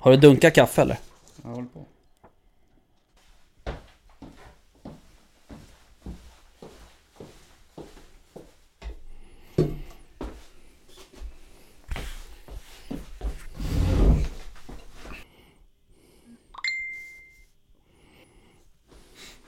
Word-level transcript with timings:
Har 0.00 0.10
du 0.10 0.16
dunkat 0.16 0.54
kaffe 0.54 0.82
eller? 0.82 0.98
Jag 1.42 1.50
håller 1.50 1.68
på. 1.68 1.86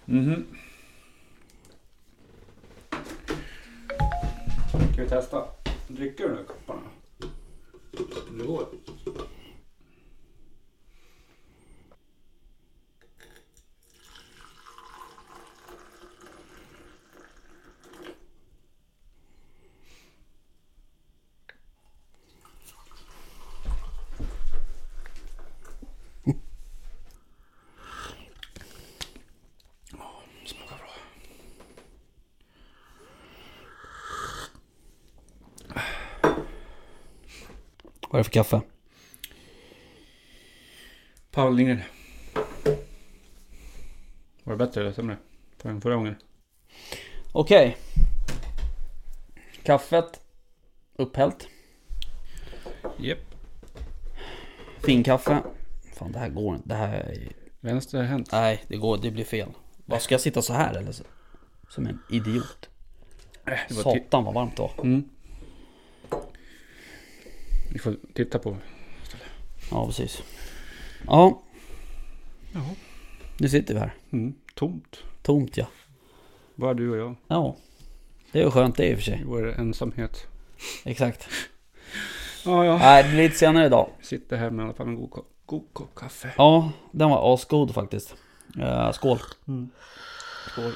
Mhm. 0.05 0.47
Ska 4.93 5.03
vi 5.03 5.09
testa? 5.09 5.45
Dricker 5.89 6.29
du 6.29 6.35
här 6.37 6.45
kopparna? 6.45 6.81
Det 8.39 8.45
går. 8.47 8.67
Det 38.23 38.25
för 38.25 38.33
kaffe? 38.33 38.61
Paul 41.31 41.57
Lindgren. 41.57 41.83
Var 44.45 44.53
det 44.53 44.57
bättre 44.57 44.81
eller 44.81 44.93
sämre? 44.93 45.17
Än 45.63 45.81
förra 45.81 45.95
gången? 45.95 46.17
Okej. 47.33 47.77
Kaffet. 49.63 50.21
Upphällt. 50.97 51.49
Japp. 52.99 53.19
Finkaffe. 54.85 55.43
Fan 55.95 56.13
det 56.13 56.19
här 56.19 56.29
går 56.29 56.55
inte. 56.55 56.69
Det 56.69 56.75
här 56.75 56.95
är... 56.95 57.33
Vänster 57.61 58.03
hänt. 58.03 58.29
Nej, 58.33 58.65
det 58.69 58.77
går. 58.77 58.99
Det 58.99 59.11
blir 59.11 59.25
fel. 59.25 59.49
Vad 59.85 60.03
ska 60.03 60.15
jag 60.15 60.21
sitta 60.21 60.43
så 60.43 60.53
här 60.53 60.77
eller? 60.77 60.93
så? 60.93 61.05
Som 61.69 61.87
en 61.87 61.99
idiot. 62.11 62.69
Äh, 63.47 63.75
Satan 63.75 64.25
vad 64.25 64.35
varmt 64.35 64.57
det 64.57 64.63
var. 64.63 64.73
mm. 64.83 65.09
Vi 67.73 67.79
får 67.79 67.97
titta 68.15 68.39
på. 68.39 68.57
Ja, 69.71 69.87
precis. 69.87 70.23
Ja, 71.07 71.43
Jaha. 72.53 72.65
nu 73.39 73.49
sitter 73.49 73.75
vi 73.75 73.81
här. 73.81 73.95
Mm. 74.13 74.35
Tomt. 74.55 74.97
Tomt 75.23 75.57
ja. 75.57 75.67
Bara 76.55 76.75
du 76.75 76.91
och 76.91 76.97
jag. 76.97 77.15
Ja. 77.29 77.57
Det 78.33 78.41
är 78.41 78.45
ju 78.45 78.51
skönt 78.51 78.77
det 78.77 78.89
i 78.89 78.95
och 78.95 78.99
för 78.99 79.05
sig. 79.05 79.21
I 79.21 79.25
vår 79.25 79.53
ensamhet. 79.61 80.27
Exakt. 80.85 81.29
Ja, 82.45 82.65
ja. 82.65 82.79
Nej, 82.79 83.03
det 83.03 83.09
blir 83.09 83.23
lite 83.23 83.37
senare 83.39 83.67
idag. 83.67 83.91
Sitter 84.03 84.37
här 84.37 84.51
med 84.51 84.63
i 84.63 84.65
alla 84.67 84.75
fall 84.75 84.87
en 84.89 84.95
god, 84.95 85.11
ko- 85.11 85.25
god 85.47 85.65
kopp 85.73 85.95
kaffe. 85.95 86.33
Ja, 86.37 86.73
den 86.93 87.11
var 87.11 87.35
asgod 87.35 87.75
faktiskt. 87.75 88.15
Uh, 88.59 88.93
skål. 88.93 89.19
Skål. 90.53 90.73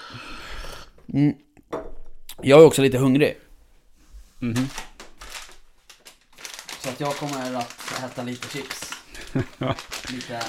Mm. 1.15 1.35
Jag 2.43 2.61
är 2.61 2.67
också 2.67 2.83
lite 2.83 2.99
hungrig. 2.99 3.37
Mhm. 4.39 4.67
Så 6.87 6.93
att 6.93 7.01
jag 7.01 7.17
kommer 7.17 7.55
att 7.57 8.03
äta 8.05 8.23
lite 8.23 8.49
chips. 8.49 8.91
Lite 10.13 10.43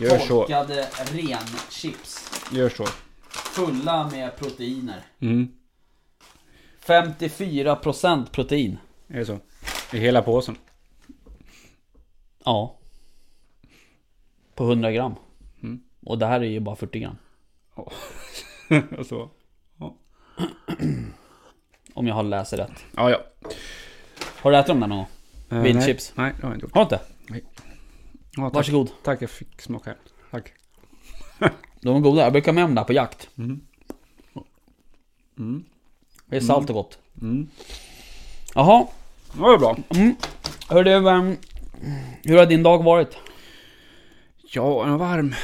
Gör 0.00 0.18
så. 0.18 0.26
torkade 0.26 0.88
ren 1.12 1.46
chips. 1.70 2.30
Gör 2.52 2.68
så. 2.68 2.86
Fulla 3.28 4.10
med 4.10 4.36
proteiner. 4.36 5.02
Mm. 5.20 5.48
54% 6.86 8.30
protein. 8.30 8.78
Är 9.08 9.18
det 9.18 9.26
så? 9.26 9.38
I 9.92 9.98
hela 9.98 10.22
påsen. 10.22 10.56
Ja. 12.44 12.78
På 14.54 14.64
100 14.64 14.92
gram. 14.92 15.14
Mm. 15.62 15.82
Och 16.06 16.18
det 16.18 16.26
här 16.26 16.40
är 16.40 16.44
ju 16.50 16.60
bara 16.60 16.76
40 16.76 16.98
gram. 17.00 17.16
och 18.98 19.06
så. 19.06 19.30
Om 21.94 22.06
jag 22.06 22.14
har 22.14 22.22
läst 22.22 22.52
rätt. 22.52 22.84
Ja, 22.96 23.10
ja. 23.10 23.18
Har 24.40 24.50
du 24.50 24.56
ätit 24.56 24.66
dem 24.68 24.80
där 24.80 24.86
någon 24.86 24.98
gång? 24.98 25.06
Eh, 25.50 25.58
Vildchips. 25.58 26.12
Nej, 26.16 26.24
nej, 26.24 26.34
det 26.40 26.46
har 26.46 26.50
jag 26.50 26.56
inte 26.56 26.64
gjort. 26.66 26.74
Har 26.74 26.84
du 26.84 26.94
inte? 26.96 27.00
Ja, 28.36 28.44
tack. 28.44 28.54
Varsågod. 28.54 28.90
Tack, 29.02 29.22
jag 29.22 29.30
fick 29.30 29.62
smaka. 29.62 29.94
Tack. 30.30 30.52
De 31.80 31.96
är 31.96 32.00
goda. 32.00 32.22
Jag 32.22 32.32
brukar 32.32 32.52
med 32.52 32.64
dem 32.64 32.74
där 32.74 32.84
på 32.84 32.92
jakt. 32.92 33.28
Mm. 33.38 33.60
Mm. 35.38 35.64
Det 36.26 36.36
är 36.36 36.40
salt 36.40 36.68
och 36.70 36.74
gott. 36.74 36.98
Mm. 37.20 37.48
Jaha. 38.54 38.86
Det 39.32 39.40
var 39.40 39.58
bra. 39.58 39.76
Mm. 39.90 40.14
Hör 40.68 40.84
du, 40.84 41.08
ehm, 41.10 41.36
hur 42.22 42.38
har 42.38 42.46
din 42.46 42.62
dag 42.62 42.82
varit? 42.84 43.16
Ja, 44.42 44.82
den 44.84 44.90
var 44.98 44.98
varm. 44.98 45.34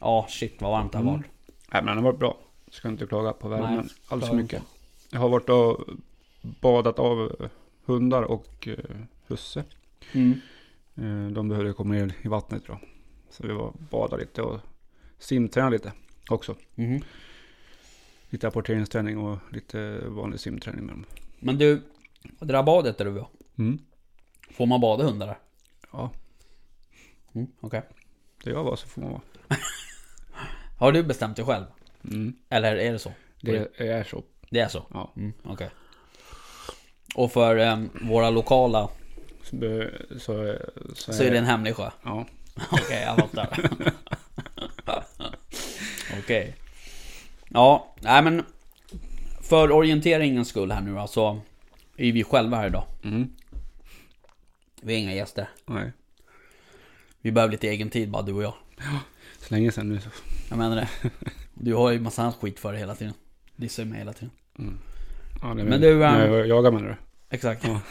Ja, 0.00 0.26
shit 0.28 0.56
vad 0.62 0.70
varmt 0.70 0.92
det 0.92 0.98
har 0.98 1.02
Mm. 1.02 1.14
varit. 1.14 1.26
Nej, 1.72 1.82
men 1.82 1.86
den 1.86 1.96
har 1.96 2.12
varit 2.12 2.18
bra. 2.18 2.36
Ska 2.70 2.88
inte 2.88 3.06
klaga 3.06 3.32
på 3.32 3.48
värmen 3.48 3.76
Nej, 3.76 3.84
alls 4.08 4.26
för 4.26 4.34
mycket. 4.34 4.62
Jag 5.10 5.20
har 5.20 5.28
varit 5.28 5.48
och 5.48 5.84
badat 6.60 6.98
av 6.98 7.48
hundar 7.84 8.22
och 8.22 8.68
eh, 8.68 8.96
husse. 9.26 9.64
Mm. 10.12 10.40
Eh, 10.94 11.32
De 11.32 11.48
behövde 11.48 11.72
komma 11.72 11.94
ner 11.94 12.14
i 12.22 12.28
vattnet 12.28 12.62
då. 12.66 12.80
Så 13.30 13.46
vi 13.46 13.52
var 13.52 13.72
badade 13.90 14.22
lite 14.22 14.42
och 14.42 14.60
simtränade 15.18 15.72
lite 15.76 15.92
också. 16.30 16.56
Mhm. 16.74 17.02
Lite 18.30 18.48
apporteringsträning 18.48 19.18
och 19.18 19.38
lite 19.52 20.00
vanlig 20.08 20.40
simträning 20.40 20.84
med 20.86 20.94
dem. 20.94 21.04
Men 21.40 21.58
du, 21.58 21.82
det 22.38 22.44
där 22.52 22.62
badet 22.62 22.98
där 22.98 23.04
du 23.04 23.10
var. 23.10 23.28
Mm. 23.58 23.78
Får 24.50 24.66
man 24.66 24.80
bada 24.80 25.04
hundar 25.04 25.26
där? 25.26 25.38
Ja, 25.92 26.10
Mm, 27.32 27.46
Okej. 27.60 27.82
det 28.44 28.50
jag 28.50 28.64
var 28.64 28.76
så 28.76 28.88
får 28.88 29.02
man 29.02 29.10
vara. 29.10 29.22
Har 30.78 30.92
du 30.92 31.02
bestämt 31.02 31.36
dig 31.36 31.44
själv? 31.44 31.64
Mm. 32.04 32.32
Eller 32.48 32.76
är 32.76 32.92
det 32.92 32.98
så? 32.98 33.12
Det 33.40 33.68
är 33.80 34.04
så. 34.04 34.22
Det 34.50 34.60
är 34.60 34.68
så? 34.68 34.86
Ja. 34.92 35.12
Mm, 35.16 35.32
Okej. 35.44 35.70
Och 37.14 37.32
för 37.32 37.56
ehm, 37.56 37.90
våra 38.02 38.30
lokala 38.30 38.88
Så, 39.42 39.56
så, 40.18 40.56
så, 40.94 41.12
så 41.12 41.22
är 41.22 41.30
det 41.30 41.38
en 41.38 41.44
hemlig 41.44 41.76
sjö? 41.76 41.90
Ja. 42.02 42.26
Okej, 42.72 43.02
jag 43.02 43.16
fattar. 43.16 43.70
Okej. 46.18 46.54
Ja, 47.48 47.94
nej 48.00 48.22
men 48.22 48.44
för 49.40 49.72
orienteringens 49.72 50.48
skull 50.48 50.72
här 50.72 50.80
nu 50.80 50.94
då, 50.94 51.06
så 51.06 51.40
är 51.96 52.12
vi 52.12 52.24
själva 52.24 52.56
här 52.56 52.66
idag. 52.66 52.84
Mm. 53.04 53.30
Vi 54.82 54.94
är 54.94 54.98
inga 54.98 55.14
gäster. 55.14 55.48
Nej. 55.66 55.92
Vi 57.20 57.32
behöver 57.32 57.52
lite 57.52 57.68
egen 57.68 57.90
tid 57.90 58.10
bara 58.10 58.22
du 58.22 58.32
och 58.32 58.42
jag. 58.42 58.54
Så 59.38 59.54
länge 59.54 59.72
sedan 59.72 59.88
nu 59.88 60.00
så. 60.00 60.08
Jag 60.48 60.58
menar 60.58 60.76
det. 60.76 60.88
Du 61.54 61.74
har 61.74 61.90
ju 61.90 62.00
massa 62.00 62.32
skit 62.32 62.60
för 62.60 62.72
dig 62.72 62.80
hela 62.80 62.94
tiden. 62.94 63.14
Dissar 63.60 63.82
ju 63.82 63.88
mig 63.88 63.98
hela 63.98 64.12
tiden. 64.12 64.30
Ja, 65.42 65.48
det 65.48 65.64
Men 65.64 65.80
du, 65.80 66.04
ehm, 66.04 66.32
jag 66.32 66.46
jagar 66.46 66.70
menar 66.70 66.88
du? 66.88 66.96
Exakt. 67.36 67.64
Ja. 67.64 67.80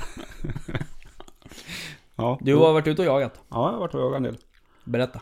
Ja. 2.15 2.37
Du 2.41 2.55
har 2.55 2.73
varit 2.73 2.87
ute 2.87 3.01
och 3.01 3.07
jagat. 3.07 3.33
Ja, 3.49 3.65
jag 3.65 3.71
har 3.71 3.79
varit 3.79 3.93
och 3.93 4.01
jagat 4.01 4.17
en 4.17 4.23
del. 4.23 4.37
Berätta. 4.83 5.21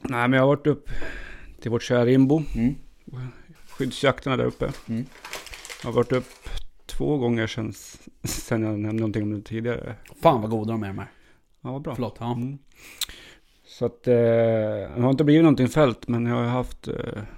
Nej, 0.00 0.28
men 0.28 0.32
jag 0.32 0.40
har 0.40 0.46
varit 0.46 0.66
upp 0.66 0.90
till 1.60 1.70
vårt 1.70 1.82
kära 1.82 2.06
Rimbo. 2.06 2.42
Mm. 2.54 2.74
Skyddsjakterna 3.68 4.36
där 4.36 4.44
uppe. 4.44 4.72
Mm. 4.88 5.06
Jag 5.82 5.88
har 5.88 5.92
varit 5.92 6.12
upp 6.12 6.28
två 6.86 7.18
gånger 7.18 7.46
sen, 7.46 7.72
sen 8.24 8.62
jag 8.62 8.78
nämnde 8.78 9.00
någonting 9.00 9.22
om 9.22 9.34
det 9.34 9.42
tidigare. 9.42 9.94
Fan 10.22 10.40
vad 10.40 10.50
goda 10.50 10.72
de 10.72 10.82
är 10.82 10.92
här. 10.92 11.06
Ja, 11.60 11.72
vad 11.72 11.82
bra. 11.82 11.94
Förlåt. 11.94 12.16
Ja. 12.20 12.32
Mm. 12.32 12.58
Så 13.78 13.84
att 13.86 14.08
eh, 14.08 14.14
det 14.14 15.00
har 15.00 15.10
inte 15.10 15.24
blivit 15.24 15.42
någonting 15.42 15.68
fält, 15.68 16.08
men 16.08 16.26
jag 16.26 16.34
har 16.36 16.44
haft 16.44 16.88
eh, 16.88 16.94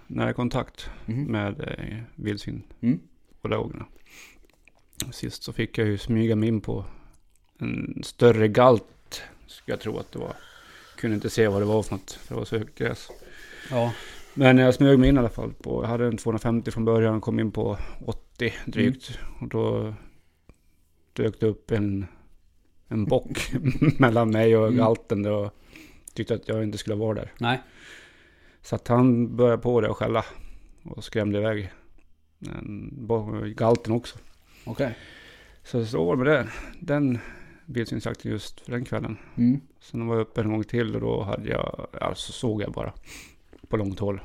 nära 0.07 0.33
kontakt 0.33 0.91
Mhm. 1.07 1.25
med 1.25 1.61
eh, 1.61 1.97
vildsvin 2.15 2.63
Mm. 2.81 3.01
båda 3.43 3.57
gångerna. 3.57 3.85
Sist 5.13 5.43
så 5.43 5.53
fick 5.53 5.79
jag 5.79 5.87
ju 5.89 5.99
smyga 5.99 6.37
mig 6.37 6.49
in 6.49 6.61
på 6.61 6.85
en 7.59 8.01
större 8.05 8.49
galt, 8.49 9.23
skulle 9.47 9.73
jag 9.73 9.81
tro 9.81 9.99
att 9.99 10.13
det 10.13 10.19
var. 10.19 10.33
Kunde 10.97 11.15
inte 11.15 11.31
se 11.31 11.49
vad 11.49 11.63
det 11.63 11.67
var 11.67 11.83
för 11.83 11.95
något, 11.95 12.13
för 12.13 12.35
det 12.35 12.39
var 12.39 12.45
så 12.45 12.59
högt 12.59 12.79
gräs. 12.79 13.09
Ja. 13.71 13.93
Men 14.35 14.59
jag 14.59 14.75
smög 14.75 14.99
mig 14.99 15.09
in 15.09 15.17
i 15.17 15.19
alla 15.19 15.29
fall. 15.29 15.53
På, 15.63 15.83
jag 15.83 15.89
hade 15.89 16.07
en 16.07 16.17
250 16.17 16.71
från 16.71 16.85
början 16.85 17.15
och 17.15 17.23
kom 17.23 17.41
in 17.41 17.51
på 17.53 17.79
80 18.07 18.53
drygt. 18.67 19.19
Och 19.41 19.49
då 19.49 19.95
dök 21.13 21.41
det 21.41 21.47
upp 21.47 21.71
en, 21.71 22.07
en 22.89 23.05
bock 23.05 23.53
mellan 23.99 24.31
mig 24.31 24.57
och 24.57 24.67
Mm. 24.67 24.79
galten. 24.79 25.23
där 25.23 25.33
Och 25.33 25.55
tyckte 26.19 26.35
att 26.35 26.49
jag 26.49 26.63
inte 26.63 26.79
skulle 26.79 26.97
vara 26.97 27.15
där. 27.15 27.33
Nej. 27.39 27.63
Så 28.63 28.77
att 28.77 28.89
han 28.89 29.37
började 29.37 29.63
på 29.63 29.81
det 29.81 29.89
och 29.89 29.97
skälla. 29.97 30.25
Och 30.85 31.05
skrämde 31.05 31.39
iväg 31.39 31.71
galten 33.57 33.93
också. 33.93 34.19
Okej. 34.65 34.97
Så 35.63 35.87
så 35.87 36.05
var 36.05 36.17
det 36.17 36.25
med 36.25 36.33
det. 36.33 36.49
Den 36.81 37.19
vildsvinsjakten 37.67 38.31
just 38.31 38.61
för 38.61 38.73
den 38.73 38.85
kvällen. 38.85 39.17
Mm. 39.37 39.61
Sen 39.81 40.07
var 40.07 40.15
jag 40.15 40.23
uppe 40.23 40.41
en 40.41 40.53
gång 40.53 40.65
till 40.65 40.95
och 40.95 41.01
då 41.01 41.23
hade 41.23 41.49
jag, 41.49 41.87
alltså 42.01 42.33
såg 42.33 42.63
jag 42.63 42.73
bara 42.73 42.93
på 43.69 43.77
långt 43.77 43.99
håll. 43.99 44.21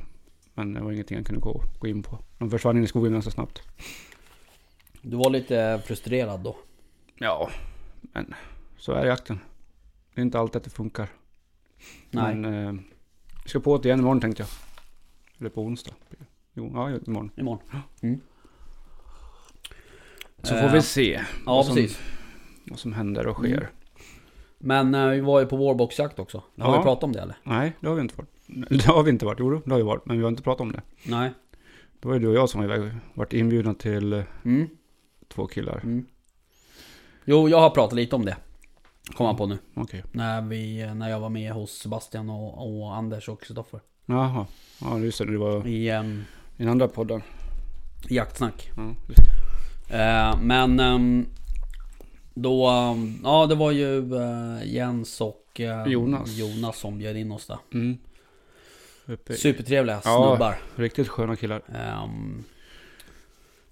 Men 0.53 0.73
det 0.73 0.81
var 0.81 0.91
ingenting 0.91 1.17
jag 1.17 1.25
kunde 1.25 1.41
gå, 1.41 1.63
gå 1.79 1.87
in 1.87 2.03
på. 2.03 2.19
De 2.37 2.49
försvann 2.49 2.77
in 2.77 2.83
i 2.83 2.87
skogen 2.87 3.13
ganska 3.13 3.31
snabbt. 3.31 3.61
Du 5.01 5.17
var 5.17 5.29
lite 5.29 5.81
frustrerad 5.85 6.39
då? 6.39 6.57
Ja, 7.15 7.49
men 8.01 8.33
så 8.77 8.91
är 8.91 9.05
jakten. 9.05 9.39
Det 10.13 10.21
är 10.21 10.25
inte 10.25 10.39
alltid 10.39 10.55
att 10.55 10.63
det 10.63 10.69
funkar. 10.69 11.09
Nej. 12.11 12.35
Men 12.35 12.67
eh, 12.67 12.81
vi 13.43 13.49
ska 13.49 13.59
på 13.59 13.77
det 13.77 13.87
igen 13.87 13.99
imorgon 13.99 14.21
tänkte 14.21 14.43
jag. 14.43 14.49
Eller 15.39 15.49
på 15.49 15.61
onsdag. 15.61 15.93
Jo, 16.53 16.71
ja 16.75 16.89
imorgon. 17.07 17.31
Imorgon? 17.37 17.63
Mm. 18.01 18.19
Så 20.43 20.55
Eh, 20.55 20.61
får 20.61 20.69
vi 20.75 20.81
se 20.81 21.11
Ja, 21.45 21.53
vad, 21.55 21.65
som, 21.65 21.75
precis. 21.75 21.99
vad 22.65 22.79
som 22.79 22.93
händer 22.93 23.27
och 23.27 23.35
sker. 23.35 23.57
Mm. 23.57 23.65
Men 24.57 24.95
eh, 24.95 25.07
vi 25.07 25.19
var 25.21 25.39
ju 25.39 25.45
på 25.45 25.55
vårboxjakt 25.57 26.19
också. 26.19 26.37
Har 26.37 26.73
Ja. 26.73 26.77
vi 26.77 26.83
pratat 26.83 27.03
om 27.03 27.11
det 27.11 27.19
eller? 27.21 27.35
Nej, 27.43 27.73
det 27.79 27.87
har 27.87 27.95
vi 27.95 28.01
inte 28.01 28.15
varit. 28.17 28.29
Det 28.69 28.85
har 28.85 29.03
vi 29.03 29.09
inte 29.09 29.25
varit. 29.25 29.39
Jo, 29.39 29.61
det 29.65 29.71
har 29.71 29.77
vi 29.77 29.83
varit. 29.83 30.05
Men 30.05 30.17
vi 30.17 30.23
har 30.23 30.29
inte 30.29 30.43
pratat 30.43 30.61
om 30.61 30.71
det. 30.71 30.81
Nej. 31.03 31.31
Det 31.99 32.07
var 32.07 32.13
ju 32.15 32.19
du 32.19 32.27
och 32.27 32.35
jag 32.35 32.49
som 32.49 32.67
var 32.67 32.75
iväg. 32.75 32.91
Varit 33.13 33.33
inbjudna 33.33 33.73
till 33.73 34.13
eh, 34.13 34.23
Mm. 34.45 34.67
två 35.27 35.47
killar. 35.47 35.79
Mm. 35.83 36.05
Jo, 37.25 37.49
jag 37.49 37.59
har 37.59 37.69
pratat 37.69 37.95
lite 37.95 38.15
om 38.15 38.25
det. 38.25 38.37
Kom 39.11 39.25
jag 39.25 39.37
på 39.37 39.45
nu. 39.47 39.57
Okej. 39.73 40.03
När, 40.11 40.41
vi, 40.41 40.93
när 40.95 41.09
jag 41.09 41.19
var 41.19 41.29
med 41.29 41.51
hos 41.51 41.71
Sebastian 41.71 42.29
och, 42.29 42.77
och 42.81 42.95
Anders 42.95 43.29
och 43.29 43.41
Kristoffer. 43.43 43.79
Jaha. 44.05 44.45
Ja, 44.81 44.99
just 44.99 45.17
det. 45.17 45.31
Det 45.31 45.37
var 45.37 45.67
I 45.67 45.91
um, 45.91 46.23
i 46.57 46.63
den 46.63 46.69
andra 46.69 46.87
podden. 46.87 47.21
jaktsnack. 48.09 48.71
Ja, 48.77 48.93
just 49.07 49.21
det. 49.89 49.97
Eh, 50.03 50.37
men 50.41 50.79
ehm, 50.79 51.25
då, 52.33 52.67
ehm, 52.69 53.19
ja 53.23 53.45
det 53.45 53.55
var 53.55 53.71
ju 53.71 54.15
eh, 54.15 54.63
Jens 54.73 55.21
och 55.21 55.59
eh, 55.59 55.87
Jonas. 55.87 56.29
Jonas 56.31 56.77
som 56.79 56.97
bjöd 56.97 57.17
in 57.17 57.31
oss 57.31 57.47
där. 57.47 57.57
Mm. 57.73 57.97
Uppe. 59.05 59.33
Supertrevliga 59.33 60.01
Ja. 60.05 60.29
snubbar. 60.35 60.57
Riktigt 60.75 61.07
sköna 61.07 61.35
killar. 61.35 61.61
Ehm, 61.75 62.43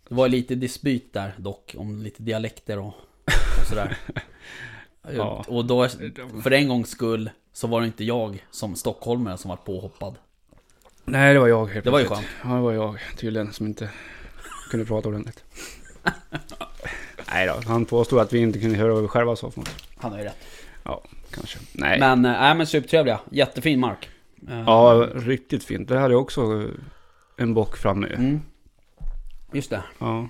det 0.10 0.16
var 0.16 0.28
lite 0.30 0.56
dispyt 0.56 1.14
där 1.14 1.34
dock, 1.38 1.76
om 1.78 2.02
lite 2.02 2.24
dialekter 2.24 2.80
och, 2.80 2.94
och 3.62 3.68
sådär. 3.68 3.98
Ja. 5.08 5.46
Och 5.48 5.66
då, 5.66 5.88
för 6.44 6.52
en 6.52 6.68
gångs 6.68 6.90
skull, 6.90 7.30
så 7.54 7.68
var 7.68 7.82
det 7.82 7.88
inte 7.88 8.04
jag 8.04 8.46
som 8.52 8.76
stockholmare 8.76 9.38
som 9.38 9.50
var 9.50 9.56
påhoppad. 9.56 10.16
Nej, 11.06 11.34
det 11.34 11.40
var 11.40 11.48
jag 11.48 11.66
helt 11.66 11.86
Det 11.86 11.92
var 11.92 12.00
ju 12.00 12.06
plötsligt. 12.06 12.30
Ja, 12.44 12.50
det 12.50 12.62
var 12.62 12.72
jag 12.72 12.98
tydligen 13.18 13.54
som 13.54 13.66
inte 13.66 13.90
kunde 14.70 14.86
prata 14.86 15.10
ordentligt. 15.10 15.44
Nej 17.34 17.48
då, 17.48 17.70
han 17.70 17.86
påstod 17.86 18.20
att 18.20 18.34
vi 18.34 18.40
inte 18.40 18.60
kunde 18.60 18.78
höra 18.78 18.94
vad 18.94 19.02
vi 19.02 19.08
själva 19.08 19.36
sa 19.36 19.52
för 19.52 19.60
något. 19.60 19.76
Han 19.98 20.12
har 20.12 20.20
ju 20.20 20.26
rätt. 20.26 20.38
Kanske. 21.32 21.60
Nej. 21.74 22.00
Men, 22.00 22.26
äh, 22.26 22.56
men 22.56 22.68
supertrevliga. 22.68 23.20
Jättefin 23.32 23.80
mark. 23.80 24.10
Ehm, 24.50 24.64
Ja, 24.66 25.08
riktigt 25.14 25.64
fint. 25.64 25.90
Det 25.90 26.00
hade 26.00 26.14
jag 26.14 26.22
också 26.22 26.62
eh, 26.62 26.70
en 27.38 27.54
bock 27.54 27.78
framme. 27.78 28.08
Mm. 28.08 28.42
Just 29.54 29.70
det. 29.70 29.84
Ja. 30.00 30.30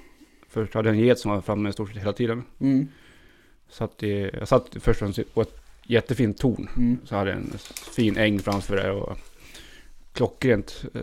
Först 0.49 0.73
hade 0.73 0.89
jag 0.89 0.97
en 0.97 1.03
get 1.03 1.19
som 1.19 1.31
var 1.31 1.41
framme 1.41 1.69
i 1.69 1.73
stort 1.73 1.89
sett 1.89 2.01
hela 2.01 2.13
tiden. 2.13 2.43
Mm. 2.59 2.87
Satt 3.71 4.03
i, 4.03 4.29
jag 4.33 4.47
satt 4.47 4.69
först 4.73 4.87
och 4.87 4.95
främst 5.15 5.33
på 5.33 5.41
ett 5.41 5.61
jättefint 5.83 6.37
torn. 6.37 6.69
Mm. 6.77 6.97
Så 7.05 7.15
hade 7.15 7.29
jag 7.29 7.39
en 7.39 7.51
fin 7.95 8.17
äng 8.17 8.39
framför 8.39 8.75
det 8.75 8.91
och 8.91 9.17
klockrent 10.13 10.83
eh, 10.93 11.01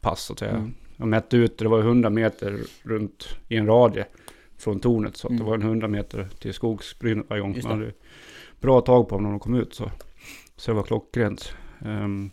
pass 0.00 0.22
så 0.24 0.32
att 0.32 0.38
säga. 0.38 0.50
Mm. 0.50 0.74
Jag 0.96 1.08
mätte 1.08 1.36
ut, 1.36 1.58
det 1.58 1.68
var 1.68 1.78
100 1.78 2.10
meter 2.10 2.60
runt 2.82 3.28
i 3.48 3.56
en 3.56 3.66
radie 3.66 4.06
från 4.58 4.80
tornet. 4.80 5.16
Så 5.16 5.26
att 5.26 5.30
det 5.30 5.34
Mm. 5.36 5.46
var 5.46 5.54
en 5.54 5.62
100 5.62 5.88
meter 5.88 6.28
till 6.38 6.54
skogsbrynet 6.54 7.26
varje 7.30 7.42
gång. 7.42 7.52
Man 7.52 7.62
det. 7.62 7.68
hade 7.68 7.92
bra 8.60 8.80
tag 8.80 9.08
på 9.08 9.14
dem 9.14 9.22
när 9.22 9.30
de 9.30 9.40
kom 9.40 9.54
ut. 9.54 9.74
Så, 9.74 9.90
så 10.56 10.70
det 10.70 10.74
var 10.74 10.82
klockrent. 10.82 11.52
Um, 11.78 12.30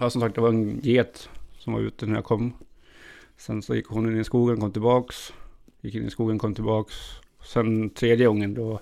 ja, 0.00 0.10
som 0.10 0.20
sagt, 0.20 0.34
det 0.34 0.40
var 0.40 0.48
en 0.48 0.80
get 0.82 1.28
som 1.58 1.72
var 1.72 1.80
ute 1.80 2.06
när 2.06 2.14
jag 2.14 2.24
kom. 2.24 2.52
Sen 3.36 3.62
så 3.62 3.74
gick 3.74 3.86
hon 3.86 4.06
in 4.12 4.20
i 4.20 4.24
skogen, 4.24 4.60
kom 4.60 4.72
tillbaks. 4.72 5.32
Gick 5.80 5.94
in 5.94 6.06
i 6.06 6.10
skogen, 6.10 6.38
kom 6.38 6.54
tillbaks. 6.54 6.94
Sen 7.44 7.90
tredje 7.90 8.26
gången 8.26 8.54
då, 8.54 8.80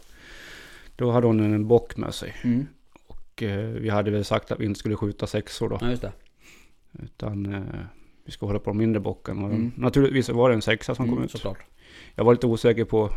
då 1.01 1.11
hade 1.11 1.27
hon 1.27 1.41
en 1.41 1.69
bock 1.69 1.97
med 1.97 2.15
sig. 2.15 2.35
Mm. 2.45 2.67
Och 3.07 3.43
eh, 3.43 3.59
vi 3.69 3.89
hade 3.89 4.11
väl 4.11 4.25
sagt 4.25 4.51
att 4.51 4.61
vi 4.61 4.65
inte 4.65 4.79
skulle 4.81 4.97
skjuta 4.97 5.27
sexor 5.27 5.69
då. 5.69 5.79
Ja, 5.81 5.91
just 5.91 6.03
det. 6.03 6.13
Utan 7.03 7.55
eh, 7.55 7.63
vi 8.25 8.33
ska 8.33 8.47
hålla 8.47 8.59
på 8.59 8.71
de 8.71 8.77
mindre 8.79 9.01
bocken. 9.01 9.45
Och 9.45 9.51
Mm. 9.51 9.73
Naturligtvis 9.77 10.29
var 10.29 10.49
det 10.49 10.55
en 10.55 10.63
sexa 10.63 10.95
som 10.95 11.05
kom 11.05 11.13
Mm, 11.13 11.25
ut. 11.25 11.31
såklart. 11.31 11.59
Jag 12.15 12.25
var 12.25 12.33
lite 12.33 12.47
osäker 12.47 12.85
på, 12.85 13.11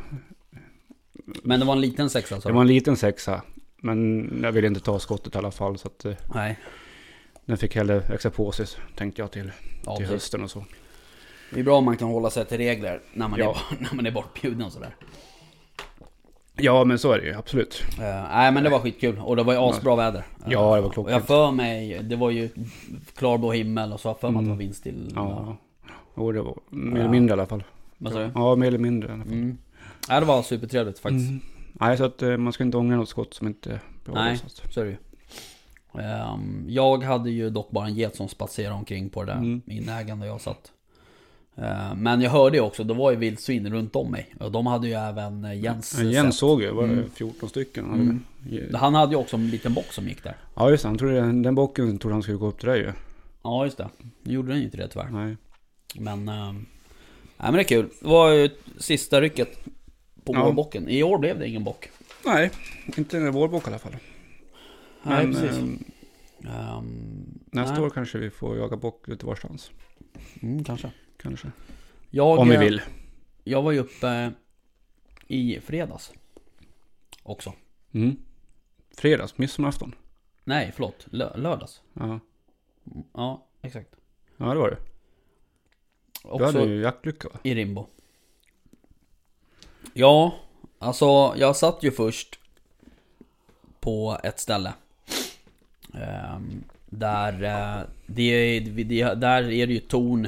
Men 1.43 1.59
det 1.59 1.65
var 1.65 1.73
en 1.73 1.81
liten 1.81 2.09
sexa 2.09 2.41
sa 2.41 2.49
det 2.49 2.53
var 2.55 2.61
en 2.61 2.67
liten 2.67 2.97
sexa. 2.97 3.41
Men 3.77 4.29
jag 4.43 4.51
ville 4.51 4.67
inte 4.67 4.79
ta 4.79 4.99
skottet 4.99 5.35
i 5.35 5.37
alla 5.37 5.51
fall. 5.51 5.77
Så 5.77 5.87
att 5.87 6.05
eh, 6.05 6.13
Nej. 6.33 6.59
den 7.45 7.57
fick 7.57 7.75
hellre 7.75 7.99
växa 7.99 8.29
på 8.29 8.51
sig 8.51 8.65
tänkte 8.95 9.21
jag 9.21 9.31
till, 9.31 9.51
Ja, 9.85 9.97
till 9.97 10.05
hösten 10.05 10.43
och 10.43 10.51
så. 10.51 10.65
Det 11.53 11.59
är 11.59 11.63
bra 11.63 11.77
om 11.77 11.85
man 11.85 11.97
kan 11.97 12.07
hålla 12.07 12.29
sig 12.29 12.45
till 12.45 12.57
regler 12.57 13.01
när 13.13 13.27
man, 13.27 13.39
Ja. 13.39 13.57
är, 13.71 13.77
när 13.83 13.93
man 13.95 14.05
är 14.05 14.11
bortbjuden 14.11 14.61
och 14.61 14.71
sådär. 14.71 14.95
Ja 16.55 16.83
men 16.83 16.99
så 16.99 17.11
är 17.11 17.19
det 17.19 17.25
ju 17.25 17.33
absolut. 17.33 17.83
Uh, 17.99 18.03
nej 18.31 18.51
men 18.51 18.63
det 18.63 18.69
var 18.69 18.79
skitkul 18.79 19.19
och 19.19 19.35
det 19.35 19.43
var 19.43 19.53
ju 19.53 19.59
asbra 19.59 19.95
väder. 19.95 20.23
Ja, 20.47 20.75
det 20.75 20.81
var 20.81 20.89
klockrent. 20.89 21.15
Jag 21.19 21.27
för 21.27 21.51
mig, 21.51 21.99
det 22.03 22.15
var 22.15 22.29
ju 22.31 22.49
klarblå 23.15 23.51
himmel 23.51 23.93
och 23.93 23.99
så 23.99 24.09
har 24.09 24.13
för 24.15 24.29
mig 24.29 24.37
att 24.39 24.43
det 24.45 24.49
var 24.49 24.53
Mm. 24.55 24.57
vindstill. 24.57 25.11
Ja. 25.15 25.57
Jo 26.17 26.31
det 26.31 26.41
var 26.41 26.57
mer 26.69 26.91
Ja. 26.91 26.97
eller 26.99 27.09
mindre 27.09 27.29
i 27.31 27.33
alla 27.39 27.45
fall. 27.45 27.63
Vad 27.97 28.13
sa 28.13 28.19
du? 28.19 28.31
Ja 28.35 28.55
mer 28.55 28.67
eller 28.67 28.77
mindre 28.77 29.09
i 29.09 29.11
alla 29.11 29.23
fall. 29.23 29.33
Mm. 29.33 29.57
Nej 30.09 30.19
det 30.19 30.25
var 30.25 30.41
supertrevligt 30.41 30.99
faktiskt. 30.99 31.29
Mm. 31.29 31.41
Nej 31.73 31.97
så 31.97 32.03
att 32.05 32.21
eh, 32.21 32.37
man 32.37 32.53
ska 32.53 32.63
inte 32.63 32.77
ångra 32.77 32.95
något 32.97 33.09
skott 33.09 33.33
som 33.33 33.47
inte 33.47 33.79
blir 34.03 34.15
Nej. 34.15 34.37
Så 34.71 34.81
är 34.81 34.85
det 34.85 34.91
ju. 34.91 34.97
Ehm, 36.01 36.65
jag 36.67 37.03
hade 37.03 37.29
ju 37.31 37.49
dock 37.49 37.71
bara 37.71 37.85
en 37.87 37.93
get 37.95 38.15
som 38.15 38.27
spatserade 38.29 38.75
omkring 38.75 39.09
på 39.09 39.23
det 39.23 39.31
där 39.31 39.37
Mm. 39.39 39.61
inägaren 39.67 40.19
där 40.19 40.27
jag 40.27 40.41
satt. 40.41 40.71
Ehm, 41.55 41.97
men 42.03 42.21
jag 42.21 42.31
hörde 42.31 42.57
ju 42.57 42.63
också, 42.63 42.83
det 42.83 42.93
var 42.93 43.11
ju 43.11 43.17
vildsvin 43.17 43.73
runt 43.73 43.95
om 43.95 44.11
mig. 44.11 44.35
Och 44.39 44.51
de 44.51 44.67
hade 44.67 44.87
ju 44.87 44.93
även 44.93 45.45
eh, 45.45 45.59
Jens 45.59 45.95
Ja, 45.99 46.03
Jens 46.05 46.25
sett. 46.35 46.39
såg 46.39 46.61
ju, 46.61 46.71
var 46.71 46.87
det 46.87 46.93
Mm. 46.93 47.09
14 47.09 47.49
stycken? 47.49 47.85
Mm. 47.85 48.75
Han 48.75 48.95
hade 48.95 49.11
ju 49.11 49.17
också 49.17 49.35
en 49.35 49.49
liten 49.49 49.73
bock 49.73 49.93
som 49.93 50.07
gick 50.07 50.23
där. 50.23 50.35
Ja 50.55 50.69
just 50.69 50.83
det, 50.83 50.89
han 50.89 50.97
trodde, 50.97 51.21
den 51.21 51.55
bocken 51.55 51.97
trodde 51.97 52.15
han 52.15 52.23
skulle 52.23 52.37
gå 52.37 52.47
upp 52.47 52.59
till 52.59 52.69
dig 52.69 52.79
ju. 52.79 52.91
Ja 53.43 53.65
just 53.65 53.77
det. 53.77 53.89
Nu 54.23 54.33
gjorde 54.33 54.47
den 54.47 54.57
ju 54.59 54.63
inte 54.65 54.77
det 54.77 54.87
tyvärr. 54.87 55.09
Nej. 55.11 55.37
Men... 55.95 56.25
nej 56.25 56.53
men 57.37 57.53
det 57.53 57.59
är 57.59 57.63
kul. 57.63 57.89
Det 58.01 58.07
var 58.07 58.31
ju 58.31 58.49
sista 58.77 59.21
rycket 59.21 59.59
på 60.23 60.33
Ja. 60.35 60.45
vårbocken. 60.45 60.89
I 60.89 61.03
år 61.03 61.17
blev 61.17 61.39
det 61.39 61.47
ingen 61.47 61.63
bock. 61.63 61.89
Nej, 62.25 62.51
inte 62.97 63.17
en 63.17 63.31
vårbock 63.31 63.63
i 63.63 63.67
alla 63.69 63.79
fall. 63.79 63.95
Nej 65.03 65.27
Men, 65.27 65.33
precis. 65.35 65.57
ehm, 65.57 65.83
Ehm, 66.45 67.39
nästa 67.51 67.73
nej. 67.75 67.83
år 67.83 67.89
kanske 67.89 68.17
vi 68.17 68.29
får 68.29 68.57
jaga 68.57 68.77
bock 68.77 69.07
lite 69.07 69.25
varstans. 69.25 69.71
Mm, 70.41 70.63
kanske. 70.63 70.91
Kanske. 71.23 71.51
Jag, 72.09 72.39
Om 72.39 72.49
vi 72.49 72.55
eh, 72.55 72.59
vill. 72.61 72.81
Jag 73.43 73.61
var 73.61 73.71
ju 73.71 73.79
uppe 73.79 74.31
i 75.27 75.59
fredags. 75.59 76.13
Också. 77.23 77.53
Mm. 77.91 78.15
Fredags, 78.97 79.37
midsommarafton. 79.37 79.95
Nej, 80.43 80.71
förlåt. 80.75 81.07
Lö- 81.11 81.37
lördags. 81.37 81.81
Ja. 81.93 82.19
Ja, 83.13 83.47
exakt. 83.61 83.95
ja, 84.37 84.45
det 84.45 84.59
var 84.59 84.69
det. 84.69 84.77
Du 86.23 86.29
Också 86.29 86.45
hade 86.45 86.63
ju 86.63 86.81
jaktlycka 86.81 87.29
va? 87.29 87.39
i 87.43 87.55
Rimbo. 87.55 87.87
Ja, 89.93 90.35
alltså 90.79 91.33
jag 91.37 91.55
satt 91.55 91.83
ju 91.83 91.91
först 91.91 92.39
på 93.79 94.17
ett 94.23 94.39
ställe. 94.39 94.73
Ehm, 95.93 96.63
där, 96.89 97.43
eh, 97.43 97.85
det, 98.05 98.59
det, 98.59 99.13
där 99.13 99.51
är 99.51 99.67
det 99.67 99.73
ju 99.73 99.79
torn. 99.79 100.27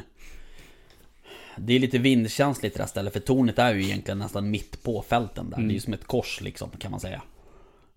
Det 1.58 1.74
är 1.74 1.80
lite 1.80 1.98
vindkänsligt 1.98 2.76
det 2.76 2.82
här 2.82 2.88
stället 2.88 3.14
för 3.14 3.20
tornet 3.20 3.60
är 3.60 3.74
ju 3.74 3.84
egentligen 3.84 4.18
nästan 4.18 4.52
mitt 4.52 4.84
på 4.84 5.02
fälten 5.02 5.50
där. 5.50 5.58
Mm. 5.58 5.68
Det 5.68 5.72
är 5.72 5.76
ju 5.76 5.80
som 5.82 5.94
ett 5.94 6.08
kors 6.08 6.42
liksom 6.42 6.70
kan 6.70 6.92
man 6.92 7.00
säga. 7.00 7.22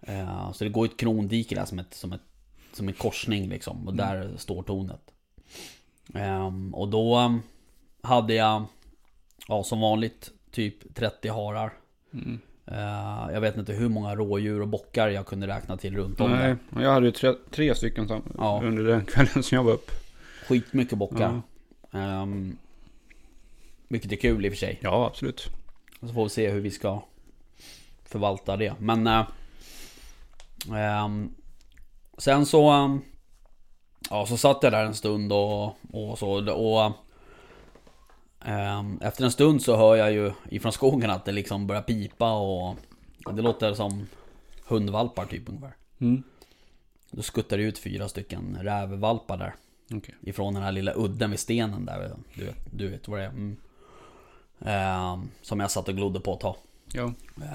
Eh, 0.01 0.53
så 0.53 0.65
det 0.65 0.71
går 0.71 0.85
ett 0.85 0.97
krondike 0.97 1.55
där 1.55 1.65
som, 1.65 1.79
ett, 1.79 1.95
som, 1.95 2.13
ett, 2.13 2.21
som 2.73 2.89
en 2.89 2.95
korsning 2.95 3.49
liksom. 3.49 3.89
Och 3.89 3.95
där 3.95 4.31
står 4.37 4.63
tornet. 4.63 5.11
Ehm, 6.15 6.75
och 6.75 6.89
då 6.89 7.19
um, 7.19 7.43
hade 8.03 8.35
jag, 8.35 8.65
ja 9.49 9.63
som 9.63 9.81
vanligt, 9.81 10.31
typ 10.51 10.95
30 10.95 11.29
harar. 11.29 11.73
Mm. 12.13 12.41
Eh, 12.67 13.33
jag 13.33 13.41
vet 13.41 13.57
inte 13.57 13.73
hur 13.73 13.89
många 13.89 14.15
rådjur 14.15 14.61
och 14.61 14.69
bockar 14.69 15.09
jag 15.09 15.27
kunde 15.27 15.47
räkna 15.47 15.77
till 15.77 15.97
runt 15.97 16.21
om 16.21 16.31
Nej, 16.31 16.57
där. 16.71 16.83
jag 16.83 16.93
hade 16.93 17.07
ju 17.07 17.13
tre, 17.13 17.33
tre 17.51 17.75
stycken 17.75 18.23
Ja. 18.39 18.61
under 18.65 18.85
den 18.85 19.05
kvällen 19.05 19.43
som 19.43 19.57
jag 19.57 19.65
var 19.65 19.73
upp. 19.73 19.91
Skitmycket 20.49 20.99
bockar. 20.99 21.43
Ehm, 21.93 22.57
vilket 23.89 24.13
är 24.13 24.17
kul 24.17 24.47
i 24.47 24.49
och 24.49 24.53
för 24.53 24.59
sig. 24.59 24.79
Ja, 24.83 25.07
absolut. 25.07 25.49
Så 26.01 26.09
får 26.09 26.25
vi 26.25 26.31
se 26.31 26.51
hur 26.51 26.61
vi 26.61 26.71
ska 26.71 27.03
förvalta 28.05 28.57
det. 28.57 28.75
Men... 28.79 29.07
eh, 29.07 29.25
ehm, 30.75 31.35
sen 32.19 32.47
så... 32.47 32.71
ehm, 32.71 33.01
ja, 34.11 34.27
så 34.27 34.37
satt 34.37 34.63
jag 34.63 34.73
där 34.73 34.85
en 34.85 34.95
stund 34.95 35.33
och, 35.33 35.67
och 35.93 36.19
så. 36.19 36.53
Och, 36.55 36.93
ehm, 38.45 38.99
efter 39.03 39.25
en 39.25 39.33
stund 39.33 39.63
så 39.63 39.77
hör 39.77 39.97
jag 39.97 40.13
ju 40.13 40.33
ifrån 40.51 40.73
skogen 40.73 41.11
att 41.11 41.25
det 41.25 41.33
liksom 41.33 41.67
börjar 41.67 41.83
pipa 41.83 42.33
och... 42.33 42.77
Det 43.33 43.43
låter 43.43 43.75
som... 43.75 44.07
hundvalpar 44.67 45.27
typ 45.27 45.49
ungefär. 45.49 45.77
Mm. 45.99 46.23
Då 47.11 47.23
skuttade 47.23 47.63
det 47.63 47.69
ut 47.69 47.79
fyra 47.79 48.09
stycken 48.09 48.59
rävvalpar 48.61 49.37
där. 49.37 49.55
Okej. 49.95 50.15
Ifrån 50.21 50.55
den 50.55 50.63
här 50.63 50.73
lilla 50.73 50.93
udden 50.97 51.31
vid 51.31 51.41
stenen 51.41 51.85
där. 51.85 52.11
Du 52.35 52.45
vet, 52.45 52.57
du 52.71 52.89
vet 52.89 53.09
vad 53.09 53.19
det 53.19 53.25
är. 53.25 53.29
Mm. 53.29 53.57
Ehm, 54.65 55.31
som 55.43 55.61
jag 55.61 55.71
satt 55.71 55.89
och 55.89 55.95
glodde 55.97 56.21
på 56.21 56.33
ett 56.35 56.41
tag. 56.41 56.57
Ja. 56.93 57.13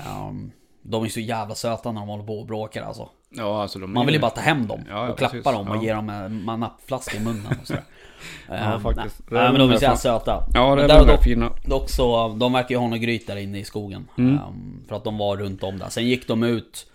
Ehm, 0.08 0.52
de 0.82 1.04
är 1.04 1.10
så 1.10 1.20
jävla 1.20 1.56
söta 1.56 1.92
när 1.92 2.02
de 2.02 2.10
håller 2.10 2.24
på 2.24 2.40
och 2.40 2.46
bråkar 2.46 2.84
alltså. 2.84 3.10
Ja, 3.30 3.62
alltså 3.62 3.80
de 3.80 3.94
Man 3.94 4.06
vill 4.06 4.16
ju 4.16 4.22
bara 4.22 4.32
ta 4.32 4.42
hem 4.42 4.68
dem 4.68 4.82
Ja, 4.90 5.06
ja, 5.06 5.12
och 5.12 5.18
klappa 5.18 5.32
precis. 5.32 5.52
dem 5.52 5.68
och 5.70 5.78
Ja. 5.78 5.84
ge 5.84 5.94
dem 5.94 6.10
en 6.10 6.60
nappflaska 6.60 7.18
i 7.18 7.20
munnen 7.20 7.58
och 7.62 7.68
sådär. 7.68 7.84
Ehm, 8.50 8.82
faktiskt. 8.82 9.20
Nej, 9.32 9.42
nej 9.44 9.52
men 9.52 9.60
de 9.60 9.72
är 9.72 9.78
så 9.78 9.84
jävla 9.84 9.98
söta. 9.98 10.44
Ja, 10.54 10.76
det 10.76 10.84
är 10.84 11.06
dock, 11.06 11.24
fina. 11.24 11.52
dock 11.66 11.90
så, 11.90 12.28
de 12.28 12.54
verkar 12.54 12.70
ju 12.70 12.78
ha 12.78 12.88
något 12.88 13.00
gryt 13.00 13.28
där 13.28 13.36
inne 13.36 13.60
i 13.60 13.64
skogen. 13.64 14.08
Mm. 14.18 14.40
För 14.88 14.96
att 14.96 15.04
de 15.04 15.18
var 15.18 15.38
runt 15.38 15.64
om 15.64 15.80
där. 15.80 15.90
Sen 15.90 16.06
gick 16.08 16.28
de 16.28 16.44
ut 16.44 16.88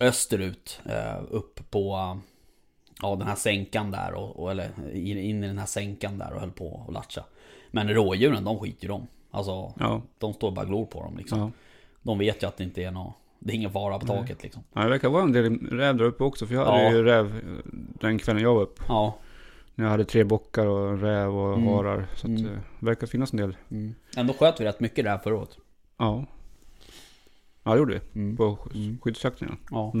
österut, 0.00 0.80
eh, 0.84 1.22
upp 1.30 1.70
på 1.70 2.16
ja, 3.02 3.16
den 3.16 3.26
här 3.28 3.34
sänkan 3.34 3.90
där. 3.90 4.14
Och, 4.14 4.40
och, 4.42 4.50
eller 4.50 4.94
in 4.96 5.44
i 5.44 5.46
den 5.46 5.58
här 5.58 5.66
sänkan 5.66 6.18
där 6.18 6.32
och 6.32 6.40
höll 6.40 6.50
på 6.50 6.66
och 6.86 6.92
latcha. 6.92 7.24
Men 7.70 7.88
rådjuren, 7.88 8.44
de 8.44 8.58
skiter 8.60 8.82
ju 8.82 8.88
de. 8.88 9.06
Alltså, 9.34 9.72
Ja. 9.80 10.02
de 10.18 10.32
står 10.32 10.50
bara 10.50 10.64
glor 10.64 10.86
på 10.86 11.02
dem 11.02 11.16
liksom. 11.16 11.38
ja. 11.38 11.50
De 12.02 12.18
vet 12.18 12.42
ju 12.42 12.46
att 12.46 12.56
det 12.56 12.64
inte 12.64 12.82
är 12.82 12.90
något, 12.90 13.14
det 13.38 13.52
är 13.52 13.56
ingen 13.56 13.72
fara 13.72 13.98
på 13.98 14.06
taket 14.06 14.42
liksom. 14.42 14.62
Ja, 14.72 14.82
det 14.82 14.88
verkar 14.88 15.08
vara 15.08 15.22
en 15.22 15.32
del 15.32 15.58
räv 15.70 15.96
där 15.96 16.04
uppe 16.04 16.24
också. 16.24 16.46
För 16.46 16.54
jag 16.54 16.66
hade 16.66 16.90
ju 16.90 17.02
räv 17.02 17.40
den 18.00 18.18
kvällen 18.18 18.42
jag 18.42 18.54
var 18.54 18.62
uppe. 18.62 18.82
Ja. 18.88 19.16
När 19.74 19.84
jag 19.84 19.90
hade 19.90 20.04
tre 20.04 20.24
bockar 20.24 20.66
och 20.66 21.00
räv 21.00 21.36
och 21.38 21.54
Mm. 21.58 21.68
harar. 21.68 22.06
Så 22.14 22.26
att, 22.26 22.38
Mm. 22.38 22.44
eh, 22.46 22.58
det 22.80 22.86
verkar 22.86 23.06
finnas 23.06 23.32
en 23.32 23.36
del. 23.36 23.56
Mm. 23.70 23.94
Ändå 24.16 24.32
sköt 24.34 24.60
vi 24.60 24.64
rätt 24.64 24.80
mycket 24.80 25.04
där 25.04 25.18
förra 25.18 25.36
året. 25.36 25.56
Ja. 25.98 26.24
Ja, 27.62 27.72
det 27.72 27.78
gjorde 27.78 27.94
vi. 28.12 28.20
Mm. 28.20 28.36
På 28.36 28.58
Mm. 28.74 28.98
skyddsjakten 29.02 29.56
ja. 29.70 29.92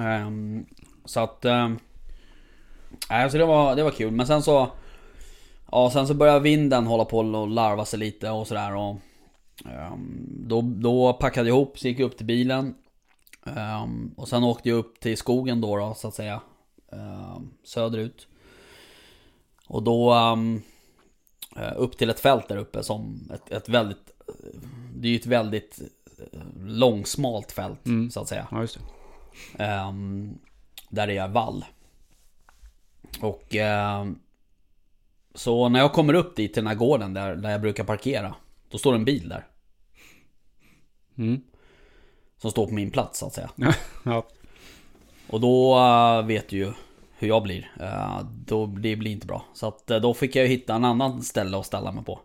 Ehm, 0.00 0.66
så 1.04 1.20
att... 1.20 1.44
Um, 1.44 1.78
nej, 3.10 3.30
så 3.30 3.38
det 3.38 3.44
var, 3.46 3.76
det 3.76 3.82
var 3.82 3.90
kul. 3.90 4.10
Men 4.12 4.26
sen 4.26 4.42
så... 4.42 4.68
Ja, 5.74 5.90
sen 5.90 6.06
så 6.06 6.14
började 6.14 6.40
vinden 6.40 6.86
hålla 6.86 7.04
på 7.04 7.18
och 7.18 7.48
larva 7.48 7.84
sig 7.84 7.98
lite 7.98 8.30
och 8.30 8.46
sådär. 8.46 8.74
Och, 8.76 8.96
ehm, 9.70 10.26
då, 10.48 10.60
då 10.62 11.12
packade 11.12 11.48
jag 11.48 11.56
ihop, 11.56 11.78
så 11.78 11.88
gick 11.88 11.98
jag 11.98 12.06
upp 12.06 12.16
till 12.16 12.26
bilen. 12.26 12.74
Ehm, 13.56 14.14
och 14.16 14.28
sen 14.28 14.44
åkte 14.44 14.68
jag 14.68 14.78
upp 14.78 15.00
till 15.00 15.16
skogen 15.16 15.60
då, 15.60 15.76
då 15.76 15.94
så 15.94 16.08
att 16.08 16.14
säga. 16.14 16.40
ehm, 16.92 17.50
söderut. 17.64 18.26
Och 19.66 19.82
då... 19.82 20.14
eh, 21.56 21.72
upp 21.76 21.98
till 21.98 22.10
ett 22.10 22.20
fält 22.20 22.48
där 22.48 22.56
uppe 22.56 22.82
som 22.82 23.30
ett, 23.34 23.50
ett 23.52 23.68
väldigt... 23.68 24.10
Det 24.96 25.08
är 25.08 25.12
ju 25.12 25.16
ett 25.18 25.26
väldigt 25.26 25.80
eh, 26.32 26.38
långsmalt 26.66 27.52
fält, 27.52 27.86
Mm. 27.86 28.10
så 28.10 28.20
att 28.20 28.28
säga. 28.28 28.48
Ja, 28.50 28.60
just 28.60 28.78
det. 28.78 28.84
Där 30.88 31.06
det 31.06 31.16
är 31.16 31.28
vall. 31.28 31.64
Och 33.20 33.54
så 35.34 35.68
när 35.68 35.80
jag 35.80 35.92
kommer 35.92 36.14
upp 36.14 36.36
dit 36.36 36.54
till 36.54 36.62
den 36.62 36.68
här 36.68 36.74
gården 36.74 37.14
där, 37.14 37.36
där 37.36 37.50
jag 37.50 37.60
brukar 37.60 37.84
parkera. 37.84 38.34
Då 38.68 38.78
står 38.78 38.94
en 38.94 39.04
bil 39.04 39.28
där. 39.28 39.46
Mm. 41.18 41.40
Som 42.38 42.50
står 42.50 42.66
på 42.66 42.74
min 42.74 42.90
plats 42.90 43.18
så 43.18 43.26
att 43.26 43.34
säga. 43.34 43.50
Ja. 44.04 44.26
Och 45.26 45.40
då 45.40 45.78
eh, 45.78 46.26
vet 46.26 46.48
du 46.48 46.56
ju 46.56 46.72
hur 47.18 47.28
jag 47.28 47.42
blir. 47.42 47.72
Eh, 47.80 48.20
då, 48.46 48.66
det 48.66 48.96
blir 48.96 49.10
inte 49.10 49.26
bra. 49.26 49.44
Så 49.54 49.68
att 49.68 49.90
eh, 49.90 50.00
då 50.00 50.14
fick 50.14 50.36
jag 50.36 50.44
ju 50.44 50.50
hitta 50.50 50.74
en 50.74 50.84
annan 50.84 51.22
ställe 51.22 51.58
att 51.58 51.66
ställa 51.66 51.92
mig 51.92 52.04
på. 52.04 52.20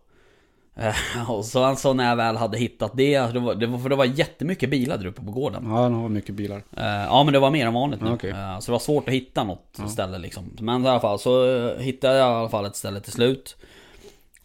Eh, 0.79 1.31
och 1.31 1.45
så 1.45 1.63
alltså 1.63 1.93
när 1.93 2.09
jag 2.09 2.15
väl 2.15 2.37
hade 2.37 2.57
hittat 2.57 2.91
det, 2.95 3.19
det 3.19 3.39
var, 3.39 3.55
det 3.55 3.67
var, 3.67 3.79
för 3.79 3.89
det 3.89 3.95
var 3.95 4.05
jättemycket 4.05 4.69
bilar 4.69 4.97
där 4.97 5.05
uppe 5.05 5.21
på 5.21 5.31
gården. 5.31 5.63
Ja, 5.67 5.81
han 5.83 5.93
har 5.93 6.09
mycket 6.09 6.35
bilar. 6.35 6.63
Eh, 6.77 6.85
Ja 6.85 7.23
men 7.23 7.33
det 7.33 7.39
var 7.39 7.51
mer 7.51 7.65
än 7.67 7.73
vanligt 7.73 8.01
nu. 8.01 8.07
Ja, 8.07 8.13
okej. 8.13 8.29
Eh, 8.29 8.59
Så 8.59 8.65
det 8.65 8.71
var 8.71 8.79
svårt 8.79 9.07
att 9.07 9.13
hitta 9.13 9.43
något 9.43 9.79
ställe 9.89 10.17
liksom. 10.17 10.55
Men 10.59 10.85
i 10.85 10.87
alla 10.89 10.99
fall 10.99 11.19
så 11.19 11.45
hittade 11.77 12.17
jag 12.17 12.31
i 12.31 12.35
alla 12.35 12.49
fall 12.49 12.65
ett 12.65 12.75
ställe 12.75 12.99
till 12.99 13.11
slut. 13.11 13.55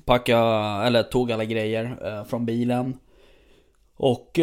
Packade, 0.04 0.86
eller 0.86 1.02
tog 1.02 1.32
alla 1.32 1.44
grejer 1.44 2.24
från 2.24 2.46
bilen. 2.46 2.98
Och 3.96 4.38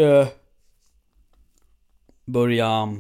började 2.26 2.96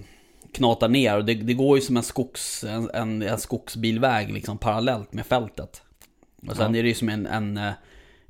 knata 0.54 0.88
ner. 0.88 1.18
Och 1.18 1.26
det, 1.26 1.34
det 1.34 1.54
går 1.54 1.78
ju 1.78 1.82
som 1.82 1.98
en, 1.98 2.04
skogs, 2.04 2.64
en, 2.64 2.90
en, 2.94 3.22
en 3.22 3.38
skogsbilväg 3.40 4.34
liksom 4.34 4.58
parallellt 4.58 5.14
med 5.14 5.26
fältet. 5.26 5.82
Och 6.48 6.56
sen 6.56 6.74
Ja. 6.74 6.80
är 6.80 6.84
det 6.84 6.90
ju 6.90 6.96
som 6.96 7.10
en, 7.10 7.28
en, 7.28 7.60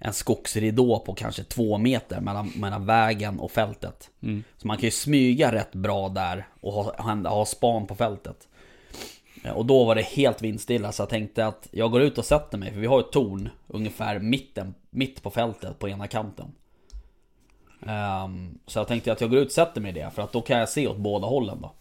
en 0.03 0.13
skogsridå 0.13 1.00
på 1.00 1.13
kanske 1.13 1.43
två 1.43 1.77
meter 1.77 2.22
mellan, 2.22 2.51
mellan 2.55 2.86
vägen 2.86 3.39
och 3.39 3.51
fältet. 3.51 4.10
Mm. 4.24 4.43
Så 4.58 4.67
man 4.67 4.77
kan 4.77 4.84
ju 4.84 4.91
smyga 4.91 5.51
rätt 5.51 5.74
bra 5.74 6.10
där 6.10 6.48
och 6.62 6.74
ha, 6.74 7.29
ha, 7.29 7.46
span 7.46 7.88
på 7.88 7.96
fältet. 7.96 8.48
Eh, 9.43 9.51
Och 9.51 9.65
då 9.65 9.84
var 9.84 9.96
det 9.96 10.01
helt 10.01 10.41
vindstilla 10.41 10.91
så 10.91 11.01
jag 11.01 11.10
tänkte 11.10 11.46
att 11.46 11.67
jag 11.72 11.91
går 11.91 12.01
ut 12.01 12.17
och 12.17 12.25
sätter 12.25 12.58
mig 12.58 12.72
för 12.72 12.79
vi 12.79 12.88
har 12.88 13.00
ett 13.00 13.12
torn 13.12 13.50
ungefär 13.67 14.20
mitten, 14.20 14.74
mitt 14.89 15.24
på 15.24 15.31
fältet 15.31 15.79
på 15.79 15.89
ena 15.89 16.08
kanten. 16.08 16.51
Ehm, 17.88 18.60
så 18.67 18.79
jag 18.79 18.88
tänkte 18.88 19.12
att 19.12 19.22
jag 19.22 19.29
går 19.29 19.39
ut 19.39 19.48
och 19.48 19.51
sätter 19.51 19.81
mig 19.81 19.91
i 19.91 19.93
det 19.93 20.12
för 20.15 20.22
att 20.22 20.31
då 20.31 20.41
kan 20.41 20.60
jag 20.60 20.70
se 20.70 20.88
åt 20.88 20.98
båda 20.98 21.27
hållen 21.27 21.62
då. 21.62 21.72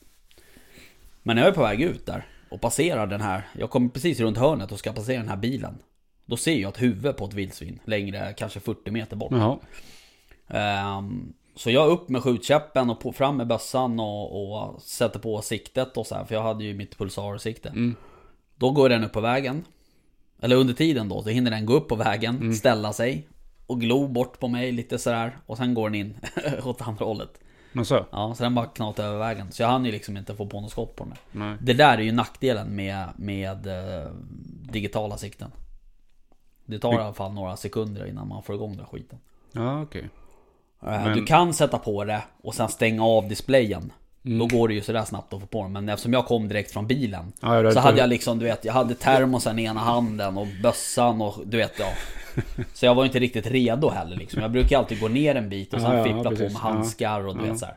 Men 1.22 1.36
jag 1.36 1.46
är 1.46 1.52
på 1.52 1.62
väg 1.62 1.80
ut 1.80 2.06
där 2.06 2.26
och 2.50 2.60
passerar 2.60 3.06
den 3.06 3.20
här, 3.20 3.48
jag 3.58 3.70
kommer 3.70 3.88
precis 3.88 4.20
runt 4.20 4.38
hörnet 4.38 4.72
och 4.72 4.78
ska 4.78 4.92
passera 4.92 5.18
den 5.18 5.28
här 5.28 5.36
bilen. 5.36 5.78
Då 6.30 6.36
ser 6.36 6.56
jag 6.56 6.68
ett 6.68 6.82
huvud 6.82 7.16
på 7.16 7.24
ett 7.24 7.34
vildsvin 7.34 7.78
längre, 7.84 8.34
kanske 8.36 8.60
40 8.60 8.90
meter 8.90 9.16
bort. 9.16 9.32
Ehm, 10.48 11.32
så 11.56 11.70
jag 11.70 11.90
upp 11.90 12.08
med 12.08 12.22
skjutkäppen 12.22 12.90
och 12.90 13.00
på, 13.00 13.12
fram 13.12 13.36
med 13.36 13.46
bössan 13.46 14.00
och, 14.00 14.52
och 14.52 14.82
sätter 14.82 15.18
på 15.18 15.42
siktet 15.42 15.96
och 15.96 16.06
så 16.06 16.14
här, 16.14 16.24
för 16.24 16.34
jag 16.34 16.42
hade 16.42 16.64
ju 16.64 16.74
mitt 16.74 16.98
pulsarsikte. 16.98 17.68
Mm. 17.68 17.94
Då 18.56 18.70
går 18.70 18.88
den 18.88 19.04
upp 19.04 19.12
på 19.12 19.20
vägen. 19.20 19.64
Eller 20.40 20.56
under 20.56 20.74
tiden 20.74 21.08
då, 21.08 21.22
så 21.22 21.28
hinner 21.28 21.50
den 21.50 21.66
gå 21.66 21.72
upp 21.72 21.88
på 21.88 21.96
vägen, 21.96 22.54
ställa 22.54 22.92
sig 22.92 23.28
och 23.66 23.80
glo 23.80 24.08
bort 24.08 24.38
på 24.38 24.48
mig 24.48 24.72
lite 24.72 24.98
sådär. 24.98 25.38
Och 25.46 25.56
sen 25.56 25.74
går 25.74 25.90
den 25.90 25.94
in 25.94 26.14
åt 26.64 26.82
andra 26.82 27.04
hållet. 27.04 27.40
Men 27.72 27.84
så? 27.84 28.06
Ja, 28.10 28.34
så 28.34 28.42
den 28.42 28.54
bara 28.54 28.66
knatade 28.66 29.08
över 29.08 29.18
vägen. 29.18 29.52
Så 29.52 29.62
jag 29.62 29.68
hann 29.68 29.84
ju 29.84 29.92
liksom 29.92 30.16
inte 30.16 30.34
få 30.34 30.46
på 30.46 30.60
något 30.60 30.70
skott 30.70 30.96
på 30.96 31.04
den. 31.04 31.14
Nej. 31.32 31.56
Det 31.60 31.74
där 31.74 31.98
är 31.98 32.02
ju 32.02 32.12
nackdelen 32.12 32.76
med, 32.76 33.08
med 33.16 33.66
eh, 33.66 34.10
digitala 34.72 35.16
sikten. 35.16 35.50
Det 36.70 36.78
tar 36.78 36.92
i 36.92 36.96
alla 36.96 37.12
fall 37.12 37.32
några 37.32 37.56
sekunder 37.56 38.06
innan 38.06 38.28
man 38.28 38.42
får 38.42 38.54
igång 38.54 38.76
den 38.76 38.86
skiten. 38.86 39.18
Ja, 39.52 39.82
okej. 39.82 40.08
Eh, 40.82 40.88
Men- 40.90 41.16
Du 41.18 41.24
kan 41.24 41.54
sätta 41.54 41.78
på 41.78 42.04
det 42.04 42.22
och 42.42 42.54
sen 42.54 42.68
stänga 42.68 43.04
av 43.04 43.28
displayen. 43.28 43.92
Mm. 44.24 44.38
Då 44.38 44.46
går 44.46 44.68
det 44.68 44.74
ju 44.74 44.80
sådär 44.82 45.04
snabbt 45.04 45.32
att 45.32 45.40
få 45.40 45.46
på 45.46 45.62
den. 45.62 45.72
Men 45.72 45.88
eftersom 45.88 46.12
jag 46.12 46.26
kom 46.26 46.48
direkt 46.48 46.72
från 46.72 46.86
bilen. 46.86 47.32
Ja, 47.40 47.72
så 47.72 47.80
hade 47.80 47.98
jag 47.98 48.08
liksom, 48.08 48.38
du 48.38 48.44
vet, 48.44 48.64
jag 48.64 48.72
hade 48.72 48.94
termosen 48.94 49.58
i 49.58 49.64
ena 49.64 49.80
handen 49.80 50.38
och 50.38 50.46
bössan 50.62 51.22
och 51.22 51.34
du 51.44 51.56
vet, 51.56 51.78
ja. 51.78 51.86
Så 52.74 52.86
jag 52.86 52.94
var 52.94 53.04
inte 53.04 53.18
riktigt 53.18 53.46
redo 53.46 53.88
heller 53.90 54.16
liksom. 54.16 54.42
Jag 54.42 54.50
brukar 54.50 54.78
alltid 54.78 55.00
gå 55.00 55.08
ner 55.08 55.34
en 55.34 55.48
bit 55.48 55.74
och 55.74 55.80
sen 55.80 55.90
Ja, 55.90 55.96
ja, 55.98 56.04
fippla 56.04 56.22
på 56.22 56.30
precis. 56.30 56.52
med 56.52 56.62
handskar 56.62 57.26
och 57.26 57.36
du 57.36 57.44
Ja. 57.46 57.50
vet 57.50 57.58
så 57.58 57.66
här. 57.66 57.74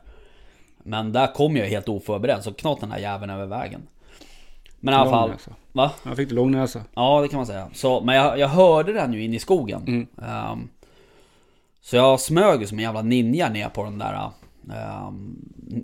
Men 0.83 1.11
där 1.13 1.33
kom 1.33 1.57
jag 1.57 1.65
helt 1.65 1.89
oförberedd, 1.89 2.43
så 2.43 2.53
knat 2.53 2.79
den 2.79 2.91
här 2.91 2.99
jäveln 2.99 3.31
över 3.31 3.45
vägen. 3.45 3.81
Men 4.83 4.93
i 4.93 4.97
alla 4.97 5.09
fall, 5.09 5.29
näsa. 5.29 5.51
va? 5.71 5.91
Jag 6.05 6.17
fick 6.17 6.31
lång 6.31 6.51
näsa. 6.51 6.81
Ja, 6.93 7.21
det 7.21 7.27
kan 7.27 7.37
man 7.37 7.45
säga. 7.45 7.69
Så, 7.73 8.01
men 8.01 8.15
jag, 8.15 8.39
jag 8.39 8.47
hörde 8.47 8.93
den 8.93 9.13
ju 9.13 9.23
in 9.23 9.33
i 9.33 9.39
skogen. 9.39 9.83
Mm. 9.87 10.07
Ehm, 10.29 10.69
så 11.81 11.95
jag 11.95 12.19
smög 12.19 12.61
ju 12.61 12.67
som 12.67 12.77
en 12.77 12.83
jävla 12.83 13.01
ninja 13.01 13.49
ner 13.49 13.69
på 13.69 13.83
den 13.83 13.97
där 13.97 14.29
ehm, 14.73 15.35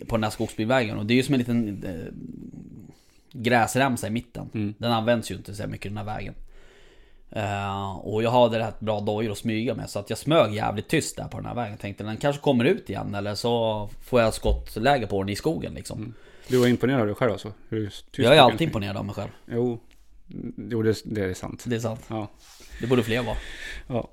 På 0.07 0.15
den 0.15 0.21
där 0.21 0.29
skogsbilvägen. 0.29 0.97
Och 0.97 1.05
det 1.05 1.13
är 1.13 1.15
ju 1.15 1.23
som 1.23 1.33
en 1.33 1.39
liten 1.39 1.83
eh, 1.83 2.13
gräsremsa 3.31 4.07
i 4.07 4.09
mitten. 4.09 4.49
Mm. 4.53 4.73
Den 4.77 4.91
används 4.91 5.31
ju 5.31 5.35
inte 5.35 5.55
så 5.55 5.67
mycket 5.67 5.91
den 5.91 5.97
här 5.97 6.15
vägen. 6.15 6.33
Eh, 7.31 7.91
och 7.97 8.23
jag 8.23 8.31
hade 8.31 8.59
rätt 8.59 8.79
bra 8.79 8.99
dojor 8.99 9.31
att 9.31 9.37
smyga 9.37 9.75
med. 9.75 9.89
Så 9.89 9.99
att 9.99 10.09
jag 10.09 10.19
smög 10.19 10.53
jävligt 10.53 10.87
tyst 10.87 11.17
där 11.17 11.27
på 11.27 11.37
den 11.37 11.45
här 11.45 11.55
vägen. 11.55 11.77
Tänkte 11.77 12.03
den 12.03 12.17
kanske 12.17 12.41
kommer 12.41 12.65
ut 12.65 12.89
igen. 12.89 13.15
Eller 13.15 13.35
så 13.35 13.89
får 14.01 14.21
jag 14.21 14.33
skottläge 14.33 15.07
på 15.07 15.23
den 15.23 15.29
i 15.29 15.35
skogen 15.35 15.73
liksom. 15.73 16.13
Du 16.49 16.57
var 16.57 16.67
imponerad 16.67 17.01
av 17.01 17.07
dig 17.07 17.15
själv 17.15 17.31
alltså? 17.31 17.53
Hur 17.69 17.91
Jag 18.11 18.35
är 18.35 18.41
alltid 18.41 18.61
imponerad 18.61 18.97
av 18.97 19.05
mig 19.05 19.15
själv. 19.15 19.29
Jo, 19.47 19.79
jo 20.57 20.83
det, 20.83 21.01
det 21.05 21.21
är 21.21 21.33
sant. 21.33 21.63
Det 21.67 21.75
är 21.75 21.79
sant. 21.79 22.01
Ja. 22.07 22.31
Det 22.81 22.87
borde 22.87 23.03
fler 23.03 23.23
vara. 23.23 23.37
Ja. 23.87 24.09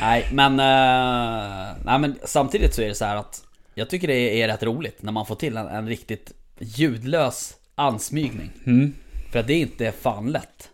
Nej 0.00 0.28
men, 0.32 0.52
eh, 0.52 1.76
nej 1.84 1.98
men 1.98 2.18
samtidigt 2.24 2.74
så 2.74 2.82
är 2.82 2.88
det 2.88 2.94
så 2.94 3.04
här 3.04 3.16
att 3.16 3.44
Jag 3.74 3.90
tycker 3.90 4.08
det 4.08 4.42
är 4.42 4.48
rätt 4.48 4.62
roligt 4.62 5.02
när 5.02 5.12
man 5.12 5.26
får 5.26 5.34
till 5.34 5.56
en, 5.56 5.66
en 5.66 5.88
riktigt 5.88 6.32
ljudlös 6.58 7.54
ansmygning. 7.74 8.50
Mm. 8.66 8.94
För 9.30 9.38
att 9.38 9.46
det 9.46 9.54
är 9.54 9.60
inte 9.60 9.92
fan 9.92 10.32
lätt. 10.32 10.68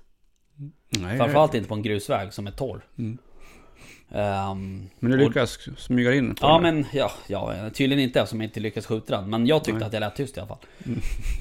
Nej, 0.88 1.18
Framförallt 1.18 1.54
inte 1.54 1.68
på 1.68 1.74
en 1.74 1.82
grusväg 1.82 2.32
som 2.32 2.46
är 2.46 2.50
torr. 2.50 2.84
Mm. 2.98 3.18
Ehm, 4.10 4.88
Men 4.98 5.10
du 5.10 5.18
och- 5.24 5.28
lyckas 5.28 5.58
smyga 5.78 6.14
in 6.14 6.34
på 6.34 6.46
Ja 6.46 6.52
den. 6.52 6.62
men, 6.62 6.86
ja, 6.92 7.10
ja, 7.26 7.70
tydligen 7.74 8.04
inte 8.04 8.20
eftersom 8.20 8.40
jag 8.40 8.48
inte 8.48 8.60
lyckades 8.60 8.86
skjuta 8.86 9.20
den. 9.20 9.30
Men 9.30 9.46
jag 9.46 9.64
tyckte 9.64 9.78
Nej. 9.78 9.86
att 9.86 9.92
jag 9.92 10.00
lät 10.00 10.16
tyst 10.16 10.36
i 10.36 10.40
alla 10.40 10.48
fall. 10.48 10.58
Men 10.84 10.96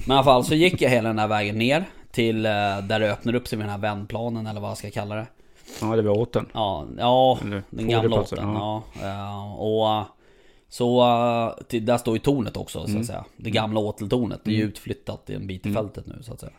i 0.08 0.12
alla 0.12 0.24
fall 0.24 0.44
så 0.44 0.54
gick 0.54 0.82
jag 0.82 0.90
hela 0.90 1.08
den 1.08 1.18
här 1.18 1.28
vägen 1.28 1.58
ner 1.58 1.84
till 2.10 2.46
eh, 2.46 2.50
där 2.82 3.00
det 3.00 3.12
öppnar 3.12 3.34
upp 3.34 3.48
sig 3.48 3.58
med 3.58 3.64
den 3.66 3.72
här 3.72 3.78
vändplanen 3.78 4.46
eller 4.46 4.60
vad 4.60 4.70
jag 4.70 4.78
ska 4.78 4.90
kalla 4.90 5.14
det. 5.14 5.26
Ja, 5.80 5.96
det 5.96 6.02
var 6.02 6.18
åt 6.18 6.32
den. 6.32 6.46
Ja, 6.52 6.86
ja 6.98 7.38
Eller 7.42 7.62
den 7.70 7.88
gamla 7.88 8.20
åten. 8.20 8.38
Ja. 8.54 8.82
Ja, 9.02 9.54
och 9.54 9.88
eh, 9.90 10.04
Så 10.68 11.54
till, 11.68 11.86
där 11.86 11.98
står 11.98 12.14
ju 12.14 12.20
tornet 12.20 12.56
också 12.56 12.86
så 12.86 12.98
att 12.98 13.06
säga. 13.06 13.24
Det 13.36 13.50
gamla 13.50 13.80
åteltornet. 13.80 14.40
Det 14.44 14.50
är 14.50 14.54
ju 14.54 14.62
utflyttat 14.62 15.30
i 15.30 15.34
en 15.34 15.46
bit 15.46 15.66
i 15.66 15.72
fältet 15.72 16.06
nu 16.06 16.18
så 16.22 16.32
att 16.32 16.40
säga. 16.40 16.52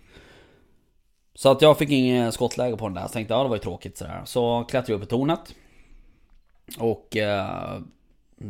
Så 1.35 1.51
att 1.51 1.61
jag 1.61 1.77
fick 1.77 1.89
inget 1.89 2.33
skottläge 2.33 2.77
på 2.77 2.85
den 2.85 2.93
där. 2.93 3.03
Så 3.07 3.13
tänkte 3.13 3.33
ja 3.33 3.43
det 3.43 3.49
var 3.49 3.55
ju 3.55 3.61
tråkigt 3.61 3.97
sådär. 3.97 4.21
Så 4.25 4.63
klättrade 4.69 4.91
jag 4.93 4.97
upp 4.97 5.03
i 5.03 5.09
tornet. 5.09 5.55
Och 6.77 7.17
eh, 7.17 7.79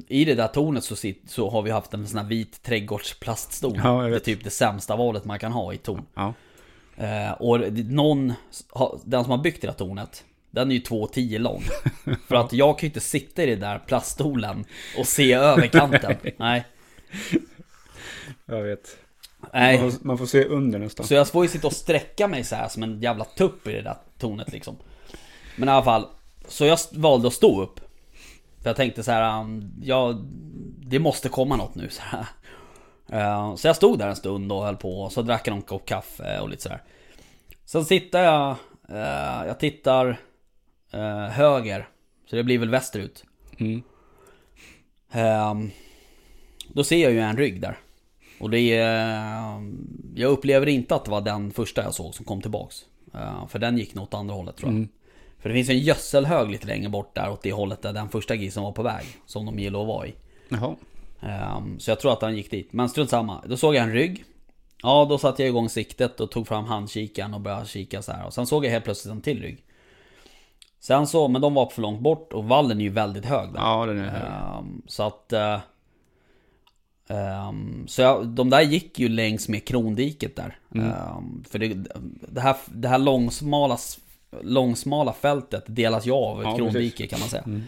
i 0.08 0.26
det 0.26 0.36
där 0.36 0.48
tornet 0.48 0.84
så, 0.84 0.96
sit, 0.96 1.24
så 1.28 1.50
har 1.50 1.62
vi 1.62 1.72
haft 1.72 1.94
en 1.94 2.08
sån 2.08 2.18
här 2.20 2.26
vit 2.26 2.64
trädgårdsplaststol. 2.64 3.82
Ja, 3.84 4.02
det 4.02 4.16
är 4.16 4.20
typ 4.20 4.44
det 4.44 4.50
sämsta 4.50 4.96
valet 4.96 5.26
man 5.26 5.40
kan 5.40 5.52
ha 5.52 5.74
i 5.74 5.78
torn. 5.78 6.02
Ja. 6.14 6.34
Eh, 6.98 7.32
och 7.32 7.60
någon, 7.74 8.34
den 9.04 9.24
som 9.24 9.32
har 9.32 9.38
byggt 9.38 9.62
det 9.62 9.68
där 9.68 9.74
tornet 9.74 10.24
Den 10.52 10.72
är 10.72 10.76
ju 10.76 10.82
2,10 10.82 11.40
lång 11.40 11.64
För 12.28 12.36
att 12.36 12.54
jag 12.54 12.80
kan 12.80 12.82
ju 12.82 12.88
inte 12.88 13.00
sitta 13.00 13.44
i 13.44 13.46
den 13.46 13.60
där 13.60 13.80
plaststolen 13.80 14.66
Och 14.98 15.08
se 15.08 15.34
över 15.34 15.68
kanten 15.68 16.16
Nej, 16.38 16.66
Jag 18.46 18.64
vet. 18.64 18.98
nej 19.54 19.82
Man, 19.82 19.92
får, 19.92 20.06
man 20.06 20.18
får 20.18 20.26
se 20.26 20.46
under 20.46 20.80
nästan. 20.80 21.06
Så 21.08 21.14
jag 21.14 21.28
får 21.28 21.46
ju 21.46 21.50
sitta 21.50 21.68
och 21.68 21.74
sträcka 21.74 22.28
mig 22.28 22.44
så 22.44 22.56
här 22.56 22.68
som 22.68 22.84
en 22.84 23.02
jävla 23.02 23.26
tupp 23.26 23.68
i 23.68 23.72
det 23.72 23.82
där 23.82 23.98
tornet 24.18 24.52
liksom 24.52 24.78
Men 25.56 25.70
i 25.70 25.72
alla 25.72 25.84
fall 25.84 26.06
Så 26.48 26.66
jag 26.66 26.80
valde 26.92 27.28
att 27.28 27.34
stå 27.34 27.62
upp 27.62 27.80
För 28.62 28.70
jag 28.70 28.76
tänkte 28.76 29.04
så 29.04 29.12
här, 29.12 29.42
um, 29.42 29.72
ja 29.82 30.14
Det 30.78 31.00
måste 31.00 31.30
komma 31.30 31.56
något 31.56 31.76
nu 31.76 31.90
så 31.90 32.02
här. 32.02 32.26
Eh, 33.12 33.56
Så 33.56 33.68
jag 33.68 33.76
stod 33.76 34.00
där 34.00 34.08
en 34.08 34.16
stund 34.16 34.52
och 34.52 34.64
höll 34.64 34.76
på 34.78 35.02
och 35.02 35.12
så 35.12 35.22
drack 35.22 35.48
jag 35.48 35.52
någon 35.54 35.62
kopp 35.62 35.86
kaffe 35.86 36.40
och 36.40 36.50
lite 36.50 36.62
sådär 36.64 36.84
Sen 37.66 37.86
tittar 37.86 38.22
jag 38.24 38.56
eh, 38.90 39.48
Jag 39.48 39.60
tittar 39.60 40.20
eh, 40.94 41.26
höger 41.30 41.88
Så 42.30 42.36
det 42.36 42.44
blir 42.44 42.60
väl 42.60 42.70
västerut 42.70 43.24
Mm. 43.58 43.82
Ehm, 45.12 45.72
Då 46.68 46.84
ser 46.84 46.98
jag 47.04 47.12
ju 47.12 47.20
en 47.20 47.38
rygg 47.38 47.62
där 47.62 47.78
Och 48.40 48.50
det 48.50 48.60
är 48.60 49.22
Jag 50.16 50.32
upplever 50.32 50.68
inte 50.68 50.96
att 50.96 51.06
det 51.06 51.12
var 51.12 51.22
den 51.22 51.52
första 51.52 51.84
jag 51.84 51.94
såg 51.94 52.16
som 52.16 52.26
kom 52.26 52.42
tillbaks 52.42 52.86
För 53.48 53.60
den 53.60 53.78
gick 53.78 53.96
nog 53.96 54.04
åt 54.04 54.14
andra 54.14 54.36
hållet 54.36 54.58
tror 54.58 54.70
jag 54.72 54.76
Mm. 54.78 54.90
För 55.40 55.50
det 55.50 55.56
finns 55.56 55.70
en 55.70 55.80
gödselhög 55.80 56.50
lite 56.52 56.68
längre 56.68 56.90
bort 56.90 57.16
där 57.16 57.30
åt 57.32 57.42
det 57.42 57.52
hållet 57.52 57.82
där 57.82 57.94
den 57.94 58.10
första 58.10 58.36
grisen 58.36 58.64
var 58.64 58.72
på 58.72 58.84
väg 58.84 59.06
Som 59.26 59.46
de 59.46 59.60
gillar 59.60 59.82
att 59.82 59.88
vara 59.88 60.08
i 60.08 60.14
Jaha. 60.50 60.76
Ehm, 61.22 61.80
Så 61.80 61.92
jag 61.92 62.00
tror 62.00 62.14
att 62.14 62.22
han 62.22 62.36
gick 62.36 62.52
dit 62.52 62.74
Men 62.74 62.90
strunt 62.90 63.10
samma, 63.10 63.44
då 63.46 63.58
såg 63.58 63.76
jag 63.76 63.84
en 63.84 63.94
rygg 63.94 64.24
Ja 64.84 65.06
då 65.10 65.18
satte 65.18 65.42
jag 65.44 65.50
igång 65.50 65.70
siktet 65.70 66.20
och 66.20 66.32
tog 66.32 66.48
fram 66.48 66.66
handkikaren 66.66 67.34
och 67.34 67.42
började 67.42 67.66
kika 67.66 68.02
så 68.02 68.12
här. 68.12 68.26
Och 68.26 68.34
sen 68.34 68.46
såg 68.46 68.66
jag 68.66 68.72
helt 68.72 68.84
plötsligt 68.86 69.12
en 69.12 69.22
till 69.22 69.42
rygg 69.42 69.64
Sen 70.80 71.08
så, 71.08 71.28
men 71.28 71.42
de 71.42 71.54
var 71.54 71.70
för 71.70 71.82
långt 71.82 72.00
bort 72.02 72.34
och 72.34 72.46
vallen 72.46 72.80
är 72.80 72.84
ju 72.84 72.90
väldigt 72.90 73.26
hög 73.26 73.54
där 73.54 73.60
Ja, 73.60 73.86
den 73.86 73.98
är 74.00 74.10
hög. 74.10 74.22
Ehm, 74.60 74.82
så 74.88 75.04
att... 75.04 75.34
ehm, 77.10 77.88
så 77.88 78.02
jag, 78.02 78.28
de 78.28 78.50
där 78.50 78.62
gick 78.62 79.00
ju 79.00 79.10
längs 79.10 79.50
med 79.50 79.68
krondiket 79.68 80.36
där. 80.36 80.60
Ehm, 80.76 81.44
för 81.50 81.60
det, 81.60 81.74
det, 82.30 82.42
här, 82.42 82.56
det 82.66 82.88
här 82.88 82.98
långsmala, 82.98 83.78
långsmala 84.42 85.14
fältet 85.14 85.64
delas 85.68 86.06
ju 86.08 86.12
av 86.12 86.42
ett 86.42 86.48
Ja, 86.48 86.56
krondike 86.56 86.98
precis. 86.98 87.10
kan 87.10 87.20
man 87.20 87.30
säga. 87.30 87.62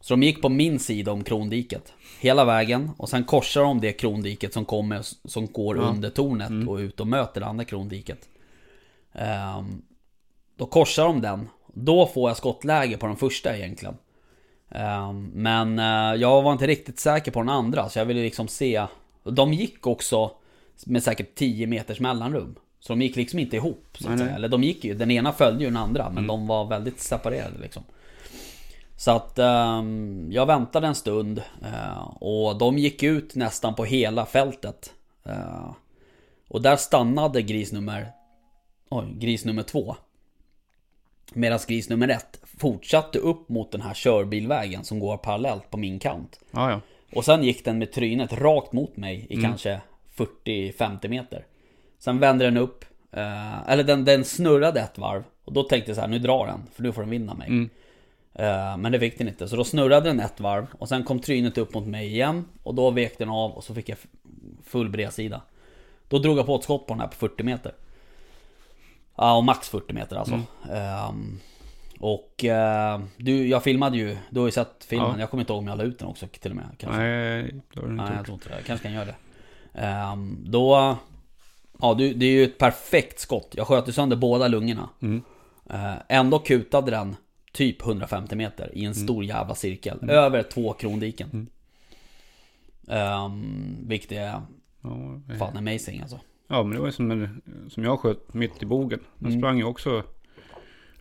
Så 0.00 0.14
de 0.14 0.22
gick 0.22 0.42
på 0.42 0.48
min 0.48 0.78
sida 0.78 1.12
om 1.12 1.24
krondiket. 1.24 1.92
Hela 2.20 2.44
vägen 2.44 2.90
och 2.96 3.08
sen 3.08 3.24
korsar 3.24 3.60
de 3.62 3.80
det 3.80 3.92
krondiket 3.92 4.52
som 4.52 4.64
kommer, 4.64 5.00
som 5.28 5.46
går 5.46 5.76
under 5.78 6.10
tornet 6.10 6.68
och 6.68 6.76
ut 6.76 7.00
och 7.00 7.06
möter 7.06 7.40
det 7.40 7.46
andra 7.46 7.64
krondiket. 7.64 8.28
Ehm, 9.12 9.82
då 10.56 10.66
korsar 10.66 11.04
de 11.04 11.20
den. 11.20 11.48
Då 11.74 12.06
får 12.06 12.30
jag 12.30 12.36
skottläge 12.36 12.96
på 12.96 13.06
den 13.06 13.16
första 13.16 13.56
egentligen. 13.56 13.94
Ehm, 14.70 15.30
Men 15.34 15.78
eh, 15.78 16.20
jag 16.20 16.42
var 16.42 16.52
inte 16.52 16.66
riktigt 16.66 17.00
säker 17.00 17.30
på 17.32 17.38
den 17.40 17.48
andra 17.48 17.88
så 17.88 17.98
jag 17.98 18.06
ville 18.06 18.22
liksom 18.22 18.48
se 18.48 18.86
De 19.24 19.52
gick 19.52 19.86
också 19.86 20.30
med 20.86 21.02
säkert 21.02 21.34
10 21.34 21.66
meters 21.66 22.00
mellanrum 22.00 22.54
Så 22.82 22.92
de 22.92 23.02
gick 23.02 23.16
liksom 23.16 23.38
inte 23.38 23.56
ihop 23.56 23.86
så 24.00 24.10
att 24.10 24.18
säga. 24.18 24.34
Eller 24.34 24.48
de 24.48 24.62
gick 24.62 24.84
ju, 24.84 24.94
den 24.94 25.10
ena 25.10 25.32
följde 25.32 25.64
ju 25.64 25.70
den 25.70 25.76
andra 25.76 26.10
men 26.10 26.26
de 26.26 26.46
var 26.46 26.64
väldigt 26.64 27.00
separerade 27.00 27.58
liksom 27.62 27.82
Så 28.96 29.10
att 29.10 29.38
ehm, 29.38 30.28
jag 30.30 30.46
väntade 30.46 30.86
en 30.86 30.94
stund 30.94 31.42
eh, 31.64 32.08
Och 32.20 32.58
de 32.58 32.78
gick 32.78 33.02
ut 33.02 33.34
nästan 33.34 33.74
på 33.74 33.84
hela 33.84 34.26
fältet 34.26 34.92
Eh, 35.24 35.72
Och 36.48 36.62
där 36.62 36.76
stannade 36.76 37.42
gris 37.42 37.72
nummer 37.72 38.08
Oj, 38.88 39.06
gris 39.14 39.44
nummer 39.44 39.62
två 39.62 39.96
Medan 41.32 41.58
gris 41.68 41.88
nummer 41.88 42.08
ett 42.08 42.40
fortsatte 42.58 43.18
upp 43.18 43.48
mot 43.48 43.72
den 43.72 43.80
här 43.80 43.94
körbilvägen 43.94 44.84
som 44.84 44.98
går 44.98 45.16
parallellt 45.16 45.70
på 45.70 45.76
min 45.76 45.98
kant. 45.98 46.40
Ja, 46.50 46.70
ja. 46.70 46.80
Och 47.14 47.24
sen 47.24 47.44
gick 47.44 47.64
den 47.64 47.78
med 47.78 47.92
trynet 47.92 48.32
rakt 48.32 48.72
mot 48.72 48.96
mig 48.96 49.26
i 49.30 49.42
kanske 49.42 49.80
40-50 50.16 51.08
meter. 51.08 51.44
Sen 52.04 52.18
vände 52.18 52.44
den 52.44 52.56
upp, 52.56 52.84
eh, 53.12 53.68
eller 53.68 53.84
den, 53.84 54.04
den 54.04 54.24
snurrade 54.24 54.80
ett 54.80 54.98
varv. 54.98 55.24
Och 55.44 55.52
då 55.52 55.62
tänkte 55.62 55.90
jag 55.90 55.96
så 55.96 56.00
här, 56.00 56.08
nu 56.08 56.18
drar 56.18 56.46
den, 56.46 56.62
för 56.74 56.82
nu 56.82 56.92
får 56.92 57.02
den 57.02 57.10
vinna 57.10 57.34
mig. 57.34 57.48
Eh, 58.34 58.76
men 58.76 58.92
det 58.92 59.00
fick 59.00 59.18
den 59.18 59.28
inte, 59.28 59.48
så 59.48 59.56
då 59.56 59.64
snurrade 59.64 60.08
den 60.08 60.20
ett 60.20 60.40
varv. 60.40 60.66
Och 60.78 60.88
sen 60.88 61.04
kom 61.04 61.18
trynet 61.18 61.58
upp 61.58 61.74
mot 61.74 61.86
mig 61.86 62.06
igen. 62.06 62.44
Och 62.62 62.74
då 62.74 62.90
vek 62.90 63.18
den 63.18 63.28
av 63.28 63.52
och 63.52 63.64
så 63.64 63.74
fick 63.74 63.88
jag 63.88 63.98
full 64.64 64.88
bredsida. 64.88 65.42
Då 66.08 66.18
drog 66.18 66.38
jag 66.38 66.46
på 66.46 66.56
ett 66.56 66.62
skott 66.62 66.86
på 66.86 66.94
den 66.94 67.00
här 67.00 67.08
på 67.08 67.14
40 67.14 67.42
meter. 67.42 67.72
Ja, 69.16 69.36
och 69.36 69.44
max 69.44 69.68
40 69.68 69.92
meter 69.92 70.16
alltså. 70.16 70.40
Ehm, 70.72 71.38
och 72.00 72.44
eh, 72.44 73.00
du, 73.16 73.48
jag 73.48 73.62
filmade 73.62 73.96
ju, 73.96 74.16
du 74.30 74.40
har 74.40 74.46
ju 74.46 74.52
sett 74.52 74.84
filmen. 74.84 75.10
Ja. 75.14 75.20
Jag 75.20 75.30
kommer 75.30 75.42
inte 75.42 75.52
ihåg 75.52 75.62
om 75.62 75.68
jag 75.68 75.78
la 75.78 75.84
ut 75.84 75.98
den 75.98 76.08
också 76.08 76.26
till 76.26 76.50
och 76.50 76.56
med. 76.56 76.66
Kanske. 76.78 77.00
Nej, 77.00 77.54
det 77.74 77.80
har 77.80 77.86
du 77.86 77.92
inte 77.92 78.04
Nej, 78.04 78.12
jag 78.16 78.24
tror 78.24 78.34
inte 78.34 78.48
det. 78.48 78.54
Jag 78.54 78.64
kanske 78.64 78.82
kan 78.86 78.94
göra 78.94 79.04
det. 79.04 79.14
Ehm, 79.74 80.38
då... 80.44 80.96
Ja, 81.82 81.94
du, 81.94 82.14
det 82.14 82.26
är 82.26 82.30
ju 82.32 82.44
ett 82.44 82.58
perfekt 82.58 83.20
skott. 83.20 83.54
Jag 83.56 83.66
sköt 83.66 83.88
ju 83.88 83.92
sönder 83.92 84.16
båda 84.16 84.48
lungorna. 84.48 84.88
Mm. 85.02 85.22
Eh, 85.70 85.94
ändå 86.08 86.38
kutade 86.38 86.90
den 86.90 87.16
typ 87.52 87.82
150 87.82 88.36
meter 88.36 88.70
i 88.78 88.84
en 88.84 88.94
stor 88.94 89.24
jävla 89.24 89.54
cirkel. 89.54 90.10
Över 90.10 90.42
två 90.42 90.72
krondiken. 90.72 91.48
Um, 92.86 93.76
vilket 93.88 94.12
är 94.12 94.16
Ja, 94.24 94.46
det- 95.28 95.36
fan 95.38 95.56
amazing 95.56 96.00
alltså. 96.00 96.20
ja, 96.48 96.62
men 96.62 96.72
det 96.72 96.78
var 96.78 96.86
ju 96.86 96.92
som, 96.92 97.10
en, 97.10 97.42
som 97.70 97.84
jag 97.84 98.00
sköt 98.00 98.34
mitt 98.34 98.62
i 98.62 98.66
bogen. 98.66 99.00
Den 99.18 99.28
Mm. 99.28 99.40
sprang 99.40 99.58
ju 99.58 99.64
också 99.64 100.02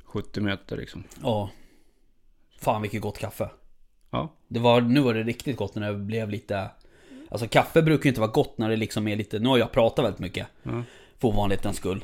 70 0.04 0.41
meter 0.41 0.78
liksom. 0.78 1.04
Ja. 1.24 1.50
Fan 2.60 2.82
vilket 2.82 3.02
gott 3.02 3.17
kaffe. 3.17 3.50
Ja, 4.10 4.34
Det 4.48 4.60
var, 4.60 4.82
nu 4.82 5.00
var 5.02 5.13
det 5.13 5.24
riktigt 5.24 5.58
gott 5.58 5.76
när 5.76 5.91
det 5.91 5.98
blev 5.98 6.30
lite 6.30 6.70
Alltså 7.32 7.48
kaffe 7.48 7.82
brukar 7.82 8.04
ju 8.04 8.10
inte 8.10 8.22
vara 8.22 8.32
gott 8.32 8.58
när 8.58 8.70
det 8.70 8.76
liksom 8.76 9.08
är 9.08 9.15
lite 9.15 9.39
Nu 9.39 9.50
har 9.50 9.58
jag 9.58 9.72
pratat 9.72 10.06
väldigt 10.06 10.20
mycket 10.20 10.48
Ja. 10.63 10.84
För 11.20 11.28
ovanlighetens 11.28 11.78
skull 11.78 12.04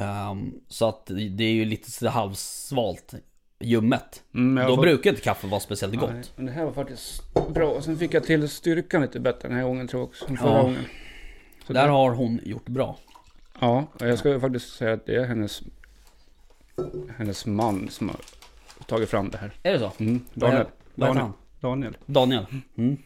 Ehm, 0.00 0.54
Så 0.68 0.88
att 0.88 1.06
det 1.30 1.44
är 1.44 1.52
ju 1.52 1.64
lite 1.64 2.08
halvsvalt 2.08 3.14
Ljummet 3.60 4.22
Mm, 4.34 4.66
Då 4.66 4.74
fått- 4.76 4.82
brukar 4.82 5.10
inte 5.10 5.22
kaffe 5.22 5.46
vara 5.46 5.60
speciellt 5.60 5.94
gott 5.96 6.10
Nej, 6.12 6.22
men 6.36 6.46
det 6.46 6.52
här 6.52 6.64
var 6.64 6.72
faktiskt 6.72 7.22
bra. 7.54 7.68
Och 7.70 7.84
sen 7.84 7.98
fick 7.98 8.14
jag 8.14 8.24
till 8.24 8.48
styrkan 8.48 9.02
lite 9.02 9.20
bättre 9.20 9.48
den 9.48 9.56
här 9.56 9.64
gången 9.64 9.88
tror 9.88 10.00
jag 10.02 10.08
också. 10.08 10.26
Förra 10.26 10.38
Ja. 10.56 10.62
gången. 10.62 10.84
Så 11.66 11.72
Där 11.72 11.84
det- 11.86 11.92
har 11.92 12.10
hon 12.10 12.40
gjort 12.44 12.68
bra 12.68 12.96
Ja, 13.60 13.86
och 14.00 14.08
jag 14.08 14.18
ska 14.18 14.40
faktiskt 14.40 14.74
säga 14.76 14.92
att 14.92 15.06
det 15.06 15.14
är 15.16 15.24
hennes, 15.26 15.62
hennes 17.16 17.46
man 17.46 17.88
som 17.88 18.08
har 18.08 18.16
tagit 18.86 19.08
fram 19.08 19.30
det 19.30 19.38
här. 19.38 19.50
Är 19.62 19.72
det 19.72 19.78
så? 19.78 19.92
Mm, 19.98 20.24
Vad 20.34 20.50
är- 20.50 20.54
Daniel. 20.54 20.66
Vad 20.94 21.08
Daniel. 21.16 21.32
Daniel. 21.60 21.96
Daniel 22.06 22.46
mm. 22.76 22.96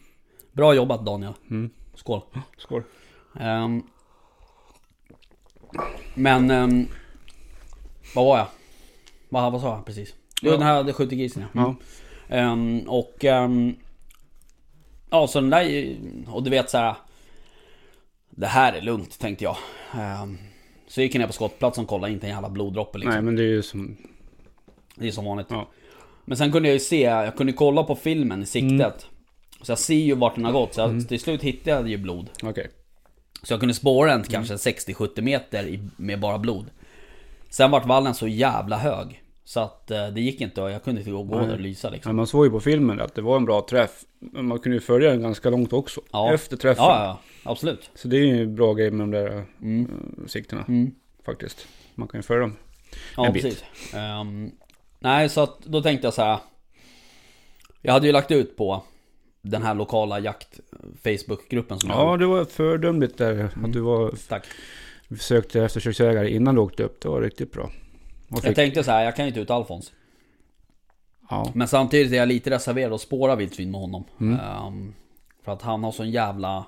Bra 0.57 0.73
jobbat 0.73 1.05
Daniel 1.05 1.33
Mm. 1.49 1.69
Skål 1.95 2.21
Skål. 2.57 2.83
Ehm, 3.39 3.83
Men 6.15 6.51
ehm, 6.51 6.87
Vad 8.15 8.25
var 8.25 8.37
jag? 8.37 8.47
Vad, 9.29 9.51
vad 9.51 9.61
sa 9.61 9.75
jag 9.75 9.85
precis? 9.85 10.15
Jo 10.41 10.51
Ja. 10.51 10.57
den 10.57 10.61
här, 10.67 10.93
skjuter 10.93 11.15
grisen 11.15 11.45
ja. 11.53 11.59
Mm. 11.61 11.75
Ehm, 12.29 12.89
och 12.89 13.25
Ja 15.09 15.27
så 15.27 15.41
den 15.41 15.49
där 15.49 15.95
Och 16.27 16.43
du 16.43 16.49
vet 16.49 16.69
så 16.69 16.77
här. 16.77 16.95
Det 18.29 18.47
här 18.47 18.73
är 18.73 18.81
lugnt 18.81 19.19
tänkte 19.19 19.43
jag 19.43 19.57
Så 20.87 21.01
gick 21.01 21.15
jag 21.15 21.19
ner 21.19 21.27
på 21.27 21.33
skottplatsen 21.33 21.83
och 21.83 21.89
kollade 21.89 22.13
inte 22.13 22.27
en 22.27 22.33
jävla 22.33 22.49
bloddroppe 22.49 22.97
liksom 22.97 23.13
Nej, 23.13 23.21
men 23.23 23.35
det 23.35 23.41
är 23.43 23.47
ju 23.47 23.63
som... 23.63 23.97
Det 24.95 25.07
är 25.07 25.11
som 25.11 25.25
vanligt 25.25 25.47
Ja. 25.49 25.67
Men 26.25 26.37
sen 26.37 26.51
kunde 26.51 26.67
jag 26.67 26.73
ju 26.73 26.79
se, 26.79 27.01
jag 27.01 27.35
kunde 27.35 27.53
kolla 27.53 27.83
på 27.83 27.95
filmen 27.95 28.41
i 28.43 28.45
siktet 28.45 29.07
Så 29.61 29.71
jag 29.71 29.79
ser 29.79 29.95
ju 29.95 30.15
vart 30.15 30.35
den 30.35 30.45
har 30.45 30.51
gått, 30.51 30.73
så 30.73 30.81
jag, 30.81 31.07
till 31.07 31.19
slut 31.19 31.41
hittade 31.41 31.77
jag 31.77 31.89
ju 31.89 31.97
blod 31.97 32.29
Okej. 32.43 32.67
Så 33.43 33.53
jag 33.53 33.59
kunde 33.59 33.73
spåra 33.75 34.11
den 34.11 34.23
till 34.23 34.31
kanske 34.31 34.53
60-70 34.55 35.21
meter 35.21 35.67
i, 35.67 35.79
med 35.97 36.19
bara 36.19 36.37
blod 36.37 36.65
Sen 37.49 37.71
vart 37.71 37.85
vallen 37.85 38.13
så 38.13 38.27
jävla 38.27 38.77
hög 38.77 39.21
Så 39.43 39.59
att 39.59 39.91
eh, 39.91 40.07
det 40.07 40.21
gick 40.21 40.41
inte 40.41 40.61
och 40.61 40.71
jag 40.71 40.83
kunde 40.83 41.01
inte 41.01 41.11
gå 41.11 41.23
gå 41.23 41.39
där 41.39 41.53
och 41.53 41.59
lysa 41.59 41.89
liksom 41.89 42.09
Men 42.09 42.15
man 42.15 42.27
såg 42.27 42.45
ju 42.45 42.51
på 42.51 42.59
filmen 42.59 43.01
att 43.01 43.15
det 43.15 43.21
var 43.21 43.37
en 43.37 43.45
bra 43.45 43.65
träff. 43.69 44.03
Men 44.19 44.47
man 44.47 44.59
kunde 44.59 44.75
ju 44.75 44.81
följa 44.81 45.09
den 45.09 45.21
ganska 45.21 45.49
långt 45.49 45.73
också. 45.73 46.01
Ja. 46.11 46.33
Efter 46.33 46.57
träffen. 46.57 46.83
Ja, 46.85 47.03
ja, 47.43 47.51
absolut 47.51 47.89
Så 47.95 48.07
det 48.07 48.17
är 48.17 48.21
ju 48.21 48.41
en 48.41 48.55
bra 48.55 48.73
grej 48.73 48.91
med 48.91 48.99
de 48.99 49.11
där 49.11 49.45
Mm. 49.61 49.85
uh, 50.19 50.27
siktena. 50.27 50.65
Mm. 50.67 50.91
Faktiskt. 51.25 51.67
Man 51.95 52.07
kan 52.07 52.17
ju 52.17 52.23
följa 52.23 52.41
dem. 52.41 52.55
Ja, 53.17 53.25
En 53.25 53.33
bit. 53.33 53.43
precis 53.43 53.63
Ehm, 53.93 54.51
Nej, 54.99 55.29
så 55.29 55.41
att 55.41 55.59
då 55.65 55.81
tänkte 55.81 56.07
jag 56.07 56.13
så 56.13 56.21
här. 56.21 56.37
Jag 57.81 57.93
hade 57.93 58.07
ju 58.07 58.13
lagt 58.13 58.31
ut 58.31 58.57
på 58.57 58.83
den 59.49 59.63
här 59.63 59.73
lokala 59.75 60.19
jakt 60.19 60.59
Facebookgruppen 61.03 61.79
som 61.79 61.89
Ja, 61.89 62.17
det 62.17 62.25
var 62.25 62.45
föredömligt 62.45 63.17
där. 63.17 63.49
Att 63.63 63.73
du 63.73 63.79
var, 63.79 64.13
Tack. 64.29 64.45
sökte 65.19 65.63
eftersöksägare 65.63 66.29
innan 66.29 66.55
du 66.55 66.61
åkte 66.61 66.83
upp. 66.83 67.01
Det 67.01 67.09
var 67.09 67.21
riktigt 67.21 67.51
bra. 67.51 67.63
Och 67.63 67.71
Jag 68.29 68.43
fick, 68.43 68.55
tänkte 68.55 68.83
så 68.83 68.91
här, 68.91 69.03
jag 69.05 69.15
kan 69.15 69.25
ju 69.25 69.29
inte 69.29 69.39
ut 69.39 69.49
Alfons. 69.49 69.91
ja, 71.29 71.51
Men 71.55 71.67
samtidigt 71.67 72.11
är 72.13 72.17
jag 72.17 72.27
lite 72.27 72.49
reserverad 72.49 72.93
att 72.93 73.01
spåra 73.01 73.35
vildsvin 73.35 73.71
med 73.71 73.81
honom. 73.81 74.03
Mm. 74.21 74.39
Ehm, 74.39 74.93
för 75.45 75.51
att 75.51 75.61
han 75.61 75.83
har 75.83 75.91
sån 75.91 76.11
jävla 76.11 76.65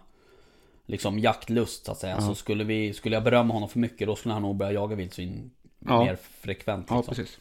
liksom 0.86 1.20
jaktlust 1.20 1.86
så 1.86 1.92
att 1.92 1.98
säga. 1.98 2.16
Ja. 2.20 2.22
Så 2.22 2.36
skulle, 2.36 2.64
vi, 2.64 2.94
skulle 2.94 3.16
jag 3.16 3.24
berömma 3.24 3.54
honom 3.54 3.70
för 3.70 3.80
mycket 3.80 4.08
då 4.08 4.16
skulle 4.16 4.34
han 4.34 4.42
nog 4.42 4.56
börja 4.56 4.72
jaga 4.72 4.96
vildsvin 4.96 5.52
Ja. 5.86 6.04
mer 6.04 6.18
frekvent. 6.42 6.86
ja, 6.90 6.96
Liksom. 6.98 7.16
precis. 7.16 7.40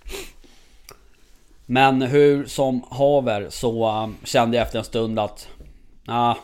Men 1.71 2.03
hur 2.03 2.47
som 2.47 2.83
haver 2.91 3.47
så 3.51 4.03
um, 4.03 4.17
kände 4.25 4.57
jag 4.57 4.65
efter 4.67 4.79
en 4.79 4.85
stund 4.85 5.19
att 5.19 5.49
ah, 6.07 6.35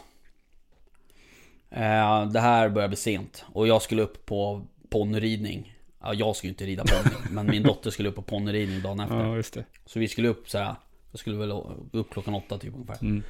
eh, 1.71 2.27
Det 2.27 2.41
här 2.41 2.69
börjar 2.69 2.89
bli 2.89 2.97
sent 2.97 3.45
och 3.53 3.69
jag 3.69 3.83
skulle 3.83 4.03
upp 4.03 4.27
på 4.27 4.63
ponnyridning 4.91 5.71
Ja, 6.03 6.15
jag 6.15 6.37
skulle 6.37 6.49
inte 6.51 6.65
rida 6.65 6.85
ponny 6.85 7.15
men 7.31 7.47
min 7.47 7.63
dotter 7.63 7.91
skulle 7.91 8.09
upp 8.09 8.15
på 8.15 8.23
ponnyridning 8.23 8.83
dagen 8.83 9.01
efter 9.01 9.17
Ja. 9.57 9.63
Så 9.87 9.99
vi 9.99 10.09
skulle 10.09 10.29
upp 10.29 10.51
så 10.51 10.59
här. 10.59 10.75
Jag 11.11 11.19
skulle 11.21 11.37
väl 11.37 11.53
upp 11.93 12.11
klockan 12.11 12.35
åtta 12.35 12.59
typ 12.59 12.75
ungefär 12.75 12.99
Mm. 13.03 13.23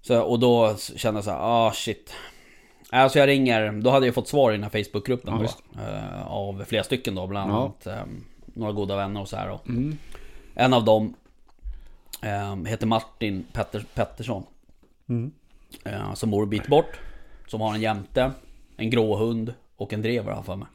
så, 0.00 0.20
Och 0.22 0.38
då 0.38 0.76
kände 0.96 1.18
jag 1.18 1.24
så 1.24 1.30
här, 1.30 1.38
ah 1.40 1.72
shit 1.72 2.14
Alltså 2.90 3.18
jag 3.18 3.26
ringer, 3.26 3.72
då 3.72 3.90
hade 3.90 4.06
jag 4.06 4.14
fått 4.14 4.28
svar 4.28 4.50
i 4.50 4.54
den 4.54 4.62
här 4.62 4.84
Facebookgruppen 4.84 5.34
Ja, 5.40 5.48
då 5.74 5.80
eh, 5.82 6.26
Av 6.26 6.64
flera 6.64 6.84
stycken 6.84 7.14
då, 7.14 7.26
bland 7.26 7.52
Ja. 7.52 7.56
annat 7.56 7.86
eh, 7.86 8.02
Några 8.54 8.72
goda 8.72 8.96
vänner 8.96 9.20
och 9.20 9.28
så 9.28 9.36
här 9.36 9.48
då. 9.48 9.60
Mm. 9.68 9.98
En 10.60 10.72
av 10.72 10.84
dem 10.84 11.14
eh, 12.22 12.56
heter 12.64 12.86
Martin 12.86 13.46
Petter, 13.52 13.86
Pettersson. 13.94 14.42
Mm. 15.08 15.30
Eh, 15.84 16.14
som 16.14 16.30
bor 16.30 16.42
en 16.42 16.50
bit 16.50 16.66
bort. 16.66 17.00
Som 17.46 17.60
har 17.60 17.74
en 17.74 17.80
jämte, 17.80 18.32
en 18.76 18.90
gråhund 18.90 19.54
och 19.76 19.92
en 19.92 20.02
drever 20.02 20.32
har 20.32 20.42
för 20.42 20.56
mig. 20.56 20.68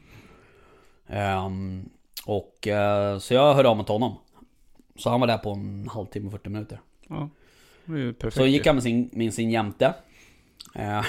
Ehm, 1.06 1.88
och 2.26 2.68
eh, 2.68 3.18
så 3.18 3.34
jag 3.34 3.54
hörde 3.54 3.68
av 3.68 3.76
mig 3.76 3.86
till 3.86 3.92
honom. 3.92 4.16
Så 4.96 5.10
han 5.10 5.20
var 5.20 5.26
där 5.26 5.38
på 5.38 5.50
en 5.50 5.88
halvtimme, 5.92 6.30
40 6.30 6.48
minuter. 6.48 6.80
Ja, 7.08 7.28
perfekt. 7.86 8.36
Så 8.36 8.46
gick 8.46 8.66
han 8.66 8.76
med 8.76 8.82
sin, 8.82 9.10
med 9.12 9.34
sin 9.34 9.50
jämte. 9.50 9.94
Eh, 10.74 11.04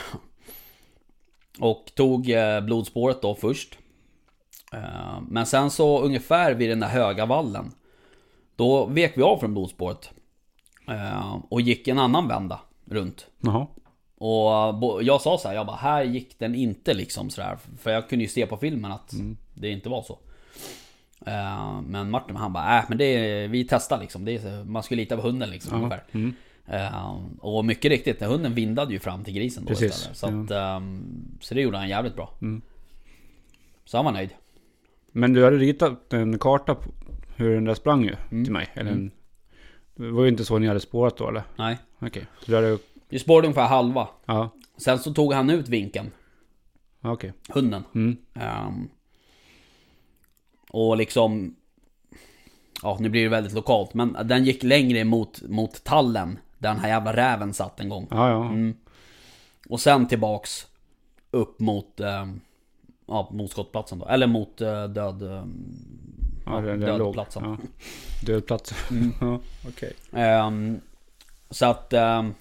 och 1.60 1.92
tog 1.96 2.30
eh, 2.30 2.62
blodspåret 2.62 3.22
då 3.22 3.36
först. 3.36 3.78
Eh, 4.74 5.22
men 5.28 5.46
sen 5.46 5.72
så 5.72 6.02
ungefär 6.02 6.54
vid 6.54 6.70
den 6.70 6.80
där 6.80 6.88
höga 6.88 7.26
vallen. 7.26 7.72
Då 8.56 8.86
vek 8.86 9.18
vi 9.18 9.22
av 9.22 9.38
från 9.38 9.54
blodspåret. 9.54 10.12
Eh, 10.88 11.38
och 11.50 11.62
gick 11.62 11.88
en 11.88 12.00
annan 12.00 12.28
vända 12.28 12.60
runt. 12.86 13.28
Jaha. 13.40 13.68
Och 14.18 15.04
jag 15.04 15.22
sa 15.22 15.38
så 15.38 15.48
här, 15.48 15.56
jag 15.56 15.66
bara, 15.66 15.76
här 15.76 16.04
gick 16.04 16.40
den 16.40 16.56
inte 16.56 16.94
liksom 16.94 17.30
sådär. 17.30 17.58
För 17.80 17.92
jag 17.92 18.10
kunde 18.10 18.24
ju 18.26 18.30
se 18.30 18.46
på 18.46 18.58
filmen 18.58 18.92
att 18.92 19.14
det 19.54 19.70
inte 19.70 19.90
var 19.90 20.02
så. 20.02 20.20
Eh, 21.26 21.82
men 21.82 22.10
Martin 22.12 22.36
han 22.36 22.54
bara, 22.54 22.80
äh 22.80 22.86
men 22.90 22.98
det 22.98 23.06
är, 23.06 23.48
vi 23.48 23.68
testar 23.70 24.00
liksom. 24.00 24.26
Det 24.26 24.32
är, 24.32 24.64
man 24.64 24.84
ska 24.84 24.96
lita 24.96 25.16
på 25.16 25.22
hunden 25.22 25.50
liksom 25.50 25.72
Ja. 25.72 25.78
ungefär. 25.78 26.04
Mm. 26.12 26.34
Eh, 26.68 27.16
och 27.40 27.66
mycket 27.66 27.92
riktigt, 27.92 28.22
hunden 28.22 28.54
vindade 28.54 28.94
ju 28.94 29.00
fram 29.00 29.24
till 29.24 29.34
grisen 29.34 29.64
då 29.64 29.68
Precis, 29.68 29.92
istället. 29.92 30.18
Så, 30.18 30.28
att, 30.28 30.52
ehm, 30.52 31.38
så 31.42 31.54
det 31.54 31.62
gjorde 31.62 31.78
han 31.78 31.90
jävligt 31.90 32.16
bra. 32.16 32.30
Mm. 32.42 32.62
Så 33.86 33.98
han 33.98 34.06
var 34.06 34.12
nöjd. 34.12 34.30
Men 35.12 35.34
du 35.34 35.44
hade 35.44 35.58
ritat 35.58 36.14
en 36.14 36.40
karta 36.40 36.76
hur 37.36 37.54
den 37.56 37.64
där 37.66 37.74
sprang 37.74 38.04
ju 38.04 38.16
Mm. 38.32 38.44
till 38.44 38.54
mig. 38.54 38.68
Eller 38.74 38.92
Mm. 38.92 39.12
det 39.96 40.12
var 40.12 40.24
ju 40.24 40.30
inte 40.30 40.46
så 40.46 40.58
ni 40.60 40.68
hade 40.68 40.80
spårat 40.80 41.18
då 41.18 41.30
eller? 41.30 41.44
Nej. 41.58 41.78
Okej. 42.00 42.26
Så 42.40 42.52
du 42.52 42.56
hade... 42.56 42.78
Vi 43.10 43.20
spårade 43.20 43.48
ungefär 43.48 43.68
halva. 43.68 44.08
Ja, 44.26 44.50
Sen 44.78 45.00
så 45.00 45.14
tog 45.14 45.34
han 45.34 45.50
ut 45.50 45.70
vinkeln, 45.70 46.12
okej. 47.02 47.34
hunden. 47.50 47.84
Mm. 47.96 48.18
Ehm, 48.34 48.90
och 50.70 50.98
liksom... 50.98 51.56
Ja, 52.84 52.98
nu 53.00 53.10
blir 53.10 53.24
det 53.24 53.30
väldigt 53.30 53.54
lokalt. 53.54 53.94
Men 53.94 54.18
den 54.24 54.46
gick 54.46 54.64
längre 54.64 55.04
mot, 55.04 55.42
mot 55.42 55.84
tallen. 55.84 56.40
Där 56.58 56.70
den 56.70 56.80
här 56.80 56.90
jävla 56.90 57.16
räven 57.16 57.54
satt 57.54 57.80
en 57.80 57.90
gång. 57.90 58.08
Ja, 58.12 58.30
ja. 58.30 58.46
Mm. 58.46 58.76
Och 59.70 59.80
sen 59.80 60.08
tillbaks 60.08 60.68
upp 61.32 61.60
mot, 61.60 62.00
ehm, 62.00 62.42
ja, 63.08 63.30
mot 63.32 63.52
skottplatsen 63.52 64.00
då. 64.00 64.06
Eller 64.08 64.28
mot 64.28 64.62
eh, 64.62 64.84
död... 64.88 65.22
ehm, 65.24 66.05
Ja, 66.46 66.52
den, 66.62 66.80
den 66.80 66.98
låg. 66.98 67.08
dödplatsen. 67.08 67.44
Ja. 67.44 67.58
Dödplats. 68.26 68.74
Mm. 68.92 69.12
ja, 69.22 69.40
okej. 69.68 69.94
Ehm, 70.14 70.82
så 71.50 71.66
att... 71.66 71.94
ehm, 71.94 72.34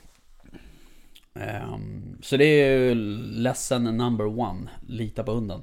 ehm, 1.35 2.19
så 2.23 2.37
det 2.37 2.45
är 2.45 2.79
ju 2.79 2.95
lesson 3.25 3.85
number 3.97 4.27
one. 4.41 4.69
Lita 4.87 5.23
på 5.25 5.33
hunden. 5.33 5.63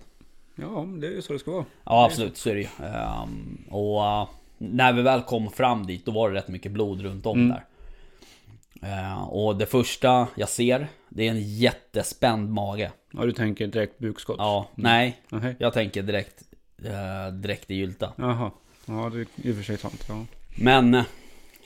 Ja, 0.56 0.86
det 1.02 1.08
är 1.08 1.12
ju 1.12 1.22
så 1.22 1.34
det 1.34 1.40
ska 1.40 1.52
vara. 1.52 1.66
Ja 1.84 2.06
absolut, 2.06 2.38
så 2.38 2.50
är 2.50 2.56
det 2.56 2.62
ju. 2.62 2.68
Och 3.70 4.06
eh, 4.06 4.28
när 4.58 4.94
vi 4.94 5.02
väl 5.02 5.22
kom 5.22 5.50
fram 5.52 5.86
dit, 5.86 6.06
då 6.06 6.12
var 6.12 6.30
det 6.30 6.36
rätt 6.38 6.48
mycket 6.48 6.72
blod 6.72 7.02
runt 7.02 7.26
om 7.26 7.40
Mm. 7.40 7.50
där. 7.50 7.66
Ehm, 8.90 9.24
och 9.24 9.56
det 9.56 9.66
första 9.66 10.28
jag 10.36 10.50
ser, 10.50 10.88
det 11.10 11.28
är 11.28 11.32
en 11.32 11.58
jättespänd 11.58 12.50
mage. 12.52 12.92
Ja, 13.12 13.26
du 13.26 13.32
tänker 13.32 13.68
direkt 13.68 14.00
bukskott? 14.00 14.36
Ja, 14.40 14.68
nej. 14.76 15.22
Nej. 15.30 15.56
Jag 15.60 15.74
tänker 15.74 16.04
direkt, 16.04 16.44
eh, 16.86 17.34
direkt 17.34 17.72
i 17.72 17.76
gylta. 17.76 18.13
Jaha. 18.15 18.52
Ja, 18.86 19.10
det 19.10 19.20
är 19.20 19.28
i 19.36 19.52
och 19.52 19.56
för 19.56 19.63
sig 19.63 19.78
sant. 19.78 20.06
Ja. 20.08 20.26
Men 20.58 20.94
eh, 20.94 21.04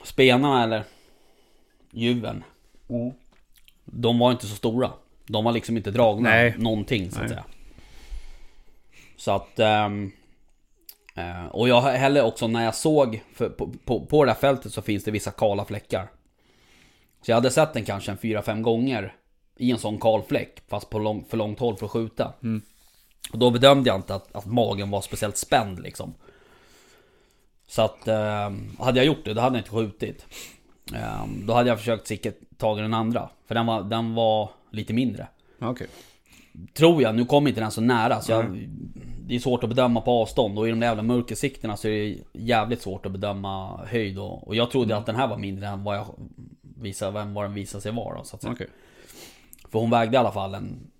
spenarna 0.04 0.62
eller 0.62 0.84
djuren, 1.90 2.44
de 3.84 4.18
var 4.18 4.32
inte 4.32 4.46
så 4.46 4.56
stora. 4.56 4.92
De 5.26 5.44
var 5.44 5.52
liksom 5.52 5.76
inte 5.76 5.90
dragna 5.90 6.30
Nej. 6.30 6.54
någonting 6.58 7.10
så 7.10 7.16
att 7.16 7.22
Nej. 7.22 7.28
säga. 7.28 7.44
Så 9.16 9.30
att... 9.30 9.58
ehm, 9.58 10.12
eh, 11.14 11.46
och 11.46 11.68
jag 11.68 11.80
heller 11.80 12.24
också 12.24 12.48
när 12.48 12.64
jag 12.64 12.74
såg, 12.74 13.22
för 13.34 13.48
på, 13.48 13.72
på, 13.84 14.06
på 14.06 14.24
det 14.24 14.30
här 14.30 14.38
fältet 14.38 14.72
så 14.72 14.82
finns 14.82 15.04
det 15.04 15.10
vissa 15.10 15.30
kala 15.30 15.64
fläckar. 15.64 16.08
Så 17.22 17.30
jag 17.30 17.36
hade 17.36 17.50
sett 17.50 17.72
den 17.72 17.84
kanske 17.84 18.10
en 18.10 18.18
4-5 18.18 18.62
gånger 18.62 19.14
i 19.56 19.70
en 19.70 19.78
sån 19.78 19.98
kal 19.98 20.22
fläck, 20.22 20.62
fast 20.68 20.90
på 20.90 20.98
lång, 20.98 21.24
för 21.24 21.36
långt 21.36 21.58
håll 21.58 21.76
för 21.76 21.86
att 21.86 21.92
skjuta. 21.92 22.32
Mm. 22.42 22.62
Och 23.32 23.38
då 23.38 23.50
bedömde 23.50 23.90
jag 23.90 23.96
inte 23.96 24.14
att, 24.14 24.36
att 24.36 24.46
magen 24.46 24.90
var 24.90 25.00
speciellt 25.00 25.36
spänd 25.36 25.82
liksom. 25.82 26.14
Så 27.66 27.82
att, 27.82 28.08
eh, 28.08 28.50
hade 28.78 28.98
jag 28.98 29.04
gjort 29.06 29.24
det, 29.24 29.34
då 29.34 29.40
hade 29.40 29.56
jag 29.56 29.60
inte 29.60 29.70
skjutit. 29.70 30.26
Eh, 30.94 31.26
då 31.46 31.52
hade 31.52 31.68
jag 31.68 31.78
försökt 31.78 32.06
sikta 32.06 32.30
tag 32.56 32.78
i 32.78 32.82
den 32.82 32.94
andra. 32.94 33.28
För 33.46 33.54
den 33.54 33.66
var, 33.66 33.82
den 33.82 34.14
var 34.14 34.50
lite 34.70 34.92
mindre. 34.92 35.28
Okej. 35.58 35.86
Tror 36.74 37.02
jag, 37.02 37.14
nu 37.14 37.24
kom 37.24 37.46
inte 37.46 37.60
den 37.60 37.70
så 37.70 37.80
nära 37.80 38.20
så 38.20 38.32
jag, 38.32 38.68
Det 39.26 39.34
är 39.34 39.38
svårt 39.38 39.62
att 39.62 39.68
bedöma 39.68 40.00
på 40.00 40.10
avstånd 40.10 40.58
och 40.58 40.68
i 40.68 40.70
de 40.70 40.80
där 40.80 40.86
jävla 40.86 41.02
mörkersikterna 41.02 41.76
så 41.76 41.88
är 41.88 41.90
det 41.90 42.18
jävligt 42.32 42.82
svårt 42.82 43.06
att 43.06 43.12
bedöma 43.12 43.84
höjd 43.86 44.18
och, 44.18 44.48
och 44.48 44.56
jag 44.56 44.70
trodde 44.70 44.96
att 44.96 45.06
den 45.06 45.16
här 45.16 45.28
var 45.28 45.38
mindre 45.38 45.66
än 45.66 45.84
vad 45.84 45.96
jag 45.96 46.06
visade, 46.78 47.12
vem 47.12 47.34
vad 47.34 47.44
den 47.44 47.54
visade 47.54 47.82
sig 47.82 47.92
vara 47.92 48.18
då, 48.18 48.24
så 48.24 48.36
att 48.36 48.42
säga. 48.42 48.52
Okej. 48.52 48.68
För 49.70 49.78
hon 49.78 49.90
vägde 49.90 50.14
i 50.14 50.18
alla 50.18 50.32
fall 50.32 50.54
en 50.54 50.90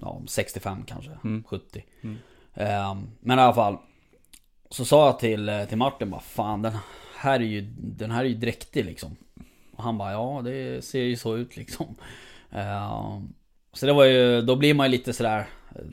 ja, 0.00 0.22
65 0.26 0.84
kanske, 0.86 1.10
70 1.46 1.84
Ehm, 2.54 3.06
Men 3.20 3.38
i 3.38 3.42
alla 3.42 3.54
fall 3.54 3.76
Så 4.70 4.84
sa 4.84 5.06
jag 5.06 5.18
till, 5.18 5.48
eh, 5.48 5.64
till 5.64 5.76
Martin 5.78 6.10
bara 6.10 6.20
Fan 6.20 6.62
den 6.62 6.72
här 7.16 7.40
är 7.40 7.44
ju, 7.44 7.60
den 7.78 8.10
här 8.10 8.24
är 8.24 8.28
ju 8.28 8.34
dräktig 8.34 8.84
liksom. 8.84 9.16
Och 9.76 9.84
han 9.84 9.98
bara 9.98 10.12
ja 10.12 10.40
det 10.44 10.84
ser 10.84 11.00
ju 11.02 11.16
så 11.16 11.36
ut 11.36 11.56
liksom. 11.56 11.86
Ehm, 12.50 13.28
Så 13.72 13.86
det 13.86 13.92
var 13.92 14.04
ju, 14.04 14.42
då 14.42 14.56
blir 14.56 14.74
man 14.74 14.86
ju 14.86 14.90
lite 14.90 15.12
sådär 15.12 15.46
eh, 15.74 15.84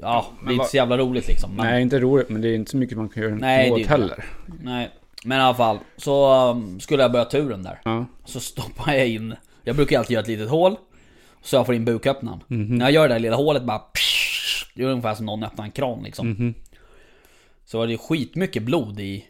Ja, 0.00 0.26
det 0.44 0.48
är 0.50 0.52
inte 0.52 0.64
så 0.66 0.76
jävla 0.76 0.98
roligt 0.98 1.28
liksom 1.28 1.50
men, 1.56 1.66
Nej, 1.66 1.82
inte 1.82 1.98
roligt, 2.00 2.28
men 2.28 2.40
det 2.40 2.48
är 2.48 2.54
inte 2.54 2.70
så 2.70 2.76
mycket 2.76 2.98
man 2.98 3.08
kan 3.08 3.22
göra 3.22 3.34
Nej, 3.34 3.72
åt 3.72 3.86
heller. 3.86 4.24
nej 4.62 4.90
Men 5.24 5.38
i 5.38 5.42
alla 5.42 5.54
fall, 5.54 5.78
så 5.96 6.50
um, 6.50 6.80
skulle 6.80 7.02
jag 7.02 7.12
börja 7.12 7.24
turen 7.24 7.62
där 7.62 7.80
Ja. 7.84 8.06
Så 8.24 8.40
stoppar 8.40 8.92
jag 8.92 9.08
in 9.08 9.34
Jag 9.64 9.76
brukar 9.76 9.98
alltid 9.98 10.14
göra 10.14 10.22
ett 10.22 10.28
litet 10.28 10.48
hål 10.50 10.76
Så 11.46 11.56
jag 11.56 11.66
får 11.66 11.74
in 11.74 11.84
buköppnaren 11.84 12.42
Mhm. 12.48 12.74
När 12.78 12.84
jag 12.84 12.92
gör 12.92 13.08
det 13.08 13.14
där 13.14 13.18
lilla 13.20 13.36
hålet 13.36 13.62
bara 13.64 13.78
psh, 13.78 14.66
Det 14.74 14.82
är 14.82 14.86
ungefär 14.86 15.14
som 15.14 15.26
någon 15.26 15.44
öppnar 15.44 15.64
en 15.64 15.70
kran 15.70 16.02
liksom 16.02 16.28
Mhm. 16.30 16.54
Så 17.64 17.78
var 17.78 17.86
det 17.86 17.98
skitmycket 17.98 18.62
blod 18.62 19.00
i 19.00 19.26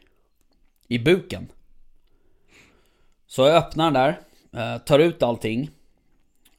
I 0.89 0.99
buken 0.99 1.49
Så 3.27 3.43
jag 3.47 3.57
öppnar 3.57 3.91
den 3.91 3.95
där 3.95 4.21
eh, 4.75 4.79
Tar 4.83 4.99
ut 4.99 5.23
allting 5.23 5.63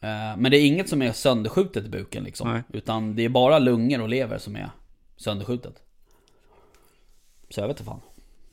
eh, 0.02 0.38
Men 0.38 0.52
det 0.52 0.58
är 0.58 0.66
inget 0.68 0.90
som 0.90 1.02
är 1.02 1.12
sönderskjutet 1.12 1.86
i 1.86 1.90
buken 1.90 2.24
liksom 2.24 2.52
Nej. 2.52 2.64
Utan 2.74 3.16
det 3.16 3.26
är 3.26 3.30
bara 3.30 3.60
lungor 3.60 4.02
och 4.02 4.10
lever 4.10 4.38
som 4.38 4.56
är 4.56 4.70
sönderskjutet 5.18 5.82
Så 7.50 7.60
jag 7.60 7.68
vet 7.68 7.80
inte 7.80 7.90
fan 7.90 8.02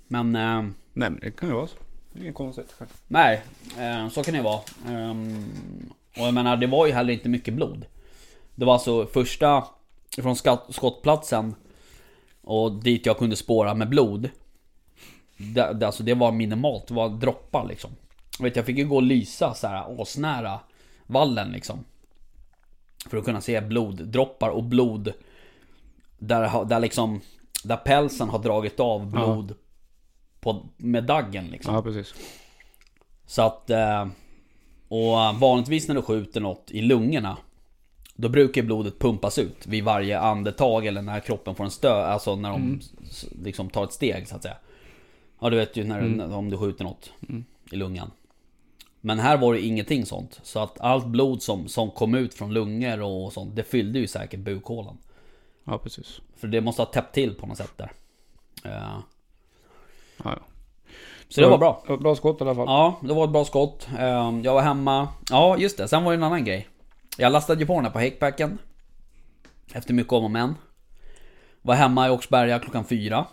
Men 0.08 0.36
eh, 0.36 0.62
Nej, 0.92 1.10
men 1.10 1.18
det 1.20 1.30
kan 1.30 1.48
ju 1.48 1.54
vara 1.54 1.66
så. 1.66 1.76
Det 2.12 2.18
är 2.18 2.22
inget 2.22 2.34
konstigt. 2.34 2.74
Nej, 3.08 3.42
så 4.12 4.22
kan 4.22 4.34
det 4.34 4.42
vara. 4.42 4.60
Och 6.18 6.26
jag 6.26 6.34
menar, 6.34 6.56
det 6.56 6.66
var 6.66 6.86
ju 6.86 6.92
heller 6.92 7.12
inte 7.12 7.28
mycket 7.28 7.54
blod. 7.54 7.86
Det 8.54 8.64
var 8.64 8.72
alltså 8.72 9.06
första 9.06 9.64
från 10.18 10.36
skottplatsen 10.70 11.54
och 12.42 12.82
dit 12.82 13.06
jag 13.06 13.18
kunde 13.18 13.36
spåra 13.36 13.74
med 13.74 13.88
blod. 13.88 14.30
Det, 15.36 15.72
det, 15.72 15.86
alltså 15.86 16.02
det 16.02 16.14
var 16.14 16.32
minimalt, 16.32 16.86
det 16.86 16.94
var 16.94 17.08
droppar 17.08 17.66
liksom. 17.68 17.90
Jag 18.38 18.44
vet 18.44 18.56
jag 18.56 18.66
fick 18.66 18.78
ju 18.78 18.86
gå 18.86 18.96
och 18.96 19.02
lysa 19.02 19.54
så 19.54 19.66
här 19.66 20.02
asnära 20.02 20.60
vallen 21.06 21.52
liksom. 21.52 21.84
För 23.10 23.16
att 23.16 23.24
kunna 23.24 23.40
se 23.40 23.60
bloddroppar 23.60 24.48
och 24.48 24.64
blod. 24.64 25.12
Där, 26.18 26.64
där 26.64 26.80
liksom, 26.80 27.20
där 27.64 27.76
pälsen 27.76 28.28
har 28.28 28.38
dragit 28.38 28.80
av 28.80 29.06
blod. 29.10 29.54
På, 30.40 30.66
med 30.76 31.04
daggen 31.04 31.46
liksom. 31.46 31.74
Ja, 31.74 31.82
precis. 31.82 32.14
Så 33.26 33.42
att... 33.42 33.70
eh, 33.70 34.06
Och 34.88 35.38
vanligtvis 35.40 35.88
när 35.88 35.94
du 35.94 36.02
skjuter 36.02 36.40
något 36.40 36.70
i 36.70 36.80
lungorna 36.80 37.36
Då 38.16 38.28
brukar 38.28 38.62
blodet 38.62 38.98
pumpas 38.98 39.38
ut 39.38 39.66
vid 39.66 39.84
varje 39.84 40.18
andetag 40.20 40.86
eller 40.86 41.02
när 41.02 41.20
kroppen 41.20 41.54
får 41.54 41.64
en 41.64 41.70
stö 41.70 41.92
Alltså 42.04 42.36
när 42.36 42.50
de 42.50 42.80
s- 43.10 43.26
liksom 43.42 43.70
tar 43.70 43.84
ett 43.84 43.92
steg 43.92 44.28
så 44.28 44.36
att 44.36 44.42
säga. 44.42 44.56
Ja 45.40 45.50
du 45.50 45.56
vet 45.56 45.76
ju 45.76 45.84
när, 45.84 46.00
när- 46.02 46.34
om 46.36 46.50
du 46.50 46.56
skjuter 46.58 46.84
något 46.84 47.10
i 47.70 47.76
lungan. 47.76 48.10
Men 49.00 49.18
här 49.18 49.36
var 49.36 49.54
det 49.54 49.60
ingenting 49.60 50.06
sånt. 50.06 50.40
Så 50.42 50.58
att 50.58 50.80
allt 50.80 51.06
blod 51.06 51.42
som, 51.42 51.68
som 51.68 51.90
kom 51.90 52.14
ut 52.14 52.34
från 52.34 52.52
lungor 52.54 53.02
och 53.02 53.32
sånt 53.32 53.56
Det 53.56 53.62
fyllde 53.62 53.98
ju 53.98 54.06
säkert 54.06 54.40
bukhålan. 54.40 54.98
Ja, 55.64 55.78
precis. 55.78 56.20
För 56.36 56.48
det 56.48 56.60
måste 56.60 56.82
ha 56.82 56.86
täppt 56.86 57.14
till 57.14 57.34
på 57.34 57.46
något 57.46 57.56
sätt 57.58 57.72
där. 57.76 57.92
Eh, 58.64 58.98
Ja, 60.16 60.24
ja. 60.24 60.38
Så 61.28 61.40
det 61.40 61.46
var 61.48 61.58
bra 61.58 61.82
Ja, 61.88 61.96
Bra 61.96 62.16
skott 62.16 62.40
i 62.40 62.44
alla 62.44 62.54
fall. 62.54 62.64
Ja, 62.68 62.98
det 63.02 63.14
var 63.14 63.24
ett 63.24 63.30
bra 63.30 63.44
skott. 63.44 63.88
Ehm, 63.98 64.42
Jag 64.42 64.54
var 64.54 64.62
hemma. 64.62 65.08
Ja, 65.30 65.56
just 65.58 65.76
det. 65.76 65.88
Sen 65.88 66.04
var 66.04 66.12
det 66.12 66.16
en 66.18 66.22
annan 66.22 66.44
grej. 66.44 66.68
Jag 67.18 67.32
lastade 67.32 67.60
ju 67.60 67.66
på 67.66 67.74
den 67.74 67.84
här 67.84 67.92
på 67.92 67.98
häckbacken. 67.98 68.58
Efter 69.72 69.94
mycket 69.94 70.12
om 70.12 70.24
och 70.24 70.30
men. 70.30 70.54
Var 71.62 71.74
hemma 71.74 72.06
i 72.06 72.10
Åkersberga 72.10 72.58
klockan 72.58 72.84
fyra. 72.84 73.26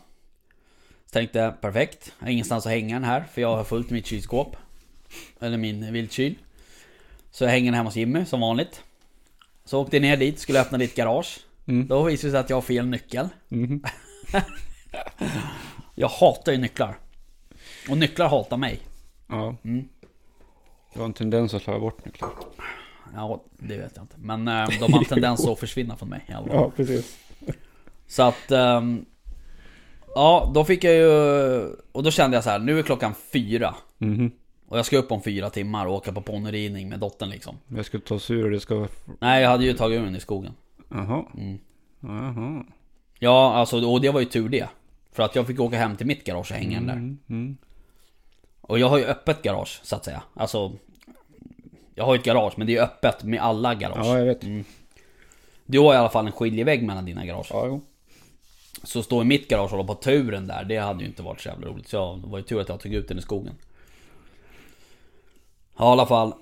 Så 1.06 1.14
tänkte, 1.14 1.54
perfekt. 1.62 2.14
Jag 2.20 2.26
har 2.26 2.32
ingenstans 2.32 2.66
att 2.66 2.72
hänga 2.72 2.96
den 2.96 3.04
här, 3.04 3.24
för 3.34 3.42
jag 3.42 3.56
har 3.56 3.64
fullt 3.64 3.90
mitt 3.90 4.06
kylskåp. 4.08 4.56
Eller 5.40 5.58
min 5.58 5.94
viltkyl. 5.94 6.36
Så 7.32 7.44
jag 7.44 7.52
hänger 7.52 7.66
den 7.66 7.74
hemma 7.74 7.88
hos 7.90 7.96
Jimmy, 7.96 8.26
som 8.26 8.42
vanligt. 8.42 8.82
Så 9.66 9.82
åkte 9.82 9.96
jag 9.96 10.02
ner 10.02 10.18
dit, 10.18 10.40
skulle 10.40 10.62
öppna 10.62 10.78
ditt 10.78 10.96
garage. 10.96 11.40
Mm. 11.68 11.88
Då 11.88 12.04
visade 12.04 12.28
det 12.28 12.32
sig 12.32 12.40
att 12.40 12.50
jag 12.50 12.58
har 12.58 12.62
fel 12.62 12.86
nyckel. 12.88 13.30
Mhm. 13.50 13.84
Jag 15.96 16.08
hatar 16.08 16.52
ju 16.52 16.58
nycklar. 16.58 16.98
Och 17.90 17.98
nycklar 17.98 18.28
hatar 18.30 18.58
mig. 18.58 18.80
Ja. 19.28 19.56
Mm. 19.64 19.88
Du 20.94 21.00
har 21.00 21.06
en 21.06 21.14
tendens 21.14 21.54
att 21.54 21.62
slarva 21.62 21.80
bort 21.80 22.06
nycklar. 22.06 22.30
Ja, 23.16 23.44
det 23.60 23.78
vet 23.78 23.92
jag 23.96 24.04
inte. 24.04 24.16
Men 24.18 24.48
eh, 24.48 24.68
de 24.80 24.94
har 24.94 25.00
en 25.00 25.06
tendens 25.06 25.48
att 25.48 25.60
försvinna 25.60 25.96
från 25.96 26.10
mig 26.10 26.26
fall. 26.28 26.50
Ja, 26.52 26.72
precis. 26.76 27.18
Så 28.08 28.24
att... 28.24 28.52
ehm, 28.52 29.06
ja, 30.16 30.52
då 30.54 30.66
fick 30.66 30.84
jag 30.84 30.94
ju... 30.94 31.10
Och 31.92 32.04
då 32.04 32.12
kände 32.12 32.38
jag 32.38 32.44
så 32.44 32.50
här, 32.50 32.60
nu 32.60 32.80
är 32.80 32.84
klockan 32.84 33.14
fyra. 33.34 33.76
Mhm. 33.98 34.32
Och 34.68 34.78
jag 34.78 34.86
ska 34.86 34.98
upp 34.98 35.12
om 35.12 35.22
fyra 35.22 35.50
timmar 35.50 35.86
och 35.86 35.94
åka 35.94 36.12
på 36.12 36.22
ponnyridning 36.22 36.90
med 36.90 37.00
dottern 37.00 37.30
liksom. 37.30 37.58
Jag 37.68 37.86
ska 37.86 38.00
ta 38.00 38.20
sig 38.20 38.36
ur 38.36 38.46
och 38.46 38.52
det 38.52 38.60
ska... 38.60 38.88
Nej, 39.20 39.42
jag 39.42 39.50
hade 39.50 39.66
ju 39.66 39.74
tagit 39.74 40.00
ur 40.00 40.06
den 40.06 40.16
i 40.16 40.20
skogen. 40.20 40.54
Jaha. 40.90 41.26
Mm. 41.38 41.60
Jaha. 42.00 42.64
Ja, 43.20 43.54
alltså, 43.54 43.86
och 43.86 44.02
det 44.02 44.10
var 44.10 44.20
ju 44.20 44.26
tur 44.26 44.50
det. 44.50 44.70
För 45.12 45.24
att 45.24 45.36
jag 45.36 45.48
fick 45.48 45.60
åka 45.60 45.78
hem 45.78 45.96
till 45.96 46.08
mitt 46.08 46.24
garage 46.24 46.52
och 46.52 46.58
hänga 46.58 46.78
den 46.78 46.88
där. 46.88 46.96
Mm. 47.36 47.58
Mm. 48.64 48.72
Och 48.72 48.80
jag 48.80 48.90
har 48.90 48.98
ju 48.98 49.06
öppet 49.06 49.42
garage, 49.42 49.80
så 49.84 49.96
att 49.96 50.06
säga. 50.06 50.24
Alltså... 50.34 50.72
Jag 51.96 52.06
har 52.06 52.14
ju 52.14 52.20
ett 52.20 52.26
garage, 52.26 52.54
men 52.58 52.68
det 52.68 52.78
är 52.78 52.84
öppet 52.84 53.24
med 53.24 53.42
alla 53.42 53.76
garage. 53.76 54.06
Ja, 54.06 54.18
jag 54.18 54.26
vet. 54.26 54.66
Du 55.66 55.80
har 55.80 55.94
i 55.94 55.98
alla 55.98 56.10
fall 56.10 56.26
en 56.26 56.32
skiljevägg 56.32 56.84
mellan 56.84 57.06
dina 57.06 57.26
garage. 57.26 57.48
Ja, 57.50 57.66
jo. 57.66 57.82
Så 58.84 59.04
stå 59.04 59.22
i 59.22 59.26
mitt 59.26 59.48
garage 59.48 59.64
och 59.64 59.70
hålla 59.70 59.84
på 59.84 59.96
turen 59.96 60.48
där, 60.48 60.64
det 60.64 60.78
hade 60.78 61.02
ju 61.02 61.08
inte 61.08 61.22
varit 61.22 61.42
så 61.42 61.50
jävla 61.50 61.68
roligt. 61.68 61.88
Så 61.88 61.96
jag, 61.96 62.20
det 62.20 62.28
var 62.28 62.38
ju 62.38 62.44
tur 62.44 62.62
att 62.62 62.70
jag 62.70 62.80
tog 62.80 62.94
ut 62.94 63.08
den 63.08 63.18
i 63.18 63.22
skogen. 63.22 63.54
Ja, 65.78 65.90
i 65.90 65.92
alla 65.92 66.06
fall. 66.06 66.34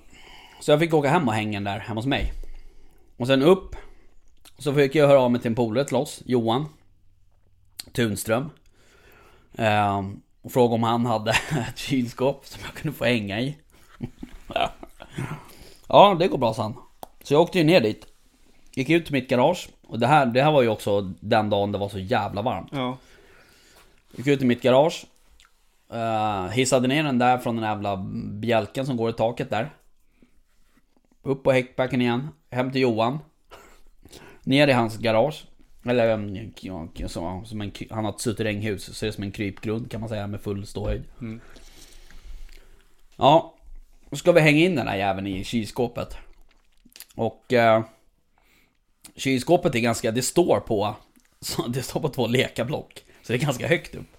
Så 0.60 0.70
jag 0.70 0.80
fick 0.80 0.94
åka 0.94 1.08
hem 1.08 1.28
och 1.28 1.34
hänga 1.34 1.56
den 1.56 1.64
där 1.64 1.78
hemma 1.78 1.98
hos 1.98 2.06
mig. 2.06 2.32
Och 3.16 3.26
sen 3.26 3.42
upp. 3.42 3.76
Så 4.58 4.74
fick 4.74 4.94
jag 4.94 5.08
höra 5.08 5.20
av 5.20 5.30
mig 5.30 5.40
till 5.40 5.50
en 5.50 5.54
polare 5.54 5.84
till 5.84 5.96
oss, 5.96 6.22
Johan. 6.26 6.66
Tunström. 7.92 8.50
Ehm, 9.56 10.22
och 10.42 10.52
fråga 10.52 10.74
om 10.74 10.82
han 10.82 11.06
hade 11.06 11.30
ett 11.68 11.78
kylskåp 11.78 12.46
som 12.46 12.60
jag 12.64 12.74
kunde 12.74 12.96
få 12.98 13.04
hänga 13.04 13.40
i. 13.40 13.56
ja, 15.88 16.16
det 16.18 16.28
går 16.28 16.38
bra 16.38 16.54
sa 16.54 16.62
han. 16.62 16.76
Så 17.22 17.34
jag 17.34 17.40
åkte 17.40 17.58
ju 17.58 17.64
ner 17.64 17.80
dit. 17.80 18.06
Gick 18.74 18.90
ut 18.90 19.04
till 19.04 19.12
mitt 19.12 19.28
garage. 19.28 19.68
Och 19.82 19.98
det 19.98 20.06
här, 20.06 20.26
det 20.26 20.42
här 20.42 20.52
var 20.52 20.62
ju 20.62 20.68
också 20.68 21.00
den 21.20 21.50
dagen 21.50 21.72
det 21.72 21.78
var 21.78 21.88
så 21.88 21.98
jävla 21.98 22.42
varmt. 22.42 22.68
Ja. 22.72 22.96
Gick 24.16 24.26
ut 24.26 24.42
i 24.42 24.44
mitt 24.44 24.62
garage. 24.62 25.06
Uh, 25.92 26.48
hissade 26.48 26.88
ner 26.88 27.02
den 27.02 27.18
där 27.18 27.38
från 27.38 27.56
den 27.56 27.64
jävla 27.64 27.96
bjälken 28.40 28.86
som 28.86 28.96
går 28.96 29.10
i 29.10 29.12
taket 29.12 29.50
där. 29.50 29.70
Upp 31.22 31.42
på 31.42 31.52
häckbacken 31.52 32.00
igen. 32.00 32.28
Hem 32.50 32.72
till 32.72 32.80
Johan. 32.80 33.18
Ner 34.42 34.68
i 34.68 34.72
hans 34.72 34.96
garage. 34.96 35.44
Eller 35.84 36.06
ja, 36.60 37.08
som, 37.08 37.46
som 37.46 37.60
en, 37.60 37.72
han 37.90 38.04
har 38.04 38.12
ett 38.12 38.20
suterränghus. 38.20 38.84
Så 38.96 39.04
det 39.04 39.08
är 39.08 39.12
som 39.12 39.24
en 39.24 39.32
krypgrund 39.32 39.90
kan 39.90 40.00
man 40.00 40.08
säga 40.08 40.26
med 40.26 40.40
full 40.40 40.66
ståhöjd. 40.66 41.04
Mm. 41.20 41.40
Ja. 43.16 43.54
Då 44.10 44.16
ska 44.16 44.32
vi 44.32 44.40
hänga 44.40 44.58
in 44.58 44.74
den 44.74 44.88
här 44.88 44.96
jäveln 44.96 45.26
i 45.26 45.44
kylskåpet. 45.44 46.16
Och... 47.14 47.52
eh, 47.52 47.82
kylskåpet 49.16 49.74
är 49.74 49.80
ganska... 49.80 50.10
Det 50.10 50.22
står 50.22 50.60
på... 50.60 50.94
Så 51.40 51.66
det 51.66 51.82
står 51.82 52.00
på 52.00 52.08
två 52.08 52.26
lekablock. 52.26 53.04
Så 53.22 53.32
det 53.32 53.38
är 53.38 53.42
ganska 53.42 53.68
högt 53.68 53.94
upp. 53.94 54.16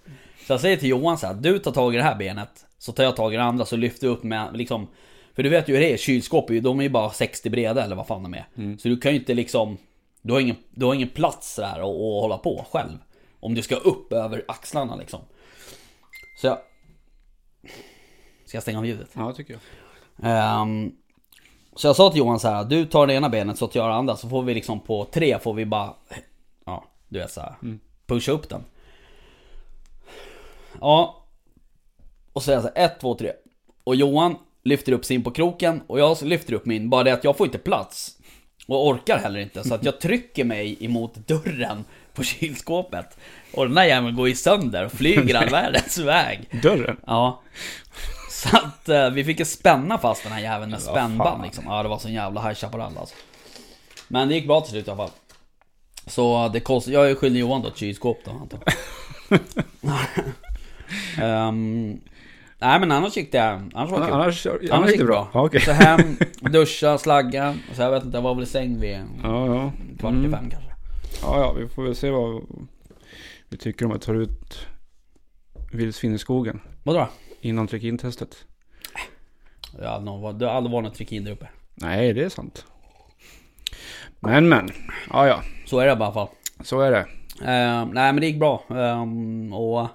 Så 0.48 0.54
jag 0.54 0.62
säger 0.62 0.78
till 0.78 0.90
Johan 0.90 1.18
så 1.18 1.28
här, 1.28 1.34
du 1.34 1.60
tar 1.60 1.72
tag 1.72 1.94
i 1.94 1.98
det 1.98 2.04
här 2.04 2.16
benet. 2.16 2.66
Så 2.78 2.92
tar 2.92 3.04
jag 3.04 3.16
tag 3.16 3.34
i 3.34 3.38
det 3.38 3.44
andra 3.44 3.66
så 3.66 3.76
lyfter 3.76 4.08
jag 4.08 4.14
upp 4.14 4.24
med 4.24 4.50
liksom... 4.54 4.88
För 5.36 5.44
du 5.44 5.50
vet 5.50 5.70
ju 5.70 5.74
hur 5.74 5.82
det 5.82 5.94
är, 5.94 5.98
kylskåp 5.98 6.48
de 6.48 6.80
är 6.80 6.84
ju 6.84 6.90
bara 6.90 7.12
60 7.12 7.50
breda 7.50 7.84
eller 7.84 7.96
vad 7.96 8.08
fan 8.08 8.24
de 8.24 8.34
är. 8.34 8.46
Så 8.78 8.88
du 8.88 8.98
kan 8.98 9.12
ju 9.12 9.20
inte 9.20 9.34
liksom... 9.34 9.78
Du 10.22 10.34
har 10.34 10.40
ingen, 10.40 10.56
du 10.72 10.86
har 10.86 10.94
ingen 10.94 11.10
plats 11.10 11.56
där 11.56 11.66
att, 11.66 11.80
att 11.80 12.22
hålla 12.22 12.38
på 12.38 12.66
själv. 12.72 12.98
Om 13.40 13.54
du 13.54 13.62
ska 13.62 13.76
upp 13.76 14.14
över 14.14 14.46
axlarna 14.48 14.96
liksom. 14.96 15.20
Så 16.42 16.48
jag... 16.48 16.58
Ska 18.46 18.56
jag 18.56 18.64
stänga 18.64 18.78
av 18.78 18.86
ljudet? 18.86 19.10
Ja, 19.14 19.34
tycker 19.34 19.54
jag. 19.54 19.62
Ehm, 20.24 20.92
så 21.76 21.88
jag 21.88 21.96
sa 21.96 22.10
till 22.10 22.20
Johan 22.20 22.40
så 22.40 22.48
här, 22.48 22.64
du 22.64 22.86
tar 22.86 23.08
det 23.08 23.14
ena 23.14 23.30
benet 23.30 23.58
så 23.58 23.68
tar 23.68 23.80
jag 23.80 23.90
det 23.90 23.96
andra 23.96 24.16
så 24.16 24.30
får 24.30 24.44
vi 24.44 24.54
liksom 24.54 24.80
på 24.80 25.06
tre 25.06 25.40
får 25.40 25.54
vi 25.54 25.66
bara, 25.66 25.94
ja 26.66 26.84
du 27.08 27.20
vet 27.20 27.32
så 27.32 27.42
här, 27.42 27.56
pusha 28.06 28.32
upp 28.32 28.50
den. 28.50 28.64
Ja. 30.80 31.26
Och 32.34 32.44
så 32.44 32.52
är 32.52 32.56
jag 32.56 32.64
så 32.64 32.70
här, 32.76 32.86
ett, 32.86 33.00
två, 33.00 33.16
tre. 33.16 33.32
Och 33.84 33.96
Johan 33.96 34.36
lyfter 34.64 34.92
upp 34.92 35.06
sin 35.06 35.24
på 35.24 35.32
kroken 35.32 35.82
och 35.88 36.00
jag 36.00 36.22
lyfter 36.22 36.54
upp 36.54 36.66
min, 36.66 36.90
bara 36.90 37.04
det 37.04 37.14
att 37.14 37.24
jag 37.24 37.38
får 37.38 37.48
inte 37.48 37.58
plats. 37.58 38.21
Och 38.68 38.88
orkar 38.88 39.18
heller 39.18 39.40
inte, 39.40 39.64
så 39.64 39.74
att 39.74 39.84
jag 39.86 40.02
trycker 40.02 40.44
mig 40.44 40.86
emot 40.86 41.16
dörren 41.16 41.86
på 42.14 42.24
kylskåpet. 42.24 43.18
Och 43.54 43.66
den 43.66 43.76
där 43.76 43.84
jäveln 43.84 44.16
går 44.16 44.28
ju 44.30 44.36
sönder 44.36 44.86
och 44.86 44.92
flyger 44.92 45.36
all 45.36 45.50
världens 45.52 45.98
väg. 45.98 46.62
Dörren? 46.64 46.98
Ja. 47.06 47.42
Så 48.30 48.58
att 48.58 48.90
eh, 48.90 49.10
vi 49.10 49.24
fick 49.24 49.40
ju 49.40 49.46
spänna 49.46 49.98
fast 49.98 50.24
den 50.24 50.32
här 50.32 50.42
jäveln 50.42 50.72
med 50.72 50.82
Ja, 50.86 50.92
spännband 50.92 51.44
liksom. 51.44 51.64
Ja 51.68 51.84
det 51.84 51.90
var 51.90 51.98
sån 51.98 52.14
jävla 52.14 52.42
High 52.42 52.56
Chaparral 52.56 52.98
alltså. 52.98 53.16
Men 54.08 54.28
det 54.28 54.36
gick 54.36 54.48
bra 54.48 54.62
till 54.62 54.72
slut 54.72 54.88
i 54.88 54.92
alla 54.92 54.98
fall. 54.98 55.16
Så 56.08 56.50
det 56.54 56.60
kostade, 56.60 56.94
jag 56.96 57.12
är 57.12 57.16
skyldig 57.16 57.40
Johan 57.40 57.62
då 57.62 57.68
ett 57.68 57.78
kylskåp 57.78 58.20
då 58.26 58.32
antar 58.32 58.60
jag. 58.66 59.40
Ehm, 61.22 62.00
nej 62.62 62.80
men 62.80 62.92
annars 62.92 63.18
gick 63.18 63.32
det, 63.32 63.40
annars 63.74 63.92
var 63.92 64.00
det 64.00 64.06
kul. 64.06 64.14
Annars, 64.14 64.46
Annars 64.48 64.72
annars 64.72 64.90
gick 64.90 65.00
det 65.00 65.06
bra. 65.06 65.28
Ja, 65.34 65.46
okej. 65.46 65.62
Så 65.62 65.72
hem, 65.72 66.02
duscha, 66.52 66.98
slagga. 66.98 67.56
Och 67.70 67.76
så 67.76 67.82
jag 67.82 67.92
vet 67.92 68.04
inte, 68.04 68.18
jag 68.18 68.22
var 68.22 68.36
väl 68.36 68.44
i 68.44 68.48
säng 68.48 68.80
vid 68.80 69.00
Ja, 69.24 69.46
ja. 69.56 69.72
kvart 70.00 70.14
i 70.14 70.16
Mm. 70.18 70.32
fem 70.32 70.50
kanske. 70.50 70.72
Ja, 71.22 71.40
ja, 71.40 71.52
vi 71.54 71.68
får 71.68 71.84
väl 71.84 71.96
se 71.96 72.10
vad 72.10 72.42
vi 73.50 73.58
tycker 73.58 73.86
om 73.86 73.92
att 73.92 74.02
ta 74.02 74.14
ut 74.14 74.68
vildsvin 75.72 76.14
i 76.16 76.18
skogen 76.18 76.60
Vadå 76.84 77.00
då? 77.00 77.08
innan 77.42 77.68
trikintestet. 77.68 78.46
Det 79.80 79.86
har 79.88 79.94
aldrig 79.94 80.72
varit 80.72 80.84
något 80.84 80.96
trikin 80.96 81.24
där 81.24 81.32
uppe. 81.32 81.48
Nej, 81.76 82.14
det 82.14 82.24
är 82.24 82.30
sant. 82.30 82.66
Men, 84.20 84.50
men. 84.50 84.70
Ja, 85.14 85.28
ja. 85.28 85.42
Så 85.66 85.80
är 85.80 85.86
det 85.86 85.90
i 85.92 85.96
alla 85.96 86.12
fall. 86.12 86.28
Så 86.64 86.82
är 86.82 86.92
det. 86.92 87.06
Ehm, 87.46 87.88
nej 87.90 88.14
men 88.14 88.16
det 88.22 88.26
gick 88.28 88.40
bra. 88.40 88.64
Ehm, 88.70 89.54
och 89.54 89.88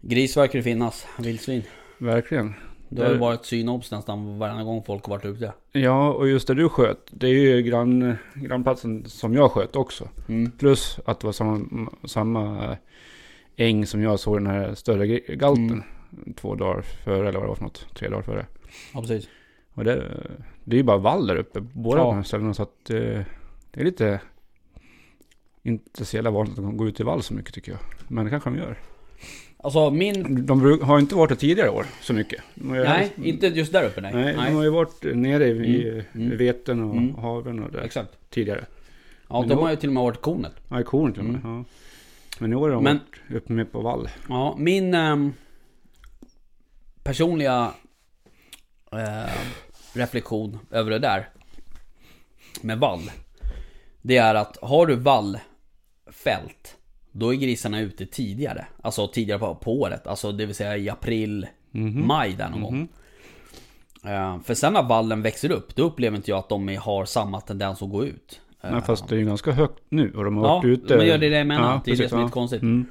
Gris 0.00 0.36
verkar 0.36 0.58
det 0.58 0.62
finnas, 0.62 1.06
vildsvin. 1.18 1.62
Verkligen. 1.98 2.54
Det 2.88 3.02
har 3.02 3.12
ju 3.12 3.18
varit 3.18 3.44
synobs 3.44 3.90
nästan 3.90 4.38
varje 4.38 4.64
gång 4.64 4.82
folk 4.82 5.04
har 5.04 5.10
varit 5.10 5.24
ute. 5.24 5.52
Ja, 5.72 6.12
och 6.12 6.28
just 6.28 6.48
det 6.48 6.54
du 6.54 6.68
sköt. 6.68 6.98
Det 7.10 7.26
är 7.26 7.32
ju 7.32 7.62
grann, 7.62 8.16
grannplatsen 8.34 9.04
som 9.08 9.34
jag 9.34 9.50
sköt 9.52 9.76
också. 9.76 10.08
Mm. 10.28 10.50
Plus 10.50 10.98
att 11.04 11.20
det 11.20 11.26
var 11.26 11.32
samma, 11.32 11.90
samma 12.04 12.64
eh, 12.64 12.76
äng 13.56 13.86
som 13.86 14.02
jag 14.02 14.20
såg 14.20 14.36
den 14.36 14.46
här 14.46 14.74
större 14.74 15.06
galten. 15.36 15.82
Två 16.36 16.54
dagar 16.54 16.82
före, 16.82 17.28
eller 17.28 17.32
vad 17.38 17.42
det 17.42 17.48
var 17.48 17.54
för 17.54 17.64
något. 17.64 17.86
Tre 17.94 18.08
dagar 18.08 18.22
före. 18.22 18.46
Ja 18.94 19.00
precis. 19.00 19.28
Och 19.74 19.84
det, 19.84 20.20
det 20.64 20.76
är 20.76 20.78
ju 20.78 20.82
bara 20.82 20.98
vall 20.98 21.26
där 21.26 21.36
uppe, 21.36 21.60
båda 21.60 21.98
Ja. 22.00 22.04
de 22.04 22.16
här 22.16 22.22
ställena. 22.22 22.54
Så 22.54 22.62
att 22.62 22.90
eh, 22.90 22.96
det 23.70 23.80
är 23.80 23.84
lite, 23.84 24.20
inte 25.62 26.04
så 26.04 26.16
jävla 26.16 26.30
vanligt 26.30 26.58
att 26.58 26.64
de 26.64 26.76
går 26.76 26.88
ut 26.88 27.00
i 27.00 27.02
vall 27.02 27.22
så 27.22 27.34
mycket 27.34 27.54
tycker 27.54 27.72
jag. 27.72 27.80
Men 28.08 28.24
det 28.24 28.30
kanske 28.30 28.50
de 28.50 28.56
gör. 28.56 28.78
Alltså 29.62 29.90
min... 29.90 30.46
De 30.46 30.80
har 30.82 30.98
inte 30.98 31.14
varit 31.14 31.28
det 31.30 31.36
tidigare 31.36 31.70
år 31.70 31.86
så 32.00 32.12
mycket. 32.12 32.42
Nej, 32.54 33.12
inte 33.22 33.46
just 33.46 33.72
där 33.72 33.84
uppe 33.86 34.00
nej. 34.00 34.14
Nej, 34.14 34.34
de 34.34 34.54
har 34.54 34.62
ju 34.62 34.70
varit 34.70 35.02
nere 35.02 35.44
i, 35.46 35.50
i 35.50 35.90
Mm, 35.90 36.04
mm. 36.14 36.38
veten 36.38 36.82
och 36.82 36.96
Mm. 36.96 37.14
haven 37.14 37.62
och 37.62 37.72
där 37.72 37.80
Exakt. 37.82 38.10
tidigare. 38.30 38.64
Ja, 39.28 39.40
Men 39.40 39.48
de 39.48 39.54
då- 39.54 39.60
har 39.60 39.70
ju 39.70 39.76
till 39.76 39.88
och 39.88 39.92
med 39.94 40.02
varit 40.02 40.20
kornet. 40.20 40.52
Ja, 40.68 40.80
i 40.80 40.84
korn 40.84 41.12
till 41.12 41.20
och 41.22 41.28
med. 41.28 41.40
Ja. 41.44 41.64
Men 42.38 42.52
i 42.52 42.56
år 42.56 42.68
har 42.68 42.74
de 42.74 42.84
Men- 42.84 43.00
varit 43.28 43.42
uppe 43.42 43.52
med 43.52 43.72
på 43.72 43.80
vall. 43.80 44.08
Ja, 44.28 44.54
min 44.58 44.94
ehm, 44.94 45.32
personliga 47.02 47.72
eh, 48.92 49.30
reflektion 49.94 50.58
över 50.70 50.90
det 50.90 50.98
där 50.98 51.28
med 52.62 52.78
vall. 52.78 53.10
Det 54.02 54.16
är 54.16 54.34
att 54.34 54.56
har 54.62 54.86
du 54.86 54.94
vallfält, 54.96 56.76
då 57.12 57.34
är 57.34 57.36
grisarna 57.36 57.80
ute 57.80 58.06
tidigare. 58.06 58.66
Alltså 58.82 59.08
tidigare 59.08 59.38
på, 59.38 59.54
på 59.54 59.80
året. 59.80 60.06
Alltså 60.06 60.32
det 60.32 60.46
vill 60.46 60.54
säga 60.54 60.76
i 60.76 60.90
april, 60.90 61.46
Mhm. 61.70 62.06
maj 62.06 62.32
där 62.38 62.48
någon 62.48 62.62
gång. 62.62 62.88
Eh, 64.04 64.40
för 64.44 64.54
sen 64.54 64.72
när 64.72 64.82
vallen 64.82 65.22
växer 65.22 65.50
upp, 65.50 65.74
då 65.76 65.82
upplever 65.82 66.16
inte 66.16 66.30
jag 66.30 66.38
att 66.38 66.48
de 66.48 66.76
har 66.76 67.04
samma 67.04 67.40
tendens 67.40 67.82
att 67.82 67.90
gå 67.90 68.04
ut. 68.04 68.40
Eh, 68.62 68.70
Men 68.72 68.82
fast 68.82 69.08
det 69.08 69.14
är 69.14 69.18
ju 69.18 69.26
ganska 69.26 69.52
högt 69.52 69.82
nu 69.88 70.12
och 70.16 70.24
de 70.24 70.36
har 70.36 70.44
Ja, 70.48 70.54
varit 70.54 70.64
ute. 70.64 70.96
men 70.96 71.06
det 71.06 71.12
är 71.14 71.18
det 71.18 71.26
jag 71.38 71.46
menar. 71.46 71.62
Ja, 71.72 71.80
det 71.84 71.90
är 71.90 71.92
det 71.92 71.96
precis, 71.96 72.08
som 72.10 72.18
är 72.18 72.22
ja. 72.22 72.26
lite 72.26 72.34
konstigt. 72.34 72.62
Mm. 72.62 72.86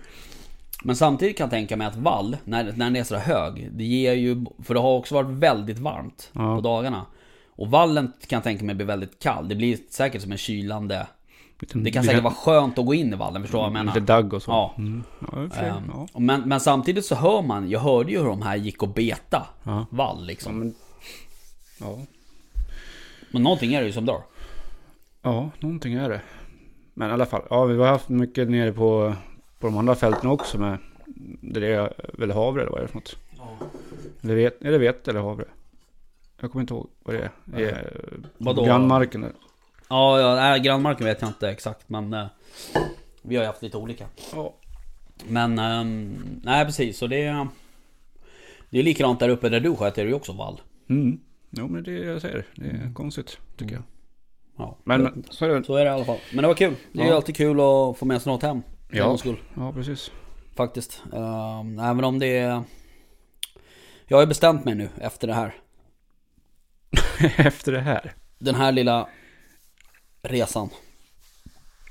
Men 0.83 0.95
samtidigt 0.95 1.37
kan 1.37 1.45
jag 1.45 1.51
tänka 1.51 1.77
mig 1.77 1.87
att 1.87 1.95
vall, 1.95 2.37
när, 2.43 2.63
när 2.63 2.71
den 2.73 2.95
är 2.95 3.03
så 3.03 3.15
hög, 3.15 3.69
det 3.71 3.83
ger 3.83 4.13
ju... 4.13 4.45
För 4.63 4.73
det 4.73 4.79
har 4.79 4.93
också 4.97 5.15
varit 5.15 5.29
väldigt 5.29 5.79
varmt 5.79 6.29
Ja. 6.33 6.55
på 6.55 6.61
dagarna. 6.61 7.05
Och 7.49 7.67
vallen 7.71 8.11
kan 8.27 8.37
jag 8.37 8.43
tänka 8.43 8.65
mig 8.65 8.75
blir 8.75 8.85
väldigt 8.85 9.19
kall. 9.19 9.47
Det 9.49 9.55
blir 9.55 9.77
säkert 9.89 10.21
som 10.21 10.31
en 10.31 10.37
kylande... 10.37 11.07
Det 11.59 11.91
kan 11.91 12.03
säkert 12.03 12.23
vara 12.23 12.33
skönt 12.33 12.79
att 12.79 12.85
gå 12.85 12.93
in 12.93 13.13
i 13.13 13.15
vallen, 13.15 13.41
förstår 13.41 13.57
du 13.57 13.61
vad 13.61 13.67
jag 13.67 13.73
menar? 13.73 13.93
Lite 13.93 14.05
dagg 14.13 14.33
och 14.33 14.41
så. 14.41 14.51
Ja. 14.51 14.73
Mm. 14.77 15.03
Ja, 15.19 15.27
för 15.27 15.65
ja. 15.65 16.19
men, 16.19 16.41
men 16.49 16.59
samtidigt 16.59 17.05
så 17.05 17.15
hör 17.15 17.41
man, 17.41 17.69
jag 17.69 17.79
hörde 17.79 18.11
ju 18.11 18.17
hur 18.19 18.25
de 18.27 18.41
här 18.41 18.55
gick 18.55 18.83
och 18.83 18.89
beta 18.89 19.47
Ja. 19.63 19.85
vall 19.89 20.17
Ja, 20.19 20.25
liksom. 20.25 20.59
men, 20.59 20.73
ja. 21.79 21.97
Men 23.31 23.43
någonting 23.43 23.73
är 23.73 23.79
det 23.81 23.87
ju 23.87 23.93
som 23.93 24.05
dör. 24.05 24.21
ja, 25.21 25.49
någonting 25.59 25.93
är 25.93 26.09
det. 26.09 26.21
Men 26.93 27.09
i 27.09 27.13
alla 27.13 27.25
fall, 27.25 27.41
ja, 27.49 27.63
vi 27.65 27.77
har 27.77 27.87
haft 27.87 28.09
mycket 28.09 28.49
nere 28.49 28.73
på, 28.73 29.13
på 29.59 29.67
de 29.67 29.77
andra 29.77 29.95
fälten 29.95 30.29
också 30.29 30.57
med 30.59 30.77
det 31.41 31.73
är 31.73 31.93
väl 32.13 32.31
havre 32.31 32.61
eller 32.61 32.71
vad 32.71 32.79
är 32.79 32.83
det 32.83 32.87
för 32.87 32.95
något? 32.97 33.15
Eller 34.23 34.35
vet, 34.35 34.61
är 34.61 34.71
det 34.71 34.77
vete 34.77 35.11
eller 35.11 35.21
havre? 35.21 35.45
Jag 36.41 36.51
kommer 36.51 36.61
inte 36.63 36.73
ihåg 36.73 36.89
vad 37.03 37.15
det 37.15 37.21
är. 37.21 37.31
Det 37.45 37.69
är 37.69 37.97
Vadå? 38.37 38.65
grannmarken 38.65 39.21
där. 39.21 39.31
Ja, 39.89 40.19
ja 40.19 40.35
nej, 40.35 40.59
grannmarken 40.59 41.05
vet 41.05 41.21
jag 41.21 41.29
inte 41.29 41.49
exakt 41.49 41.89
men... 41.89 42.13
eh, 42.13 42.25
vi 43.21 43.35
har 43.35 43.43
ju 43.43 43.47
haft 43.47 43.61
lite 43.61 43.77
olika. 43.77 44.05
Ja. 44.35 44.55
Men, 45.27 45.59
ehm, 45.59 46.39
nej 46.43 46.65
precis. 46.65 46.97
Så 46.97 47.07
det 47.07 47.23
är... 47.23 47.47
Det 48.69 48.79
är 48.79 48.83
likadant 48.83 49.19
där 49.19 49.29
uppe 49.29 49.49
där 49.49 49.59
du 49.59 49.69
det 49.79 49.97
är 49.97 50.05
ju 50.05 50.13
också 50.13 50.33
vall. 50.33 50.61
Mm. 50.89 51.19
Jo 51.49 51.67
men 51.67 51.83
det 51.83 51.91
är 51.91 51.99
det 51.99 52.05
jag 52.05 52.21
säger. 52.21 52.45
Det 52.55 52.65
är 52.65 52.93
konstigt 52.93 53.37
tycker 53.57 53.73
jag. 53.75 53.83
Ja. 54.57 54.77
Men, 54.83 55.03
men 55.03 55.23
så 55.29 55.45
är 55.45 55.49
det. 55.49 55.63
Så 55.63 55.75
är 55.75 55.85
det 55.85 55.89
i 55.91 55.93
alla 55.93 56.05
fall. 56.05 56.17
Men 56.33 56.41
det 56.41 56.47
var 56.47 56.55
kul. 56.55 56.75
Det 56.91 56.99
är 56.99 57.03
ju 57.03 57.09
Ja. 57.09 57.15
alltid 57.15 57.35
kul 57.35 57.59
att 57.59 57.97
få 57.97 58.05
med 58.05 58.21
sig 58.21 58.31
något 58.31 58.41
hem. 58.43 58.61
För 58.89 58.97
Ja. 58.97 59.17
skull. 59.17 59.37
Ja 59.55 59.71
precis. 59.73 60.11
Faktiskt. 60.55 61.03
Um, 61.11 61.79
även 61.79 62.03
om 62.03 62.19
det 62.19 62.37
är... 62.37 62.63
Jag 64.07 64.17
har 64.17 64.21
ju 64.21 64.27
bestämt 64.27 64.65
mig 64.65 64.75
nu 64.75 64.89
efter 64.97 65.27
det 65.27 65.33
här. 65.33 65.55
Efter 67.37 67.71
det 67.71 67.79
här. 67.79 68.13
Den 68.39 68.55
här 68.55 68.71
lilla 68.71 69.07
resan. 70.27 70.69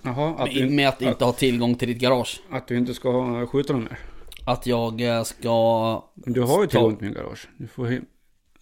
Jaha, 0.03 0.35
att 0.38 0.55
Med, 0.55 0.62
du, 0.62 0.70
med 0.70 0.88
att 0.88 1.03
inte 1.03 1.25
ha 1.25 1.33
tillgång 1.33 1.75
till 1.75 1.88
ditt 1.88 1.99
garage. 1.99 2.40
att 2.51 2.68
du 2.68 2.77
inte 2.77 2.94
ska 2.94 3.46
skjuta 3.46 3.72
dem 3.72 3.83
mer. 3.83 3.99
Att 4.44 4.66
jag 4.66 5.01
eh, 5.01 5.22
ska... 5.22 6.05
Du 6.14 6.40
har 6.42 6.62
ju 6.62 6.68
tillgång 6.68 6.96
till 6.96 7.05
min 7.05 7.14
garage. 7.14 7.49
Du 7.57 7.66
får 7.66 7.85
Men 7.87 8.03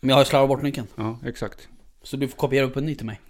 jag 0.01 0.17
har 0.17 0.21
ju 0.21 0.25
slarvat 0.25 0.49
bort 0.49 0.63
nyckeln. 0.63 0.87
Ja, 0.97 1.19
exakt. 1.25 1.69
Så 2.03 2.17
du 2.17 2.29
får 2.29 2.37
kopiera 2.37 2.65
upp 2.65 2.77
en 2.77 2.87
ny 2.87 2.95
till 2.95 3.07
mig. 3.07 3.21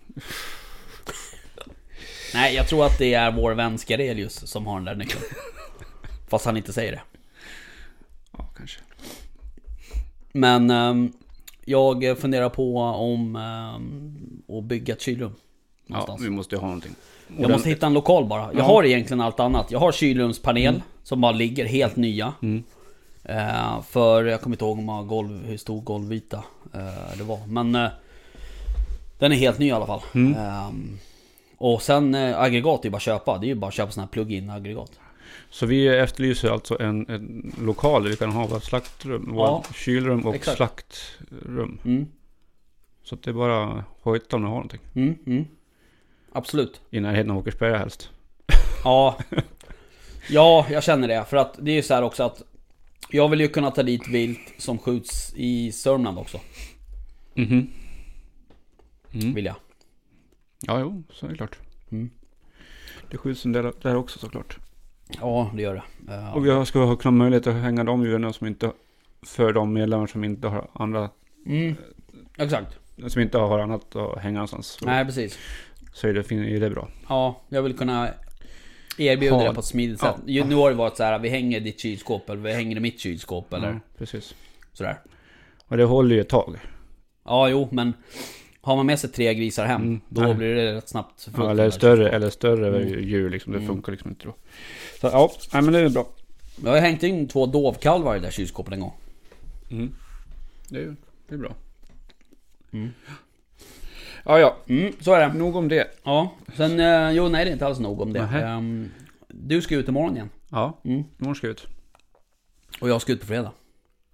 Nej, 2.35 2.55
jag 2.55 2.69
tror 2.69 2.87
att 2.87 2.99
det 2.99 3.15
är 3.15 3.33
vår 3.33 3.53
vän 3.53 3.79
Skarelius 3.79 4.47
som 4.51 4.67
har 4.67 4.77
den 4.77 4.85
där 4.85 4.95
nyckeln. 4.95 5.23
Fast 6.29 6.45
han 6.47 6.57
inte 6.57 6.73
säger 6.73 6.93
det. 6.93 7.03
Ja, 8.33 8.51
kanske. 8.57 8.81
Men 10.33 10.71
ehm, 10.71 11.13
jag 11.65 12.19
funderar 12.19 12.49
på 12.49 12.79
om 12.79 13.37
um, 13.37 14.59
att 14.59 14.65
bygga 14.65 14.95
ett 14.95 15.01
kylrum. 15.01 15.35
Ja, 15.87 15.93
Någonstans. 15.93 16.23
vi 16.23 16.31
måste 16.31 16.55
ju 16.55 16.61
ha 16.61 16.67
någonting. 16.67 16.93
jag 17.39 17.51
måste 17.51 17.69
hitta 17.69 17.87
en 17.87 17.93
lokal 17.95 18.25
bara. 18.25 18.43
Jag 18.43 18.59
Ja. 18.59 18.63
har 18.65 18.85
egentligen 18.85 19.21
allt 19.21 19.41
annat. 19.41 19.71
Jag 19.71 19.79
har 19.79 19.93
kylrumspanel 19.93 20.83
som 21.03 21.21
bara 21.21 21.33
ligger 21.33 21.65
helt 21.65 21.97
nya. 21.97 22.33
Mm. 22.43 22.63
Eh, 23.25 23.83
för 23.83 24.25
jag 24.25 24.41
kommer 24.41 24.57
inte 24.57 24.65
ihåg 24.65 24.77
hur, 24.79 24.85
många 24.85 25.03
golv, 25.03 25.45
hur 25.47 25.57
stor 25.57 25.81
golvyta 25.81 26.45
eh, 26.75 27.17
det 27.19 27.25
var. 27.25 27.39
Men 27.47 27.75
eh, 27.75 27.89
den 29.19 29.33
är 29.33 29.37
helt 29.37 29.59
ny 29.59 29.67
i 29.67 29.71
alla 29.73 29.87
fall. 29.87 30.01
Mm. 30.15 30.35
Ehm, 30.35 30.99
och 31.57 31.83
sen 31.83 32.15
eh, 32.15 32.41
aggregat 32.41 32.81
är 32.81 32.85
ju 32.85 32.91
bara 32.91 32.97
att 32.97 33.03
köpa. 33.03 33.39
Det 33.39 33.47
är 33.47 33.49
ju 33.49 33.55
bara 33.55 33.69
att 33.69 33.75
köpa 33.75 33.91
sådana 33.93 34.07
här 34.07 34.13
plug-in 34.13 34.51
aggregat. 34.51 34.93
Så 35.51 35.67
vi 35.67 35.89
efterlyser 35.89 36.51
alltså 36.51 36.81
en, 36.83 37.07
en 37.09 37.55
lokal 37.61 38.03
där 38.03 38.11
vi 38.11 38.17
kan 38.17 38.31
ha 38.31 38.47
vårt 38.47 38.65
slaktrum, 38.65 39.33
Ja. 39.37 39.57
vårt 39.69 39.77
kylrum 39.77 40.27
och 40.27 40.35
Exakt. 40.35 40.57
slaktrum. 40.57 41.79
Mm, 41.85 42.07
Så 43.05 43.17
det 43.17 43.31
är 43.31 43.35
bara 43.35 43.65
att 43.73 43.85
hojta 44.03 44.37
om 44.37 44.43
ni 44.43 44.49
har 44.49 44.55
någonting. 44.55 44.81
Mm, 46.35 46.37
mm. 46.37 46.43
Absolut. 46.43 46.81
I 46.91 47.01
närheten 47.01 47.31
av 47.31 47.39
Åkersberga 47.39 47.79
helst. 47.79 48.11
Ja. 48.85 49.19
Ja, 50.31 50.67
jag 50.71 50.83
känner 50.83 51.09
det. 51.09 51.25
För 51.25 51.37
att 51.37 51.59
det 51.63 51.71
är 51.71 51.75
ju 51.75 51.83
så 51.83 51.95
här 51.95 52.03
också 52.03 52.23
att 52.23 52.43
jag 53.11 53.29
vill 53.29 53.41
ju 53.41 53.49
kunna 53.49 53.71
ta 53.71 53.83
dit 53.83 54.09
vilt 54.09 54.41
som 54.59 54.79
skjuts 54.79 55.33
i 55.37 55.73
Sörmland 55.73 56.19
också. 56.19 56.41
Mhm. 57.35 57.71
Mm. 59.13 59.35
Vill 59.35 59.45
jag. 59.45 59.57
Ja, 60.67 60.81
jo, 60.81 61.03
så 61.13 61.27
är 61.27 61.31
det 61.31 61.37
klart. 61.37 61.59
Mm. 61.91 62.11
Det 63.11 63.17
skjuts 63.17 63.45
en 63.45 63.53
del 63.53 63.73
där 63.83 63.97
också 63.97 64.19
såklart. 64.19 64.59
Ja, 65.21 65.51
det 65.55 65.63
gör 65.63 65.75
det. 66.07 66.13
Eh, 66.15 66.37
Och 66.37 66.47
vi 66.47 66.67
ska 66.67 66.85
ha 66.85 66.97
kunna 66.97 67.13
möjlighet 67.13 67.47
att 67.47 67.55
hänga 67.55 67.85
de 67.85 68.03
djuren 68.05 68.33
som 68.33 68.47
inte, 68.47 68.73
för 69.23 69.53
de 69.53 69.73
medlemmar 69.73 70.07
som 70.07 70.25
inte 70.25 70.49
har 70.49 70.71
andra, 70.73 71.11
Mm, 71.47 71.75
exakt. 72.39 72.79
som 73.07 73.23
inte 73.23 73.39
har 73.39 73.59
annat 73.59 73.97
att 73.97 74.19
hänga 74.19 74.35
någonstans. 74.39 74.79
Nej, 74.83 75.05
precis. 75.05 75.39
Så 75.95 76.09
är 76.09 76.13
det, 76.13 76.33
är 76.33 76.61
det 76.61 76.71
bra. 76.71 76.89
Ja, 77.09 77.41
jag 77.49 77.63
vill 77.63 77.77
kunna 77.79 78.09
erbjuda 78.99 79.35
Ha- 79.37 79.49
det 79.49 79.55
på 79.55 79.61
ett 79.61 79.67
smidigt 79.67 79.99
ja. 80.03 80.13
sätt. 80.13 80.23
Ju- 80.27 80.45
Nu 80.45 80.55
har 80.55 80.71
det 80.71 80.77
varit 80.77 80.97
så 80.97 81.03
här, 81.05 81.19
vi 81.19 81.29
hänger 81.29 81.57
i 81.57 81.61
ditt 81.61 81.81
kylskåp 81.81 82.31
eller 82.31 82.41
vi 82.43 82.53
hänger 82.53 82.77
i 82.77 82.81
mitt 82.81 83.01
kylskåp 83.01 83.53
eller 83.53 83.69
Ja, 83.73 83.81
precis. 83.99 84.35
sådär. 84.73 84.99
Och 85.69 85.77
det 85.77 85.85
håller 85.85 86.15
ju 86.15 86.21
ett 86.21 86.29
tag. 86.29 86.57
Ja, 87.25 87.49
jo, 87.49 87.69
men 87.73 87.93
har 88.61 88.77
man 88.77 88.87
med 88.87 88.99
sig 88.99 89.11
tre 89.11 89.35
grisar 89.35 89.67
hem, 89.67 89.83
Mm, 89.83 90.01
då 90.09 90.21
nej. 90.23 90.35
blir 90.35 90.55
det 90.55 90.75
rätt 90.75 90.89
snabbt 90.89 91.29
Ja, 91.37 91.51
eller 91.51 91.71
större, 91.71 92.11
eller 92.11 92.31
större 92.31 92.83
Mm. 92.83 93.05
djur 93.09 93.31
liksom. 93.31 93.53
Det 93.53 93.59
Mm. 93.59 93.69
funkar 93.69 93.93
liksom 93.93 94.11
inte 94.11 94.25
då. 94.27 94.35
Så 95.01 95.07
ja, 95.07 95.31
nej, 95.53 95.63
men 95.63 95.73
det 95.73 95.79
är 95.81 95.89
bra. 95.89 96.09
Jag 96.65 96.71
har 96.71 96.79
hängt 96.79 97.03
in 97.03 97.29
två 97.29 97.47
dovkalvar 97.47 98.17
i 98.17 98.19
det 98.19 98.25
där 98.27 98.31
kylskåpet 98.33 98.73
en 98.75 98.81
gång. 98.81 98.93
Mm. 99.71 99.95
Det, 100.69 100.79
är, 100.79 100.97
det 101.29 101.35
är 101.35 101.39
bra. 101.39 101.55
Mm. 102.73 102.89
Ja, 104.25 104.39
ja. 104.39 104.57
Mm, 104.67 104.93
så 105.01 105.13
är 105.15 105.21
det. 105.29 105.35
Nog 105.35 105.57
om 105.57 105.69
det. 105.69 105.89
Ja, 106.05 106.31
sen, 106.57 106.81
eh, 106.81 107.11
jo 107.13 107.29
nej 107.29 107.45
det 107.45 107.51
är 107.51 107.53
inte 107.53 107.67
alls 107.67 107.79
nog 107.79 108.01
om 108.01 108.13
det. 108.13 108.21
Nähä. 108.23 108.47
Ehm, 108.49 108.91
du 109.29 109.63
ska 109.63 109.75
ut 109.75 109.89
imorgon 109.89 110.15
igen. 110.17 110.31
Ja, 110.51 110.81
Mm. 110.85 111.05
imorgon 111.19 111.35
ska 111.35 111.47
jag 111.47 111.53
ut. 111.53 111.67
Och 112.81 112.89
jag 112.89 113.01
ska 113.03 113.13
ut 113.13 113.21
på 113.21 113.27
fredag. 113.27 113.53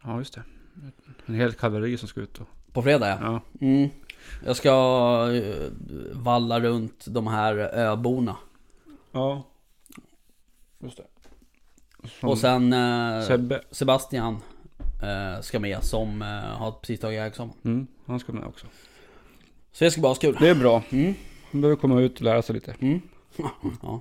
Ja, 0.02 0.18
just 0.18 0.34
det. 0.34 0.42
En 1.26 1.34
hel 1.34 1.52
kavalleri 1.52 1.96
som 1.98 2.08
ska 2.08 2.20
ut 2.20 2.34
då. 2.38 2.44
På 2.72 2.82
fredag 2.82 3.08
ja. 3.08 3.18
Ja. 3.20 3.66
Mm. 3.66 3.88
Jag 4.46 4.56
ska 4.56 4.70
eh, 5.34 5.70
valla 6.12 6.60
runt 6.60 7.04
de 7.08 7.26
här 7.26 7.54
öborna. 7.58 8.36
Ja. 9.12 9.42
Just 10.78 10.96
det. 10.96 11.04
Som 12.20 12.28
Och 12.28 12.38
sen 12.38 12.72
eh, 12.72 13.22
Sebbe. 13.22 13.60
Sebastian 13.70 14.38
eh, 15.02 15.40
ska 15.40 15.58
med 15.60 15.82
som 15.84 16.22
eh, 16.22 16.28
har 16.28 16.72
precis 16.72 17.00
tagit 17.00 17.20
examen. 17.20 17.54
Mm, 17.64 17.86
han 18.06 18.20
ska 18.20 18.32
med 18.32 18.44
också. 18.44 18.66
Så 19.72 19.84
det 19.84 19.90
ska 19.90 20.00
bara 20.00 20.08
vara 20.08 20.18
kul. 20.18 20.36
Det 20.40 20.48
är 20.48 20.54
bra. 20.54 20.82
Mm. 20.90 21.14
Han 21.52 21.60
behöver 21.60 21.80
komma 21.80 22.00
ut 22.00 22.14
och 22.16 22.22
lära 22.22 22.42
sig 22.42 22.54
lite. 22.54 22.74
Mm. 22.80 23.00
ja. 23.82 24.00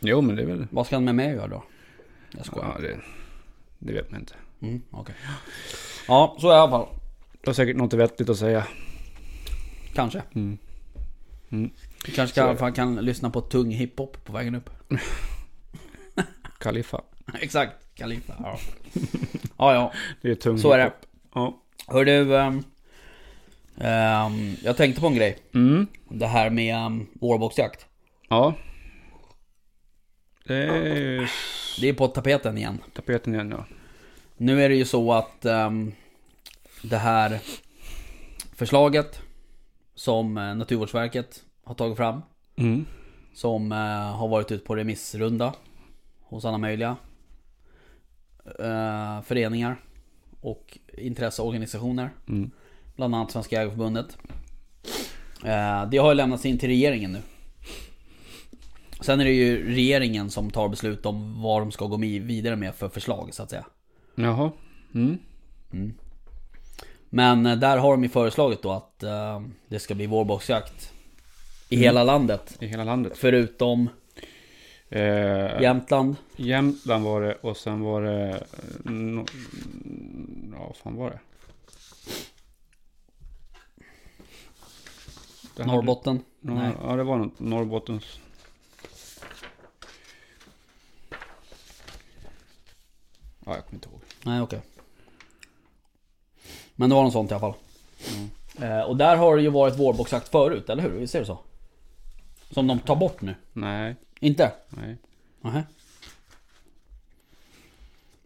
Jo, 0.00 0.20
men 0.20 0.36
det 0.36 0.42
är 0.42 0.46
väl... 0.46 0.66
Vad 0.70 0.86
ska 0.86 0.96
han 0.96 1.04
med 1.04 1.14
mig 1.14 1.34
göra 1.34 1.48
då? 1.48 1.64
Jag 2.30 2.46
skojar. 2.46 2.72
Ja, 2.74 2.80
det, 2.82 3.00
det 3.78 3.92
vet 3.92 4.10
man 4.10 4.20
inte. 4.20 4.34
Mm, 4.60 4.82
okej. 4.90 5.14
Ja, 6.08 6.36
så 6.40 6.48
i 6.48 6.54
alla 6.54 6.70
fall. 6.70 6.86
Du 7.42 7.48
har 7.48 7.54
säkert 7.54 7.76
något 7.76 7.92
vettigt 7.92 8.28
att 8.28 8.38
säga. 8.38 8.66
Kanske. 9.94 10.22
Mm. 10.34 10.58
Mm. 11.50 11.70
Vi 12.06 12.12
kanske 12.12 12.40
är 12.40 12.44
kan, 12.44 12.54
det. 12.54 12.58
fan 12.58 12.72
kan 12.72 12.94
lyssna 12.96 13.30
på 13.30 13.40
tung 13.40 13.70
hiphop 13.70 14.24
på 14.24 14.32
vägen 14.32 14.54
upp. 14.54 14.70
Kaliffa. 16.58 17.02
Exakt, 17.40 17.72
Kalifa. 17.94 18.34
Ja. 18.42 18.58
ja, 19.58 19.74
ja. 19.74 19.92
Det 20.22 20.30
är 20.30 20.34
tung 20.34 20.58
Så 20.58 20.72
är 20.72 20.78
det. 20.78 20.84
hiphop. 20.84 21.06
Ja. 21.34 21.62
Hör 21.86 22.04
du, 22.04 22.36
ehm, 22.36 22.62
ehm, 23.80 24.54
jag 24.64 24.76
tänkte 24.76 25.00
på 25.00 25.06
en 25.06 25.14
grej. 25.14 25.38
Mm. 25.54 25.86
Det 26.08 26.26
här 26.26 26.50
med 26.50 26.86
um, 26.86 27.06
vårboxjakt. 27.14 27.86
Ja. 28.28 28.54
Det 30.46 30.54
är 30.56 31.30
Det 31.80 31.88
är 31.88 31.92
på 31.94 32.08
tapeten 32.08 32.58
igen. 32.58 32.78
tapeten 32.94 33.34
igen 33.34 33.50
ja. 33.50 33.64
Nu 34.36 34.62
är 34.62 34.68
det 34.68 34.74
ju 34.74 34.84
så 34.84 35.12
att 35.12 35.44
ehm, 35.44 35.92
det 36.82 36.96
här 36.96 37.38
förslaget 38.54 39.20
som 39.94 40.38
eh, 40.38 40.54
Naturvårdsverket 40.54 41.42
har 41.64 41.74
tagit 41.74 41.96
fram 41.96 42.22
Mm. 42.58 42.86
som 43.34 43.72
eh, 43.72 43.78
har 44.16 44.28
varit 44.28 44.52
ute 44.52 44.64
på 44.64 44.76
remissrunda 44.76 45.54
hos 46.22 46.44
alla 46.44 46.58
möjliga 46.58 46.96
eh, 48.58 49.22
föreningar 49.22 49.76
och 50.40 50.78
intresseorganisationer. 50.98 52.10
Mm. 52.28 52.50
Bland 52.96 53.14
annat 53.14 53.30
Svenska 53.30 53.56
Jägareförbundet. 53.56 54.18
Eh, 55.44 55.88
det 55.90 55.98
har 55.98 56.08
ju 56.08 56.14
lämnats 56.14 56.46
in 56.46 56.58
till 56.58 56.68
regeringen 56.68 57.12
nu. 57.12 57.22
Sen 59.00 59.20
är 59.20 59.24
det 59.24 59.32
ju 59.32 59.74
regeringen 59.74 60.30
som 60.30 60.50
tar 60.50 60.68
beslut 60.68 61.06
om 61.06 61.42
vad 61.42 61.62
de 61.62 61.72
ska 61.72 61.86
gå 61.86 61.96
vidare 61.96 62.56
med 62.56 62.74
för 62.74 62.88
förslag 62.88 63.34
så 63.34 63.42
att 63.42 63.50
säga. 63.50 63.66
Jaha. 64.14 64.50
Mm. 64.94 65.18
Men 67.08 67.46
eh, 67.46 67.56
där 67.56 67.78
har 67.78 67.90
de 67.90 68.02
ju 68.02 68.08
föreslagit 68.08 68.62
då 68.62 68.72
att 68.72 69.02
eh, 69.02 69.42
det 69.68 69.78
ska 69.78 69.94
bli 69.94 70.06
vårboxjakt 70.06 70.92
i 71.68 71.76
hela 71.76 72.04
landet. 72.04 72.56
I 72.60 72.66
hela 72.66 72.84
landet. 72.84 73.12
Förutom 73.16 73.88
Eh, 74.88 75.62
Jämtland, 75.62 76.16
Jämtland 76.36 77.04
var 77.04 77.22
det 77.22 77.34
och 77.34 77.56
sen 77.56 77.80
var 77.80 78.02
det... 78.02 78.46
No, 78.84 79.24
ja, 80.52 80.66
vad 80.66 80.76
fan 80.76 80.96
var 80.96 81.10
det? 81.10 81.20
Hade- 85.62 85.74
Norrbotten. 85.76 86.22
Ja, 86.40 86.54
Nej. 86.54 86.72
ja, 86.82 86.96
det 86.96 87.02
var 87.04 87.16
något 87.18 87.38
Norrbottens... 87.40 88.18
Ja, 93.44 93.54
jag 93.54 93.64
kommer 93.64 93.74
inte 93.74 93.88
ihåg. 93.88 94.00
Nej 94.24 94.40
okej. 94.40 94.60
Men 96.74 96.88
det 96.90 96.96
var 96.96 97.02
något 97.02 97.12
sånt 97.12 97.30
i 97.30 97.34
alla 97.34 97.40
fall. 97.40 97.54
Mm. 98.16 98.30
Eh, 98.72 98.84
och 98.84 98.96
där 98.96 99.16
har 99.16 99.36
det 99.36 99.42
ju 99.42 99.48
varit 99.50 99.78
vårboxjakt 99.78 100.28
förut, 100.28 100.68
eller 100.70 100.82
hur? 100.82 100.90
Visst 100.90 101.14
är 101.14 101.20
det 101.20 101.26
så? 101.26 101.38
Som 102.50 102.66
de 102.66 102.78
tar 102.78 102.96
bort 102.96 103.20
nu? 103.20 103.34
Nej, 103.52 103.96
Inte? 104.20 104.52
nej. 104.68 104.96
Är 105.42 105.64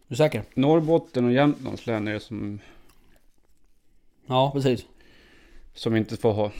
du 0.07 0.15
säker? 0.15 0.43
Norrbotten 0.53 1.25
och 1.25 1.31
Jämtlands 1.31 1.85
län 1.85 2.07
är 2.07 2.13
det 2.13 2.19
som, 2.19 2.59
Ja, 4.25 4.51
precis. 4.51 4.85
som 5.73 5.95
inte 5.95 6.17
får 6.17 6.33
ha. 6.33 6.51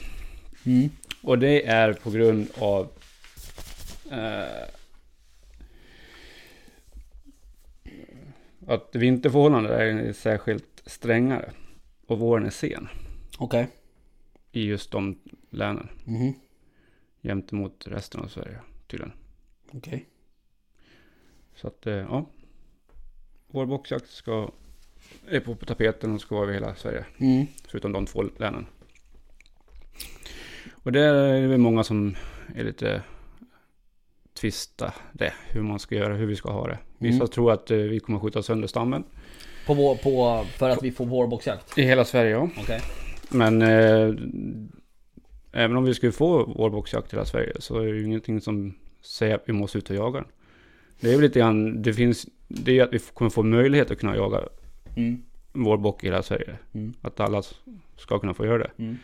Mm. 0.66 0.90
Och 1.22 1.38
det 1.38 1.66
är 1.66 1.92
på 1.92 2.10
grund 2.10 2.48
av 2.58 2.88
eh, 4.10 4.68
att 8.66 8.96
vinterförhållanden 8.96 9.72
är 9.98 10.12
särskilt 10.12 10.82
strängare 10.86 11.52
och 12.06 12.18
våren 12.18 12.46
är 12.46 12.50
sen 12.50 12.88
Okej. 13.38 13.68
i 14.52 14.64
just 14.64 14.90
de 14.90 15.18
länen 15.50 15.88
Mhm. 16.04 16.32
jämte 17.20 17.54
mot 17.54 17.86
resten 17.86 18.20
av 18.20 18.28
Sverige 18.28 18.58
tydligen. 18.86 19.12
Okej. 19.70 20.06
Så 21.54 21.66
att 21.66 21.86
eh, 21.86 21.92
ja, 21.94 22.26
vårboxjakt 23.46 24.10
ska 24.10 24.50
är 25.28 25.40
på 25.40 25.54
tapeten 25.54 26.14
och 26.14 26.20
ska 26.20 26.34
vara 26.34 26.44
över 26.44 26.54
hela 26.54 26.74
Sverige 26.74 27.04
Mm. 27.18 27.46
förutom 27.68 27.92
de 27.92 28.06
två 28.06 28.22
länen. 28.22 28.66
Och 30.82 30.92
det 30.92 31.00
är 31.00 31.46
väl 31.46 31.58
många 31.58 31.84
som 31.84 32.14
är 32.54 32.64
lite 32.64 33.02
tvistade 34.40 34.92
hur 35.48 35.62
man 35.62 35.78
ska 35.78 35.94
göra, 35.94 36.14
hur 36.14 36.26
vi 36.26 36.36
ska 36.36 36.50
ha 36.52 36.66
det. 36.66 36.78
Vissa 36.98 37.16
Mm. 37.16 37.28
tror 37.28 37.52
att 37.52 37.70
eh, 37.70 37.76
vi 37.76 38.00
kommer 38.00 38.18
skjuta 38.18 38.42
sönder 38.42 38.68
stammen 38.68 39.04
På, 39.66 39.74
vår, 39.74 39.94
på, 39.96 40.44
för 40.58 40.70
att 40.70 40.82
vi 40.82 40.92
får 40.92 41.06
vårboxjakt? 41.06 41.78
i 41.78 41.82
hela 41.82 42.04
Sverige. 42.04 42.30
Ja. 42.30 42.48
Okej. 42.60 42.80
Men 43.30 43.62
eh, 43.62 44.14
även 45.52 45.76
om 45.76 45.84
vi 45.84 45.94
skulle 45.94 46.12
få 46.12 46.44
vårboxjakt 46.44 47.12
i 47.12 47.16
hela 47.16 47.24
Sverige 47.26 47.52
så 47.58 47.78
är 47.78 47.86
det 47.86 47.98
ju 47.98 48.04
ingenting 48.04 48.40
som 48.40 48.74
säger 49.00 49.34
att 49.34 49.42
vi 49.46 49.52
måste 49.52 49.78
ut 49.78 49.90
och 49.90 49.96
jaga 49.96 50.20
den. 50.20 50.28
Det 51.00 51.08
är 51.08 51.12
väl 51.12 51.20
lite 51.20 51.38
grann, 51.38 51.82
det 51.82 51.92
finns, 51.94 52.26
det 52.48 52.70
är 52.70 52.74
ju 52.74 52.80
att 52.80 52.92
vi 52.92 52.98
kommer 52.98 53.30
få 53.30 53.42
möjlighet 53.42 53.90
att 53.90 53.98
kunna 53.98 54.16
jaga 54.16 54.40
Mm. 54.96 55.22
vårbock 55.52 56.04
i 56.04 56.06
hela 56.06 56.22
Sverige. 56.22 56.56
Mm. 56.72 56.94
Att 57.02 57.20
alla 57.20 57.42
ska 57.96 58.18
kunna 58.18 58.34
få 58.34 58.46
göra 58.46 58.58
det. 58.58 58.70
Mm. 58.78 58.98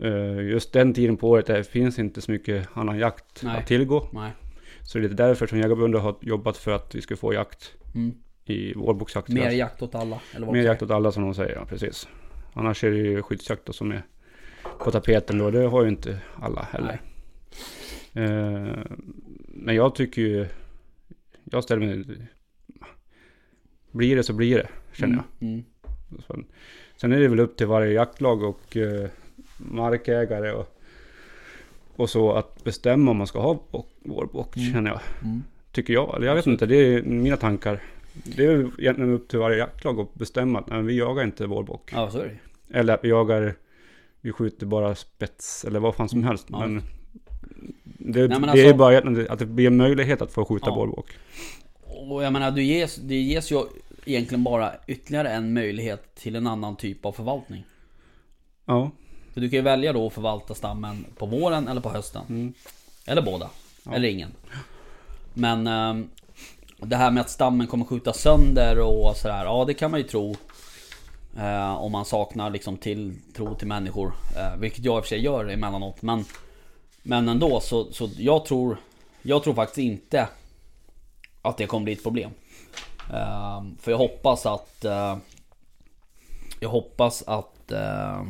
Eh, 0.00 0.40
Just 0.40 0.72
den 0.72 0.94
tiden 0.94 1.16
på 1.16 1.28
året 1.30 1.46
där 1.46 1.62
finns 1.62 1.98
inte 1.98 2.20
så 2.20 2.30
mycket 2.32 2.68
annan 2.74 2.98
jakt 2.98 3.42
Nej. 3.42 3.58
att 3.58 3.66
tillgå. 3.66 4.08
Nej. 4.12 4.30
Så 4.82 4.98
det 4.98 5.04
är 5.04 5.08
lite 5.08 5.22
därför 5.22 5.46
som 5.46 5.58
Jägareförbundet 5.58 6.02
har 6.02 6.16
jobbat 6.20 6.56
för 6.56 6.70
att 6.72 6.94
vi 6.94 7.02
ska 7.02 7.16
få 7.16 7.34
jakt 7.34 7.74
Mm. 7.94 8.14
i 8.44 8.74
vårboxjakt. 8.74 9.28
Mer 9.28 9.50
jakt 9.50 9.82
åt 9.82 9.94
alla? 9.94 10.20
Eller 10.34 10.46
vad 10.46 10.54
Mer 10.56 10.62
jakt 10.62 10.82
åt 10.82 10.90
alla 10.90 11.12
som 11.12 11.22
de 11.22 11.34
säger, 11.34 11.54
ja 11.54 11.64
precis. 11.64 12.08
Annars 12.52 12.84
är 12.84 12.90
det 12.90 12.96
ju 12.96 13.22
skyddsjakt 13.22 13.66
då 13.66 13.72
som 13.72 13.92
är 13.92 14.02
på 14.78 14.90
tapeten 14.90 15.38
då. 15.38 15.50
Det 15.50 15.58
har 15.66 15.82
ju 15.82 15.88
inte 15.88 16.18
alla 16.40 16.62
heller. 16.62 17.00
Eh, 18.12 18.76
men 19.48 19.74
jag 19.74 19.94
tycker 19.94 20.22
ju, 20.22 20.46
jag 21.44 21.64
ställer 21.64 21.86
mig, 21.86 22.04
blir 23.90 24.16
det 24.16 24.22
så 24.22 24.32
blir 24.32 24.56
det, 24.56 24.68
känner 24.92 25.14
jag. 25.14 25.48
Mm. 25.48 25.64
Mm. 26.10 26.22
Sen, 26.26 26.44
sen 26.96 27.12
är 27.12 27.20
det 27.20 27.28
väl 27.28 27.40
upp 27.40 27.56
till 27.56 27.66
varje 27.66 27.92
jaktlag 27.92 28.42
och 28.42 28.76
eh, 28.76 29.08
markägare 29.70 30.52
och, 30.52 30.78
och 31.96 32.10
så 32.10 32.32
att 32.32 32.64
bestämma 32.64 33.10
om 33.10 33.16
man 33.16 33.26
ska 33.26 33.40
ha 33.40 33.62
bock, 33.70 33.88
vårbock, 34.04 34.56
Mm. 34.56 34.72
känner 34.72 34.90
jag. 34.90 35.00
Mm. 35.22 35.42
Tycker 35.72 35.92
jag. 35.92 36.16
Eller 36.16 36.26
jag 36.26 36.34
vet 36.34 36.46
inte, 36.46 36.66
det 36.66 36.76
är 36.76 37.02
mina 37.02 37.36
tankar. 37.36 37.82
Det 38.36 38.44
är 38.46 38.70
egentligen 38.80 39.12
upp 39.14 39.28
till 39.28 39.38
varje 39.38 39.56
jaktlag 39.58 40.00
att 40.00 40.14
bestämma 40.14 40.58
att 40.58 40.66
nej, 40.70 40.82
vi 40.82 40.98
jagar 40.98 41.24
inte 41.24 41.46
vårbock. 41.46 41.90
Ja, 41.92 42.10
så 42.10 42.18
är 42.18 42.24
det 42.68 42.78
Eller 42.78 42.94
att 42.94 43.04
vi 43.04 43.08
jagar, 43.08 43.54
vi 44.20 44.32
skjuter 44.32 44.66
bara 44.66 44.94
spets 44.94 45.64
eller 45.64 45.80
vad 45.80 45.94
fan 45.94 46.08
som 46.08 46.24
helst. 46.24 46.46
Ja. 46.50 46.58
Men 46.58 46.82
det, 47.84 48.28
men 48.28 48.42
det 48.42 48.50
alltså- 48.50 48.66
är 48.66 48.74
bara 48.74 48.98
att 49.32 49.38
det 49.38 49.46
blir 49.46 49.66
en 49.66 49.76
möjlighet 49.76 50.22
att 50.22 50.32
få 50.32 50.44
skjuta 50.44 50.66
Ja. 50.68 50.74
vårbock. 50.74 51.06
Och 51.82 52.22
jag 52.24 52.32
menar, 52.32 52.50
du 52.50 52.62
ges, 52.62 52.96
det 52.96 53.14
ges 53.14 53.52
ju 53.52 53.62
egentligen 54.04 54.44
bara 54.44 54.72
ytterligare 54.86 55.28
en 55.28 55.52
möjlighet 55.52 56.14
till 56.14 56.36
en 56.36 56.46
annan 56.46 56.76
typ 56.76 57.06
av 57.06 57.12
förvaltning. 57.12 57.64
Ja. 58.64 58.90
För 59.34 59.40
du 59.40 59.50
kan 59.50 59.56
ju 59.56 59.62
välja 59.62 59.92
då 59.92 60.06
att 60.06 60.12
förvalta 60.12 60.54
stammen 60.54 61.04
på 61.18 61.26
våren 61.26 61.68
eller 61.68 61.80
på 61.80 61.90
hösten. 61.90 62.22
Mm. 62.28 62.54
Eller 63.06 63.22
båda. 63.22 63.50
Ja. 63.84 63.94
Eller 63.94 64.08
ingen. 64.08 64.32
Men 65.34 65.66
ehm, 65.66 66.10
det 66.78 66.96
här 66.96 67.10
med 67.10 67.20
att 67.20 67.30
stammen 67.30 67.66
kommer 67.66 67.84
skjuta 67.84 68.12
sönder 68.12 68.78
och 68.78 69.16
sådär. 69.16 69.44
Ja, 69.44 69.64
det 69.64 69.74
kan 69.74 69.90
man 69.90 70.00
ju 70.00 70.06
tro. 70.06 70.36
Eh, 71.38 71.74
om 71.74 71.92
man 71.92 72.04
saknar 72.04 72.50
liksom 72.50 72.76
tilltro 72.76 73.54
till 73.54 73.68
människor. 73.68 74.12
Eh, 74.36 74.56
vilket 74.56 74.84
jag 74.84 74.96
i 74.96 75.00
och 75.00 75.04
för 75.04 75.08
sig 75.08 75.24
gör 75.24 75.48
emellanåt. 75.50 76.02
Men, 76.02 76.24
men 77.02 77.28
ändå 77.28 77.60
så, 77.60 77.92
så 77.92 78.08
jag 78.16 78.44
tror 78.44 78.76
Jag 79.22 79.42
tror 79.42 79.54
faktiskt 79.54 79.78
inte 79.78 80.28
Att 81.42 81.56
det 81.56 81.66
kommer 81.66 81.84
bli 81.84 81.92
ett 81.92 82.02
problem. 82.02 82.30
Eh, 83.12 83.62
för 83.80 83.90
jag 83.90 83.98
hoppas 83.98 84.46
att 84.46 84.84
eh, 84.84 85.16
Jag 86.60 86.68
hoppas 86.68 87.22
att 87.22 87.72
eh, 87.72 88.22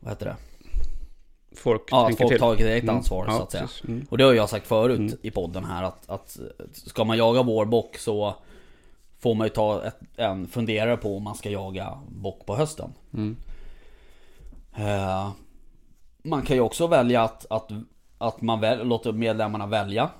Vad 0.00 0.12
heter 0.12 0.26
det? 0.26 0.36
Folk 1.56 1.82
Ja, 1.90 2.00
att 2.00 2.06
tänker 2.06 2.24
folk 2.24 2.32
till. 2.32 2.40
tar 2.40 2.54
eget 2.56 2.82
Mm. 2.82 2.96
ansvar 2.96 3.24
Ja, 3.28 3.36
så 3.36 3.42
att 3.42 3.52
säga. 3.52 3.68
Mm. 3.88 4.06
Och 4.10 4.18
det 4.18 4.24
har 4.24 4.32
jag 4.32 4.48
sagt 4.48 4.66
förut 4.66 4.98
Mm. 4.98 5.18
i 5.22 5.30
podden 5.30 5.64
här 5.64 5.82
att, 5.82 6.08
att 6.10 6.38
ska 6.72 7.04
man 7.04 7.18
jaga 7.18 7.42
vårbock 7.42 7.96
så 7.98 8.34
får 9.18 9.34
man 9.34 9.46
ju 9.46 9.48
ta 9.50 9.84
ett, 9.84 9.98
en 10.16 10.46
funderare 10.46 10.96
på 10.96 11.16
om 11.16 11.22
man 11.22 11.34
ska 11.34 11.50
jaga 11.50 11.98
bock 12.08 12.46
på 12.46 12.56
hösten. 12.56 12.94
Mm. 13.14 13.36
Eh, 14.76 15.30
man 16.22 16.42
kan 16.42 16.56
ju 16.56 16.62
också 16.62 16.86
välja 16.86 17.22
att, 17.22 17.46
att, 17.50 17.70
att 18.18 18.40
man 18.40 18.60
väl, 18.60 18.86
låter 18.88 19.12
medlemmarna 19.12 19.66
välja. 19.66 20.10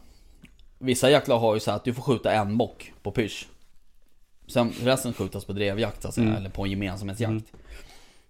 Vissa 0.78 1.10
jaktlag 1.10 1.38
har 1.38 1.54
ju 1.54 1.60
så 1.60 1.70
här 1.70 1.76
att 1.76 1.84
du 1.84 1.94
får 1.94 2.02
skjuta 2.02 2.32
en 2.32 2.58
bock 2.58 2.92
på 3.02 3.10
pysch. 3.10 3.48
Sen 4.46 4.70
resten 4.82 5.12
skjutas 5.12 5.44
på 5.44 5.52
drevjakt 5.52 6.02
så 6.02 6.08
att 6.08 6.16
Mm. 6.18 6.34
eller 6.34 6.50
på 6.50 6.64
en 6.64 6.70
gemensamhetsjakt. 6.70 7.52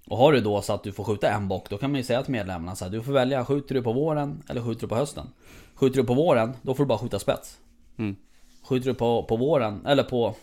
Och 0.09 0.19
har 0.19 0.33
du 0.33 0.41
då 0.41 0.63
så 0.63 0.73
att 0.73 0.83
du 0.83 0.93
får 0.93 1.05
skjuta 1.05 1.31
en 1.31 1.49
bock, 1.49 1.71
då 1.71 1.79
kan 1.79 1.91
man 1.91 1.99
ju 1.99 2.05
säga 2.05 2.23
till 2.23 2.33
medlemmarna 2.33 2.77
så 2.77 2.85
här, 2.85 2.93
du 2.93 3.03
får 3.03 3.13
välja, 3.13 3.45
skjuter 3.45 3.75
du 3.75 3.83
på 3.83 3.93
våren 3.93 4.43
eller 4.49 4.63
skjuter 4.63 4.81
du 4.81 4.89
på 4.89 4.95
hösten? 4.95 5.27
Skjuter 5.75 6.01
du 6.01 6.07
på 6.07 6.15
våren, 6.15 6.53
då 6.63 6.75
får 6.75 6.85
du 6.85 6.89
bara 6.89 6.99
skjuta 6.99 7.19
spets. 7.19 7.59
Mm. 7.97 8.17
Skjuter 8.63 8.89
du 8.89 8.95
på, 8.95 9.23
på 9.23 9.37
våren, 9.37 9.87
eller 9.87 10.03
på... 10.03 10.35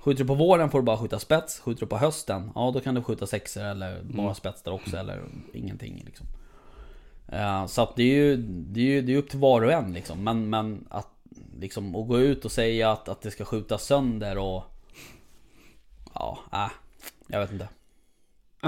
Skjuter 0.00 0.24
du 0.24 0.28
på 0.28 0.34
våren 0.34 0.70
får 0.70 0.78
du 0.78 0.84
bara 0.84 0.98
skjuta 0.98 1.18
spets, 1.18 1.60
skjuter 1.60 1.80
du 1.80 1.86
på 1.86 1.96
hösten, 1.96 2.50
ja 2.54 2.70
då 2.74 2.80
kan 2.80 2.94
du 2.94 3.02
skjuta 3.02 3.26
sexer 3.26 3.64
eller 3.64 4.02
bara 4.02 4.22
Mm. 4.22 4.34
spets 4.34 4.62
där 4.62 4.72
också 4.72 4.96
eller 4.96 5.22
ingenting 5.54 6.02
liksom. 6.06 6.26
Eh, 7.28 7.66
så 7.66 7.82
att 7.82 7.96
det 7.96 8.02
är 8.02 8.14
ju, 8.14 8.36
det 8.46 8.80
är 8.80 8.84
ju 8.84 9.02
det 9.02 9.12
är 9.12 9.16
upp 9.16 9.30
till 9.30 9.38
var 9.38 9.62
och 9.62 9.72
en 9.72 9.92
liksom. 9.92 10.24
Men, 10.24 10.50
men 10.50 10.86
att 10.90 11.08
liksom 11.60 11.96
att 11.96 12.08
gå 12.08 12.18
ut 12.18 12.44
och 12.44 12.52
säga 12.52 12.90
att, 12.90 13.08
att 13.08 13.20
det 13.22 13.30
ska 13.30 13.44
skjutas 13.44 13.84
sönder 13.86 14.38
och... 14.38 14.62
Ja, 16.14 16.38
äh, 16.52 16.70
jag 17.26 17.40
vet 17.40 17.52
inte. 17.52 17.68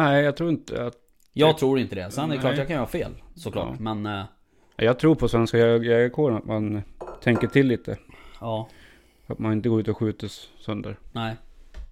Nej, 0.02 0.24
jag 0.24 0.36
tror 0.36 0.50
inte 0.50 0.86
att... 0.86 0.94
Jag 1.32 1.58
tror 1.58 1.78
inte 1.78 1.94
det. 1.94 2.10
Sen 2.10 2.24
är 2.30 2.34
det 2.34 2.40
klart 2.40 2.50
Nej. 2.52 2.58
jag 2.58 2.66
kan 2.66 2.76
göra 2.76 2.86
fel 2.86 3.12
såklart. 3.34 3.76
Ja. 3.78 3.94
Men... 3.94 4.06
eh, 4.20 4.24
Jag 4.76 4.98
tror 4.98 5.14
på 5.14 5.28
Svenska 5.28 5.58
Jäg- 5.58 5.84
Jägarkåren 5.84 6.36
att 6.36 6.44
man 6.46 6.82
tänker 7.22 7.46
till 7.46 7.66
lite. 7.66 7.96
Ja, 8.40 8.68
Att 9.26 9.38
man 9.38 9.52
inte 9.52 9.68
går 9.68 9.80
ut 9.80 9.88
och 9.88 9.96
skjuter 9.98 10.28
sönder. 10.58 10.96
nej. 11.12 11.36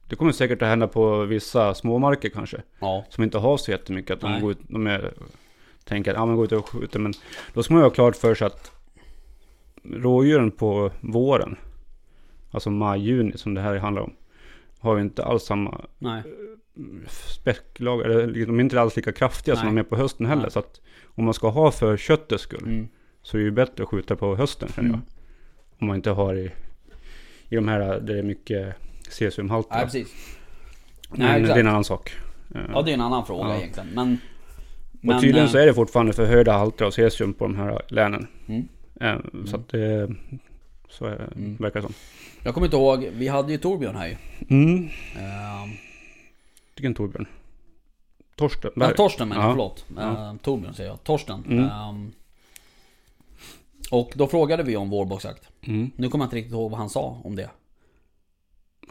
Det 0.09 0.17
kommer 0.17 0.33
säkert 0.33 0.63
att 0.63 0.69
hända 0.69 0.89
på 0.89 1.25
vissa 1.25 1.75
småmarker 1.75 2.29
kanske. 2.29 2.63
Ja, 2.81 3.05
Som 3.11 3.25
inte 3.25 3.39
har 3.39 3.57
så 3.57 3.71
jättemycket. 3.71 4.11
Att 4.11 4.21
de, 4.21 4.31
Nej. 4.31 4.41
går 4.41 4.51
ut, 4.51 4.59
de 4.69 4.87
är, 4.87 5.13
tänker 5.85 6.15
att 6.15 6.21
ah, 6.21 6.27
man 6.27 6.37
går 6.37 6.45
ut 6.45 6.53
och 6.53 6.69
skjuter. 6.69 6.99
Men 6.99 7.13
då 7.55 7.63
ska 7.63 7.75
man 7.75 7.81
ju 7.83 7.85
ha 7.89 7.91
klart 7.91 8.17
för 8.17 8.35
sig 8.35 8.47
att 8.47 8.73
rådjuren 9.85 10.51
på 10.51 10.91
våren. 11.01 11.57
Alltså 12.51 12.71
maj, 12.71 13.01
juni 13.01 13.39
som 13.39 13.55
det 13.55 13.61
här 13.61 13.77
handlar 13.77 14.03
om. 14.03 14.13
Har 14.79 14.97
ju 14.97 15.03
inte 15.03 15.25
alls 15.25 15.43
samma 15.45 15.81
nej. 15.99 16.23
Späcklag. 17.09 18.01
Eller 18.05 18.47
de 18.47 18.59
är 18.59 18.65
inte 18.65 18.81
alls 18.81 18.97
lika 18.97 19.13
kraftiga 19.13 19.57
som 19.57 19.67
Nej. 19.67 19.75
de 19.75 19.81
är 19.81 19.85
på 19.85 19.97
hösten 19.97 20.27
heller. 20.27 20.43
Nej. 20.43 20.51
Så 20.51 20.59
att 20.59 20.81
om 21.05 21.25
man 21.25 21.35
ska 21.35 21.49
ha 21.49 21.71
för 21.71 21.97
köttets 21.97 22.43
skull. 22.43 22.63
Mm. 22.65 22.89
Så 23.23 23.37
är 23.37 23.39
det 23.39 23.45
ju 23.45 23.51
bättre 23.51 23.83
att 23.83 23.89
skjuta 23.89 24.17
på 24.17 24.37
hösten 24.37 24.69
känner 24.77 24.89
Mm. 24.89 25.01
jag. 25.07 25.13
Om 25.81 25.87
man 25.87 25.97
inte 25.97 26.11
har 26.11 26.35
i, 26.35 26.51
i 27.49 27.55
de 27.57 27.69
här 27.69 27.79
där 27.79 28.01
det 28.01 28.19
är 28.19 28.23
mycket 28.23 28.75
cesiumhalter. 29.09 29.75
Nej, 29.75 29.85
precis. 29.85 30.15
Men 31.11 31.19
Nej, 31.19 31.29
det 31.29 31.35
är 31.37 31.41
exakt. 31.41 31.59
en 31.61 31.67
annan 31.67 31.85
sak. 31.85 32.13
Eh, 32.55 32.61
Ja, 32.73 32.83
det 32.83 32.91
är 32.91 32.95
en 32.95 33.01
annan 33.01 33.27
fråga 33.27 33.49
Ja. 33.49 33.57
egentligen. 33.57 33.89
Men... 33.95 34.19
men 35.01 35.17
och 35.17 35.23
tydligen 35.23 35.47
eh, 35.47 35.53
så 35.53 35.59
är 35.59 35.67
det 35.67 35.75
fortfarande 35.75 36.13
för 36.13 36.27
höjda 36.27 36.53
halter 36.53 36.85
av 36.85 36.91
cesium 36.91 37.35
på 37.35 37.45
de 37.45 37.57
här 37.57 37.83
länen. 37.89 38.27
Mm. 38.49 38.69
Eh, 39.01 39.17
Så 39.47 39.57
att 39.57 39.69
det 39.69 40.15
så 40.89 41.05
är, 41.07 41.33
Mm. 41.37 41.57
verkar 41.57 41.81
det 41.81 41.87
som. 41.87 41.95
Jag 42.43 42.55
kommer 42.55 42.67
inte 42.67 42.77
ihåg, 42.77 43.09
vi 43.13 43.29
hade 43.29 43.53
ju 43.53 43.59
Torbjörn 43.59 43.97
här 43.97 44.07
ju. 44.09 44.17
Mm. 44.51 44.85
Uh, 44.85 44.91
Vilken 46.77 46.95
Torbjörn? 46.95 47.27
Torsten? 48.37 48.71
ja? 48.77 48.91
Torsten 48.97 49.29
menar 49.29 49.43
jag, 49.43 49.49
Ja. 49.49 49.53
förlåt. 49.53 49.85
Ja. 49.97 50.31
Uh, 50.33 50.37
Torbjörn 50.37 50.75
säger 50.75 50.91
jag. 50.91 51.05
Torsten. 51.05 51.45
Mm. 51.49 51.65
Ehm, 51.65 52.13
och 53.91 54.13
då 54.15 54.27
frågade 54.27 54.63
vi 54.63 54.77
om 54.77 54.91
vårboxjakt. 54.91 55.49
Mm. 55.63 55.91
Nu 55.97 56.09
kommer 56.09 56.25
jag 56.25 56.27
inte 56.27 56.37
riktigt 56.37 56.53
ihåg 56.53 56.71
vad 56.71 56.81
han 56.81 56.91
sa 56.91 57.21
om 57.25 57.37
det. 57.37 57.51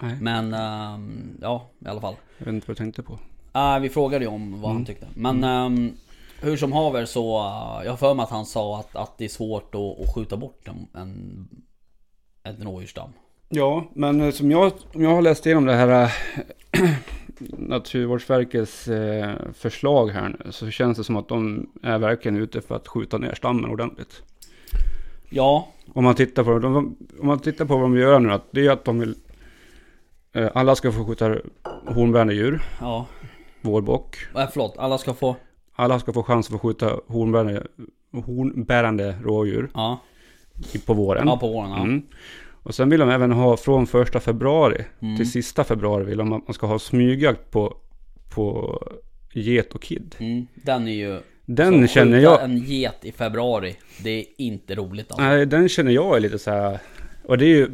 Nej, 0.02 0.18
Men 0.22 0.54
ehm, 0.54 1.38
ja, 1.42 1.70
i 1.80 1.88
alla 1.88 2.02
fall. 2.02 2.16
jag 2.38 2.46
vet 2.46 2.54
inte 2.54 2.68
vad 2.68 2.72
jag 2.74 2.78
tänkte 2.78 3.04
på. 3.04 3.14
Uh, 3.56 3.80
vi 3.80 3.90
frågade 3.90 4.26
ju 4.26 4.32
om 4.32 4.52
vad 4.62 4.70
han 4.70 4.76
Mm. 4.78 4.86
tyckte. 4.86 5.08
Men 5.16 5.44
ehm, 5.44 5.94
hur 6.42 6.58
som 6.58 6.72
haver 6.74 7.06
så, 7.06 7.38
uh, 7.40 7.86
jag 7.86 7.92
har 7.92 7.98
för 7.98 8.14
mig 8.14 8.24
att 8.24 8.30
han 8.30 8.46
sa 8.46 8.80
att, 8.80 8.96
att 8.96 9.18
det 9.18 9.26
är 9.26 9.30
svårt 9.30 9.76
att, 9.76 10.00
att 10.02 10.16
skjuta 10.16 10.38
bort 10.38 10.68
en, 10.68 10.88
en, 10.94 11.48
en 12.44 12.64
rådjursstam. 12.64 13.10
Ja, 13.50 13.86
men 13.94 14.22
eh, 14.22 14.32
som 14.32 14.52
jag, 14.52 14.72
om 14.94 15.02
jag 15.04 15.10
har 15.16 15.22
läst 15.22 15.46
igenom 15.46 15.66
det 15.66 15.74
här 15.74 16.04
eh, 16.04 16.10
Naturvårdsverkets 17.58 18.88
eh, 18.88 19.36
förslag 19.54 20.10
här 20.10 20.30
nu, 20.46 20.52
så 20.52 20.70
känns 20.70 20.98
det 20.98 21.04
som 21.04 21.16
att 21.16 21.28
de 21.28 21.70
är 21.82 21.98
verkligen 21.98 22.38
ute 22.38 22.62
för 22.62 22.76
att 22.76 22.88
skjuta 22.88 23.18
ner 23.18 23.34
stammen 23.36 23.72
ordentligt. 23.72 24.22
Ja, 25.30 25.68
Om 25.94 26.04
man 26.04 26.16
tittar 26.16 26.44
på, 26.44 26.60
de, 26.60 26.76
om 27.20 27.28
man 27.28 27.40
tittar 27.40 27.66
på 27.66 27.74
vad 27.78 27.84
de 27.84 27.98
gör 27.98 28.20
nu, 28.20 28.32
att 28.32 28.44
det 28.52 28.66
är 28.68 28.72
att 28.72 28.86
de 28.86 29.00
vill 29.00 29.16
eh, 30.34 30.50
alla 30.54 30.76
ska 30.76 30.92
få 30.92 31.06
skjuta 31.06 31.36
hornbärande 31.86 32.34
djur, 32.34 32.64
ja. 32.82 33.06
vårbock. 33.62 34.18
Äh, 34.36 34.48
förlåt, 34.54 34.78
alla 34.78 34.98
ska 34.98 35.14
få... 35.14 35.36
Alla 35.78 36.00
ska 36.00 36.14
få 36.14 36.24
chans 36.24 36.48
att 36.48 36.52
få 36.52 36.60
skjuta 36.60 37.00
hornbärande, 37.08 37.68
hornbärande 38.26 39.16
rådjur 39.24 39.70
Ja, 39.74 40.00
på 40.86 40.94
våren. 40.94 41.28
ja 41.28 41.38
på 41.38 41.48
våren 41.48 41.70
ja. 41.70 41.78
Mm. 41.84 42.02
Och 42.66 42.76
sen 42.76 42.90
vill 42.90 43.00
de 43.00 43.10
även 43.10 43.32
ha 43.32 43.58
från 43.58 43.88
första 43.88 44.20
februari 44.20 44.86
Mm. 45.02 45.18
till 45.18 45.32
sista 45.32 45.64
februari 45.64 46.06
vill 46.06 46.18
de 46.18 46.34
att 46.34 46.48
man 46.48 46.54
ska 46.54 46.68
ha 46.68 46.80
smygjakt 46.80 47.52
på, 47.52 47.78
på 48.36 48.80
get 49.34 49.74
och 49.74 49.82
kid. 49.82 50.16
Mm, 50.20 50.48
den 50.56 50.88
är 50.88 50.92
ju... 50.92 51.20
Den 51.46 51.88
känner 51.88 52.20
jag, 52.20 52.44
en 52.44 52.58
get 52.58 53.06
i 53.06 53.12
februari, 53.12 53.76
det 54.04 54.10
är 54.10 54.26
inte 54.38 54.76
roligt 54.76 55.12
alltså. 55.12 55.24
nej 55.26 55.46
den 55.46 55.70
känner 55.70 55.92
jag 55.92 56.16
är 56.16 56.20
lite 56.20 56.40
så 56.40 56.52
här. 56.52 56.80
Och 57.24 57.38
det 57.38 57.46
är 57.46 57.56
ju 57.56 57.68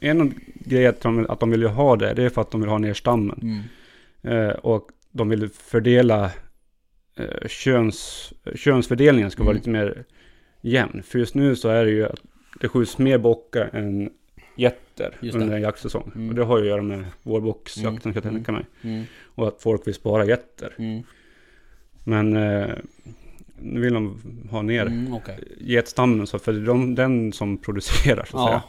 en 0.00 0.34
grej 0.54 0.86
att 0.86 1.00
de, 1.00 1.26
att 1.28 1.40
de 1.40 1.50
vill 1.50 1.60
ju 1.62 1.68
ha 1.68 1.96
det, 1.96 2.14
det 2.14 2.22
är 2.22 2.28
för 2.28 2.40
att 2.40 2.50
de 2.50 2.60
vill 2.60 2.70
ha 2.70 2.78
ner 2.78 2.94
stammen. 2.94 3.38
Mm. 4.22 4.48
Eh, 4.48 4.54
och 4.54 4.88
de 5.10 5.28
vill 5.28 5.48
fördela 5.48 6.30
eh, 7.16 7.48
köns, 7.48 8.32
könsfördelningen 8.54 9.30
ska 9.30 9.42
vara 9.42 9.50
Mm. 9.52 9.58
lite 9.60 9.70
mer 9.70 10.04
jämn. 10.60 11.02
För 11.02 11.18
just 11.18 11.34
nu 11.34 11.56
så 11.56 11.68
är 11.68 11.84
det 11.84 11.90
ju 11.90 12.06
att 12.06 12.20
det 12.60 12.68
skjuts 12.68 12.98
mer 12.98 13.18
bockar 13.18 13.70
än 13.72 14.10
getter 14.56 15.16
det. 15.20 15.30
under 15.34 15.56
en 15.56 15.62
jaktsäsong. 15.62 16.12
Mm. 16.14 16.28
Och 16.28 16.34
det 16.34 16.44
har 16.44 16.56
ju 16.58 16.62
att 16.62 16.68
göra 16.68 16.82
med 16.82 17.04
vårbocksjakten 17.22 17.88
Mm. 17.88 18.00
ska 18.00 18.12
jag 18.28 18.34
tänka 18.34 18.52
mig. 18.52 18.64
Mm. 18.82 19.04
Och 19.24 19.48
att 19.48 19.62
folk 19.62 19.86
vill 19.86 19.94
spara 19.94 20.24
getter. 20.24 20.74
Mm. 20.78 21.02
Men 22.04 22.36
eh, 22.36 22.68
nu 23.58 23.80
vill 23.80 23.94
de 23.94 24.20
ha 24.50 24.62
ner 24.62 24.86
Mm, 24.86 25.14
okej. 25.14 25.38
getstammen 25.60 26.26
så 26.26 26.38
för 26.38 26.52
de, 26.52 26.94
den 26.94 27.32
som 27.32 27.58
producerar 27.58 28.24
så 28.24 28.38
att 28.38 28.50
Ja. 28.52 28.62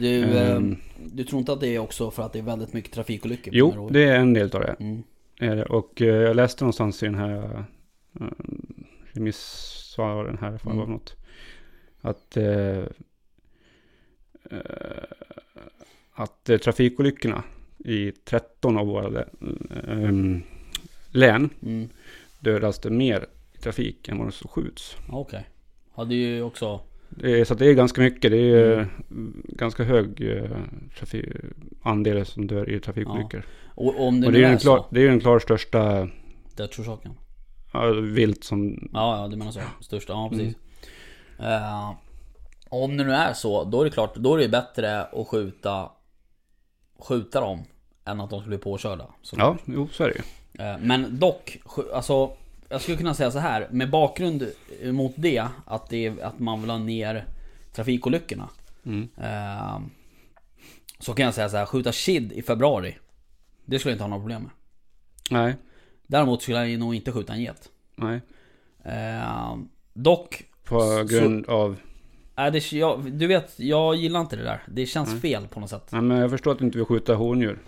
Du, 0.00 0.22
säga. 0.22 0.46
eh, 0.50 0.56
Ehm, 0.56 0.76
du 1.04 1.24
tror 1.24 1.38
inte 1.40 1.52
att 1.52 1.60
det 1.60 1.68
är 1.74 1.78
också 1.78 2.10
för 2.10 2.22
att 2.22 2.32
det 2.32 2.38
är 2.38 2.42
väldigt 2.42 2.72
mycket 2.72 2.92
trafikolyckor? 2.92 3.54
jo, 3.54 3.88
det 3.92 4.04
är 4.04 4.16
en 4.18 4.34
del 4.34 4.50
av 4.56 4.60
det. 4.60 4.76
Mm. 4.80 5.02
Är 5.40 5.56
det. 5.56 5.64
Och 5.64 6.02
eh, 6.02 6.06
jag 6.08 6.36
läste 6.36 6.64
någonstans 6.64 7.02
i 7.02 7.06
den 7.06 7.14
här 7.14 7.66
uh, 8.20 8.26
remissvaren 9.12 10.38
här, 10.40 10.60
Mm. 10.66 10.78
det 10.78 10.92
något. 10.92 11.16
Att, 12.00 12.36
eh, 12.36 12.44
eh, 12.44 12.84
att 16.12 16.48
eh, 16.48 16.58
trafikolyckorna 16.58 17.42
i 17.84 18.12
13 18.12 18.78
av 18.78 18.86
våra 18.86 19.24
ehm, 19.88 20.42
län 21.10 21.50
Mm. 21.62 21.88
dödas 22.40 22.78
det 22.78 22.90
mer 22.90 23.26
i 23.54 23.58
trafik 23.58 24.08
än 24.08 24.18
vad 24.18 24.34
som 24.34 24.48
skjuts. 24.48 24.96
Okej. 25.10 25.46
Hade 25.94 26.14
ju 26.14 26.42
också... 26.42 26.80
Det 27.08 27.40
är, 27.40 27.44
så 27.44 27.54
det 27.54 27.66
är 27.66 27.72
ganska 27.74 28.00
mycket. 28.00 28.30
Det 28.30 28.36
är 28.38 28.72
Mm. 29.10 29.42
ganska 29.48 29.84
hög 29.84 30.20
eh, 30.20 30.50
trafi- 30.98 31.52
andel 31.82 32.26
som 32.26 32.46
dör 32.46 32.70
i 32.70 32.80
trafikolyckor. 32.80 33.42
Och 33.74 33.86
och 33.86 34.06
om 34.08 34.20
det 34.20 34.26
och 34.26 34.32
det 34.32 34.44
är, 34.44 34.52
är, 34.52 34.58
klar, 34.58 34.76
så, 34.78 34.86
det 34.90 35.00
är 35.02 35.08
den 35.08 35.20
klart 35.20 35.42
största 35.42 36.08
dödsorsaken? 36.56 37.12
ja, 37.72 37.90
vilt 37.92 38.44
som... 38.44 38.88
Ja, 38.92 39.20
ja, 39.22 39.28
du 39.28 39.36
menar 39.36 39.52
så. 39.52 39.60
Största, 39.80 40.12
ja 40.12 40.26
Mm. 40.26 40.38
precis. 40.38 40.56
Om 42.68 42.96
det 42.96 43.04
nu 43.04 43.12
är 43.12 43.32
så, 43.32 43.64
då 43.64 43.80
är 43.80 43.84
det 43.84 43.90
klart, 43.90 44.14
då 44.16 44.34
är 44.34 44.38
det 44.38 44.48
bättre 44.48 45.04
att 45.04 45.28
skjuta 45.28 45.90
Skjuta 46.98 47.40
dem 47.40 47.64
Än 48.04 48.20
att 48.20 48.30
de 48.30 48.40
ska 48.40 48.48
bli 48.48 48.58
påkörda. 48.58 49.06
Så 49.22 49.36
Ja, 49.38 49.56
jo 49.64 49.88
så 49.92 50.04
är 50.04 50.08
det 50.08 50.14
ju. 50.14 50.64
Eh, 50.64 50.78
Men 50.80 51.18
dock, 51.18 51.58
alltså 51.94 52.30
Jag 52.68 52.80
skulle 52.80 52.96
kunna 52.96 53.14
säga 53.14 53.30
så 53.30 53.38
här 53.38 53.68
med 53.70 53.90
bakgrund 53.90 54.46
mot 54.84 55.12
det 55.16 55.46
Att, 55.66 55.88
det 55.90 56.06
är, 56.06 56.22
att 56.24 56.38
man 56.38 56.60
vill 56.60 56.70
ha 56.70 56.78
ner 56.78 57.26
trafikolyckorna 57.72 58.48
Mm. 58.86 59.08
eh, 59.16 59.78
Så 60.98 61.14
kan 61.14 61.24
jag 61.24 61.34
säga 61.34 61.48
så 61.48 61.56
här, 61.56 61.66
skjuta 61.66 61.92
kid 61.92 62.32
i 62.32 62.42
februari 62.42 62.96
Det 63.64 63.78
skulle 63.78 63.92
jag 63.92 63.94
inte 63.94 64.04
ha 64.04 64.08
några 64.08 64.20
problem 64.22 64.42
med 64.42 64.50
Nej, 65.30 65.56
Däremot 66.06 66.42
skulle 66.42 66.66
jag 66.68 66.80
nog 66.80 66.94
inte 66.94 67.12
skjuta 67.12 67.32
en 67.32 67.42
get 67.42 67.68
nej. 67.96 68.20
eh, 68.84 69.56
Dock 69.94 70.42
På 70.64 70.80
Så- 70.80 71.04
grund 71.04 71.46
av... 71.46 71.76
Är 72.38 72.50
det, 72.50 72.72
jag, 72.72 73.12
du 73.12 73.26
vet, 73.26 73.52
jag 73.56 73.96
gillar 73.96 74.20
inte 74.20 74.36
det 74.36 74.42
där. 74.42 74.62
Det 74.68 74.86
känns 74.86 75.10
Nej. 75.12 75.20
fel 75.20 75.46
på 75.48 75.60
något 75.60 75.70
sätt. 75.70 75.88
Nej, 75.90 76.02
men 76.02 76.18
jag 76.18 76.30
förstår 76.30 76.52
att 76.52 76.58
du 76.58 76.64
inte 76.64 76.78
vill 76.78 76.84
skjuta 76.86 77.14
hondjur. 77.14 77.58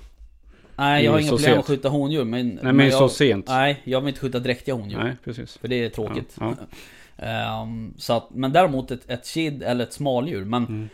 Nej, 0.76 1.04
jag 1.04 1.12
har 1.12 1.18
Mm, 1.18 1.28
inga 1.28 1.36
problem 1.36 1.58
att 1.58 1.66
skjuta 1.66 1.88
hondjur. 1.88 2.24
Men, 2.24 2.48
Nej, 2.62 2.72
men 2.72 2.86
jag, 2.86 2.98
så 2.98 3.08
sent. 3.08 3.46
Nej, 3.48 3.80
jag 3.84 4.00
vill 4.00 4.08
inte 4.08 4.20
skjuta 4.20 4.38
dräktiga 4.38 4.74
hondjur. 4.74 4.98
Nej, 4.98 5.16
precis. 5.24 5.56
För 5.58 5.68
det 5.68 5.84
är 5.84 5.88
tråkigt. 5.90 6.36
Ja, 6.40 6.54
Ehm, 7.16 7.94
så 7.96 8.12
att, 8.12 8.30
men 8.30 8.52
däremot 8.52 8.90
ett, 8.90 9.10
ett 9.10 9.26
kid 9.28 9.62
eller 9.62 9.84
ett 9.84 9.92
smaldjur. 9.92 10.44
Men, 10.44 10.66
Mm. 10.66 10.88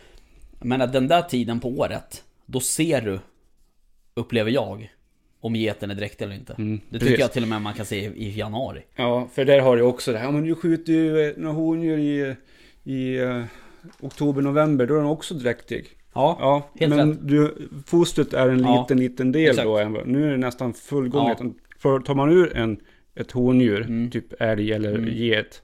men 0.60 0.82
att 0.82 0.92
den 0.92 1.08
där 1.08 1.22
tiden 1.22 1.60
på 1.60 1.68
året, 1.68 2.24
då 2.46 2.60
ser 2.60 3.00
du, 3.00 3.18
upplever 4.14 4.50
jag, 4.50 4.92
om 5.40 5.56
geten 5.56 5.90
är 5.90 5.94
dräktig 5.94 6.24
eller 6.24 6.34
inte. 6.34 6.52
Mm, 6.58 6.80
det 6.88 6.98
precis. 6.98 7.08
tycker 7.08 7.22
jag 7.22 7.32
till 7.32 7.42
och 7.42 7.48
med 7.48 7.62
man 7.62 7.74
kan 7.74 7.86
se 7.86 7.96
i, 8.06 8.26
i 8.26 8.38
januari. 8.38 8.82
Ja, 8.96 9.28
för 9.34 9.44
där 9.44 9.60
har 9.60 9.76
du 9.76 9.82
också 9.82 10.12
det 10.12 10.18
här. 10.18 10.24
Ja, 10.24 10.30
men 10.30 10.44
du 10.44 10.54
skjuter 10.54 10.92
ju 10.92 11.20
eh, 11.28 11.32
några 11.36 11.54
hondjur 11.56 11.98
i, 11.98 12.36
i 12.84 13.18
eh, 13.84 13.90
oktober, 14.06 14.42
november. 14.42 14.86
Då 14.86 14.94
är 14.94 14.98
den 14.98 15.06
också 15.06 15.34
dräktig. 15.34 15.86
Ja, 16.14 16.36
Ja, 16.40 16.70
Helt 16.80 16.96
men 16.96 17.26
du, 17.26 17.68
fostret 17.86 18.32
är 18.32 18.48
en 18.48 18.60
Ja, 18.60 18.80
liten, 18.82 18.98
liten 19.00 19.32
del 19.32 19.50
exakt. 19.50 19.64
då. 19.66 20.02
Nu 20.04 20.26
är 20.26 20.30
det 20.30 20.36
nästan 20.36 20.74
fullgånget. 20.74 21.38
Ja. 21.40 21.50
För 21.78 22.00
tar 22.00 22.14
man 22.14 22.32
ur 22.32 22.56
en, 22.56 22.80
ett 23.14 23.30
hondjur, 23.30 23.80
Mm. 23.82 24.10
typ 24.10 24.32
älg 24.42 24.72
eller 24.72 24.94
Mm. 24.94 25.14
get, 25.14 25.62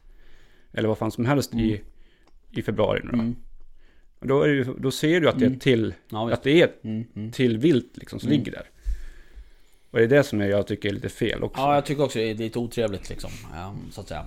eller 0.72 0.88
vad 0.88 0.98
fan 0.98 1.10
som 1.10 1.24
helst 1.26 1.54
i, 1.54 1.70
Mm. 1.72 1.80
i 2.50 2.62
februari 2.62 3.00
nu 3.04 3.08
då. 3.10 3.14
mm, 3.18 3.36
Då, 4.20 4.46
ju- 4.46 4.74
då 4.78 4.90
ser 4.90 5.20
du 5.20 5.28
att 5.28 5.38
det 5.38 5.44
är 5.44 5.46
Mm. 5.46 5.58
till, 5.58 5.94
ja 6.08 6.32
att 6.32 6.42
det 6.42 6.62
är 6.62 6.70
Mm, 6.84 7.04
mm. 7.16 7.32
till 7.32 7.58
vilt 7.58 7.90
liksom 7.96 8.20
som 8.20 8.30
ligger 8.30 8.52
där. 8.52 8.66
Och 9.90 9.98
det 9.98 10.04
är 10.04 10.08
det 10.08 10.22
som 10.22 10.40
jag, 10.40 10.66
tycker 10.66 10.88
är 10.88 10.92
lite 10.92 11.08
fel 11.08 11.42
också. 11.42 11.60
Ja, 11.60 11.74
jag 11.74 11.86
tycker 11.86 12.02
också 12.04 12.18
det 12.18 12.30
är 12.30 12.34
lite 12.34 12.58
otrevligt 12.58 13.08
liksom. 13.10 13.30
så 13.90 14.00
att 14.00 14.08
säga. 14.08 14.26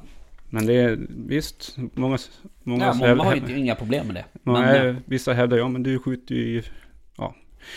Men 0.54 0.66
det 0.66 0.74
är 0.74 1.00
visst, 1.10 1.78
många, 1.78 2.18
många, 2.64 2.86
Ja, 2.86 2.92
hävdar- 2.92 3.16
många 3.16 3.30
har 3.30 3.36
ju 3.50 3.58
inga 3.58 3.76
problem 3.76 4.08
med 4.08 4.16
det. 4.16 4.26
många 4.44 4.60
Men, 4.62 4.98
vissa 5.06 5.34
hävdar 5.34 5.58
ja 5.58 5.68
men 5.68 5.84
du 5.84 6.00
skjuter 6.00 6.36
ju 6.36 6.42
i, 6.60 6.64
ja, 7.18 7.36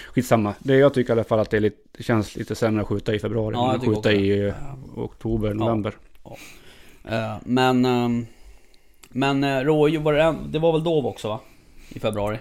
skitsamma. 0.09 0.55
Det 0.59 0.77
jag 0.77 0.95
tycker 0.95 1.11
i 1.11 1.13
alla 1.13 1.25
fall 1.25 1.39
att 1.39 1.51
det, 1.51 1.57
är 1.57 1.61
lite, 1.61 2.03
känns 2.03 2.37
lite 2.37 2.55
sämre 2.55 2.83
att 2.83 2.89
skjuta 2.89 3.15
i 3.15 3.19
februari 3.19 3.55
Ja, 3.55 3.71
än 3.71 3.77
att 3.77 3.85
skjuta 3.85 3.99
också 3.99 4.11
i 4.13 4.47
eh, 4.49 4.55
oktober, 4.97 5.55
november. 5.55 5.95
eh, 7.05 7.37
men, 7.45 7.85
ehm, 7.85 8.27
men 9.09 9.45
eh, 9.45 9.61
rådjur 9.61 10.01
var 10.01 10.13
det, 10.13 10.35
det 10.51 10.59
var 10.59 10.73
väl 10.73 10.85
dov 10.85 11.07
också 11.07 11.29
va? 11.29 11.41
i 11.89 12.01
februari? 12.01 12.39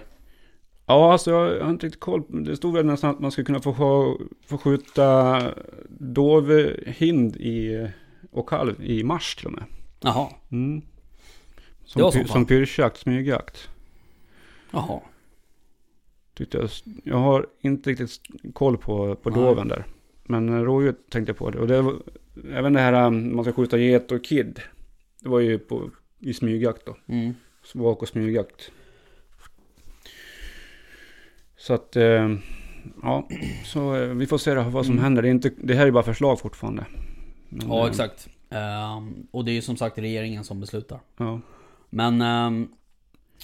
Ja, 0.86 1.12
alltså 1.12 1.30
jag, 1.30 1.64
har 1.64 1.70
inte 1.70 1.86
riktigt 1.86 2.00
koll. 2.00 2.22
Det 2.28 2.56
stod 2.56 2.74
väl 2.74 2.86
nästan 2.86 3.10
att 3.10 3.20
man 3.20 3.30
skulle 3.30 3.44
kunna 3.44 3.60
få, 3.60 3.72
få 4.46 4.58
skjuta 4.58 5.42
dovhind 5.88 7.36
i, 7.36 7.86
och 8.30 8.48
kalv 8.48 8.82
i 8.84 9.02
mars 9.04 9.36
till 9.36 9.46
och 9.46 9.52
med. 9.52 9.64
Jaha, 10.00 10.28
Mm. 10.50 10.80
Det 11.94 12.02
var 12.02 12.10
Som, 12.10 12.20
som 12.20 12.28
som 12.32 12.46
pyrschjakt, 12.46 12.96
smygjakt. 12.96 13.68
jaha. 14.70 15.00
Tyckte 16.34 16.58
jag, 16.58 16.70
jag 17.04 17.16
har 17.16 17.46
inte 17.60 17.90
riktigt 17.90 18.20
koll 18.52 18.76
på, 18.78 19.14
på 19.14 19.30
Nej. 19.30 19.40
doven 19.40 19.68
där. 19.68 19.84
Men 20.24 20.48
eh, 20.48 20.60
rådjur 20.62 20.94
tänkte 21.10 21.30
jag 21.30 21.36
på 21.36 21.50
det. 21.50 21.58
Och 21.58 21.66
det 21.68 21.82
var, 21.82 21.94
även 22.52 22.72
det 22.72 22.80
här 22.80 23.06
um, 23.06 23.36
man 23.36 23.44
ska 23.44 23.52
skjuta 23.52 23.78
get 23.78 24.12
och 24.12 24.24
kid. 24.24 24.60
Det 25.22 25.28
var 25.28 25.40
ju 25.40 25.58
på, 25.58 25.90
i 26.18 26.34
smygjakt 26.34 26.86
då. 26.86 26.96
Mm. 27.06 27.34
Svak 27.64 28.02
och 28.02 28.08
smygjakt. 28.08 28.70
Så 31.56 31.74
att, 31.74 31.96
eh, 31.96 32.36
ja, 33.02 33.28
så 33.64 33.94
eh, 33.96 34.08
vi 34.08 34.26
får 34.26 34.38
se 34.38 34.54
vad 34.54 34.84
som 34.86 34.92
Mm. 34.94 35.04
händer. 35.04 35.22
Det, 35.22 35.28
är 35.28 35.30
inte, 35.30 35.50
det 35.56 35.74
här 35.74 35.86
är 35.86 35.90
bara 35.90 36.02
förslag 36.02 36.40
fortfarande. 36.40 36.86
Men, 37.48 37.68
Ja, 37.68 37.84
eh, 37.84 37.90
exakt. 37.90 38.28
Ehm, 38.50 39.26
och 39.30 39.44
det 39.44 39.50
är 39.50 39.54
ju 39.54 39.62
som 39.62 39.76
sagt 39.76 39.98
regeringen 39.98 40.44
som 40.44 40.60
beslutar. 40.60 41.00
Ja, 41.16 41.40
Men 41.90 42.20
ehm, 42.22 42.68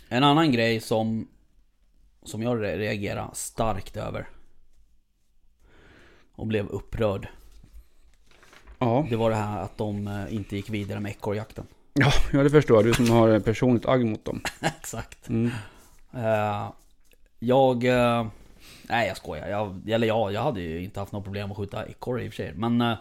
en 0.08 0.24
annan 0.24 0.52
grej 0.52 0.80
som, 0.80 1.28
som 2.22 2.42
jag 2.42 2.56
re- 2.58 2.76
reagerar 2.76 3.30
starkt 3.32 3.96
över. 3.96 4.28
Och 6.34 6.46
blev 6.46 6.66
upprörd. 6.68 7.28
ja. 8.78 9.06
Det 9.10 9.16
var 9.16 9.30
det 9.30 9.36
här 9.36 9.62
att 9.62 9.78
de 9.78 10.06
eh, 10.06 10.34
inte 10.34 10.56
gick 10.56 10.70
vidare 10.70 11.00
med 11.00 11.10
ekorrjakten. 11.10 11.66
ja, 11.92 12.12
ja, 12.32 12.42
det 12.42 12.50
förstår. 12.50 12.82
Du 12.82 12.94
som 12.94 13.10
har 13.10 13.40
personligt 13.40 13.86
agg 13.86 14.04
mot 14.06 14.24
dem. 14.24 14.40
Exakt. 14.60 15.28
Mm. 15.28 15.50
Eh, 16.14 16.70
jag... 17.38 17.84
eh, 17.84 18.26
nej 18.82 19.08
jag 19.08 19.16
skojar. 19.16 19.48
Jag, 19.48 19.90
eller 19.90 20.06
ja, 20.06 20.30
jag 20.30 20.42
hade 20.42 20.60
ju 20.60 20.84
inte 20.84 21.00
haft 21.00 21.12
något 21.12 21.24
problem 21.24 21.50
att 21.50 21.56
skjuta 21.56 21.86
ekorre 21.86 22.24
i 22.24 22.28
och 22.28 22.32
för 22.32 22.36
sig. 22.36 22.52
Men... 22.54 22.80
eh, 22.80 22.94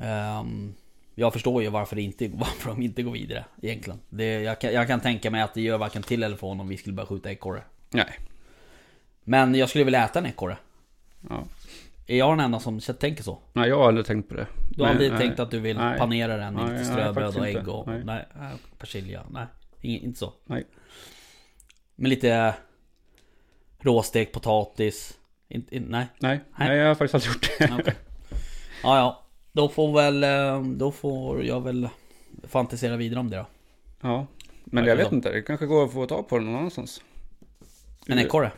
ehm, 0.00 0.74
jag 1.14 1.32
förstår 1.32 1.62
ju 1.62 1.68
varför, 1.68 1.96
det 1.96 2.02
inte, 2.02 2.28
varför 2.34 2.70
de 2.70 2.82
inte 2.82 3.02
går 3.02 3.12
vidare 3.12 3.44
egentligen. 3.62 4.00
Det, 4.08 4.40
jag, 4.40 4.60
kan, 4.60 4.72
jag 4.72 4.86
kan 4.86 5.00
tänka 5.00 5.30
mig 5.30 5.42
att 5.42 5.54
det 5.54 5.60
gör 5.60 5.78
varken 5.78 6.02
till 6.02 6.22
eller 6.22 6.36
från 6.36 6.60
om 6.60 6.68
vi 6.68 6.76
skulle 6.76 6.94
börja 6.94 7.06
skjuta 7.06 7.30
ekorre. 7.30 7.62
Nej. 7.90 8.18
Men 9.24 9.54
jag 9.54 9.68
skulle 9.68 9.84
vilja 9.84 10.04
äta 10.04 10.18
en 10.18 10.26
ekorre. 10.26 10.56
Ja. 11.28 11.44
Är 12.06 12.16
jag 12.16 12.32
den 12.32 12.40
enda 12.40 12.60
som 12.60 12.80
tänker 12.80 13.22
så? 13.22 13.38
Nej, 13.52 13.68
jag 13.68 13.78
har 13.78 13.88
aldrig 13.88 14.06
tänkt 14.06 14.28
på 14.28 14.34
det. 14.34 14.46
Du 14.70 14.82
har 14.82 14.86
Nej, 14.86 14.92
aldrig 14.92 15.10
nej. 15.10 15.20
tänkt 15.20 15.40
att 15.40 15.50
du 15.50 15.60
vill 15.60 15.76
Nej. 15.76 15.98
panera 15.98 16.36
den, 16.36 16.58
inte 16.58 16.72
nej, 16.72 16.84
ströbröd 16.84 17.36
och 17.36 17.46
ägg 17.46 17.68
och... 17.68 17.86
Nej. 17.86 18.02
Nej 18.04 18.24
persilja, 18.78 19.22
nej. 19.30 19.46
Inte 19.80 20.18
så. 20.18 20.32
Nej. 20.44 20.66
Med 21.96 22.08
lite 22.08 22.54
råstekt 23.80 24.32
potatis. 24.32 25.18
Inte, 25.48 25.76
in, 25.76 25.82
nej. 25.82 26.06
Nej, 26.18 26.40
Nej. 26.58 26.76
jag 26.76 26.88
har 26.88 26.94
faktiskt 26.94 27.14
aldrig 27.14 27.32
gjort 27.32 27.58
det. 27.58 27.74
Okej. 27.80 27.94
Ja, 28.82 28.96
ja. 28.96 29.25
Då 29.56 29.68
får 29.68 29.92
väl... 29.92 30.24
eh, 30.24 30.62
Då 30.62 30.92
får 30.92 31.44
jag 31.44 31.60
väl 31.60 31.88
fantisera 32.48 32.96
vidare 32.96 33.20
om 33.20 33.30
det 33.30 33.36
då. 33.36 33.46
Ja. 34.00 34.26
Men 34.64 34.84
Ja, 34.84 34.90
jag 34.90 34.96
vet 34.96 35.08
så. 35.08 35.14
inte, 35.14 35.32
det 35.32 35.42
kanske 35.42 35.66
går 35.66 35.84
att 35.84 35.92
få 35.92 36.06
tag 36.06 36.28
på 36.28 36.36
den 36.38 36.46
någon 36.46 36.56
annanstans. 36.56 37.02
En 38.06 38.18
ekorre? 38.18 38.50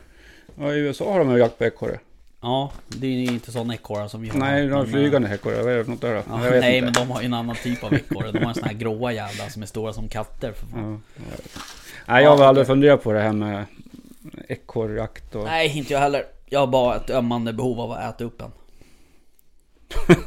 Ja, 0.59 0.73
i 0.73 0.77
USA 0.79 1.11
har 1.11 1.19
de 1.19 1.31
ju 1.31 1.37
jakt 1.37 1.57
på 1.57 1.65
ekorre. 1.65 1.99
Ja, 2.41 2.71
det 2.87 3.07
är 3.07 3.11
ju 3.11 3.25
inte 3.25 3.51
sådana 3.51 3.73
ekorrar 3.73 4.07
som 4.07 4.21
vi 4.21 4.29
har. 4.29 4.39
Nej, 4.39 4.67
de 4.67 4.73
har 4.73 4.85
flygande 4.85 5.33
ekorre. 5.35 5.63
Vad 5.63 5.73
är 5.73 5.77
det 5.77 5.83
för 5.83 5.91
något 5.91 6.01
där 6.01 6.15
då? 6.15 6.21
Ja, 6.29 6.37
nej, 6.37 6.77
inte. 6.77 6.85
men 6.85 6.93
de 6.93 7.11
har 7.11 7.21
ju 7.21 7.25
en 7.25 7.33
annan 7.33 7.55
typ 7.55 7.83
av 7.83 7.93
ekorre. 7.93 8.31
De 8.31 8.39
har 8.39 8.49
en 8.49 8.55
sån 8.55 8.63
här 8.63 8.73
gråa 8.73 9.11
jävlar 9.13 9.47
som 9.49 9.61
är 9.61 9.65
stora 9.67 9.93
som 9.93 10.07
katter 10.09 10.51
för 10.51 10.67
fan. 10.67 11.01
Ja, 11.15 11.21
jag. 11.23 11.63
Nej, 12.07 12.23
jag 12.23 12.37
har 12.37 12.45
aldrig 12.45 12.67
funderat 12.67 13.03
på 13.03 13.13
det 13.13 13.21
här 13.21 13.33
med 13.33 13.65
ekorrjakt 14.47 15.35
och... 15.35 15.43
Nej, 15.43 15.77
inte 15.77 15.93
jag 15.93 15.99
heller. 15.99 16.23
Jag 16.45 16.59
har 16.59 16.67
bara 16.67 16.95
ett 16.95 17.09
ömmande 17.09 17.53
behov 17.53 17.79
av 17.79 17.91
att 17.91 18.15
äta 18.15 18.23
upp 18.23 18.41
en. 18.41 18.51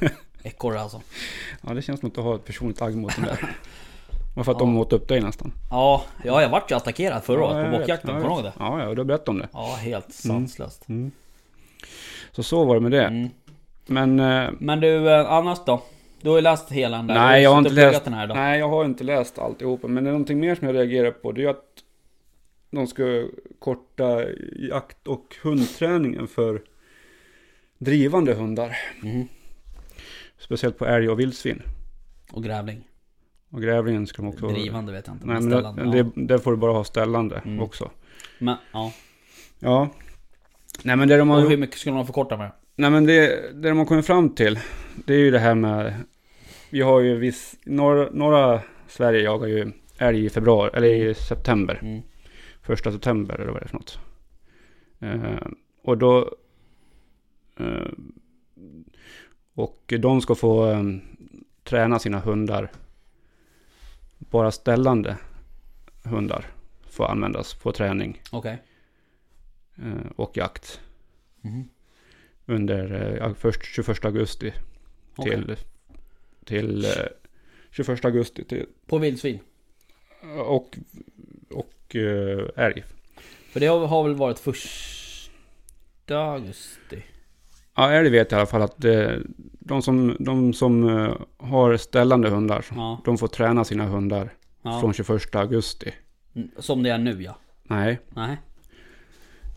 Ekorre 0.42 0.80
alltså. 0.80 1.02
Ja, 1.60 1.74
det 1.74 1.82
känns 1.82 2.00
som 2.00 2.08
att 2.08 2.14
du 2.14 2.20
har 2.20 2.34
ett 2.34 2.44
personligt 2.44 2.82
agg 2.82 2.96
mot 2.96 3.16
den 3.16 3.24
där. 3.24 3.38
Varför 4.36 4.52
att 4.52 4.58
de 4.58 4.78
åt 4.78 4.92
upp 4.92 5.08
dig 5.08 5.20
nästan. 5.20 5.52
Ja, 5.70 6.04
ja 6.24 6.42
jag 6.42 6.48
vart 6.48 6.70
ju 6.70 6.74
attackerad 6.74 7.24
förra 7.24 7.40
Ja, 7.40 7.46
året 7.46 7.56
jag 7.56 7.72
på 7.72 7.78
bockjakten. 7.78 8.10
Ja, 8.10 8.20
Kommer 8.20 8.28
du 8.28 8.34
ihåg 8.34 8.44
det? 8.44 8.52
Ja, 8.58 8.80
ja, 8.82 8.90
du 8.94 9.00
har 9.00 9.04
berättat 9.04 9.28
om 9.28 9.38
det. 9.38 9.48
Ja, 9.52 9.76
helt 9.80 10.12
sanslöst. 10.12 10.86
Så 12.32 12.42
så 12.42 12.64
var 12.64 12.74
det 12.74 12.80
med 12.80 12.92
det. 12.92 13.04
Mm. 13.04 13.30
Men... 13.86 14.20
Eh, 14.20 14.50
Men 14.58 14.80
du, 14.80 15.10
eh, 15.10 15.32
annars 15.32 15.58
då? 15.66 15.82
Du 16.20 16.28
har 16.28 16.36
ju 16.36 16.42
läst 16.42 16.72
hela 16.72 16.96
den 16.96 17.06
där. 17.06 17.14
Nej, 17.14 17.42
jag 17.42 17.50
har 17.50 17.58
inte 17.58 17.70
läst... 17.70 18.04
den 18.04 18.14
här 18.14 18.26
då. 18.26 18.34
Nej, 18.34 18.58
jag 18.58 18.68
har 18.68 18.84
inte 18.84 19.04
läst 19.04 19.38
alltihopa. 19.38 19.88
Men 19.88 20.04
det 20.04 20.10
är 20.10 20.12
någonting 20.12 20.40
mer 20.40 20.54
som 20.54 20.66
jag 20.66 20.76
reagerar 20.76 21.10
på. 21.10 21.32
Det 21.32 21.44
är 21.44 21.48
att 21.48 21.64
de 22.70 22.86
ska 22.86 23.24
korta 23.58 24.24
jakt 24.70 25.08
och 25.08 25.36
hundträningen 25.42 26.28
för 26.28 26.62
drivande 27.78 28.34
hundar. 28.34 28.76
Mhm. 29.02 29.28
Speciellt 30.42 30.78
på 30.78 30.86
älg 30.86 31.08
och 31.08 31.20
vildsvin. 31.20 31.62
Och 32.32 32.44
grävling. 32.44 32.88
Och 33.50 33.62
grävlingen 33.62 34.06
ska 34.06 34.22
de 34.22 34.28
också... 34.28 34.48
Drivande 34.48 34.92
vet 34.92 35.06
jag 35.06 35.16
inte. 35.16 35.26
Nej, 35.26 35.34
men 35.34 35.42
ställande, 35.50 35.82
det, 35.82 35.98
ja. 35.98 36.04
det, 36.14 36.26
det 36.26 36.38
får 36.38 36.50
du 36.50 36.56
bara 36.56 36.72
ha 36.72 36.84
ställande 36.84 37.42
Mm. 37.44 37.60
också. 37.60 37.90
Men, 38.38 38.56
ja. 38.72 38.92
Ja. 39.58 39.88
Nej 40.82 40.96
men 40.96 41.08
det 41.08 41.16
de 41.16 41.30
har 41.30 41.44
Och 41.44 41.50
hur 41.50 41.56
mycket 41.56 41.78
skulle 41.78 41.94
man 41.94 42.06
förkorta 42.06 42.36
med? 42.36 42.52
Nej 42.76 42.90
men 42.90 43.06
det, 43.06 43.26
det 43.62 43.68
de 43.68 43.78
har 43.78 43.84
kommit 43.84 44.06
fram 44.06 44.30
till. 44.34 44.58
Det 45.06 45.14
är 45.14 45.18
ju 45.18 45.30
det 45.30 45.38
här 45.38 45.54
med. 45.54 45.94
Vi 46.70 46.80
har 46.80 47.00
ju 47.00 47.16
viss. 47.16 47.56
Norra, 47.64 48.08
norra 48.12 48.60
Sverige 48.88 49.20
jagar 49.22 49.46
ju 49.46 49.72
älg 49.98 50.24
i 50.24 50.30
februari. 50.30 50.70
Eller 50.74 50.88
i 50.88 51.14
september. 51.14 51.78
Mm. 51.82 52.02
Första 52.62 52.92
september 52.92 53.34
eller 53.34 53.52
vad 53.52 53.60
det 53.62 53.64
är 53.64 53.68
för 53.68 53.76
något. 53.76 53.98
Eh, 55.00 55.46
och 55.84 55.98
då. 55.98 56.34
Eh, 57.60 57.92
och 59.54 59.94
de 59.98 60.20
ska 60.20 60.34
få 60.34 60.70
eh, 60.70 60.82
träna 61.64 61.98
sina 61.98 62.20
hundar. 62.20 62.70
Bara 64.18 64.50
ställande 64.50 65.16
hundar 66.04 66.46
får 66.90 67.04
användas 67.06 67.54
på 67.54 67.72
träning 67.72 68.22
Okej. 68.32 68.62
eh, 69.76 70.10
och 70.16 70.36
jakt. 70.36 70.80
Mhm. 71.40 71.68
Under 72.46 73.16
eh, 73.22 73.34
först 73.34 73.64
21 73.64 74.04
augusti 74.04 74.52
Okej. 75.16 75.32
till, 75.32 75.56
till 76.44 76.84
eh, 76.84 76.90
21 77.70 78.04
augusti 78.04 78.44
till, 78.44 78.66
På 78.86 78.98
vildsvin? 78.98 79.38
och, 80.46 80.78
och 81.50 81.96
älg. 82.56 82.84
För 83.50 83.60
det 83.60 83.66
har, 83.66 83.86
har 83.86 84.02
väl 84.04 84.14
varit 84.14 84.38
första 84.38 86.18
augusti? 86.18 87.02
Ja, 87.76 87.90
älg 87.92 88.10
vet 88.10 88.30
jag 88.32 88.38
i 88.38 88.40
alla 88.40 88.46
fall 88.46 88.62
att 88.62 88.74
det, 88.80 89.20
de 89.58 89.82
som, 89.82 90.16
de 90.18 90.52
som 90.52 90.88
eh, 90.98 91.12
har 91.38 91.76
ställande 91.76 92.28
hundar, 92.30 92.64
Ja. 92.76 93.00
de 93.04 93.18
får 93.18 93.28
träna 93.28 93.64
sina 93.64 93.84
hundar 93.86 94.32
ja. 94.62 94.80
från 94.80 94.92
21 94.92 95.34
augusti. 95.34 95.92
Mm, 96.34 96.48
Som 96.58 96.82
det 96.82 96.90
är 96.90 96.98
nu 96.98 97.22
ja. 97.22 97.36
Nej, 97.62 97.98
Nej. 98.10 98.36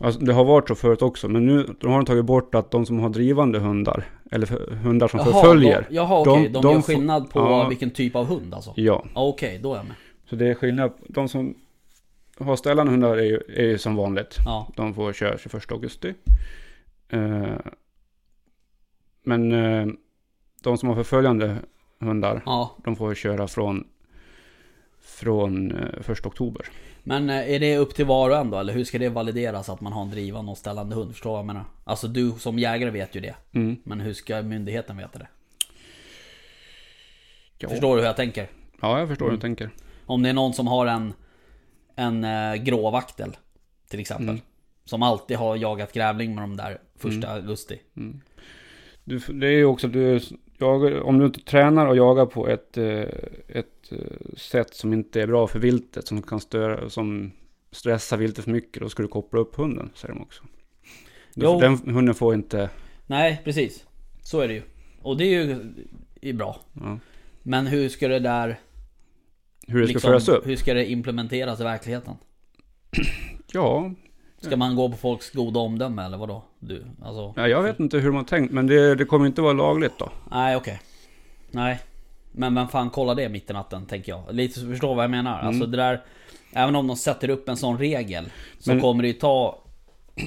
alltså, 0.00 0.20
det 0.20 0.32
har 0.32 0.44
varit 0.44 0.68
så 0.68 0.74
förut 0.74 1.02
också, 1.02 1.28
men 1.28 1.46
nu 1.46 1.66
de 1.80 1.90
har 1.90 1.98
de 1.98 2.04
tagit 2.06 2.24
bort 2.24 2.54
att 2.54 2.70
de 2.70 2.86
som 2.86 2.98
har 3.00 3.08
drivande 3.08 3.58
hundar, 3.58 4.04
eller 4.30 4.46
för, 4.46 4.70
hundar 4.70 5.08
som 5.08 5.20
förföljer, 5.24 5.86
De, 5.88 5.94
jaha 5.96 6.20
okej, 6.20 6.42
De- 6.42 6.48
de, 6.52 6.62
de 6.62 6.72
gör 6.74 6.80
får- 6.80 6.92
skillnad 6.94 7.30
på 7.30 7.38
Ja. 7.38 7.68
vilken 7.68 7.90
typ 7.90 8.16
av 8.16 8.26
hund 8.26 8.54
alltså? 8.54 8.72
ja, 8.76 9.04
Ja, 9.14 9.20
Okej, 9.28 9.60
då 9.62 9.72
är 9.72 9.76
jag 9.76 9.86
med. 9.86 9.94
så 10.30 10.36
det 10.36 10.46
är 10.48 10.54
skillnad. 10.54 10.92
De 11.08 11.28
som 11.28 11.54
har 12.38 12.56
ställande 12.56 12.92
hundar 12.92 13.16
är 13.16 13.22
ju, 13.22 13.40
är 13.56 13.64
ju 13.64 13.78
som 13.78 13.96
vanligt. 13.96 14.36
Ja. 14.44 14.68
De 14.76 14.94
får 14.94 15.12
köra 15.12 15.38
21 15.38 15.72
augusti. 15.72 16.14
Eh, 17.08 17.44
men 19.26 19.52
eh, 19.52 19.86
de 20.62 20.78
som 20.78 20.88
har 20.88 20.96
förföljande 20.96 21.56
hundar, 21.98 22.42
Ja. 22.46 22.76
de 22.84 22.96
får 22.96 23.14
köra 23.14 23.48
från, 23.48 23.86
från 25.00 25.72
eh, 25.72 26.10
1 26.10 26.26
oktober. 26.26 26.66
Men 27.02 27.30
eh, 27.30 27.50
är 27.54 27.60
det 27.60 27.76
upp 27.78 27.94
till 27.94 28.04
var 28.06 28.30
och 28.30 28.36
en 28.36 28.50
då? 28.50 28.58
Eller 28.58 28.72
hur 28.72 28.84
ska 28.84 28.98
det 28.98 29.08
valideras 29.08 29.68
att 29.68 29.80
man 29.80 29.92
har 29.92 30.02
en 30.02 30.10
drivande 30.10 30.50
och 30.52 30.58
ställande 30.58 30.96
hund? 30.96 31.12
Förstår 31.12 31.30
vad 31.30 31.38
jag 31.38 31.46
menar? 31.46 31.64
Alltså 31.84 32.08
du 32.08 32.30
som 32.30 32.58
jägare 32.58 32.90
vet 32.90 33.14
ju 33.14 33.20
det. 33.20 33.34
Mm. 33.52 33.76
Men 33.84 34.00
hur 34.00 34.12
ska 34.14 34.42
myndigheten 34.42 34.96
veta 34.96 35.18
det? 35.18 35.28
Ja. 37.58 37.68
Förstår 37.68 37.96
du 37.96 38.00
hur 38.02 38.06
jag 38.06 38.16
tänker? 38.16 38.48
ja, 38.80 38.98
jag 38.98 39.08
förstår 39.08 39.26
Mm. 39.26 39.32
hur 39.32 39.36
du 39.36 39.42
tänker. 39.42 39.70
Om 40.06 40.22
det 40.22 40.28
är 40.28 40.32
någon 40.32 40.52
som 40.54 40.66
har 40.66 40.86
en, 40.86 41.12
en 41.94 42.24
eh, 42.24 42.54
gråvaktel 42.54 43.36
till 43.88 44.00
exempel. 44.00 44.28
Mm. 44.28 44.40
Som 44.84 45.02
alltid 45.02 45.36
har 45.36 45.56
jagat 45.56 45.92
grävling 45.92 46.34
med 46.34 46.42
de 46.44 46.56
där 46.56 46.78
första 46.96 47.28
augusti. 47.28 47.80
Du, 49.06 49.18
det 49.18 49.46
är 49.46 49.52
ju 49.52 49.64
också 49.64 49.88
du 49.88 50.20
jagar, 50.58 51.00
om 51.00 51.18
du 51.18 51.26
inte 51.26 51.40
tränar 51.40 51.86
och 51.86 51.96
jagar 51.96 52.26
på 52.26 52.48
ett, 52.48 52.76
eh, 52.76 53.00
ett 53.48 53.92
eh, 53.92 53.98
sätt 54.36 54.74
som 54.74 54.92
inte 54.92 55.22
är 55.22 55.26
bra 55.26 55.46
för 55.46 55.58
viltet, 55.58 56.06
som 56.06 56.22
kan 56.22 56.40
störa, 56.40 56.90
som 56.90 57.32
stressar 57.70 58.16
viltet 58.16 58.44
för 58.44 58.50
mycket, 58.50 58.82
då 58.82 58.88
ska 58.88 59.02
du 59.02 59.08
koppla 59.08 59.40
upp 59.40 59.56
hunden, 59.56 59.90
säger 59.94 60.14
de 60.14 60.22
också. 60.22 60.42
Jo. 61.34 61.60
den 61.60 61.94
hunden 61.94 62.14
får 62.14 62.34
inte, 62.34 62.70
Nej, 63.06 63.40
precis. 63.44 63.86
Så 64.22 64.40
är 64.40 64.48
det 64.48 64.54
ju. 64.54 64.62
Och 65.02 65.16
det 65.16 65.24
är 65.24 65.44
ju 65.44 65.74
är 66.20 66.32
bra. 66.32 66.60
ja, 66.72 66.98
Men 67.42 67.66
hur 67.66 67.88
ska 67.88 68.08
det 68.08 68.18
där 68.18 68.58
hur 69.66 69.80
det 69.80 69.86
ska 69.86 69.92
liksom, 69.92 70.08
föras 70.08 70.28
upp. 70.28 70.46
Hur 70.46 70.56
ska 70.56 70.74
det 70.74 70.90
implementeras 70.90 71.60
i 71.60 71.64
verkligheten? 71.64 72.14
Ja, 73.52 73.94
Ska 74.38 74.56
man 74.56 74.76
gå 74.76 74.90
på 74.90 74.96
folks 74.96 75.30
goda 75.30 75.60
omdöme 75.60 76.04
eller 76.04 76.18
vadå? 76.18 76.42
Du, 76.58 76.84
alltså... 77.02 77.32
ja, 77.36 77.48
jag 77.48 77.62
vet 77.62 77.80
inte 77.80 77.98
hur 77.98 78.12
har 78.12 78.24
tänkt, 78.24 78.52
men 78.52 78.66
det, 78.66 78.94
det 78.94 79.04
kommer 79.04 79.26
inte 79.26 79.42
vara 79.42 79.52
lagligt 79.52 79.98
då. 79.98 80.08
Nej 80.30 80.56
okej. 80.56 80.80
Nej. 81.50 81.80
Men 82.32 82.54
vem 82.54 82.68
fan 82.68 82.90
kollar 82.90 83.14
det 83.14 83.28
mitt 83.28 83.50
i 83.50 83.52
natten 83.52 83.86
tänker 83.86 84.12
jag. 84.12 84.22
Lite 84.34 84.60
förstår 84.60 84.94
vad 84.94 85.04
jag 85.04 85.10
menar. 85.10 85.34
Mm. 85.40 85.46
Alltså 85.48 85.66
det 85.66 85.76
där... 85.76 86.04
Även 86.52 86.76
om 86.76 86.86
de 86.86 86.96
sätter 86.96 87.30
upp 87.30 87.48
en 87.48 87.56
sån 87.56 87.78
regel. 87.78 88.30
Så 88.58 88.70
Men- 88.70 88.80
kommer 88.80 89.02
det 89.02 89.08
ju 89.08 89.14
ta 89.14 89.58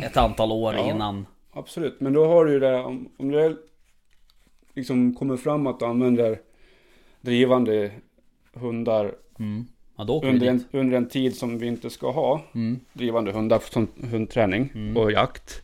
ett 0.04 0.18
antal 0.18 0.52
år 0.52 0.74
Ja. 0.74 0.90
innan... 0.90 1.26
Absolut, 1.54 2.00
men 2.00 2.14
då 2.14 2.26
har 2.28 2.46
du 2.46 2.52
ju 2.54 2.60
det, 2.60 2.76
om, 2.84 3.10
om 3.18 3.32
det 3.32 3.56
liksom 4.76 5.16
kommer 5.16 5.38
fram 5.38 5.68
att 5.68 5.80
du 5.80 5.86
använder 5.86 6.40
drivande 7.22 7.92
hundar 8.54 9.16
Mm. 9.40 9.68
Ja 10.00 10.06
då 10.06 10.22
under 10.24 10.48
en, 10.48 10.64
under 10.72 10.98
en 10.98 11.08
tid 11.10 11.36
som 11.38 11.58
vi 11.58 11.68
inte 11.68 11.90
ska 11.90 12.12
ha 12.12 12.42
Mm. 12.56 12.80
drivande 12.94 13.32
hundar 13.32 13.62
som 13.72 13.88
hundträning 14.12 14.72
Mm. 14.76 14.98
och 14.98 15.12
jakt. 15.12 15.62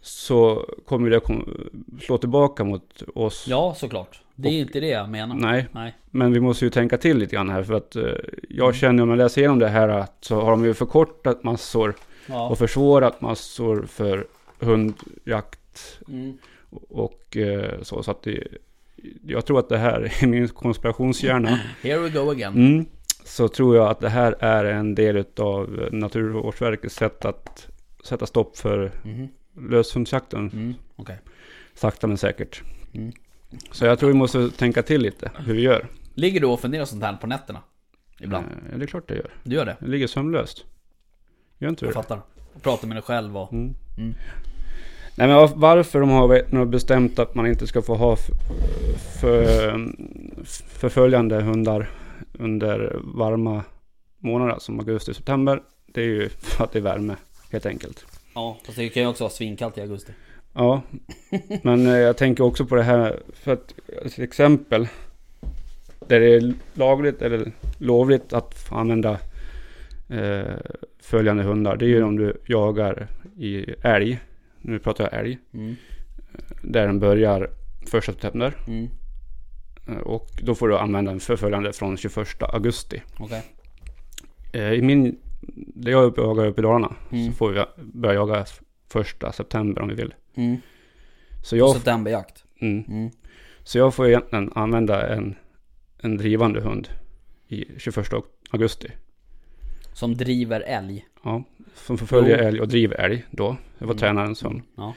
Så 0.00 0.66
kommer 0.86 1.10
det 1.10 1.20
slå 2.02 2.18
tillbaka 2.18 2.64
mot 2.64 3.02
oss. 3.14 3.46
Ja 3.48 3.74
såklart. 3.78 4.20
Det 4.34 4.48
är 4.48 4.52
Och- 4.52 4.54
inte 4.68 4.80
det 4.80 4.88
jag 4.88 5.08
menar. 5.10 5.34
Nej, 5.36 5.66
Nej. 5.72 5.94
men 6.10 6.32
vi 6.32 6.40
måste 6.40 6.64
ju 6.64 6.70
tänka 6.70 6.98
till 6.98 7.18
lite 7.18 7.36
grann 7.36 7.50
här 7.50 7.62
för 7.62 7.74
att 7.74 7.96
eh, 7.96 8.02
Mm. 8.02 8.16
jag 8.48 8.74
känner 8.74 9.02
om 9.02 9.08
jag 9.08 9.16
läser 9.18 9.40
igenom 9.40 9.58
det 9.58 9.68
här 9.68 9.88
att 9.88 10.16
så 10.24 10.40
har 10.40 10.50
de 10.50 10.64
ju 10.64 10.74
förkortat 10.74 11.44
massor 11.44 11.94
Ja. 12.26 12.48
och 12.48 12.58
försvårat 12.58 13.20
massor 13.20 13.86
för 13.88 14.26
hundjakt 14.58 15.98
Mm. 16.08 16.38
och 16.88 17.36
eh, 17.36 17.82
så. 17.82 18.02
Så 18.02 18.10
att 18.10 18.22
det, 18.22 18.48
jag 19.26 19.46
tror 19.46 19.58
att 19.58 19.68
det 19.68 19.78
här 19.78 20.12
är 20.22 20.26
min 20.26 20.48
konspirationshjärna. 20.48 21.60
Here 21.82 21.98
we 21.98 22.08
go 22.10 22.30
again. 22.30 22.52
Mm, 22.54 22.86
så 23.24 23.48
tror 23.48 23.76
jag 23.76 23.88
att 23.90 24.00
det 24.00 24.08
här 24.08 24.32
är 24.40 24.64
en 24.64 24.94
del 24.94 25.24
av 25.38 25.88
Naturvårdsverkets 25.92 26.94
sätt 26.94 27.24
att 27.24 27.68
sätta 28.04 28.26
stopp 28.26 28.56
för 28.56 28.92
Mhm. 29.02 29.28
löshundsjakten. 29.70 30.50
Mm. 30.52 30.74
Okej. 30.96 31.18
Sakta 31.74 32.06
men 32.06 32.18
säkert. 32.18 32.62
Mm. 32.94 33.12
Så 33.72 33.84
jag 33.84 33.98
tror 33.98 34.08
vi 34.08 34.14
måste 34.14 34.50
tänka 34.50 34.82
till 34.82 35.00
lite 35.00 35.30
hur 35.36 35.54
vi 35.54 35.60
gör. 35.62 35.86
Ligger 36.14 36.40
du 36.40 36.46
och 36.46 36.60
funderar 36.60 36.84
sånt 36.84 37.02
här 37.04 37.16
på 37.16 37.26
nätterna? 37.26 37.60
Ibland? 38.20 38.46
Eh, 38.72 38.78
det 38.78 38.84
är 38.84 38.86
klart 38.86 39.08
det 39.08 39.14
gör. 39.14 39.30
Du 39.42 39.54
gör 39.56 39.64
det? 39.66 39.76
Jag 39.80 39.88
ligger 39.90 40.06
sömnlöst. 40.06 40.64
Gör 41.58 41.68
inte 41.68 41.84
du 41.84 41.86
Jag 41.86 41.90
det? 41.90 41.94
fattar. 41.94 42.20
Pratar 42.62 42.88
med 42.88 42.96
dig 42.96 43.02
själv 43.02 43.36
och... 43.36 43.52
Mm. 43.52 43.74
Mm. 43.98 44.14
Nej 45.16 45.26
men 45.28 45.36
var- 45.36 45.52
varför 45.54 46.00
de 46.00 46.10
har 46.10 46.64
bestämt 46.64 47.18
att 47.18 47.34
man 47.34 47.46
inte 47.46 47.66
ska 47.66 47.82
få 47.82 47.94
ha 47.94 48.16
förföljande 50.68 51.40
hundar 51.40 51.90
under 52.38 53.00
varma 53.04 53.64
månader 54.18 54.56
som 54.58 54.78
augusti 54.78 55.10
och 55.10 55.16
september. 55.16 55.62
Det 55.86 56.00
är 56.00 56.06
ju 56.06 56.28
för 56.28 56.64
att 56.64 56.72
det 56.72 56.78
är 56.78 56.82
värme 56.82 57.16
helt 57.52 57.66
enkelt. 57.66 58.06
Ja, 58.34 58.58
fast 58.64 58.78
det 58.78 58.88
kan 58.88 59.02
ju 59.02 59.08
också 59.08 59.24
vara 59.24 59.32
svinkallt 59.32 59.78
i 59.78 59.80
augusti. 59.80 60.12
Ja, 60.52 60.82
men 61.62 61.86
eh, 61.86 61.98
jag 61.98 62.16
tänker 62.16 62.44
också 62.44 62.66
på 62.66 62.74
det 62.74 62.82
här 62.82 63.20
för 63.32 63.52
att 63.52 63.74
ett 64.04 64.18
exempel 64.18 64.88
där 66.06 66.20
det 66.20 66.34
är 66.34 66.54
lagligt 66.74 67.22
eller 67.22 67.52
lovligt 67.78 68.32
att 68.32 68.72
använda 68.72 69.18
eh, 70.08 70.54
följande 70.98 71.42
hundar. 71.42 71.76
Det 71.76 71.84
är 71.84 71.88
ju 71.88 72.02
om 72.02 72.16
du 72.16 72.40
jagar 72.46 73.08
i 73.36 73.74
älg. 73.82 74.20
Nu 74.60 74.78
pratar 74.78 75.04
jag 75.04 75.20
älg. 75.20 75.38
Mm. 75.54 75.76
Där 76.62 76.86
den 76.86 76.98
börjar 76.98 77.50
första 77.86 78.12
september. 78.12 78.54
Mm. 78.66 78.88
Eh, 79.88 79.96
Och 79.96 80.28
då 80.42 80.54
får 80.54 80.68
du 80.68 80.78
använda 80.78 81.10
en 81.12 81.20
förföljande 81.20 81.72
från 81.72 81.96
21 81.96 82.42
augusti. 82.42 83.02
Okej. 83.18 83.42
Eh, 84.52 84.72
I 84.72 84.82
min, 84.82 85.18
där 85.74 85.90
jag 85.92 86.18
jagar 86.18 86.46
uppe 86.46 86.60
i 86.60 86.62
Dalarna 86.62 86.96
Mm. 87.12 87.26
så 87.26 87.32
får 87.32 87.50
vi 87.50 87.64
börja 87.82 88.14
jaga 88.14 88.40
f- 88.40 88.60
första 88.90 89.32
september 89.32 89.82
om 89.82 89.88
vi 89.88 89.94
vill. 89.94 90.14
Mm. 90.34 90.56
Så 91.44 91.56
jag, 91.56 91.74
septemberjakt. 91.74 92.44
mm, 92.60 92.84
Mm. 92.88 93.10
så 93.64 93.78
jag 93.78 93.94
får 93.94 94.08
egentligen 94.08 94.52
använda 94.54 95.08
en, 95.14 95.34
en 96.02 96.16
drivande 96.16 96.60
hund 96.60 96.88
i 97.48 97.64
21 97.78 98.12
augusti. 98.50 98.88
Som 99.92 100.14
driver 100.16 100.60
älg. 100.60 101.06
Ja, 101.24 101.44
som 101.74 101.98
förföljer 101.98 102.38
Jo. 102.42 102.44
älg 102.48 102.60
och 102.60 102.68
driver 102.68 102.96
älg 102.96 103.24
då. 103.30 103.56
Det 103.78 103.84
var 103.84 103.92
Mm. 103.92 103.98
tränaren 103.98 104.34
som. 104.34 104.62
Ja. 104.76 104.94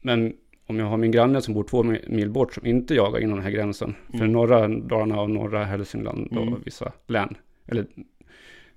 Men 0.00 0.32
om 0.68 0.78
jag 0.78 0.86
har 0.86 0.96
min 0.96 1.10
granne 1.10 1.42
som 1.42 1.54
bor 1.54 1.64
två 1.64 1.82
mi- 1.82 2.10
mil 2.10 2.30
bort 2.30 2.54
som 2.54 2.66
inte 2.66 2.94
jagar 2.94 3.20
inom 3.20 3.34
den 3.36 3.44
här 3.44 3.50
gränsen. 3.50 3.94
För 4.10 4.18
Mm. 4.18 4.32
norra 4.32 4.68
Dalarna 4.68 5.20
och 5.20 5.30
norra 5.30 5.64
Hälsingland 5.64 6.28
och 6.36 6.42
Mm. 6.46 6.60
vissa 6.64 6.92
län. 7.06 7.34
Eller 7.66 7.86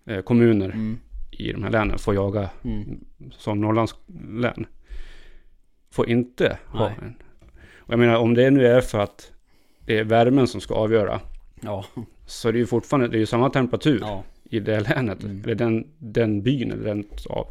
eh, 0.05 0.21
kommuner 0.21 0.65
Mm. 0.69 0.97
i 1.31 1.51
de 1.51 1.63
här 1.63 1.71
länen 1.71 1.97
får 1.97 2.15
jaga 2.15 2.49
Mm. 2.63 2.99
som 3.31 3.61
Norrlands 3.61 3.95
län. 4.29 4.65
Får 5.91 6.09
inte 6.09 6.57
ha 6.67 6.85
Nej. 6.87 6.95
en. 7.01 7.13
Och 7.77 7.93
jag 7.93 7.99
menar 7.99 8.15
om 8.15 8.33
det 8.33 8.51
nu 8.51 8.67
är 8.67 8.81
för 8.81 8.99
att 8.99 9.31
det 9.85 9.97
är 9.99 10.03
värmen 10.03 10.47
som 10.47 10.61
ska 10.61 10.73
avgöra. 10.75 11.19
Ja. 11.61 11.85
Så 12.25 12.51
det 12.51 12.57
är 12.57 12.59
ju 12.59 12.65
fortfarande, 12.65 13.07
det 13.07 13.17
är 13.17 13.19
ju 13.19 13.25
samma 13.25 13.49
temperatur 13.49 13.99
Ja. 14.01 14.23
i 14.43 14.59
det 14.59 14.79
länet. 14.79 15.23
Mm. 15.23 15.41
Eller 15.43 15.55
den, 15.55 15.87
den 15.97 16.41
byn 16.41 16.71
eller 16.71 16.83
den 16.85 17.03
av. 17.29 17.47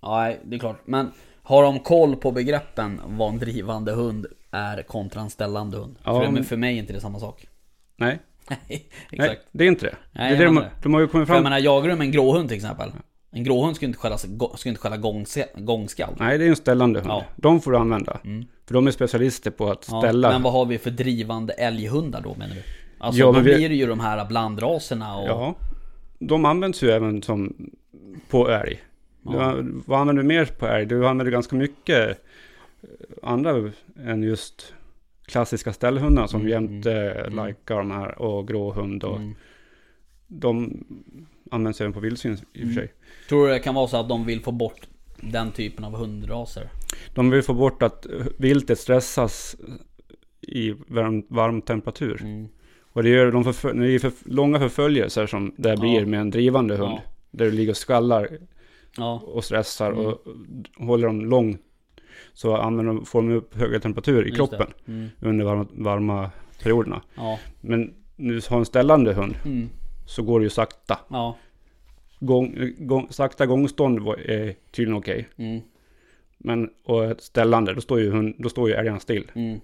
Ja, 0.00 0.18
nej, 0.20 0.40
det 0.44 0.56
är 0.56 0.60
klart. 0.60 0.80
Men 0.84 1.06
har 1.46 1.62
de 1.62 1.80
koll 1.80 2.16
på 2.16 2.30
begreppen 2.32 3.00
vad 3.06 3.32
en 3.32 3.38
drivande 3.38 3.92
hund 3.92 4.26
är 4.50 4.82
kontra 4.82 5.20
en 5.20 5.30
ställande 5.30 5.76
hund? 5.78 5.96
Ja, 6.04 6.20
för, 6.24 6.30
men- 6.30 6.44
för 6.44 6.56
mig 6.56 6.74
är 6.74 6.78
inte 6.78 6.92
det 6.92 7.00
samma 7.00 7.18
sak. 7.20 7.46
Nej, 7.96 8.18
Nej, 8.48 8.58
nej, 8.68 8.86
exakt. 9.10 9.40
det 9.52 9.64
är 9.64 9.68
inte 9.68 9.86
det. 9.86 9.94
Nej, 10.12 10.30
det 10.30 10.36
är 10.36 10.38
det 10.38 10.44
jag 10.44 10.54
de, 10.54 10.64
de 10.82 10.94
har 10.94 11.00
ju 11.00 11.06
kommit 11.08 11.26
För 11.26 11.34
jag 11.34 11.38
fram 11.38 11.44
menar, 11.44 11.58
jagar 11.58 11.88
du 11.88 11.94
med 11.96 12.04
en 12.04 12.10
gråhund 12.12 12.48
till 12.48 12.56
exempel? 12.56 12.92
En 13.30 13.44
gråhund 13.44 13.76
skulle 13.76 13.86
inte 13.86 13.98
skälla, 13.98 14.18
skulle 14.18 14.70
inte 14.70 14.80
skälla 14.80 14.96
gångse, 14.96 15.46
gångskall. 15.56 16.14
Nej, 16.18 16.38
det 16.38 16.44
är 16.44 16.48
en 16.48 16.56
ställande 16.56 17.00
hund. 17.00 17.10
Ja. 17.10 17.24
De 17.36 17.60
får 17.60 17.70
du 17.72 17.78
använda. 17.78 18.20
Mm. 18.24 18.44
För 18.66 18.74
de 18.74 18.86
är 18.86 18.90
specialister 18.90 19.50
på 19.50 19.70
att 19.70 19.88
Ja, 19.90 20.00
ställa. 20.00 20.30
men 20.30 20.42
vad 20.42 20.52
har 20.52 20.66
vi 20.66 20.78
för 20.78 20.90
drivande 20.90 21.52
älghundar 21.52 22.20
då 22.20 22.34
menar 22.34 22.54
du? 22.54 22.62
Alltså 22.98 23.20
Ja, 23.20 23.26
då 23.26 23.32
vi- 23.32 23.42
blir 23.54 23.68
det 23.68 23.74
ju 23.74 23.86
de 23.86 24.00
här 24.00 24.24
blandraserna 24.24 25.16
och... 25.16 25.28
Ja. 25.28 25.54
De 26.18 26.44
används 26.44 26.82
ju 26.82 26.90
även 26.90 27.22
som 27.22 27.70
på 28.30 28.48
älg. 28.50 28.80
Du. 29.26 29.80
Vad 29.86 30.00
använder 30.00 30.22
du 30.22 30.28
mer 30.28 30.44
på 30.44 30.66
älg? 30.66 30.86
Du 30.86 31.06
använder 31.06 31.32
ganska 31.32 31.56
mycket 31.56 32.08
eh, 32.08 32.88
andra 33.22 33.70
än 34.04 34.22
just 34.22 34.74
klassiska 35.26 35.72
ställhundar 35.72 36.26
som 36.26 36.40
Mm, 36.40 36.50
jämte 36.52 36.92
mm, 36.92 37.18
mm. 37.18 37.34
Laika 37.34 37.74
och 37.74 37.80
de 37.80 37.90
här 37.90 38.18
och 38.22 38.48
gråhund 38.48 39.04
och 39.04 39.16
Mm. 39.16 39.34
de 40.26 40.84
används 41.50 41.80
även 41.80 41.92
på 41.92 42.00
vildsvin 42.00 42.32
i 42.32 42.36
och 42.36 42.40
för 42.52 42.62
Mm. 42.62 42.74
sig. 42.74 42.92
Tror 43.28 43.46
du 43.46 43.52
det 43.52 43.58
kan 43.58 43.74
vara 43.74 43.88
så 43.88 43.96
att 43.96 44.08
de 44.08 44.26
vill 44.26 44.40
få 44.40 44.52
bort 44.52 44.86
den 45.20 45.50
typen 45.50 45.84
av 45.84 45.92
hundraser? 45.96 46.68
De 47.14 47.30
vill 47.30 47.42
få 47.42 47.54
bort 47.54 47.82
att 47.82 48.06
viltet 48.38 48.78
stressas 48.78 49.56
i 50.40 50.70
varm, 50.70 51.26
varm 51.28 51.62
temperatur. 51.62 52.20
Mm. 52.22 52.48
Och 52.92 53.02
det 53.02 53.08
gör 53.08 53.32
de 53.32 53.42
när 53.78 53.86
det 53.86 53.94
är 53.94 53.98
för 53.98 54.12
långa 54.24 54.58
förföljelser 54.58 55.26
som 55.26 55.54
det 55.56 55.76
blir 55.76 56.00
Ja. 56.00 56.06
med 56.06 56.20
en 56.20 56.30
drivande 56.30 56.76
hund. 56.76 56.92
Ja. 57.04 57.12
Där 57.30 57.44
du 57.44 57.50
ligger 57.50 57.70
och 57.70 57.76
skallar 57.76 58.28
Ja. 58.98 59.22
och 59.26 59.44
stressar 59.44 59.92
Mm. 59.92 60.06
och 60.06 60.22
håller 60.86 61.06
dem 61.06 61.24
lång. 61.26 61.58
Så 62.32 62.56
använder 62.56 62.94
de, 62.94 63.04
får 63.04 63.22
de 63.22 63.32
upp 63.32 63.54
högre 63.56 63.80
temperatur 63.80 64.22
i 64.24 64.26
just 64.28 64.36
kroppen. 64.36 64.66
Mm. 64.88 65.08
under 65.20 65.44
varma, 65.44 65.66
varma 65.72 66.30
perioderna. 66.62 67.02
Ja. 67.16 67.38
Men 67.60 67.94
nu 68.16 68.40
har 68.50 68.58
en 68.58 68.64
ställande 68.64 69.12
hund 69.12 69.34
Mm. 69.44 69.68
så 70.06 70.22
går 70.22 70.40
det 70.40 70.44
ju 70.44 70.50
sakta. 70.50 70.98
Ja. 71.08 71.36
Gång, 72.20 72.72
gång, 72.78 73.06
sakta 73.10 73.46
gångstånd 73.46 74.08
är 74.08 74.54
tydligen 74.70 74.98
okej. 74.98 75.28
Mm. 75.36 75.60
Men 76.38 76.70
och 76.84 77.20
ställande, 77.20 77.74
då 77.74 77.80
står 77.80 78.00
ju, 78.00 78.10
hund, 78.10 78.34
då 78.38 78.48
står 78.48 78.68
ju 78.68 78.74
älgarna 78.74 79.00
still. 79.00 79.30
Mm. 79.34 79.60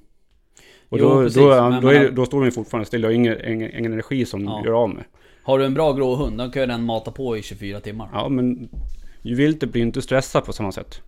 Och 0.89 0.99
Jo, 0.99 1.09
då, 1.09 1.23
precis, 1.23 1.39
då, 1.43 1.51
är, 1.51 1.71
menar- 1.71 2.11
då 2.11 2.27
står 2.27 2.39
de 2.41 2.45
ju 2.45 2.51
fortfarande 2.51 2.87
still 2.87 3.05
och 3.05 3.11
har 3.11 3.15
ingen, 3.15 3.45
ingen, 3.53 3.77
ingen 3.79 3.93
energi 3.93 4.25
som 4.25 4.45
Ja. 4.45 4.63
gör 4.65 4.73
av 4.73 4.89
med. 4.91 5.05
Har 5.43 5.59
du 5.59 5.65
en 5.65 5.75
bra 5.75 5.93
grå 5.93 6.15
hund, 6.15 6.39
då 6.39 6.51
kan 6.51 6.63
ju 6.63 6.67
den 6.67 6.83
mata 6.85 7.11
på 7.11 7.37
i 7.37 7.43
24 7.43 7.81
timmar. 7.81 8.09
Ja 8.13 8.29
men 8.29 8.69
viltet 9.23 9.73
blir 9.73 9.83
inte 9.83 10.03
stressat 10.03 10.45
på 10.47 10.53
samma 10.53 10.73
sätt. 10.73 11.01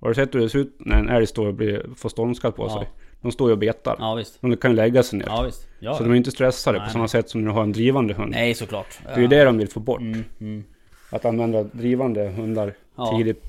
Har 0.00 0.08
du 0.08 0.14
sett 0.14 0.34
hur 0.34 0.40
det 0.40 0.48
ser 0.48 0.58
ut 0.58 0.76
när 0.78 0.98
en 0.98 1.08
älg 1.08 1.26
står 1.26 1.46
och 1.46 1.54
blir, 1.54 1.86
får 1.96 2.08
stormskalle 2.08 2.52
på 2.54 2.66
Ja. 2.66 2.78
sig? 2.78 2.88
De 3.20 3.32
står 3.32 3.48
ju 3.48 3.52
och 3.52 3.58
betar. 3.58 3.96
Ja 3.98 4.14
visst. 4.14 4.40
De 4.40 4.56
kan 4.56 4.70
ju 4.70 4.76
lägga 4.76 5.02
sig 5.02 5.18
ner. 5.18 5.26
Ja 5.26 5.42
visst. 5.42 5.68
Ja. 5.78 5.94
Så 5.94 6.02
de 6.02 6.12
är 6.12 6.16
inte 6.16 6.30
stressade 6.30 6.78
Nej, 6.78 6.86
på 6.86 6.92
samma 6.92 7.02
nej. 7.02 7.08
sätt 7.08 7.30
som 7.30 7.40
när 7.40 7.48
du 7.50 7.54
har 7.54 7.62
en 7.62 7.72
drivande 7.72 8.14
hund. 8.14 8.30
Nej 8.30 8.54
såklart. 8.54 8.98
Det 9.04 9.10
är 9.10 9.20
ju 9.20 9.26
det 9.26 9.44
de 9.44 9.58
vill 9.58 9.68
få 9.68 9.80
bort. 9.80 10.00
Mm, 10.00 10.24
mm. 10.40 10.64
Att 11.10 11.24
använda 11.24 11.62
drivande 11.62 12.28
hundar 12.28 12.74
tidigt. 13.16 13.42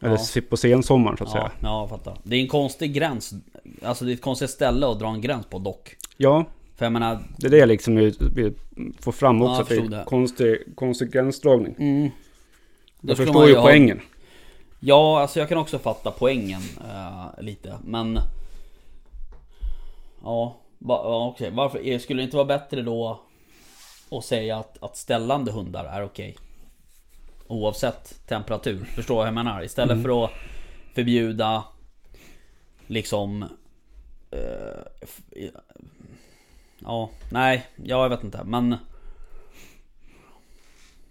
Eller 0.00 0.40
på 0.40 0.56
sensommaren 0.56 1.16
så 1.16 1.24
att 1.24 1.30
säga. 1.30 1.50
ja, 1.62 1.80
jag 1.80 1.88
fattar. 1.88 2.18
Det 2.22 2.36
är 2.36 2.40
en 2.40 2.48
konstig 2.48 2.94
gräns. 2.94 3.34
Alltså 3.82 4.04
det 4.04 4.10
är 4.10 4.14
ett 4.14 4.22
konstigt 4.22 4.50
ställe 4.50 4.86
att 4.86 4.98
dra 4.98 5.08
en 5.08 5.20
gräns 5.20 5.46
på 5.46 5.58
dock. 5.58 5.96
Ja, 6.16 6.44
För 6.76 6.84
jag 6.84 6.92
menar... 6.92 7.18
det 7.38 7.46
är 7.46 7.50
det 7.50 7.66
liksom 7.66 7.96
vill, 7.96 8.54
få 9.00 9.12
fram 9.12 9.42
också. 9.42 9.74
Ja, 9.74 9.80
jag 9.80 9.90
det. 9.90 10.04
konstig, 10.06 10.58
konstig 10.74 11.12
gränsdragning. 11.12 11.74
Mm. 11.78 12.10
Jag 13.00 13.16
förstår 13.16 13.48
ju 13.48 13.54
ha- 13.54 13.62
poängen. 13.62 14.00
Ja, 14.80 15.20
alltså 15.20 15.38
jag 15.38 15.48
kan 15.48 15.58
också 15.58 15.78
fatta 15.78 16.10
poängen 16.10 16.60
eh, 16.90 17.42
lite, 17.42 17.78
men... 17.84 18.18
Ja, 20.22 20.56
va, 20.78 21.26
okej. 21.28 21.50
Varför? 21.50 21.88
eh, 21.88 21.98
Skulle 21.98 22.20
det 22.22 22.24
inte 22.24 22.36
vara 22.36 22.46
bättre 22.46 22.82
då 22.82 23.20
att 24.10 24.24
säga 24.24 24.56
att, 24.58 24.82
att 24.82 24.96
ställande 24.96 25.52
hundar 25.52 25.84
är 25.84 26.02
okej? 26.04 26.36
Oavsett 27.46 28.26
temperatur. 28.26 28.84
Förstår 28.84 29.14
du 29.14 29.18
vad 29.18 29.26
jag 29.26 29.34
menar? 29.34 29.62
Istället 29.64 30.02
för 30.02 30.24
att 30.24 30.30
förbjuda 30.94 31.64
liksom... 32.86 33.42
eh, 34.30 35.10
ja, 36.78 37.10
nej, 37.32 37.66
ja, 37.84 38.02
jag 38.02 38.08
vet 38.08 38.24
inte. 38.24 38.44
Men... 38.44 38.76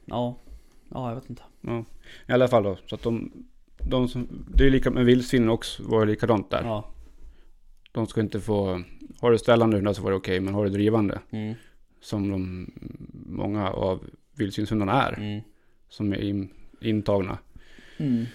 Ja, 0.05 0.35
ja, 0.93 1.09
jag 1.09 1.15
vet 1.15 1.29
inte. 1.29 1.43
Ja. 1.67 1.85
I 2.27 2.31
alla 2.31 2.47
fall 2.47 2.63
då. 2.63 2.77
Så 2.85 2.95
att 2.95 3.03
de, 3.03 3.31
de 3.77 4.07
som, 4.07 4.27
det 4.55 4.65
är 4.65 4.69
lika 4.69 4.91
med 4.91 5.05
vildsvinen 5.05 5.49
också. 5.49 5.83
Var 5.83 6.05
det 6.05 6.11
likadant 6.11 6.49
där. 6.49 6.63
Ja, 6.63 6.89
De 7.91 8.07
ska 8.07 8.21
inte 8.21 8.39
få... 8.39 8.81
Har 9.21 9.31
du 9.31 9.37
ställande 9.37 9.77
hundar 9.77 9.93
så 9.93 10.01
var 10.01 10.11
det 10.11 10.17
okej. 10.17 10.39
men 10.39 10.53
har 10.53 10.63
du 10.63 10.69
drivande. 10.69 11.19
mm, 11.31 11.53
Som 12.01 12.31
de, 12.31 12.71
många 13.25 13.69
av 13.71 14.03
vildsvinshundarna 14.37 15.03
är. 15.03 15.13
mm, 15.17 15.41
Som 15.89 16.13
är 16.13 16.17
in, 16.21 16.49
intagna. 16.81 17.37
mm. 17.97 18.25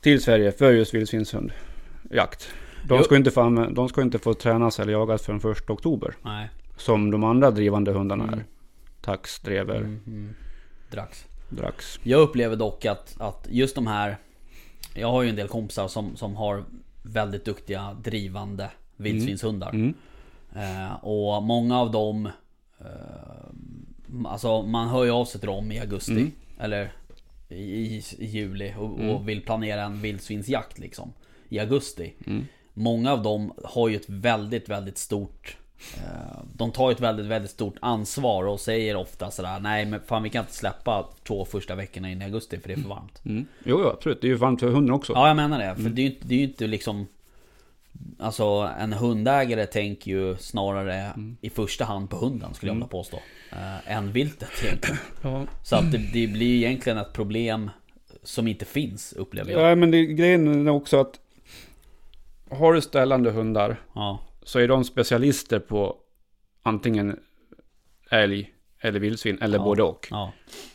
till 0.00 0.22
Sverige 0.22 0.52
för 0.52 0.72
just 0.72 0.94
vildsvinsjakt. 0.94 2.54
De 2.88 2.96
Jo. 2.98 3.02
ska, 3.02 3.16
inte 3.16 3.30
få, 3.30 3.70
de 3.74 3.88
ska 3.88 4.02
inte 4.02 4.18
få 4.18 4.34
tränas 4.34 4.80
eller 4.80 4.92
jagas 4.92 5.22
förrän 5.22 5.52
1 5.52 5.70
oktober. 5.70 6.14
Nej. 6.22 6.48
Som 6.76 7.10
de 7.10 7.24
andra 7.24 7.50
drivande 7.50 7.92
hundarna 7.92 8.24
Mm. 8.24 8.38
är. 8.38 8.44
Tax, 9.00 9.40
drever, 9.40 9.76
Mm, 9.76 10.00
mm. 10.06 10.34
Drax. 10.90 11.26
Drax. 11.48 12.00
Jag 12.02 12.20
upplever 12.20 12.56
dock 12.56 12.84
att, 12.84 13.16
att 13.18 13.46
just 13.50 13.74
de 13.74 13.86
här 13.86 14.16
Jag 14.94 15.10
har 15.10 15.22
ju 15.22 15.28
en 15.28 15.36
del 15.36 15.48
kompisar 15.48 15.88
som, 15.88 16.16
som 16.16 16.36
har 16.36 16.64
väldigt 17.02 17.44
duktiga 17.44 17.96
drivande 18.04 18.70
vildsvinshundar. 18.96 19.70
Mm. 19.70 19.94
Eh, 20.56 21.04
och 21.04 21.42
många 21.42 21.80
av 21.80 21.90
dem 21.90 22.26
eh, 22.80 22.84
Alltså 24.24 24.62
man 24.62 24.88
hör 24.88 25.04
ju 25.04 25.10
av 25.10 25.24
sig 25.24 25.40
till 25.40 25.48
dem 25.48 25.72
i 25.72 25.80
augusti 25.80 26.12
Mm. 26.12 26.32
Eller 26.58 26.92
i, 27.48 27.96
i, 27.96 28.02
juli 28.18 28.74
och, 28.78 29.00
och 29.00 29.28
vill 29.28 29.42
planera 29.42 29.82
en 29.82 30.02
vildsvinsjakt 30.02 30.78
liksom 30.78 31.12
I 31.48 31.58
augusti 31.58 32.14
Mm. 32.26 32.46
Många 32.76 33.12
av 33.12 33.22
dem 33.22 33.52
har 33.64 33.88
ju 33.88 33.96
ett 33.96 34.08
väldigt, 34.08 34.68
väldigt 34.68 34.98
stort 34.98 35.56
De 36.52 36.72
tar 36.72 36.90
ett 36.90 37.00
väldigt, 37.00 37.26
väldigt 37.26 37.50
stort 37.50 37.76
ansvar 37.80 38.44
och 38.44 38.60
säger 38.60 38.96
ofta 38.96 39.30
sådär 39.30 39.60
Nej 39.60 39.86
men 39.86 40.00
fan 40.06 40.22
vi 40.22 40.30
kan 40.30 40.40
inte 40.40 40.54
släppa 40.54 41.08
två 41.22 41.44
första 41.44 41.74
veckorna 41.74 42.10
in 42.10 42.22
i 42.22 42.24
augusti 42.24 42.58
för 42.58 42.68
det 42.68 42.74
är 42.74 42.80
för 42.80 42.88
varmt. 42.88 43.22
Mm. 43.24 43.46
Jo, 43.64 43.80
jo, 43.82 43.88
absolut. 43.88 44.20
Det 44.20 44.26
är 44.26 44.28
ju 44.28 44.34
varmt 44.34 44.60
för 44.60 44.68
hunden 44.68 44.94
också. 44.94 45.12
Ja 45.12 45.26
jag 45.28 45.36
menar 45.36 45.58
det, 45.58 45.82
för 45.82 45.90
det, 45.90 46.02
är 46.02 46.08
ju 46.08 46.14
det 46.20 46.34
är 46.34 46.38
ju 46.38 46.44
inte 46.44 46.66
liksom 46.66 47.06
Alltså 48.18 48.70
en 48.78 48.92
hundägare 48.92 49.66
tänker 49.66 50.10
ju 50.10 50.36
snarare 50.36 51.12
i 51.40 51.50
första 51.50 51.84
hand 51.84 52.10
på 52.10 52.16
hunden 52.16 52.54
skulle 52.54 52.70
jag 52.70 52.74
vilja 52.74 52.88
påstå 52.88 53.16
eh, 53.52 53.96
Än 53.96 54.12
viltet 54.12 54.50
egentligen. 54.64 54.98
Ja. 55.22 55.46
Så 55.62 55.76
att 55.76 55.92
det, 55.92 55.98
det 56.12 56.26
blir 56.26 56.46
ju 56.46 56.56
egentligen 56.56 56.98
ett 56.98 57.12
problem 57.12 57.70
Som 58.22 58.48
inte 58.48 58.64
finns 58.64 59.12
upplever 59.12 59.52
jag. 59.52 59.70
Ja, 59.70 59.74
men 59.74 59.90
det, 59.90 60.06
grejen 60.06 60.66
är 60.66 60.70
också 60.70 61.00
att 61.00 61.20
har 62.50 62.72
du 62.72 62.80
ställande 62.80 63.30
hundar 63.30 63.76
Ja, 63.94 64.20
så 64.44 64.58
är 64.58 64.68
de 64.68 64.84
specialister 64.84 65.58
på 65.58 65.96
antingen 66.62 67.20
älg 68.10 68.54
eller 68.80 69.00
vildsvin 69.00 69.38
eller 69.40 69.58
Ja. 69.58 69.64
både 69.64 69.82
och. 69.82 70.08
ja, 70.10 70.32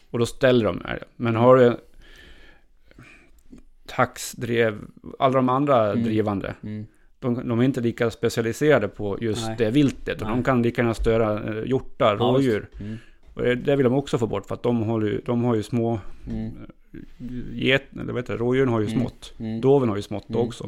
Och 0.09 0.19
då 0.19 0.25
ställer 0.25 0.65
de 0.65 0.81
älg. 0.85 0.99
Men 1.15 1.35
har 1.35 1.55
du 1.55 1.77
tax, 3.87 4.31
drev, 4.31 4.77
alla 5.19 5.33
de 5.35 5.49
andra 5.49 5.91
Mm. 5.91 6.03
drivande. 6.03 6.55
mm, 6.63 6.85
De, 7.19 7.47
de 7.47 7.59
är 7.59 7.63
inte 7.63 7.81
lika 7.81 8.11
specialiserade 8.11 8.87
på 8.87 9.17
just 9.21 9.47
Nej. 9.47 9.55
det 9.57 9.71
viltet. 9.71 10.21
Och 10.21 10.27
Nej. 10.27 10.35
de 10.37 10.43
kan 10.43 10.61
lika 10.61 10.81
gärna 10.81 10.93
störa 10.93 11.43
eh, 11.57 11.63
hjortar, 11.65 12.17
Ja, 12.19 12.23
rådjur. 12.25 12.69
Mm. 12.79 12.97
Och 13.33 13.41
det, 13.43 13.55
det 13.55 13.75
vill 13.75 13.83
de 13.83 13.93
också 13.93 14.17
få 14.17 14.27
bort 14.27 14.45
för 14.45 14.55
att 14.55 14.63
de, 14.63 14.81
håller, 14.83 15.21
de 15.25 15.43
har 15.43 15.55
ju 15.55 15.63
små 15.63 15.99
mm, 16.29 16.51
get, 17.53 17.83
eller 17.93 18.05
vad 18.13 18.15
heter 18.15 18.33
det, 18.33 18.39
rådjuren 18.39 18.69
har 18.69 18.79
ju 18.79 18.85
Mm. 18.87 18.99
smått. 18.99 19.33
mm, 19.39 19.61
Doven 19.61 19.89
har 19.89 19.95
ju 19.95 20.01
smått 20.01 20.29
mm, 20.29 20.41
också. 20.41 20.63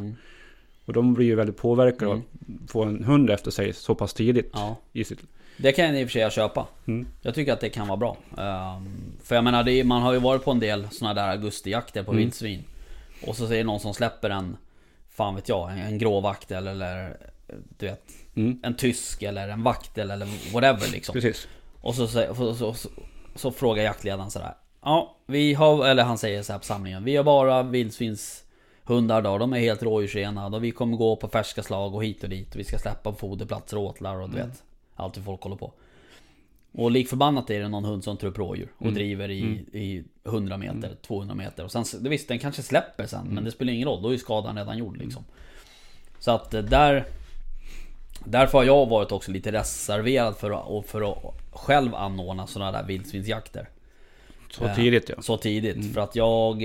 Och 0.86 0.94
de 0.94 1.14
blir 1.14 1.26
ju 1.26 1.36
väldigt 1.36 1.58
påverkade 1.58 2.06
Mm. 2.12 2.18
av 2.18 2.24
att 2.66 2.72
få 2.72 2.84
en 2.84 3.04
hund 3.04 3.30
efter 3.30 3.52
sig 3.52 3.74
så 3.74 3.96
pass 3.96 4.14
tidigt 4.14 4.50
Ja, 4.54 4.76
i 4.94 5.04
sitt... 5.04 5.20
det 5.58 5.72
kan 5.72 5.86
jag 5.86 6.02
i 6.02 6.06
och 6.06 6.08
för 6.10 6.20
sig 6.20 6.32
köpa 6.32 6.68
Mm. 6.88 7.08
Jag 7.22 7.36
tycker 7.36 7.54
att 7.54 7.60
det 7.60 7.70
kan 7.70 7.88
vara 7.88 7.98
bra 7.98 8.18
Ehm, 8.38 8.96
För 9.24 9.36
jag 9.36 9.44
menar, 9.44 9.70
är, 9.70 9.84
man 9.84 10.02
har 10.02 10.14
ju 10.14 10.20
varit 10.20 10.44
på 10.44 10.52
en 10.52 10.60
del 10.60 10.88
såna 10.92 11.14
där 11.14 11.30
augustijakter 11.30 12.04
på 12.04 12.12
Mm. 12.12 12.24
vildsvin 12.24 12.64
Och 13.28 13.36
så 13.36 13.48
säger 13.48 13.64
någon 13.64 13.80
som 13.80 13.94
släpper 13.94 14.30
en 14.30 14.58
Fan 15.10 15.36
vet 15.36 15.50
jag, 15.50 15.72
en, 15.72 15.78
en 15.80 15.98
gråvaktel 15.98 16.68
eller 16.68 17.18
Du 17.78 17.86
vet 17.86 18.04
Mm. 18.36 18.60
En 18.64 18.76
tysk 18.76 19.22
eller 19.24 19.50
en 19.50 19.64
vaktel 19.64 20.12
eller 20.12 20.54
whatever 20.54 20.92
liksom 20.92 21.14
Precis. 21.14 21.48
Och 21.82 21.96
så, 21.96 22.08
så, 22.08 22.56
så, 22.56 22.74
så, 23.36 23.52
frågar 23.52 23.84
jaktledaren 23.84 24.32
sådär 24.32 24.54
Ja, 24.84 25.18
vi 25.28 25.54
har, 25.54 25.86
eller 25.88 26.04
han 26.04 26.18
säger 26.18 26.44
så 26.44 26.52
här 26.52 26.60
på 26.60 26.66
samlingen 26.66 27.04
Vi 27.04 27.16
har 27.16 27.24
bara 27.24 27.64
vildsvinshundar 28.88 29.22
då, 29.22 29.38
de 29.38 29.54
är 29.54 29.60
helt 29.60 29.84
rådjursrena. 29.84 30.46
Och 30.46 30.64
vi 30.64 30.72
kommer 30.72 30.98
gå 30.98 31.16
på 31.16 31.28
färska 31.28 31.64
slag 31.64 31.96
och 31.96 32.04
hit 32.04 32.24
och 32.24 32.30
dit. 32.30 32.54
Och 32.54 32.60
vi 32.60 32.64
ska 32.64 32.78
släppa 32.78 33.12
på 33.12 33.18
foderplatser 33.18 33.78
och 33.78 33.84
åtlar 33.84 34.16
och 34.22 34.30
du 34.30 34.38
vet 34.38 34.64
Allt 34.96 35.18
hur 35.18 35.22
folk 35.24 35.42
håller 35.42 35.56
på. 35.56 35.72
Och 36.74 36.92
lik 36.92 37.10
förbannat 37.10 37.50
är 37.50 37.60
det 37.60 37.68
någon 37.70 37.86
hund 37.86 38.04
som 38.04 38.18
tar 38.18 38.28
upp 38.28 38.38
rådjur 38.38 38.70
och 38.78 38.82
Mm. 38.82 38.94
driver 38.94 39.30
i, 39.32 39.42
Mm. 39.42 39.58
i 39.74 40.04
100 40.26 40.58
meter, 40.58 40.96
200 41.02 41.36
meter. 41.36 41.64
Och 41.64 41.72
sen, 41.72 41.86
visst 42.10 42.28
den 42.28 42.40
kanske 42.40 42.62
släpper 42.64 43.06
sen 43.08 43.28
men 43.28 43.44
det 43.44 43.52
spelar 43.52 43.74
ingen 43.74 43.88
roll, 43.88 44.02
då 44.02 44.14
är 44.14 44.18
skadan 44.18 44.58
redan 44.58 44.78
gjord 44.78 44.98
liksom. 44.98 45.24
Så 46.20 46.32
att 46.32 46.54
eh, 46.54 46.62
där 46.62 47.06
Därför 48.26 48.58
har 48.58 48.66
jag 48.66 48.86
varit 48.90 49.12
också 49.12 49.32
lite 49.32 49.52
reserverad 49.52 50.36
för 50.38 50.52
att, 50.52 50.68
och 50.68 50.86
för 50.86 51.12
att 51.12 51.18
själv 51.52 51.96
anordna 51.96 52.48
sådana 52.48 52.72
där 52.72 52.84
vildsvinsjakter. 52.84 53.70
Så 54.52 54.70
tidigt 54.76 55.10
ja. 55.10 55.22
Så 55.22 55.38
tidigt, 55.38 55.94
för 55.94 56.02
att 56.02 56.16
jag... 56.16 56.64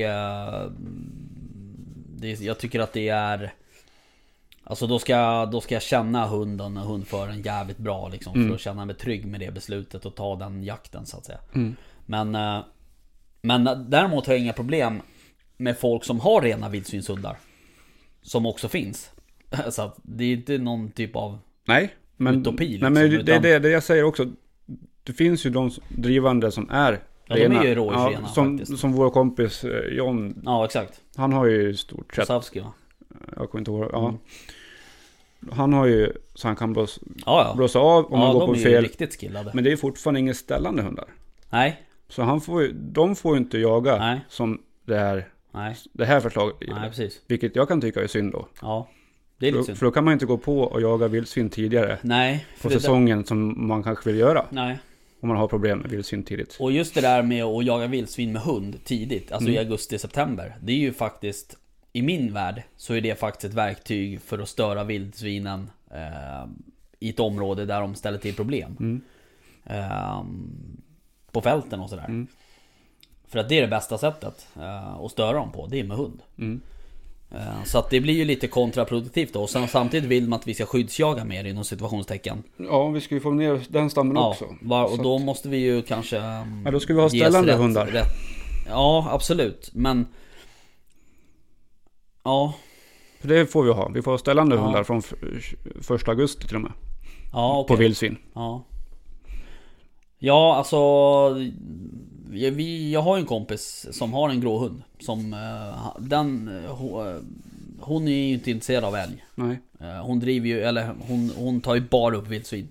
Det, 2.20 2.40
jag 2.40 2.58
tycker 2.58 2.80
att 2.80 2.92
det 2.92 3.08
är... 3.08 3.52
Alltså 4.64 4.86
då 4.86 4.98
ska, 4.98 5.46
då 5.46 5.60
ska 5.60 5.74
jag 5.74 5.82
känna 5.82 6.26
hunden 6.26 6.76
och 6.76 6.84
hundföraren 6.84 7.42
jävligt 7.42 7.78
bra 7.78 8.08
liksom 8.08 8.34
Mm. 8.34 8.48
För 8.48 8.54
att 8.54 8.60
känna 8.60 8.84
mig 8.84 8.96
trygg 8.96 9.26
med 9.26 9.40
det 9.40 9.50
beslutet 9.54 10.06
och 10.06 10.14
ta 10.14 10.36
den 10.36 10.64
jakten 10.64 11.06
så 11.06 11.16
att 11.16 11.24
säga 11.24 11.38
Mm. 11.54 11.76
Men... 12.06 12.34
Eh, 12.34 12.64
men 13.42 13.64
däremot 13.88 14.26
har 14.26 14.32
jag 14.32 14.42
inga 14.42 14.52
problem 14.52 15.02
med 15.56 15.78
folk 15.78 16.04
som 16.04 16.20
har 16.20 16.42
rena 16.42 16.68
vildsvinshundar 16.68 17.36
Som 18.22 18.46
också 18.46 18.68
finns 18.68 19.10
Så 19.70 19.82
att 19.82 19.96
det 20.02 20.24
är 20.24 20.32
inte 20.32 20.58
någon 20.58 20.90
typ 20.90 21.16
av... 21.16 21.38
Nej, 21.64 21.94
men, 22.16 22.40
Utopi, 22.40 22.78
nej, 22.82 22.90
men 22.90 23.10
liksom, 23.10 23.26
det 23.26 23.32
är 23.32 23.36
utan- 23.36 23.42
det, 23.42 23.58
det 23.58 23.68
jag 23.68 23.82
säger 23.82 24.04
också. 24.04 24.32
Det 25.02 25.12
finns 25.12 25.46
ju 25.46 25.50
de 25.50 25.70
drivande 25.88 26.52
som 26.52 26.70
är 26.70 27.00
Ja, 27.26 27.36
de 27.36 27.44
är 27.56 27.64
ju 27.64 27.74
rådjursrena 27.74 28.28
som, 28.28 28.58
faktiskt. 28.58 28.80
som 28.80 28.92
vår 28.92 29.10
kompis 29.10 29.64
eh, 29.64 29.94
John, 29.96 30.42
Ja 30.44 30.64
exakt 30.64 31.00
han 31.16 31.32
har 31.32 31.46
ju 31.46 31.70
i 31.70 31.76
stort 31.76 32.14
sett, 32.14 32.24
Kosavski 32.26 32.60
va? 32.60 32.72
jag 33.36 33.50
kommer 33.50 33.60
inte 33.60 33.70
ihåg, 33.70 33.88
ja. 33.92 34.08
Mm. 34.08 34.18
Han 35.52 35.72
har 35.72 35.86
ju 35.86 36.12
så 36.34 36.48
han 36.48 36.56
kan 36.56 36.72
blåsa, 36.72 37.00
Ja 37.26 37.44
ja, 37.48 37.54
blåsa 37.56 37.78
av 37.78 38.04
om 38.12 38.18
man 38.18 38.28
ja 38.28 38.32
går 38.32 38.40
de 38.40 38.46
på 38.46 38.52
är 38.52 38.56
ju 38.58 38.62
fel. 38.64 38.82
riktigt 38.82 39.20
skillade 39.20 39.50
Men 39.54 39.64
det 39.64 39.68
är 39.68 39.72
ju 39.72 39.76
fortfarande 39.76 40.20
inga 40.20 40.34
ställande 40.34 40.82
hundar. 40.82 41.04
Nej, 41.50 41.82
Så 42.08 42.22
han 42.22 42.40
får 42.40 42.62
ju, 42.62 42.72
de 42.72 43.16
får 43.16 43.34
ju 43.36 43.38
inte 43.42 43.58
jaga 43.58 43.98
nej, 43.98 44.20
som 44.28 44.62
det 44.84 44.96
här, 44.98 45.28
nej, 45.52 45.76
det 45.92 46.04
här 46.04 46.20
förslaget 46.20 46.56
nej 46.68 46.88
precis 46.88 47.20
Vilket 47.26 47.56
jag 47.56 47.68
kan 47.68 47.80
tycka 47.80 48.02
är 48.02 48.06
synd 48.06 48.32
då. 48.32 48.48
Ja, 48.62 48.88
det 49.38 49.46
är 49.48 49.50
För, 49.52 49.58
lite 49.58 49.66
synd 49.66 49.78
för 49.78 49.86
då 49.86 49.92
kan 49.92 50.04
man 50.04 50.12
inte 50.12 50.26
gå 50.26 50.38
på 50.38 50.60
och 50.60 50.80
jaga 50.80 51.08
vildsvin 51.08 51.50
tidigare 51.50 51.98
Nej, 52.02 52.46
på 52.54 52.60
för 52.62 52.68
det 52.68 52.74
där, 52.74 52.80
säsongen 52.80 53.24
som 53.24 53.66
man 53.68 53.82
kanske 53.82 54.10
vill 54.10 54.18
göra. 54.20 54.46
nej 54.50 54.78
Om 55.20 55.28
man 55.28 55.36
har 55.38 55.48
problem 55.48 55.78
med 55.78 55.90
vildsvin 55.90 56.22
tidigt. 56.24 56.56
Och 56.60 56.72
just 56.72 56.94
det 56.94 57.00
där 57.00 57.22
med 57.22 57.44
att 57.44 57.64
jaga 57.66 57.86
vildsvin 57.86 58.32
med 58.32 58.42
hund 58.42 58.84
tidigt, 58.84 59.32
alltså 59.32 59.48
i 59.50 59.56
Mm. 59.56 59.66
augusti-september 59.66 60.56
Det 60.62 60.72
är 60.72 60.76
ju 60.76 60.92
faktiskt, 60.92 61.56
i 61.92 62.02
min 62.02 62.32
värld, 62.32 62.62
så 62.76 62.94
är 62.94 63.00
det 63.00 63.18
faktiskt 63.18 63.44
ett 63.44 63.54
verktyg 63.54 64.20
för 64.20 64.38
att 64.38 64.48
störa 64.48 64.84
vildsvinen 64.84 65.70
eh, 65.90 66.46
I 66.98 67.08
ett 67.10 67.20
område 67.20 67.64
där 67.66 67.80
de 67.80 67.94
ställer 67.94 68.18
till 68.18 68.34
problem 68.34 68.76
Mm. 68.80 69.00
eh, 69.64 70.24
På 71.32 71.40
fälten 71.40 71.80
och 71.80 71.90
sådär 71.90 72.04
Mm. 72.08 72.26
För 73.28 73.38
att 73.38 73.48
det 73.48 73.58
är 73.58 73.62
det 73.62 73.68
bästa 73.68 73.98
sättet 73.98 74.46
eh, 74.56 74.96
att 74.96 75.10
störa 75.12 75.32
dem 75.32 75.52
på, 75.52 75.66
det 75.66 75.80
är 75.80 75.84
med 75.84 75.96
hund 75.96 76.22
Mm. 76.38 76.60
Så 77.64 77.78
att 77.78 77.90
det 77.90 78.00
blir 78.00 78.14
ju 78.14 78.24
lite 78.24 78.46
kontraproduktivt 78.48 79.32
då. 79.32 79.42
Och 79.42 79.50
sen, 79.50 79.68
samtidigt 79.68 80.10
vill 80.10 80.28
man 80.28 80.38
att 80.40 80.46
vi 80.48 80.54
ska 80.54 80.66
skyddsjaga 80.66 81.24
mer 81.24 81.44
inom 81.44 81.64
situationstecken. 81.64 82.42
Ja, 82.56 82.88
vi 82.88 83.00
ska 83.00 83.14
ju 83.14 83.20
få 83.20 83.30
ner 83.30 83.60
den 83.68 83.90
stammen 83.90 84.16
Ja, 84.16 84.30
också. 84.30 84.44
och 84.96 85.02
då 85.02 85.16
att- 85.16 85.22
måste 85.22 85.48
vi 85.48 85.56
ju 85.56 85.82
kanske... 85.82 86.16
Ja, 86.64 86.70
då 86.72 86.80
ska 86.80 86.94
vi 86.94 87.00
ha 87.00 87.08
ges 87.08 87.22
ställande 87.22 87.52
rätt- 87.52 87.58
hundar. 87.58 87.86
Rätt. 87.86 88.06
Ja, 88.68 89.08
absolut. 89.10 89.70
Men... 89.74 90.06
Ja, 92.24 92.54
det 93.22 93.46
får 93.46 93.62
vi 93.64 93.72
ha. 93.72 93.88
Vi 93.94 94.02
får 94.02 94.10
ha 94.10 94.18
ställande 94.18 94.56
Ja. 94.56 94.62
hundar 94.62 94.84
från 94.84 94.98
f- 94.98 95.14
första 95.80 96.10
augusti 96.10 96.46
till 96.46 96.56
och 96.56 96.62
med. 96.62 96.72
ja 97.32 97.58
okej. 97.58 97.76
På 97.76 97.80
vildsvin. 97.80 98.16
Ja. 98.34 98.64
Ja, 100.18 100.56
alltså... 100.56 100.76
Jag, 102.32 102.50
vi, 102.50 102.92
jag 102.92 103.02
har 103.02 103.18
en 103.18 103.26
kompis 103.26 103.86
som 103.92 104.12
har 104.12 104.30
en 104.30 104.40
grå 104.40 104.58
hund. 104.58 104.82
Som... 105.00 105.32
eh, 105.32 105.96
den... 106.00 106.48
eh, 106.48 106.64
eh, 106.64 107.20
Hon 107.80 108.08
är 108.08 108.12
ju 108.12 108.32
inte 108.34 108.50
intresserad 108.50 108.84
av 108.84 108.94
älg. 108.94 109.24
Nej. 109.34 109.58
Hon 110.02 110.20
driver 110.20 110.48
ju, 110.48 110.60
eller 110.60 110.94
hon, 111.08 111.30
hon 111.36 111.60
tar 111.60 111.74
ju 111.74 111.80
bara 111.80 112.16
upp 112.16 112.28
vildsvin. 112.28 112.68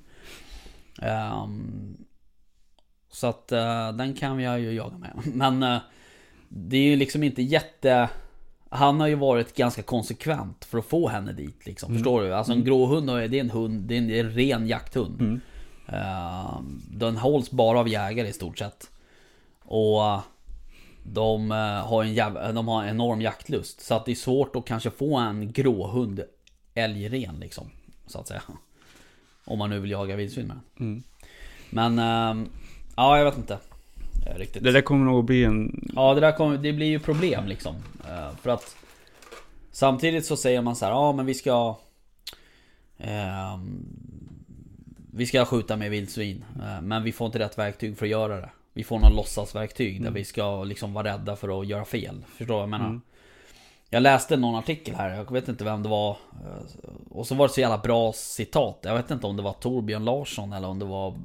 Ehm, 1.01 1.97
så 3.11 3.27
att 3.27 3.51
eh, 3.51 3.91
den 3.91 4.13
kan 4.13 4.39
jag 4.39 4.59
ju 4.59 4.71
jaga 4.71 4.97
med. 4.97 5.11
Men, 5.33 5.63
eh, 5.63 5.77
Det 6.49 6.77
är 6.77 6.81
ju 6.83 6.95
liksom 6.95 7.23
inte 7.23 7.41
jätte... 7.41 8.09
Han 8.69 8.99
har 8.99 9.07
ju 9.07 9.15
varit 9.15 9.55
ganska 9.55 9.81
konsekvent 9.81 10.65
för 10.65 10.77
att 10.77 10.85
få 10.85 11.07
henne 11.07 11.33
dit 11.33 11.65
liksom. 11.65 11.93
Förstår 11.93 12.21
du? 12.21 12.33
Alltså 12.35 12.51
en 12.53 12.63
det 12.63 13.37
är 13.37 13.41
en 13.41 13.49
hund, 13.49 13.81
det 13.81 13.95
är 13.95 13.97
en, 13.97 14.07
det 14.07 14.19
är 14.19 14.23
en 14.25 14.31
ren 14.31 14.67
jakthund. 14.67 15.41
Eh, 15.87 16.59
den 16.91 17.17
hålls 17.17 17.51
bara 17.51 17.79
av 17.79 17.87
jägare 17.87 18.27
i 18.27 18.33
stort 18.33 18.57
sett. 18.57 18.91
Och 19.65 20.21
de 21.03 21.51
eh, 21.51 21.57
har 21.87 22.03
en 22.03 22.13
jäv, 22.13 22.33
de 22.53 22.67
har 22.67 22.83
en 22.83 22.89
enorm 22.89 23.21
jaktlust. 23.21 23.81
Så 23.81 23.95
att 23.95 24.05
det 24.05 24.11
är 24.11 24.15
svårt 24.15 24.55
att 24.55 24.65
kanske 24.65 24.89
få 24.89 25.17
en 25.17 25.51
gråhund 25.51 26.23
älgren 26.73 27.39
liksom. 27.39 27.69
Så 28.07 28.19
att 28.19 28.27
säga. 28.27 28.41
Om 29.45 29.57
man 29.59 29.69
nu 29.69 29.79
vill 29.79 29.91
jaga 29.91 30.15
vildsvin 30.15 30.47
med 30.47 30.57
den. 30.77 31.03
Men, 31.69 31.99
ehm, 31.99 32.49
ja 32.95 33.17
jag 33.17 33.25
vet 33.25 33.37
inte. 33.37 33.57
eh, 34.27 34.37
Riktigt. 34.37 34.63
Det 34.63 34.71
där 34.71 34.81
kommer 34.81 35.05
nog 35.05 35.19
att 35.19 35.25
bli 35.25 35.43
en... 35.43 35.89
Ja 35.95 36.13
det 36.13 36.21
där 36.21 36.31
kommer, 36.31 36.57
det 36.57 36.73
blir 36.73 36.87
ju 36.87 36.99
problem 36.99 37.45
liksom. 37.47 37.75
Eh, 38.09 38.35
För 38.41 38.49
att 38.49 38.75
Samtidigt 39.71 40.25
så 40.25 40.37
säger 40.37 40.61
man 40.61 40.75
så 40.75 40.85
här, 40.85 40.91
ja 40.91 41.11
men 41.11 41.25
vi 41.25 41.33
ska 41.33 41.77
ehm, 42.97 43.85
Vi 45.13 45.25
ska 45.25 45.45
skjuta 45.45 45.77
med 45.77 45.91
vildsvin 45.91 46.45
eh, 46.61 46.81
Men 46.81 47.03
vi 47.03 47.11
får 47.11 47.25
inte 47.25 47.39
rätt 47.39 47.57
verktyg 47.57 47.97
för 47.97 48.05
att 48.05 48.09
göra 48.09 48.41
det 48.41 48.49
Vi 48.75 48.83
får 48.83 48.99
någon 48.99 49.15
låtsasverktyg 49.15 50.03
där 50.03 50.11
vi 50.11 50.25
ska 50.25 50.63
liksom 50.63 50.93
vara 50.93 51.13
rädda 51.13 51.35
för 51.35 51.59
att 51.61 51.67
göra 51.67 51.85
fel 51.85 52.25
Förstår 52.27 52.45
du 52.45 52.53
vad 52.53 52.61
jag 52.61 52.69
menar? 52.69 52.99
Jag 53.89 54.03
läste 54.03 54.37
någon 54.37 54.55
artikel 54.55 54.95
här, 54.95 55.15
jag 55.15 55.31
vet 55.31 55.47
inte 55.47 55.63
vem 55.63 55.83
det 55.83 55.89
var 55.89 56.09
eh, 56.11 56.89
Och 57.09 57.27
så 57.27 57.35
var 57.35 57.47
det 57.47 57.53
så 57.53 57.61
jävla 57.61 57.77
bra 57.77 58.13
citat 58.13 58.79
Jag 58.81 58.95
vet 58.95 59.11
inte 59.11 59.27
om 59.27 59.37
det 59.37 59.43
var 59.43 59.53
Torbjörn 59.53 60.05
Larsson 60.05 60.53
eller 60.53 60.67
om 60.67 60.79
det 60.79 60.85
var 60.85 61.15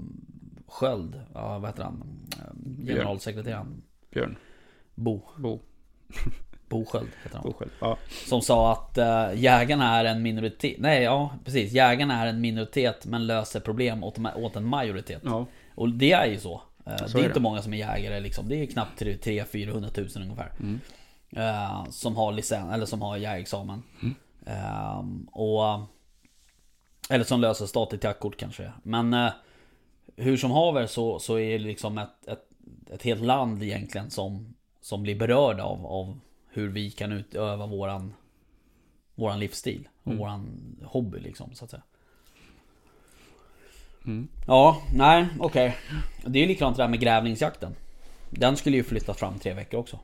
Sköld 0.66 1.20
Ja 1.34 1.58
vad 1.58 1.70
heter 1.70 1.82
han? 1.82 2.02
Eh, 2.38 2.86
Generalsekreteraren 2.86 3.82
Björn. 4.10 4.36
Bo 4.94 5.22
Bo. 5.36 5.60
Bo 6.68 6.84
Sköld 6.84 7.08
heter 7.22 7.38
han. 7.38 7.52
Bo. 7.58 7.64
Ja. 7.80 7.96
Som 8.26 8.42
sa 8.42 8.72
att 8.72 8.98
uh, 8.98 9.40
jägarna 9.40 9.98
är 9.98 10.04
en 10.04 10.22
minoritet. 10.22 10.76
Nej, 10.78 11.02
ja 11.02 11.30
precis. 11.44 11.72
Jägarna 11.72 12.22
är 12.22 12.26
en 12.26 12.40
minoritet 12.40 13.06
men 13.06 13.26
löser 13.26 13.60
problem 13.60 14.04
åt, 14.04 14.18
åt 14.36 14.56
en 14.56 14.64
majoritet. 14.64 15.22
ja. 15.24 15.46
Och 15.74 15.88
det 15.88 16.12
är 16.12 16.26
ju 16.26 16.38
så. 16.38 16.62
Eh, 16.90 16.96
det 16.96 17.18
är, 17.18 17.18
är 17.18 17.24
inte 17.24 17.34
det. 17.34 17.40
många 17.40 17.62
som 17.62 17.72
är 17.72 17.78
jägare 17.78 18.20
liksom. 18.20 18.48
Det 18.48 18.56
är 18.56 18.66
knappt 18.66 19.02
300-400 19.02 19.88
tusen 19.88 20.22
ungefär. 20.22 20.52
Mm. 20.60 20.80
Eh, 21.30 21.84
som 21.90 22.16
har 22.16 22.32
licens, 22.32 22.72
eller 22.72 22.86
som 22.86 23.02
har 23.02 23.16
jägarexamen. 23.16 23.82
Mm. 24.02 24.14
Eh, 24.46 25.04
och... 25.32 25.80
Eller 27.10 27.24
som 27.24 27.40
löser 27.40 27.66
statligt 27.66 28.04
jaktkort 28.04 28.36
kanske. 28.36 28.72
Men... 28.82 29.14
eh, 29.14 29.30
hur 30.16 30.36
som 30.36 30.50
haver 30.50 30.86
så, 30.86 31.18
så 31.18 31.38
är 31.38 31.58
det 31.58 31.64
liksom 31.64 31.98
ett, 31.98 32.28
ett, 32.28 32.48
ett 32.90 33.02
helt 33.02 33.22
land 33.22 33.62
egentligen 33.62 34.10
som, 34.10 34.54
som 34.80 35.02
blir 35.02 35.18
berörd 35.18 35.60
av, 35.60 35.86
av 35.86 36.20
hur 36.48 36.68
vi 36.68 36.90
kan 36.90 37.12
utöva 37.12 37.66
våran, 37.66 38.14
våran 39.14 39.38
livsstil. 39.38 39.88
Och 40.02 40.16
våran 40.16 40.76
hobby 40.84 41.18
liksom 41.18 41.54
så 41.54 41.64
att 41.64 41.70
säga. 41.70 41.82
Mm. 44.06 44.28
Ja, 44.46 44.82
nej, 44.94 45.28
okej. 45.40 45.76
Det 46.26 46.38
är 46.38 46.40
ju 46.42 46.48
likadant 46.48 46.76
det 46.76 46.82
där 46.82 46.88
med 46.88 47.00
grävlingsjakten. 47.00 47.74
Den 48.30 48.56
skulle 48.56 48.76
ju 48.76 48.82
flyttas 48.84 49.16
fram 49.16 49.38
tre 49.38 49.54
veckor 49.54 49.80
också. 49.80 49.98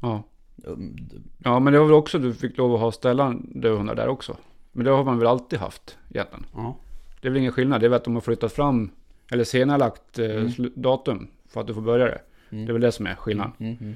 Ja. 0.00 0.22
Um, 0.64 0.96
ja, 1.38 1.58
men 1.58 1.72
det 1.72 1.78
var 1.78 1.86
väl 1.86 1.94
också 1.94 2.18
du 2.18 2.34
fick 2.34 2.56
lov 2.56 2.74
att 2.74 2.80
ha 2.80 2.92
ställande 2.92 3.68
hundar 3.68 3.94
där 3.94 4.08
också. 4.08 4.36
Men 4.72 4.84
det 4.84 4.90
har 4.90 5.04
man 5.04 5.18
väl 5.18 5.26
alltid 5.26 5.58
haft 5.58 5.98
egentligen. 6.10 6.46
Ja. 6.54 6.76
Det 7.20 7.28
är 7.28 7.32
väl 7.32 7.38
ingen 7.40 7.52
skillnad. 7.52 7.80
Det 7.80 7.86
är 7.86 7.88
väl 7.88 7.96
att 7.96 8.04
de 8.04 8.14
har 8.14 8.20
flyttat 8.20 8.52
fram 8.52 8.90
eller 9.30 9.44
senarelagt 9.44 10.18
eh, 10.18 10.24
slu- 10.24 10.72
datum 10.76 11.28
för 11.48 11.60
att 11.60 11.66
du 11.66 11.74
får 11.74 11.80
börja 11.80 12.04
det. 12.04 12.20
Det 12.50 12.68
är 12.68 12.72
väl 12.72 12.80
det 12.80 12.92
som 12.92 13.06
är 13.06 13.14
skillnaden. 13.14 13.52
Mm, 13.58 13.76
mm. 13.80 13.94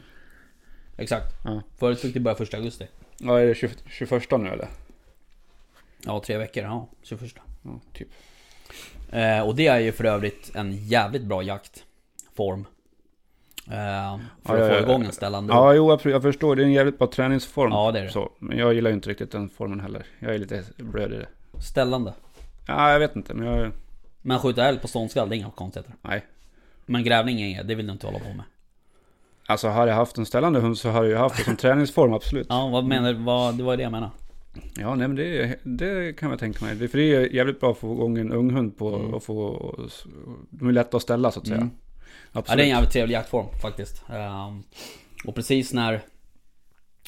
Exakt. 0.96 1.34
Ja. 1.44 1.62
Förut 1.78 2.00
fick 2.00 2.14
det 2.14 2.20
börja 2.20 2.34
första 2.34 2.56
augusti. 2.56 2.86
Ja, 3.18 3.40
är 3.40 3.46
det 3.46 3.54
20, 3.54 3.70
21 3.88 4.30
nu 4.30 4.48
eller? 4.48 4.68
Ja, 6.06 6.22
tre 6.26 6.38
veckor. 6.38 6.62
Ja, 6.64 6.88
21. 7.02 7.34
Ja, 7.62 7.80
typ. 7.92 8.08
Eh, 9.12 9.40
och 9.40 9.54
det 9.54 9.66
är 9.66 9.78
ju 9.78 9.92
för 9.92 10.04
övrigt 10.04 10.50
en 10.54 10.72
jävligt 10.72 11.22
bra 11.22 11.42
jaktform. 11.42 12.66
Eh, 13.66 14.18
för 14.44 14.58
Ja, 14.58 14.64
att 14.64 14.72
ja, 14.72 14.78
få 14.78 14.90
igång 14.90 15.04
en 15.04 15.12
ställande 15.12 15.52
Ja, 15.52 15.74
jo. 15.74 15.98
Jag 16.04 16.22
förstår. 16.22 16.56
Det 16.56 16.62
är 16.62 16.66
en 16.66 16.72
jävligt 16.72 16.98
bra 16.98 17.06
träningsform. 17.06 17.72
Ja, 17.72 17.92
det 17.92 17.98
är 17.98 18.04
det. 18.04 18.10
Så, 18.10 18.32
men 18.38 18.58
jag 18.58 18.74
gillar 18.74 18.90
ju 18.90 18.94
inte 18.94 19.08
riktigt 19.10 19.32
den 19.32 19.48
formen 19.48 19.80
heller. 19.80 20.06
Jag 20.18 20.34
är 20.34 20.38
lite 20.38 20.64
blöd 20.76 21.12
i 21.12 21.16
det. 21.16 21.28
Ställande. 21.62 22.12
Ja, 22.66 22.92
jag 22.92 22.98
vet 22.98 23.16
inte, 23.16 23.34
men 23.34 23.46
jag... 23.46 23.72
Men 24.22 24.38
skjuta 24.38 24.64
älg 24.68 24.78
på 24.78 24.88
ståndskall, 24.88 25.28
det 25.28 25.36
är 25.36 25.38
inga 25.38 25.50
konstigheter. 25.50 25.94
Nej. 26.02 26.26
Men 26.86 27.04
grävling 27.04 27.40
är 27.40 27.64
det 27.64 27.74
vill 27.74 27.86
du 27.86 27.92
inte 27.92 28.06
hålla 28.06 28.18
på 28.18 28.28
med. 28.28 28.44
Alltså, 29.46 29.68
hade 29.68 29.90
jag 29.90 29.96
haft 29.96 30.18
en 30.18 30.26
ställande 30.26 30.60
hund 30.60 30.78
så 30.78 30.90
hade 30.90 31.08
jag 31.08 31.18
haft 31.18 31.36
det 31.36 31.44
som 31.44 31.56
träningsform, 31.56 32.12
absolut. 32.12 32.46
Ja, 32.50 32.68
vad 32.68 32.84
menar 32.84 33.12
du? 33.12 33.18
Vad, 33.18 33.54
det 33.54 33.62
var 33.62 33.76
det 33.76 33.82
jag 33.82 33.92
menade. 33.92 34.12
Ja, 34.76 34.94
nej 34.94 35.08
men 35.08 35.16
det, 35.16 35.58
det 35.64 36.12
kan 36.18 36.30
jag 36.30 36.38
tänka 36.38 36.64
mig. 36.64 36.88
För 36.88 36.98
det 36.98 37.14
är 37.14 37.34
jävligt 37.34 37.60
bra 37.60 37.70
att 37.72 37.78
få 37.78 37.92
igång 37.92 38.18
en 38.18 38.32
ung 38.32 38.50
hund 38.50 38.78
på 38.78 38.94
Mm. 38.96 39.14
och 39.14 39.22
få... 39.22 39.74
De 40.50 40.68
är 40.68 40.72
lätta 40.72 40.96
att 40.96 41.02
ställa 41.02 41.30
så 41.30 41.40
att 41.40 41.46
säga. 41.46 41.56
Mm. 41.60 41.70
Ja, 42.32 42.38
Absolut. 42.38 42.56
det 42.58 42.62
är 42.62 42.64
en 42.64 42.70
jävligt 42.70 42.92
trevlig 42.92 43.14
jaktform 43.14 43.46
faktiskt. 43.62 44.02
Ehm, 44.10 44.62
och 45.24 45.34
precis 45.34 45.72
när... 45.72 46.02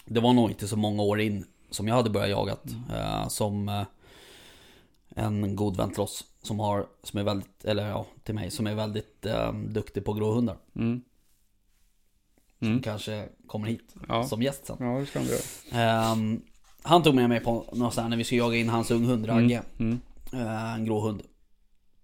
Det 0.06 0.20
var 0.20 0.32
nog 0.32 0.50
inte 0.50 0.68
så 0.68 0.76
många 0.76 1.02
år 1.02 1.20
in 1.20 1.44
som 1.70 1.88
jag 1.88 1.94
hade 1.94 2.10
börjat 2.10 2.30
jagat. 2.30 2.64
eh, 2.94 3.28
som 3.28 3.68
eh, 3.68 3.82
en 5.16 5.56
god 5.56 5.76
vän 5.76 5.90
till 5.90 6.00
oss. 6.00 6.24
Som 6.42 6.60
har, 6.60 6.86
som 7.02 7.18
är 7.20 7.24
väldigt, 7.24 7.64
eller 7.64 7.88
ja, 7.88 8.06
till 8.22 8.34
mig, 8.34 8.50
som 8.50 8.66
är 8.66 8.74
väldigt 8.74 9.26
eh, 9.26 9.52
duktig 9.52 10.04
på 10.04 10.12
gråhundar. 10.12 10.56
Mm. 10.76 11.02
Som 12.58 12.68
Mm. 12.68 12.82
kanske 12.82 13.28
kommer 13.46 13.68
hit 13.68 13.94
Ja. 14.08 14.24
som 14.24 14.42
gäst 14.42 14.66
sen. 14.66 14.76
ja, 14.80 14.98
det 14.98 15.06
ska 15.06 15.18
de 15.18 15.26
göra. 15.26 15.40
Ehm, 16.12 16.42
han 16.84 17.02
tog 17.02 17.14
med 17.14 17.28
mig 17.28 17.40
på 17.40 17.66
här 17.96 18.08
när 18.08 18.16
vi 18.16 18.24
skulle 18.24 18.38
jaga 18.38 18.56
in 18.56 18.68
hans 18.68 18.90
unghund 18.90 19.28
Ragge. 19.28 19.62
Mm. 19.78 20.00
Eh, 20.32 20.74
en 20.74 20.84
grå 20.84 21.00
hund. 21.00 21.22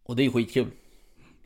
Och 0.02 0.16
det 0.16 0.22
är 0.22 0.24
ju 0.24 0.30
skitkul. 0.32 0.66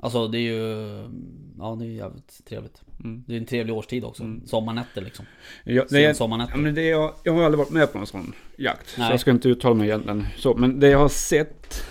Alltså 0.01 0.29
det 0.29 0.39
är 0.39 0.53
ju... 0.53 1.11
Ja 1.59 1.77
det 1.79 1.85
är 1.85 1.89
jävligt 1.89 2.45
trevligt. 2.49 2.83
Mm. 3.05 3.25
Det 3.27 3.35
är 3.35 3.39
en 3.39 3.47
trevlig 3.47 3.75
årstid 3.75 4.05
också. 4.05 4.25
Sommarnätter 4.47 5.03
liksom. 5.03 5.25
Ja, 5.65 5.85
det 5.91 6.05
är, 6.05 6.15
sommarnätter. 6.15 6.53
ja, 6.53 6.59
men 6.59 6.75
det 6.75 6.83
är, 6.83 6.91
jag, 6.91 7.15
jag 7.25 7.33
har 7.33 7.43
aldrig 7.43 7.59
varit 7.59 7.71
med 7.71 7.93
på 7.93 7.99
någon 7.99 8.07
sån 8.07 8.33
jakt. 8.59 8.89
Så 8.89 9.01
Nej. 9.01 9.11
jag 9.11 9.21
ska 9.21 9.31
inte 9.31 9.49
uttala 9.49 9.75
mig 9.75 9.89
egentligen 9.89 10.27
så. 10.37 10.55
Men 10.55 10.81
det 10.81 10.89
jag 10.89 10.99
har 10.99 11.09
sett. 11.09 11.83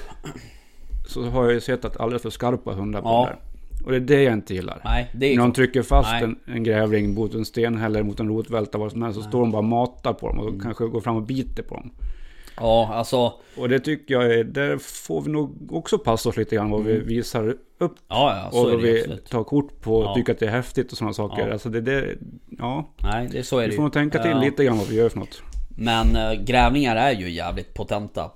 Så 1.08 1.24
har 1.24 1.44
jag 1.44 1.54
ju 1.54 1.62
sett 1.62 1.86
att 1.86 1.98
alldeles 1.98 2.22
för 2.22 2.30
skarpa 2.30 2.74
hundar 2.74 3.02
på 3.02 3.08
Ja. 3.08 3.26
där. 3.26 3.53
Och 3.84 3.92
det 3.92 3.98
är 3.98 4.00
det 4.02 4.24
jag 4.24 4.34
inte 4.34 4.54
gillar. 4.54 4.82
Nej 4.86 5.10
det 5.14 5.26
är 5.26 5.36
När 5.36 5.44
de 5.44 5.54
trycker 5.54 5.82
fast 5.84 6.12
Nej. 6.12 6.24
en, 6.24 6.40
en 6.46 6.64
grävling 6.64 7.14
mot 7.14 7.34
en 7.34 7.46
sten 7.46 7.78
eller 7.82 8.04
mot 8.04 8.20
en 8.20 8.28
rotvälta 8.28 8.78
vad 8.78 8.92
som 8.92 9.02
helst. 9.02 9.20
Så 9.22 9.28
står 9.30 9.40
de 9.42 9.52
bara 9.52 9.58
och 9.58 9.64
matar 9.64 10.14
på 10.14 10.28
dem. 10.28 10.40
Och 10.40 10.48
Mm. 10.48 10.60
kanske 10.60 10.86
går 10.86 11.02
fram 11.02 11.16
och 11.16 11.24
biter 11.24 11.64
på 11.64 11.76
dem. 11.76 11.92
Ja 12.58 12.90
alltså. 12.94 13.34
Och 13.58 13.70
det 13.70 13.80
tycker 13.80 14.14
jag 14.14 14.34
är, 14.34 14.44
där 14.44 14.78
får 14.78 15.22
vi 15.22 15.32
nog 15.32 15.74
också 15.74 15.98
passa 15.98 16.30
oss 16.30 16.38
lite 16.38 16.56
grann 16.56 16.70
vad 16.70 16.84
vi 16.84 17.00
visar 17.00 17.50
upp. 17.80 17.96
Ja 18.08 18.36
ja 18.38 18.48
och 18.48 18.54
så 18.54 18.68
är 18.68 18.72
vad 18.74 18.84
det 18.84 18.92
vi 18.92 19.00
absolut. 19.00 19.26
tar 19.26 19.44
kort 19.44 19.82
på 19.82 19.96
och 19.96 20.04
Ja. 20.06 20.14
tycker 20.16 20.34
att 20.34 20.40
det 20.40 20.46
är 20.46 20.52
häftigt 20.52 20.92
och 20.92 20.98
sådana 20.98 21.14
saker. 21.14 21.48
Ja. 21.48 21.54
Alltså 21.54 21.70
det 21.70 21.82
där, 21.82 22.18
ja. 22.60 22.94
Nej 23.04 23.30
det, 23.32 23.44
så 23.44 23.58
är 23.58 23.62
det 23.64 23.70
Vi 23.70 23.76
får 23.76 23.84
nog 23.84 23.94
tänka 23.94 24.20
till 24.24 24.38
lite 24.38 24.66
grann 24.66 24.78
vad 24.78 24.88
vi 24.88 24.96
gör 24.96 25.10
för 25.10 25.20
något. 25.20 25.42
Men 25.78 26.16
äh, 26.16 26.44
grävlingar 26.44 26.96
är 26.96 27.12
ju 27.12 27.30
jävligt 27.30 27.74
potenta 27.74 28.32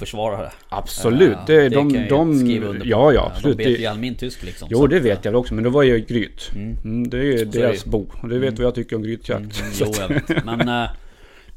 försvarare. 0.00 0.52
Absolut, 0.68 1.36
Eh, 1.36 1.44
det, 1.46 1.54
är 1.54 1.70
de, 1.70 1.90
kan 1.92 2.00
jag 2.00 2.08
de, 2.08 2.38
skriva 2.38 2.66
under 2.66 2.80
på. 2.80 2.86
ja 2.86 3.12
ja 3.12 3.32
absolut. 3.34 3.58
De 3.58 3.64
bet 3.64 3.74
Det, 3.76 3.80
ju 3.80 3.86
all 3.86 3.98
min 3.98 4.14
tysk 4.14 4.42
liksom. 4.42 4.68
jo 4.70 4.86
det 4.86 5.00
vet 5.00 5.24
jag 5.24 5.34
också, 5.34 5.54
men 5.54 5.64
det 5.64 5.70
var 5.70 5.82
ju 5.82 5.98
gryt. 5.98 6.50
Mm. 6.54 6.76
Mm, 6.84 7.10
det 7.10 7.18
är 7.18 7.22
ju 7.22 7.44
deras 7.44 7.82
det. 7.84 7.90
bo. 7.90 8.06
Och 8.22 8.28
det 8.28 8.38
vet 8.38 8.58
vad 8.58 8.66
jag 8.66 8.74
tycker 8.74 8.96
om 8.96 9.02
grytjakt. 9.02 9.60
Mm, 9.60 9.72
Så 9.72 9.84
jo 9.86 9.92
jag 10.00 10.08
vet. 10.08 10.44
Men, 10.44 10.60
eh, 10.68 10.90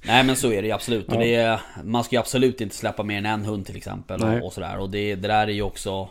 nej 0.05 0.23
men 0.23 0.35
så 0.35 0.51
är 0.51 0.61
det 0.61 0.67
ju 0.67 0.73
absolut. 0.73 1.07
Och 1.07 1.15
Ja. 1.15 1.19
det 1.19 1.35
är, 1.35 1.59
man 1.83 2.03
ska 2.03 2.15
ju 2.15 2.19
absolut 2.19 2.61
inte 2.61 2.75
släppa 2.75 3.03
mer 3.03 3.17
än 3.17 3.25
en 3.25 3.45
hund 3.45 3.65
till 3.65 3.75
exempel. 3.77 4.19
Nej. 4.19 4.39
Och, 4.39 4.45
och 4.47 4.53
sådär. 4.53 4.77
Och 4.79 4.89
det, 4.89 5.15
det 5.15 5.27
där 5.27 5.47
är 5.47 5.51
ju 5.51 5.61
också... 5.61 6.09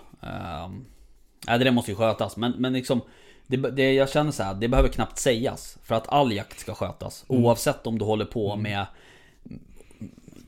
nej 1.46 1.58
det 1.58 1.64
där 1.64 1.70
måste 1.70 1.90
ju 1.90 1.96
skötas. 1.96 2.36
Men, 2.36 2.52
men 2.58 2.72
liksom... 2.72 3.00
Det, 3.46 3.56
det, 3.56 3.92
jag 3.92 4.10
känner 4.10 4.30
så 4.32 4.42
här, 4.42 4.54
det 4.54 4.68
behöver 4.68 4.88
knappt 4.88 5.18
sägas. 5.18 5.78
För 5.82 5.94
att 5.94 6.08
all 6.08 6.32
jakt 6.32 6.60
ska 6.60 6.74
skötas. 6.74 7.24
Mm. 7.28 7.44
Oavsett 7.44 7.86
om 7.86 7.98
du 7.98 8.04
håller 8.04 8.24
på 8.24 8.56
med... 8.56 8.86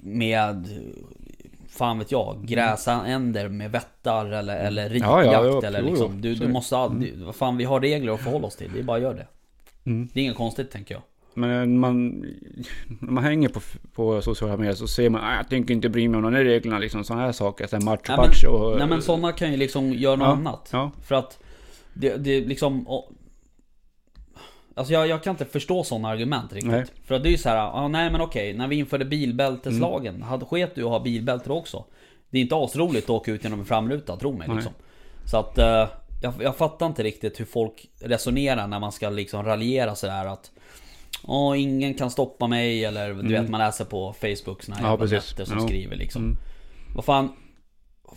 Med... 0.00 0.68
Fan 1.76 1.98
vet 1.98 2.12
jag, 2.12 2.44
gräsänder 2.46 3.48
med 3.48 3.70
vättar 3.70 4.26
eller, 4.26 4.56
eller 4.56 4.88
rikjakt 4.88 5.26
Ja, 5.26 5.46
ja, 5.46 5.66
eller 5.66 5.82
liksom. 5.82 6.20
Du, 6.20 6.34
du 6.34 6.48
måste 6.48 6.76
aldrig... 6.76 7.18
Vad 7.18 7.34
fan 7.34 7.56
vi 7.56 7.64
har 7.64 7.80
regler 7.80 8.12
att 8.12 8.20
förhålla 8.20 8.46
oss 8.46 8.56
till, 8.56 8.78
är 8.78 8.82
bara 8.82 8.98
göra 8.98 9.14
det. 9.14 9.26
Mm. 9.84 10.08
Det 10.12 10.20
är 10.20 10.24
inget 10.24 10.36
konstigt 10.36 10.70
tänker 10.70 10.94
jag. 10.94 11.02
Men 11.34 11.78
man, 11.78 12.08
när 13.00 13.10
man 13.12 13.24
hänger 13.24 13.48
på, 13.48 13.60
på 13.94 14.22
sociala 14.22 14.56
medier 14.56 14.74
så 14.74 14.86
ser 14.86 15.10
man 15.10 15.20
att 15.20 15.36
jag 15.36 15.48
tänker 15.48 15.74
inte 15.74 15.88
bry 15.88 16.08
mig 16.08 16.16
om 16.18 16.22
de 16.22 16.32
där 16.32 16.44
reglerna. 16.44 16.78
Liksom 16.78 17.04
sådana 17.04 17.24
här 17.24 17.32
saker. 17.32 17.66
Så 17.66 17.76
här 17.76 17.82
match, 17.84 18.08
Nej 18.08 18.16
men, 18.16 18.60
och... 18.60 18.78
nej 18.78 18.86
men 18.86 19.02
sådana 19.02 19.32
kan 19.32 19.50
ju 19.50 19.56
liksom 19.56 19.92
göra 19.92 20.16
något 20.16 20.26
Ja, 20.26 20.32
annat. 20.32 20.68
ja. 20.72 20.90
För 21.02 21.14
att 21.14 21.38
det, 21.94 22.16
det 22.16 22.40
liksom... 22.40 22.88
och- 22.88 23.10
Alltså 24.74 24.92
jag, 24.92 25.06
jag 25.08 25.22
kan 25.22 25.30
inte 25.30 25.44
förstå 25.44 25.84
sådana 25.84 26.08
argument 26.08 26.52
riktigt. 26.52 26.70
Nej. 26.72 26.84
För 27.04 27.14
att 27.14 27.22
det 27.22 27.28
är 27.28 27.30
ju 27.30 27.38
så 27.38 27.48
här, 27.48 27.56
ah, 27.56 27.88
nej 27.88 28.10
men 28.10 28.20
okej, 28.20 28.52
när 28.54 28.68
vi 28.68 28.76
införde 28.76 29.04
bilbälteslagen, 29.04 30.22
hade 30.22 30.44
sket 30.44 30.74
du 30.74 30.82
att 30.84 30.90
ha 30.90 31.00
bilbälte 31.00 31.52
också? 31.52 31.84
Det 32.30 32.38
är 32.38 32.42
inte 32.42 32.56
asroligt 32.56 33.04
att 33.04 33.10
åka 33.10 33.30
ut 33.32 33.44
genom 33.44 33.60
en 33.60 33.66
framruta, 33.66 34.16
tro 34.16 34.32
mig 34.36 34.48
liksom. 34.54 34.72
Så 35.30 35.36
att... 35.38 35.58
eh, 35.58 35.88
jag, 36.22 36.34
jag 36.40 36.56
fattar 36.56 36.86
inte 36.86 37.02
riktigt 37.02 37.40
hur 37.40 37.44
folk 37.44 37.88
resonerar 38.00 38.66
när 38.66 38.80
man 38.80 38.92
ska 38.92 39.10
liksom 39.10 39.42
raljera 39.44 39.94
sådär 39.94 40.26
att 40.26 40.50
Åh, 41.24 41.60
ingen 41.62 41.94
kan 41.94 42.10
stoppa 42.10 42.46
mig 42.46 42.84
eller 42.84 43.14
du 43.14 43.28
vet 43.28 43.48
man 43.50 43.60
läser 43.60 43.84
på 43.84 44.12
Facebook 44.12 44.62
såna 44.62 44.76
här 44.76 44.84
Mm. 44.94 44.98
Ja, 45.00 45.16
nätter 45.16 45.44
som 45.44 45.58
Ja. 45.58 45.66
skriver 45.66 45.96
liksom 45.96 46.22
Mm. 46.22 46.36
Vad 46.94 47.04
fan 47.04 47.32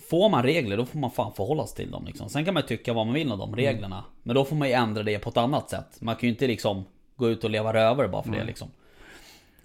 Får 0.09 0.29
man 0.29 0.43
regler 0.43 0.77
då 0.77 0.85
får 0.85 0.99
man 0.99 1.11
fan 1.11 1.33
förhålla 1.33 1.67
sig 1.67 1.75
till 1.75 1.91
dem 1.91 2.05
liksom. 2.05 2.29
Sen 2.29 2.45
kan 2.45 2.53
man 2.53 2.63
tycka 2.63 2.93
vad 2.93 3.05
man 3.05 3.15
vill 3.15 3.31
om 3.31 3.39
de 3.39 3.53
Mm. 3.53 3.65
reglerna 3.65 4.03
Men 4.23 4.35
då 4.35 4.45
får 4.45 4.55
man 4.55 4.67
ju 4.67 4.73
ändra 4.73 5.03
det 5.03 5.19
på 5.19 5.29
ett 5.29 5.37
annat 5.37 5.69
sätt. 5.69 6.01
Man 6.01 6.15
kan 6.15 6.27
ju 6.27 6.29
inte 6.29 6.47
liksom 6.47 6.85
Gå 7.15 7.29
ut 7.29 7.43
och 7.43 7.49
leva 7.49 7.73
rövare 7.73 8.07
bara 8.07 8.23
för 8.23 8.31
det 8.31 8.43
liksom. 8.43 8.71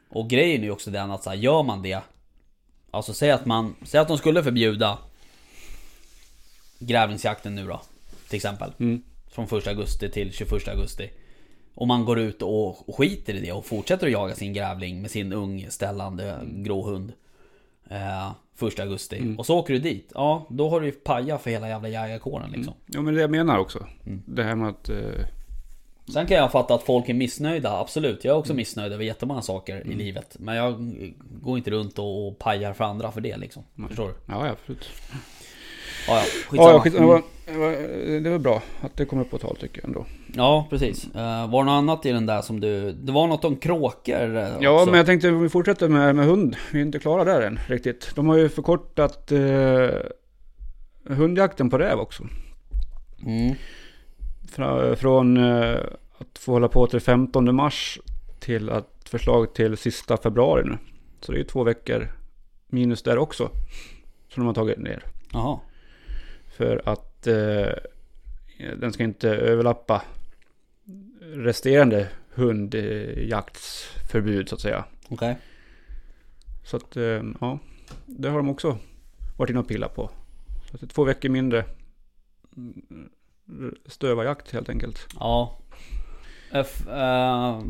Och 0.08 0.30
grejen 0.30 0.60
är 0.60 0.64
ju 0.64 0.70
också 0.70 0.90
den 0.90 1.10
att 1.10 1.22
så 1.22 1.30
här, 1.30 1.36
gör 1.36 1.62
man 1.62 1.82
det 1.82 2.00
Alltså 2.90 3.14
säg 3.14 3.30
att 3.30 3.46
man 3.46 3.76
Säg 3.84 4.00
att 4.00 4.08
de 4.08 4.18
skulle 4.18 4.42
förbjuda 4.42 4.98
Grävlingsjakten 6.78 7.54
nu 7.54 7.66
då 7.66 7.80
Till 8.28 8.36
exempel. 8.36 8.72
Mm. 8.78 9.02
Från 9.30 9.44
1 9.44 9.66
augusti 9.66 10.10
till 10.10 10.32
21 10.32 10.68
augusti. 10.68 11.10
Och 11.74 11.86
man 11.86 12.04
går 12.04 12.18
ut 12.18 12.42
och 12.42 12.96
skiter 12.96 13.34
i 13.34 13.40
det 13.40 13.52
och 13.52 13.66
fortsätter 13.66 14.06
att 14.06 14.12
jaga 14.12 14.34
sin 14.34 14.52
grävling 14.52 15.02
med 15.02 15.10
sin 15.10 15.32
ung 15.32 15.66
ställande 15.70 16.40
grå 16.44 16.82
hund 16.82 17.12
eh, 17.90 18.32
1 18.68 18.80
augusti 18.80 19.16
Mm. 19.18 19.38
Och 19.38 19.46
så 19.46 19.58
åker 19.58 19.72
du 19.74 19.80
dit 19.80 20.12
Ja, 20.14 20.46
då 20.50 20.70
har 20.70 20.80
du 20.80 20.86
ju 20.86 20.92
pajat 20.92 21.42
för 21.42 21.50
hela 21.50 21.68
jävla 21.68 21.88
jägarkåren 21.88 22.50
liksom 22.50 22.74
Ja 22.86 23.02
men 23.02 23.14
det 23.14 23.20
jag 23.20 23.30
menar 23.30 23.58
också. 23.58 23.86
Mm. 24.06 24.22
Det 24.26 24.42
här 24.42 24.54
med 24.54 24.68
att... 24.68 24.88
Eh, 24.88 24.96
Sen 26.12 26.26
kan 26.26 26.36
jag 26.36 26.52
fatta 26.52 26.74
att 26.74 26.82
folk 26.82 27.08
är 27.08 27.14
missnöjda, 27.14 27.78
absolut. 27.78 28.24
Jag 28.24 28.30
är 28.30 28.34
Mm. 28.34 28.40
också 28.40 28.54
missnöjd 28.54 28.92
över 28.92 29.04
jättemånga 29.04 29.42
saker 29.42 29.86
i 29.86 29.94
livet. 29.94 30.36
Men 30.38 30.56
jag 30.56 30.94
går 31.42 31.58
inte 31.58 31.70
runt 31.70 31.98
och, 31.98 32.28
och 32.28 32.38
pajar 32.38 32.72
för 32.72 32.84
andra 32.84 33.12
för 33.12 33.20
det 33.20 33.36
liksom. 33.36 33.62
Förstår 33.88 34.08
du? 34.08 34.14
ja, 34.28 34.46
ja, 34.46 34.52
absolut. 34.52 34.84
Ja, 36.08 36.14
ja, 36.16 36.22
Ja, 36.22 36.24
skitsamma. 36.48 36.70
ja, 36.72 36.80
skit, 36.80 36.92
det, 36.92 36.98
Mm. 36.98 37.08
var, 37.08 37.22
det, 37.46 37.58
var, 37.58 38.20
det 38.20 38.30
var 38.30 38.38
bra 38.38 38.62
att 38.80 38.96
det 38.96 39.04
kom 39.04 39.18
upp 39.20 39.30
på 39.30 39.38
tal 39.38 39.56
tycker 39.56 39.78
jag 39.80 39.88
ändå. 39.88 40.06
Ja, 40.34 40.66
precis. 40.70 41.06
Uh, 41.06 41.50
var 41.50 41.58
det 41.64 41.64
något 41.64 41.72
annat 41.72 42.06
i 42.06 42.12
den 42.12 42.26
där 42.26 42.42
som 42.42 42.60
du... 42.60 42.92
Det 42.92 43.12
var 43.12 43.26
något 43.26 43.44
om 43.44 43.56
kråkor 43.56 44.36
eh, 44.36 44.48
Ja, 44.60 44.70
också. 44.70 44.86
men 44.86 44.96
jag 44.96 45.06
tänkte 45.06 45.30
vi 45.30 45.48
fortsätter 45.48 45.88
med, 45.88 46.16
med 46.16 46.26
hund. 46.26 46.56
Vi 46.72 46.78
är 46.78 46.82
inte 46.82 46.98
klara 46.98 47.24
där 47.24 47.42
än 47.42 47.58
riktigt. 47.66 48.10
De 48.14 48.28
har 48.28 48.36
ju 48.36 48.48
förkortat 48.48 49.32
eh, 49.32 49.88
hundjakten 51.16 51.70
på 51.70 51.78
räv 51.78 51.98
också. 51.98 52.22
Mm. 53.26 53.54
Fra, 54.52 54.96
från 54.96 55.36
eh, 55.36 55.76
att 56.18 56.38
få 56.38 56.52
hålla 56.52 56.68
på 56.68 56.86
till 56.86 57.00
15 57.00 57.54
mars 57.54 57.98
till 58.40 58.70
att 58.70 58.88
förslag 59.08 59.54
till 59.54 59.76
sista 59.76 60.16
februari 60.16 60.62
nu. 60.64 60.78
Så 61.20 61.32
det 61.32 61.36
är 61.36 61.38
ju 61.38 61.44
två 61.44 61.64
veckor 61.64 62.08
minus 62.68 63.02
där 63.02 63.18
också. 63.18 63.50
Som 64.28 64.40
de 64.42 64.46
har 64.46 64.54
tagit 64.54 64.78
ner. 64.78 65.04
Jaha. 65.32 65.58
För 66.62 66.82
att 66.84 67.26
eh, 67.26 67.72
den 68.76 68.92
ska 68.92 69.02
inte 69.02 69.28
överlappa 69.28 70.02
resterande 71.20 72.08
hundjaktsförbud 72.34 74.48
så 74.48 74.54
att 74.54 74.60
säga. 74.60 74.84
Okej. 75.08 75.38
Så 76.64 76.76
att 76.76 76.96
eh, 76.96 77.22
ja, 77.40 77.58
det 78.06 78.28
har 78.28 78.36
de 78.36 78.48
också 78.48 78.78
varit 79.38 79.50
inne 79.50 79.58
och 79.58 79.68
pillat 79.68 79.94
på. 79.94 80.10
Så 80.70 80.74
att 80.74 80.80
det 80.80 80.86
är 80.86 80.88
två 80.88 81.04
veckor 81.04 81.28
mindre 81.28 81.64
mm, 82.56 82.82
stövarjakt 83.86 84.52
helt 84.52 84.68
enkelt. 84.68 85.08
Ja. 85.18 85.58
F, 86.52 86.88
eh, 86.88 87.60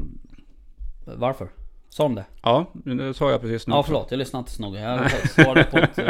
varför? 1.04 1.48
Sa 1.92 2.02
de 2.02 2.14
det? 2.14 2.24
Ja, 2.42 2.66
det 2.72 3.14
sa 3.14 3.30
jag 3.30 3.40
precis 3.40 3.66
nu. 3.66 3.74
Ja 3.74 3.82
förlåt, 3.82 4.06
jag 4.10 4.18
lyssnade 4.18 4.40
inte 4.40 4.52
så 4.52 4.62
noga. 4.62 4.80
Jag 4.80 5.30
svarade 5.30 5.64
på 5.64 5.78
ett 5.78 5.98
uh, 5.98 6.04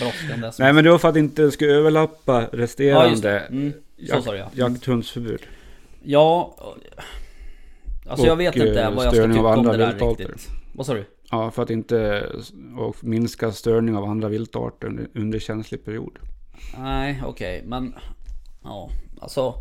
brådskande 0.00 0.48
sms. 0.48 0.58
Nej 0.58 0.72
men 0.72 0.84
det 0.84 0.90
var 0.90 0.98
för 0.98 1.08
att 1.08 1.16
inte 1.16 1.42
det 1.42 1.50
ska 1.50 1.66
överlappa 1.66 2.40
Ja 2.40 2.48
resterande 2.52 3.10
just 3.10 3.22
det. 3.22 3.38
Mm, 3.38 3.72
så 4.08 4.22
sa 4.22 4.32
du 4.32 4.38
ja. 4.38 4.50
jakthundsförbud. 4.52 5.40
Ja. 6.02 6.56
Alltså 8.08 8.26
jag 8.26 8.32
Och, 8.32 8.40
vet 8.40 8.56
inte 8.56 8.82
eh, 8.82 8.94
vad 8.94 9.04
jag 9.04 9.12
ska 9.12 9.22
störning 9.22 9.38
av 9.38 9.42
tycka 9.42 9.48
om 9.48 9.58
andra 9.58 9.72
det 9.72 9.78
där 9.78 9.92
viltarter. 9.92 10.24
riktigt. 10.24 10.48
Vad 10.72 10.86
sa 10.86 10.94
du? 10.94 11.04
Ja, 11.30 11.50
för 11.50 11.62
att 11.62 11.70
inte 11.70 12.26
och 12.78 13.04
minska 13.04 13.52
störning 13.52 13.96
av 13.96 14.04
andra 14.04 14.28
viltarter 14.28 14.86
under, 14.88 15.08
under 15.14 15.38
känslig 15.38 15.84
period. 15.84 16.18
Nej, 16.78 17.22
okej, 17.26 17.62
men... 17.66 17.94
Ja, 18.62 18.90
alltså... 19.20 19.54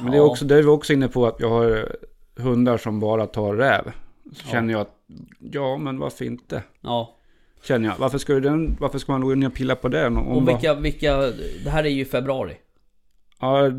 Men 0.00 0.10
det 0.10 0.16
är 0.16 0.20
ja. 0.20 0.24
också, 0.24 0.44
det 0.44 0.54
är 0.54 0.62
vi 0.62 0.68
också 0.68 0.92
inne 0.92 1.08
på 1.08 1.26
att 1.26 1.40
jag 1.40 1.50
har 1.50 1.96
hundar 2.36 2.78
som 2.78 3.00
bara 3.00 3.26
tar 3.26 3.54
räv. 3.54 3.84
Så 4.32 4.42
Ja. 4.46 4.50
känner 4.52 4.72
jag 4.72 4.80
att, 4.80 4.94
ja 5.38 5.76
men 5.76 5.98
varför 5.98 6.24
inte? 6.24 6.62
Ja. 6.80 7.16
Känner 7.62 7.88
jag. 7.88 7.96
Varför 7.98 8.18
ska, 8.18 8.40
den, 8.40 8.76
varför 8.80 8.98
ska 8.98 9.12
man 9.12 9.20
gå 9.20 9.32
in 9.32 9.46
och 9.46 9.54
pilla 9.54 9.76
på 9.76 9.88
den? 9.88 10.16
Om 10.16 10.26
Och 10.26 10.42
bara- 10.42 10.56
vilka, 10.56 10.74
vilka... 10.74 11.16
Det 11.64 11.70
här 11.70 11.84
är 11.84 11.88
ju 11.90 12.04
februari. 12.04 12.56
Ja, 13.40 13.70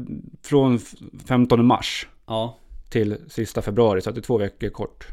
från 0.43 0.75
f- 0.75 0.93
15 1.27 1.65
mars 1.65 2.07
Ja. 2.25 2.57
till 2.89 3.17
sista 3.29 3.61
februari. 3.61 4.01
Så 4.01 4.11
det 4.11 4.19
är 4.19 4.21
två 4.21 4.37
veckor 4.37 4.69
kort. 4.69 5.07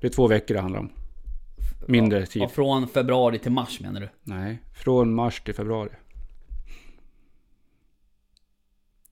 Det 0.00 0.06
är 0.06 0.10
två 0.10 0.26
veckor 0.26 0.54
det 0.54 0.60
handlar 0.60 0.80
om. 0.80 0.90
Mindre 1.88 2.26
tid. 2.26 2.42
ja. 2.42 2.48
Från 2.48 2.88
februari 2.88 3.38
till 3.38 3.52
mars 3.52 3.80
menar 3.80 4.00
du? 4.00 4.08
Nej, 4.22 4.58
från 4.74 5.14
mars 5.14 5.40
till 5.40 5.54
februari. 5.54 5.90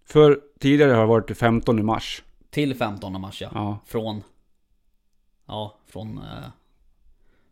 För 0.06 0.40
tidigare 0.58 0.92
har 0.92 1.00
det 1.00 1.06
varit 1.06 1.36
15 1.38 1.84
mars. 1.86 2.22
Till 2.50 2.74
15 2.74 3.20
mars 3.20 3.42
ja. 3.42 3.48
Ja, 3.54 3.78
Från... 3.86 4.22
Ja, 5.46 5.78
från... 5.86 6.18
Eh, 6.18 6.24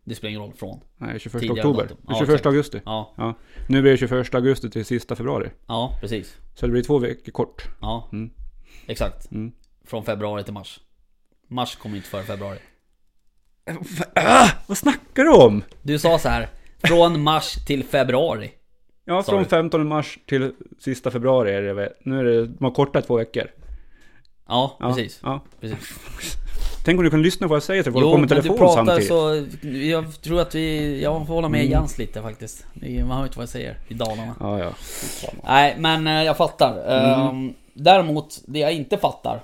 det 0.05 0.15
spelar 0.15 0.31
ingen 0.31 0.43
roll, 0.43 0.53
från. 0.53 0.81
nej 0.97 1.19
21 1.21 1.41
Tidigare 1.41 1.59
oktober. 1.59 1.83
datum. 1.83 1.97
Ja, 2.09 2.15
21 2.15 2.29
exakt. 2.29 2.47
augusti. 2.47 2.81
Ja, 2.85 3.35
Nu 3.69 3.83
blir 3.83 3.91
det 3.93 3.97
21 3.99 4.35
augusti 4.35 4.71
till 4.71 4.85
sista 4.85 5.17
februari. 5.17 5.51
ja 5.67 5.97
precis. 6.01 6.37
Så 6.55 6.67
det 6.67 6.73
blir 6.73 6.83
två 6.83 6.99
veckor 6.99 7.33
kort. 7.33 7.63
Ja, 7.81 8.09
Mm. 8.13 8.31
exakt. 8.87 9.31
Mm. 9.33 9.53
Från 9.85 10.05
februari 10.05 10.45
till 10.45 10.53
mars. 10.53 10.81
Mars 11.49 11.77
kommer 11.77 11.97
inte 11.97 12.09
före 12.09 12.23
februari. 12.23 12.59
Ah, 14.15 14.49
vad 14.67 14.79
snackar 14.79 15.25
du 15.25 15.31
om? 15.33 15.63
Du 15.83 15.99
sa 15.99 16.19
så 16.19 16.29
här. 16.29 16.49
Från 16.85 17.23
mars 17.23 17.55
till 17.67 17.85
februari. 17.85 18.51
Ja, 19.05 19.23
från 19.23 19.43
du? 19.43 19.49
15 19.49 19.89
mars 19.89 20.19
till 20.27 20.53
sista 20.79 21.11
februari 21.11 21.53
är 21.53 21.63
det 21.63 21.73
väl. 21.73 21.93
Nu 22.05 22.19
är 22.21 22.25
det, 22.25 22.47
de 22.47 22.65
har 22.65 22.71
kortat 22.71 23.07
två 23.07 23.17
veckor. 23.17 23.51
Ja, 24.49 24.77
Ja, 24.81 24.95
precis. 24.95 25.21
Ja. 25.23 25.41
precis. 25.61 25.79
Tänk 26.85 26.99
om 26.99 27.05
du 27.05 27.11
kunde 27.11 27.25
lyssna 27.25 27.47
på 27.47 27.49
vad 27.51 27.57
jag 27.57 27.63
säger 27.63 27.83
så 27.83 27.93
folk 27.93 28.05
Jo, 28.05 28.17
med 28.19 28.29
du 28.29 28.35
telefon 28.35 28.59
pratar 28.59 28.85
samtidigt. 28.85 29.09
så... 29.09 29.47
Jag 29.77 30.23
tror 30.23 30.41
att 30.41 30.55
vi... 30.55 31.03
Jag 31.03 31.27
får 31.27 31.35
hålla 31.35 31.49
med 31.49 31.61
Mm. 31.61 31.71
Jens 31.73 31.99
lite 31.99 32.23
faktiskt. 32.23 32.67
Man 33.09 33.11
hör 33.19 33.25
inte 33.25 33.39
vad 33.39 33.43
jag 33.43 33.49
säger 33.49 33.77
i 33.89 33.95
Dalarna. 33.95 34.35
Ja, 34.41 34.59
ja. 34.59 34.73
Nej, 35.45 35.75
men 35.79 36.07
eh, 36.07 36.23
jag 36.23 36.37
fattar. 36.37 36.73
Mm. 36.87 37.29
Ehm, 37.29 37.55
Däremot, 37.75 38.39
det 38.47 38.59
jag 38.59 38.73
inte 38.73 38.99
fattar. 38.99 39.41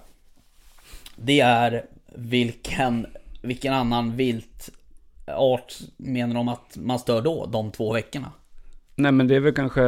Det 1.16 1.40
är 1.40 1.85
vilken... 2.14 3.06
Vilken 3.43 3.74
annan 3.74 4.16
viltart 4.16 5.78
menar 5.97 6.35
de 6.35 6.48
att 6.48 6.76
man 6.76 6.98
stör 6.98 7.22
då? 7.22 7.47
De 7.47 7.70
två 7.70 7.93
veckorna? 7.93 8.32
Nej 8.94 9.12
men 9.12 9.28
det 9.28 9.35
är 9.36 9.40
väl 9.40 9.55
kanske 9.55 9.82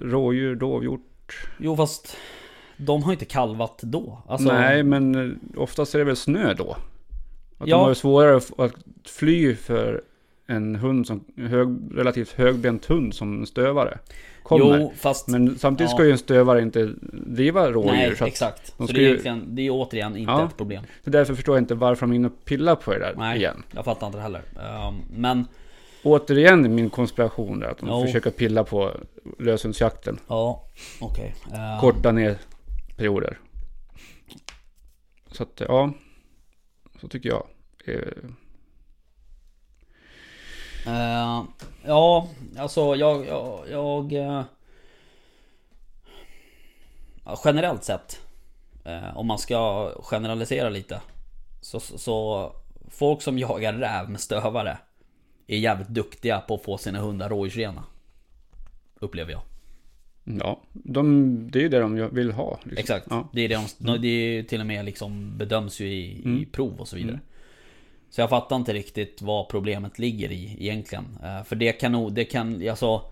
rådjur, 0.00 0.54
dovhjort. 0.56 1.46
Jo, 1.58 1.76
fast... 1.76 2.16
De 2.86 3.02
har 3.02 3.12
inte 3.12 3.24
kalvat 3.24 3.78
då. 3.82 4.22
Alltså, 4.28 4.48
Nej 4.52 4.82
men 4.82 5.14
eh, 5.14 5.60
oftast 5.62 5.94
är 5.94 5.98
det 5.98 6.04
väl 6.04 6.16
snö 6.16 6.54
då. 6.54 6.76
Att 7.58 7.68
Ja. 7.68 7.76
de 7.76 7.82
har 7.82 7.88
ju 7.88 7.94
svårare 7.94 8.36
att- 8.36 8.74
fly 9.04 9.54
för 9.54 10.02
en 10.46 10.76
hund 10.76 11.06
som, 11.06 11.24
hög, 11.36 11.68
relativt 11.94 12.32
högbent 12.32 12.86
hund 12.86 13.14
som 13.14 13.46
stövare. 13.46 13.98
Kommer. 14.42 14.78
Jo, 14.78 14.92
fast... 14.96 15.28
Men 15.28 15.58
samtidigt 15.58 15.90
Ja. 15.90 15.96
ska 15.96 16.04
ju 16.06 16.12
en 16.12 16.18
stövare 16.18 16.62
inte 16.62 16.90
driva 17.12 17.70
rådjur. 17.70 17.92
nej, 17.92 18.16
så, 18.16 18.24
exakt. 18.24 18.74
de 18.78 18.86
Så 18.86 18.92
det 18.92 18.98
är 19.06 19.34
ju-. 19.34 19.40
Det 19.46 19.62
är 19.66 19.70
återigen 19.70 20.16
inte 20.16 20.32
Ja. 20.32 20.46
ett 20.46 20.56
problem. 20.56 20.84
så 21.04 21.10
därför 21.10 21.34
förstår 21.34 21.56
jag 21.56 21.62
inte 21.62 21.74
varför 21.74 22.00
de 22.06 22.12
är 22.12 22.16
inne 22.16 22.26
och 22.26 22.44
pillar 22.44 22.74
på 22.74 22.92
det 22.92 22.98
där 22.98 23.14
Nej. 23.18 23.38
igen. 23.38 23.62
Jag 23.74 23.84
fattar 23.84 24.06
inte 24.06 24.18
det 24.18 24.22
heller. 24.22 24.42
Ehm, 24.88 24.94
men... 25.16 25.46
Återigen 26.02 26.74
min 26.74 26.90
konspiration 26.90 27.60
där, 27.60 27.68
att 27.68 27.78
de 27.78 27.88
Jo. 27.88 28.02
försöker 28.06 28.30
pilla 28.30 28.64
på 28.64 28.90
löshundsjakten. 29.38 30.18
Ja, 30.28 30.64
okej. 31.00 31.34
Ehm, 31.54 31.80
Korta 31.80 32.12
ner 32.12 32.36
perioder. 33.00 33.38
Så 35.32 35.42
att 35.42 35.60
ja, 35.68 35.92
så 37.00 37.08
tycker 37.08 37.28
jag. 37.28 37.46
Uh, 40.86 41.44
ja, 41.84 42.28
alltså 42.58 42.96
jag... 42.96 43.26
jag, 43.26 43.64
jag 43.70 44.12
uh, 44.12 44.44
generellt 47.44 47.84
sett. 47.84 48.20
Uh, 48.86 49.16
om 49.16 49.26
man 49.26 49.38
ska 49.38 49.90
generalisera 50.02 50.68
lite. 50.68 51.00
Så, 51.60 51.80
så 51.80 52.52
folk 52.88 53.22
som 53.22 53.38
jagar 53.38 53.72
räv 53.72 54.10
med 54.10 54.20
stövare. 54.20 54.78
Är 55.46 55.58
jävligt 55.58 55.88
duktiga 55.88 56.40
på 56.40 56.54
att 56.54 56.62
få 56.62 56.78
sina 56.78 56.98
hundar 56.98 57.28
rådjursrena. 57.28 57.84
Upplever 58.94 59.32
jag. 59.32 59.49
Ja, 60.24 60.60
de, 60.72 61.48
det 61.50 61.58
är 61.58 61.62
ju 61.62 61.68
det 61.68 61.78
de 61.80 62.08
vill 62.14 62.32
ha. 62.32 62.58
Liksom. 62.62 62.78
Exakt. 62.78 63.06
Ja. 63.10 63.28
Det 63.32 63.40
är 63.40 63.48
det 63.48 63.58
de, 63.78 64.00
det 64.02 64.08
är 64.08 64.42
till 64.42 64.60
och 64.60 64.66
med 64.66 64.84
liksom 64.84 65.38
bedöms 65.38 65.80
ju 65.80 65.86
i, 65.86 66.18
i 66.18 66.24
Mm. 66.24 66.44
prov 66.52 66.80
och 66.80 66.88
så 66.88 66.96
vidare. 66.96 67.20
Så 68.10 68.20
jag 68.20 68.30
fattar 68.30 68.56
inte 68.56 68.72
riktigt 68.72 69.22
vad 69.22 69.48
problemet 69.48 69.98
ligger 69.98 70.32
i 70.32 70.56
egentligen. 70.60 71.04
Eh, 71.24 71.42
För 71.44 71.56
det 71.56 71.72
kan 71.72 71.92
nog, 71.92 72.12
det 72.12 72.24
kan, 72.24 72.68
alltså... 72.70 73.02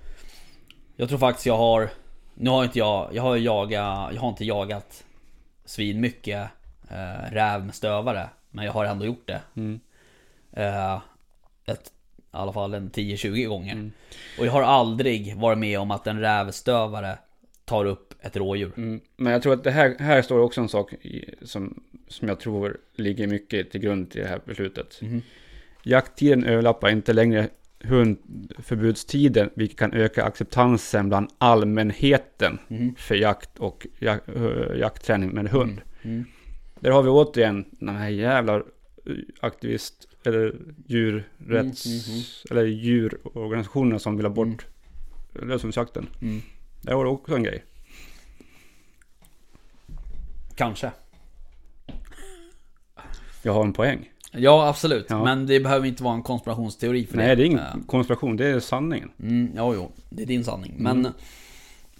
Jag 0.96 1.08
tror 1.08 1.18
faktiskt 1.18 1.46
jag 1.46 1.56
har 1.56 1.90
Nu 2.34 2.50
har 2.50 2.64
inte 2.64 2.78
jag, 2.78 3.08
jag 3.12 3.22
har 3.22 3.36
jagat, 3.36 4.12
jag 4.14 4.20
har 4.20 4.28
inte 4.28 4.44
jagat 4.44 5.04
svin 5.64 6.00
mycket 6.00 6.50
eh, 6.90 7.32
räv 7.32 7.64
med 7.64 7.74
stövare. 7.74 8.28
Men 8.50 8.64
jag 8.64 8.72
har 8.72 8.84
ändå 8.84 9.04
gjort 9.06 9.26
det. 9.26 9.40
Mm. 9.56 9.80
Eh, 10.52 11.00
ett, 11.64 11.92
I 12.32 12.36
alla 12.36 12.52
fall 12.52 12.74
en 12.74 12.90
10-20 12.90 13.46
gånger. 13.48 13.72
Mm. 13.72 13.92
Och 14.38 14.46
jag 14.46 14.52
har 14.52 14.62
aldrig 14.62 15.36
varit 15.36 15.58
med 15.58 15.78
om 15.80 15.90
att 15.90 16.06
en 16.06 16.20
rävstövare 16.20 17.18
tar 17.64 17.84
upp 17.84 18.14
ett 18.20 18.36
rådjur. 18.36 18.72
Mm. 18.76 19.00
Men 19.16 19.32
jag 19.32 19.42
tror 19.42 19.52
att 19.52 19.64
det 19.64 19.70
här, 19.70 19.96
här 19.98 20.22
står 20.22 20.38
också 20.38 20.60
en 20.60 20.68
sak 20.68 20.94
som, 21.42 21.82
som 22.08 22.28
jag 22.28 22.40
tror 22.40 22.76
ligger 22.96 23.26
mycket 23.26 23.70
till 23.70 23.80
grund 23.80 24.10
till 24.10 24.20
det 24.20 24.28
här 24.28 24.40
beslutet. 24.44 24.98
Mhm. 25.02 25.22
Jakttiden 25.82 26.44
överlappar 26.44 26.88
inte 26.90 27.12
längre 27.12 27.48
hundförbudstiden, 27.80 29.50
vilket 29.54 29.78
kan 29.78 29.92
öka 29.92 30.24
acceptansen 30.24 31.08
bland 31.08 31.30
allmänheten 31.38 32.58
Mhm. 32.68 32.94
för 32.98 33.14
jakt 33.14 33.58
och 33.58 33.86
jak, 33.98 34.20
jaktträning 34.76 35.30
med 35.30 35.48
hund. 35.48 35.80
Mm. 36.02 36.24
Där 36.80 36.90
har 36.90 37.02
vi 37.02 37.08
återigen 37.08 37.64
den 37.70 37.96
här 37.96 38.08
jävla 38.08 38.62
aktivist 39.40 40.07
eller 40.24 40.54
djurrätts 40.86 41.86
Mm, 41.86 41.98
mhm. 41.98 42.22
eller 42.50 42.64
djurorganisationerna 42.64 43.98
som 43.98 44.16
vill 44.16 44.26
ha 44.26 44.32
bort. 44.32 44.66
Mm. 46.20 46.42
Där 46.82 46.94
har 46.94 47.04
du 47.04 47.10
också 47.10 47.36
en 47.36 47.42
grej. 47.42 47.64
Kanske. 50.54 50.90
Jag 53.42 53.52
har 53.52 53.64
en 53.64 53.72
poäng. 53.72 54.10
Ja, 54.32 54.68
absolut. 54.68 55.06
Ja. 55.08 55.24
Men 55.24 55.46
det 55.46 55.60
behöver 55.60 55.86
inte 55.86 56.02
vara 56.02 56.14
en 56.14 56.22
konspirationsteori 56.22 57.06
för 57.06 57.16
Nej, 57.16 57.36
det 57.36 57.42
är 57.42 57.46
ingen 57.46 57.84
konspiration, 57.86 58.36
det 58.36 58.46
är 58.46 58.60
sanningen. 58.60 59.10
Mm, 59.22 59.50
jo, 59.56 59.74
jo. 59.74 59.92
Det 60.10 60.22
är 60.22 60.26
din 60.26 60.44
sanning. 60.44 60.74
Mm. 60.78 61.00
Men... 61.00 61.12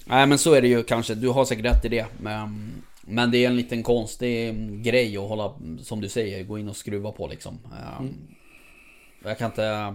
Nej, 0.05 0.27
men 0.27 0.39
så 0.39 0.55
är 0.55 0.63
det 0.63 0.69
ju 0.69 0.83
kanske. 0.83 1.15
Du 1.15 1.29
har 1.29 1.45
säkert 1.45 1.65
rätt 1.65 1.85
i 1.85 1.89
det. 1.89 2.07
Men, 2.21 2.71
men 3.09 3.31
det 3.31 3.39
är 3.45 3.49
en 3.49 3.57
liten 3.57 3.83
konstig 3.83 4.55
grej 4.83 5.17
att 5.17 5.29
hålla, 5.29 5.55
som 5.83 6.01
du 6.01 6.09
säger, 6.09 6.45
gå 6.45 6.59
in 6.59 6.69
och 6.69 6.77
skruva 6.77 7.13
på 7.13 7.27
liksom. 7.27 7.59
Eh, 7.65 8.01
Mm. 8.01 8.15
Jag 9.25 9.39
kan 9.39 9.47
inte... 9.47 9.95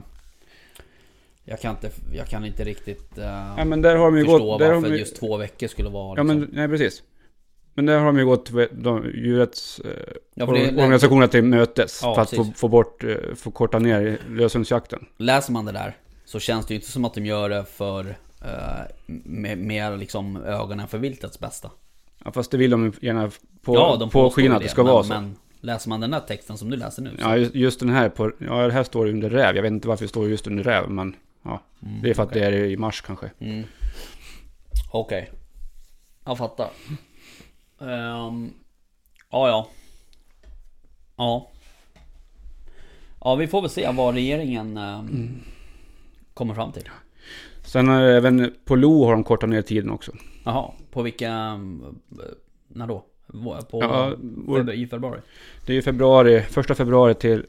Jag 1.45 1.59
kan 1.59 1.71
inte, 1.71 1.89
jag 2.13 2.27
kan 2.27 2.45
inte 2.45 2.63
riktigt 2.63 3.17
uh, 3.17 3.23
Ja 3.57 3.65
men 3.65 3.81
där 3.81 3.95
har 3.95 4.05
de 4.05 4.17
ju 4.17 4.23
förstå 4.25 4.37
gått... 4.45 4.59
Där 4.59 4.65
har 4.67 4.73
varför 4.73 4.89
de, 4.89 4.93
ju- 4.93 4.99
just 4.99 5.15
två 5.15 5.37
veckor 5.37 5.67
skulle 5.67 5.89
vara 5.89 6.17
Ja 6.17 6.23
liksom. 6.23 6.39
men, 6.39 6.49
nej 6.53 6.67
precis. 6.67 7.03
Men 7.73 7.85
där 7.85 7.97
har 7.99 8.05
de 8.05 8.17
ju 8.17 8.25
gått 8.25 8.51
de, 8.71 9.03
djurrätts 9.15 9.79
eh, 9.79 10.13
Ja, 10.33 11.27
till 11.27 11.43
mötes. 11.43 11.99
Ja, 12.03 12.15
för 12.15 12.21
att 12.21 12.29
få, 12.29 12.45
få 12.55 12.67
bort, 12.67 13.03
eh, 13.03 13.15
få 13.35 13.51
korta 13.51 13.79
ner 13.79 14.19
lösensjakten. 14.29 15.05
Läser 15.17 15.51
man 15.53 15.65
det 15.65 15.71
där 15.71 15.97
så 16.25 16.39
känns 16.39 16.65
det 16.65 16.73
ju 16.73 16.75
inte 16.79 16.91
som 16.91 17.05
att 17.05 17.13
de 17.13 17.25
gör 17.25 17.49
det 17.49 17.65
för 17.65 18.15
eh, 18.41 18.81
med, 19.05 19.57
med 19.57 19.99
liksom 19.99 20.43
ögonen 20.43 20.87
för 20.87 20.97
viltets 20.97 21.39
bästa. 21.39 21.71
Ja, 22.25 22.31
fast 22.31 22.51
det 22.51 22.57
vill 22.57 22.71
de 22.71 22.93
gärna 23.01 23.31
på, 23.61 23.75
ja, 23.75 23.95
de 23.99 24.09
på 24.09 24.23
påstår 24.23 24.41
ju 24.41 24.45
skina 24.45 24.55
att 24.55 24.63
det 24.63 24.69
ska 24.69 24.83
men, 24.83 24.93
vara 24.93 25.03
så. 25.03 25.13
Men 25.13 25.35
läser 25.61 25.89
man 25.89 25.99
den 25.99 26.11
där 26.11 26.19
texten 26.19 26.57
som 26.57 26.69
du 26.69 26.77
läser 26.77 27.01
nu 27.01 27.09
så, 27.09 27.15
Ja, 27.19 27.37
just, 27.37 27.55
just 27.55 27.79
den 27.79 27.89
här 27.89 28.09
på, 28.09 28.31
ja 28.37 28.67
det 28.67 28.73
här 28.73 28.83
står 28.83 29.07
under 29.07 29.29
räv. 29.29 29.55
Jag 29.55 29.63
vet 29.63 29.71
inte 29.71 29.87
varför 29.87 30.03
det 30.05 30.09
står 30.09 30.29
just 30.29 30.47
under 30.47 30.63
räv, 30.63 30.89
men 30.89 31.15
ja. 31.43 31.61
Mm, 31.81 32.01
Det 32.01 32.09
är 32.09 32.13
för 32.13 32.23
att 32.23 32.29
okej. 32.29 32.41
det 32.41 32.57
är 32.57 32.65
i 32.65 32.77
mars 32.77 33.01
kanske. 33.01 33.31
Mm. 33.39 33.63
Okej. 34.91 35.31
Jag 36.25 36.37
fattar. 36.37 36.69
Ehm, 37.81 38.53
ja, 39.31 39.47
ja. 39.47 39.67
Ja. 41.15 41.49
Ja, 43.21 43.35
vi 43.35 43.47
får 43.47 43.61
väl 43.61 43.69
se 43.69 43.91
vad 43.91 44.13
regeringen 44.13 44.77
ehm, 44.77 45.39
kommer 46.33 46.53
fram 46.53 46.71
till. 46.71 46.89
Sen 47.63 47.87
har 47.87 48.01
även 48.01 48.53
på 48.65 48.75
Lo 48.75 49.05
har 49.05 49.11
de 49.11 49.23
kortat 49.23 49.49
ner 49.49 49.61
tiden 49.61 49.89
också. 49.89 50.11
Jaha, 50.43 50.71
på 50.91 51.01
vilka... 51.01 51.29
ehm, 51.31 51.99
När 52.67 52.87
då? 52.87 53.05
På, 53.71 53.81
Ja, 53.81 54.15
vår- 54.21 54.71
I 54.73 54.87
februari? 54.87 55.19
Det 55.65 55.73
är 55.73 55.75
ju 55.75 55.81
februari, 55.81 56.41
första 56.41 56.75
februari 56.75 57.13
till 57.13 57.45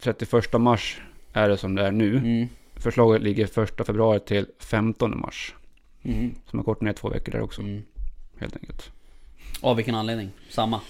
31 0.00 0.52
mars 0.60 1.00
är 1.32 1.48
det 1.48 1.56
som 1.56 1.74
det 1.74 1.86
är 1.86 1.92
nu. 1.92 2.16
Mm. 2.16 2.48
Förslaget 2.74 3.22
ligger 3.22 3.46
första 3.46 3.84
februari 3.84 4.20
till 4.20 4.46
15 4.58 5.20
mars. 5.20 5.54
Mm. 6.02 6.34
Som 6.50 6.58
har 6.58 6.64
kortat 6.64 6.82
ner 6.82 6.92
två 6.92 7.08
veckor 7.08 7.32
där 7.32 7.40
också, 7.40 7.62
Mm. 7.62 7.82
helt 8.38 8.56
enkelt. 8.56 8.90
Av 9.60 9.76
vilken 9.76 9.94
anledning? 9.94 10.30
Samma? 10.50 10.80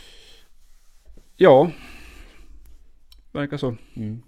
Ja, 1.37 1.71
verkar 3.33 3.57
så. 3.57 3.77
Mm. 3.95 4.23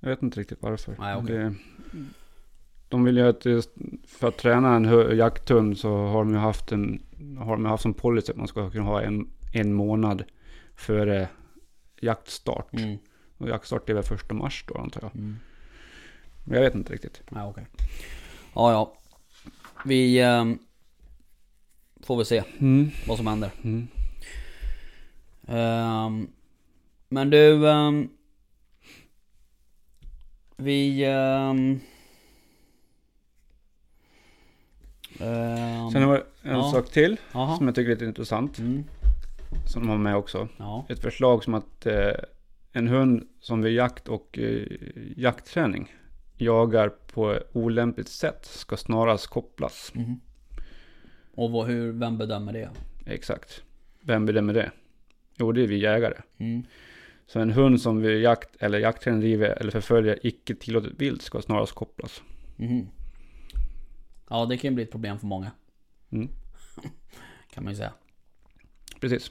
Jag 0.00 0.08
vet 0.08 0.22
inte 0.22 0.40
riktigt 0.40 0.62
varför. 0.62 0.96
Nej, 0.98 1.16
okej. 1.16 1.36
det, 1.36 1.54
de 2.88 3.04
vill 3.04 3.16
ju 3.16 3.28
att 3.28 3.40
det, 3.40 3.68
för 4.06 4.28
att 4.28 4.36
träna 4.36 4.76
en 4.76 5.16
jakthund 5.16 5.78
så 5.78 5.96
har 5.96 6.24
de 6.24 6.32
ju 6.32 6.38
haft 6.38 6.72
en 6.72 7.02
har 7.38 7.56
de 7.56 7.64
haft 7.64 7.82
som 7.82 7.94
policy 7.94 8.32
att 8.32 8.38
man 8.38 8.48
ska 8.48 8.70
kunna 8.70 8.84
ha 8.84 9.02
en, 9.02 9.30
en 9.52 9.74
månad 9.74 10.24
före 10.74 11.28
jaktstart. 12.00 12.72
Mm. 12.72 12.98
Och 13.38 13.48
jaktstart 13.48 13.88
är 13.88 13.94
väl 13.94 14.02
första 14.02 14.34
mars 14.34 14.64
då 14.68 14.78
antar 14.78 15.02
jag. 15.02 15.14
Mm. 15.14 15.36
Men 16.44 16.54
jag 16.54 16.64
vet 16.64 16.74
inte 16.74 16.92
riktigt. 16.92 17.22
Ja, 17.30 17.48
okej. 17.48 17.66
Ja, 18.54 18.72
ja. 18.72 18.94
Vi 19.84 20.20
ehm, 20.20 20.58
får 22.02 22.16
väl 22.16 22.26
se 22.26 22.42
Mm. 22.58 22.90
vad 23.08 23.16
som 23.16 23.26
händer. 23.26 23.50
Mm. 23.62 23.88
Ehm, 25.46 26.28
men 27.08 27.30
du... 27.30 27.68
ehm, 27.70 28.08
vi... 30.56 31.04
ehm, 35.20 35.90
Sen 35.90 36.02
har 36.02 36.12
vi 36.14 36.50
en 36.50 36.56
ja. 36.56 36.70
sak 36.72 36.90
till 36.90 37.16
Jaha. 37.32 37.56
som 37.56 37.66
jag 37.66 37.74
tycker 37.74 37.90
är 37.90 37.94
lite 37.94 38.04
intressant. 38.04 38.58
Mm, 38.58 38.84
Som 39.66 39.82
de 39.82 39.88
har 39.88 39.98
med 39.98 40.16
också. 40.16 40.48
ja. 40.56 40.86
Ett 40.88 41.00
förslag 41.02 41.44
som 41.44 41.54
att 41.54 41.86
eh, 41.86 42.10
en 42.72 42.88
hund 42.88 43.28
som 43.40 43.62
vid 43.62 43.72
jakt 43.72 44.08
och 44.08 44.38
eh, 44.38 44.66
jaktträning 45.16 45.92
jagar 46.36 46.88
på 46.88 47.38
olämpligt 47.52 48.08
sätt 48.08 48.46
ska 48.46 48.76
snarast 48.76 49.26
kopplas. 49.26 49.92
Mhm. 49.94 50.20
Och 51.34 51.50
vad, 51.50 51.66
hur, 51.66 51.92
vem 51.92 52.18
bedömer 52.18 52.52
det? 52.52 52.70
Exakt. 53.06 53.62
Vem 54.00 54.26
bedömer 54.26 54.54
det? 54.54 54.70
Jo, 55.36 55.52
det 55.52 55.62
är 55.62 55.66
vi 55.66 55.78
jägare. 55.78 56.14
Mm. 56.38 56.62
Så 57.26 57.40
en 57.40 57.50
hund 57.50 57.80
som 57.80 58.00
vid 58.00 58.20
jakt 58.22 58.56
eller 58.60 58.78
jaktträning 58.78 59.20
driver 59.20 59.48
eller 59.60 59.70
förföljer 59.70 60.18
icke 60.26 60.54
tillåtet 60.54 60.92
vilt 60.96 61.22
ska 61.22 61.42
snarast 61.42 61.72
kopplas. 61.72 62.22
Mhm. 62.56 62.88
Ja, 64.30 64.46
det 64.46 64.56
kan 64.56 64.70
ju 64.70 64.74
bli 64.74 64.84
ett 64.84 64.90
problem 64.90 65.18
för 65.18 65.26
många. 65.26 65.50
Mm. 66.12 66.28
Kan 67.54 67.64
man 67.64 67.72
ju 67.72 67.76
säga. 67.76 67.92
Precis. 69.00 69.30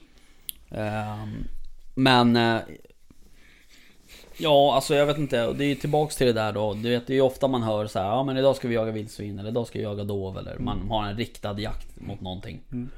Ehm, 0.70 1.44
men... 1.94 2.36
eh, 2.36 2.60
ja, 4.38 4.74
alltså 4.74 4.94
jag 4.94 5.06
vet 5.06 5.18
inte. 5.18 5.52
Det 5.52 5.64
är 5.64 5.68
ju 5.68 5.74
tillbaks 5.74 6.16
till 6.16 6.26
det 6.26 6.32
där 6.32 6.52
då. 6.52 6.74
Du 6.74 6.90
vet, 6.90 7.06
det 7.06 7.12
är 7.12 7.14
ju 7.14 7.20
ofta 7.20 7.48
man 7.48 7.62
hör 7.62 7.86
så 7.86 7.98
här. 7.98 8.06
Ja 8.06 8.24
men 8.24 8.36
idag 8.36 8.56
ska 8.56 8.68
vi 8.68 8.74
jaga 8.74 8.92
vildsvin. 8.92 9.38
Eller 9.38 9.50
idag 9.50 9.66
ska 9.66 9.78
vi 9.78 9.84
jaga 9.84 10.04
dov. 10.04 10.38
Eller 10.38 10.58
man 10.58 10.90
har 10.90 11.06
en 11.06 11.16
riktad 11.16 11.60
jakt 11.60 12.00
mot 12.00 12.20
någonting. 12.20 12.60
Mm. 12.72 12.90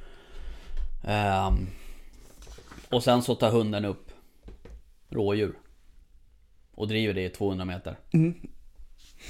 Ehm, 1.05 1.66
och 2.90 3.02
sen 3.02 3.22
så 3.22 3.35
tar 3.35 3.51
hunden 3.51 3.85
upp 3.85 4.10
rådjur. 5.09 5.59
Och 6.74 6.89
driver 6.89 7.14
det 7.14 7.24
i 7.24 7.28
200 7.28 7.64
meter. 7.64 7.97
Mm. 8.12 8.35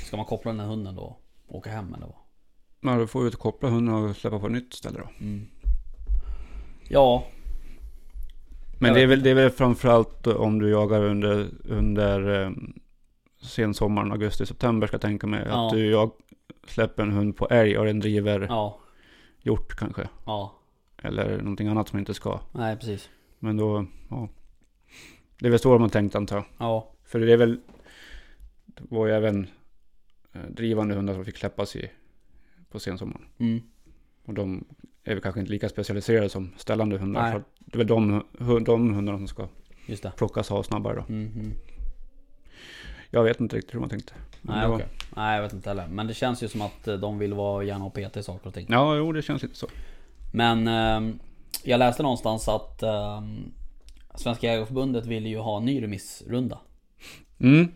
Ska 0.07 0.17
man 0.17 0.27
koppla 0.27 0.51
den 0.51 0.61
här 0.61 0.67
hunden 0.67 0.95
då? 0.95 1.17
Och 1.47 1.57
åka 1.57 1.71
hem 1.71 1.95
eller 1.95 2.07
vad? 2.07 2.20
Men 2.81 2.99
då 2.99 3.07
får 3.07 3.27
och 3.27 3.33
koppla 3.33 3.69
hunden 3.69 3.95
och 3.95 4.17
släppa 4.17 4.39
på 4.39 4.47
ett 4.47 4.53
nytt 4.53 4.75
ställe 4.75 4.99
då. 4.99 5.09
Ja, 6.89 7.27
Men 8.79 8.95
det 8.95 9.01
är, 9.01 9.07
väl, 9.07 9.23
det 9.23 9.31
är 9.31 9.35
väl 9.35 9.51
framförallt 9.51 10.27
om 10.27 10.59
du 10.59 10.71
jagar 10.71 11.03
under, 11.05 11.49
under 11.65 12.43
eh, 12.43 12.51
sensommaren, 13.43 14.13
augusti, 14.13 14.47
september 14.47 14.87
ska 14.87 14.95
jag 14.95 15.01
tänka 15.01 15.27
mig. 15.27 15.47
Ja. 15.49 15.67
Att 15.67 15.73
du 15.73 15.91
jag 15.91 16.11
släpper 16.67 17.03
en 17.03 17.13
hund 17.13 17.37
på 17.37 17.49
älg 17.49 17.79
och 17.79 17.85
den 17.85 18.01
driver 18.01 18.41
ja, 18.41 18.79
hjort 19.43 19.75
kanske. 19.77 20.09
ja. 20.25 20.55
Eller 21.03 21.39
någonting 21.39 21.69
annat 21.69 21.89
som 21.89 21.99
inte 21.99 22.15
ska. 22.15 22.41
Nej 22.53 22.77
precis. 22.77 23.11
Men 23.39 23.57
då, 23.57 23.87
ja. 24.11 24.29
Det 25.39 25.47
är 25.47 25.51
väl 25.51 25.61
så 25.61 25.73
de 25.73 25.83
har 25.83 25.89
tänkt 25.89 26.15
antar 26.15 26.37
jag. 26.37 26.45
Ja. 26.59 26.93
För 27.05 27.21
det 27.21 27.33
är 27.33 27.37
väl, 27.37 27.61
det 28.67 28.83
var 28.89 29.07
ju 29.07 29.13
även 29.13 29.47
eh, 30.33 30.41
drivande 30.49 30.95
hundar 30.95 31.15
som 31.15 31.25
fick 31.25 31.37
släppas 31.37 31.77
i, 31.77 31.91
på 32.71 32.81
sensommaren. 32.81 33.25
Mm. 33.39 33.63
Och 34.25 34.35
de 34.35 34.65
är 35.05 35.15
väl 35.15 35.23
kanske 35.23 35.41
inte 35.41 35.53
lika 35.53 35.69
specialiserade 35.69 36.29
som 36.29 36.51
ställande 36.57 36.99
hundar. 36.99 37.23
Nej. 37.23 37.37
Att 37.37 37.43
det 37.59 37.75
är 37.75 37.79
väl 37.79 37.87
de, 37.87 38.25
de 38.65 38.95
hundarna 38.95 39.19
som 39.19 39.29
ska 39.29 39.49
Just 39.87 40.03
det. 40.03 40.13
plockas 40.17 40.51
av 40.51 40.63
snabbare 40.63 40.95
då. 40.95 41.01
Mm, 41.15 41.33
mm. 41.35 41.53
Jag 43.11 43.25
vet 43.25 43.41
inte 43.41 43.57
riktigt 43.57 43.75
hur 43.75 43.81
man 43.81 43.89
tänkte. 43.89 44.13
Nej 44.43 44.69
var- 44.69 44.75
okej. 44.75 44.87
Nej 45.17 45.35
jag 45.37 45.43
vet 45.43 45.53
inte 45.53 45.69
heller. 45.71 45.87
Men 45.89 46.07
det 46.07 46.15
känns 46.15 46.43
ju 46.43 46.49
som 46.49 46.63
att 46.63 46.89
eh, 46.89 46.95
de 46.95 47.19
vill 47.19 47.35
vara 47.35 47.65
gärna 47.65 47.85
och 47.85 47.95
peta 47.95 48.21
i 48.21 48.23
saker 48.23 48.47
och 48.49 48.55
ting. 48.55 48.67
Ja, 48.71 48.97
jo 48.97 49.13
det 49.13 49.23
känns 49.23 49.43
lite 49.43 49.55
så. 49.55 49.67
Men 50.33 50.69
ehm, 50.69 51.19
jag 51.65 51.79
läste 51.79 52.03
någonstans 52.03 52.49
att 52.49 52.83
ehm, 52.83 53.53
Svenska 54.15 54.47
Jägareförbundet 54.47 55.07
vill 55.07 55.27
ju 55.27 55.39
ha 55.39 55.57
en 55.57 55.65
ny 55.65 55.83
remissrunda. 55.83 56.59
Mm. 57.39 57.69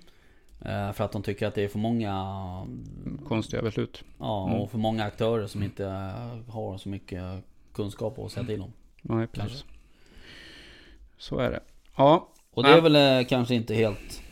Eh, 0.61 0.93
För 0.93 1.05
att 1.05 1.13
de 1.13 1.23
tycker 1.23 1.47
att 1.47 1.55
det 1.55 1.63
är 1.63 1.69
för 1.69 1.79
många 1.79 2.15
Konstiga 3.29 3.63
beslut. 3.63 4.05
Ja, 4.19 4.47
Mm. 4.49 4.61
och 4.61 4.71
för 4.71 4.79
många 4.79 5.05
aktörer 5.05 5.47
som 5.47 5.63
inte 5.63 5.85
har 6.49 6.79
så 6.79 6.89
mycket 6.89 7.23
kunskap 7.73 8.19
att 8.19 8.33
säga 8.33 8.47
till 8.47 8.61
om. 8.63 8.73
Nej, 9.03 9.27
Kanske. 9.33 9.41
precis. 9.43 9.65
Så 11.19 11.39
är 11.39 11.51
det. 11.51 11.61
Ja, 11.97 12.29
Och 12.51 12.63
det 12.63 12.69
är 12.69 12.81
väl 12.81 12.97
eh, 13.21 13.29
kanske 13.29 13.55
inte 13.55 13.75
helt... 13.75 14.23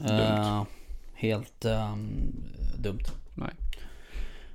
eh, 0.00 0.06
Dumt. 0.06 0.66
helt 1.14 1.64
ehm, 1.64 2.10
dumt. 2.78 3.04
nej. 3.34 3.50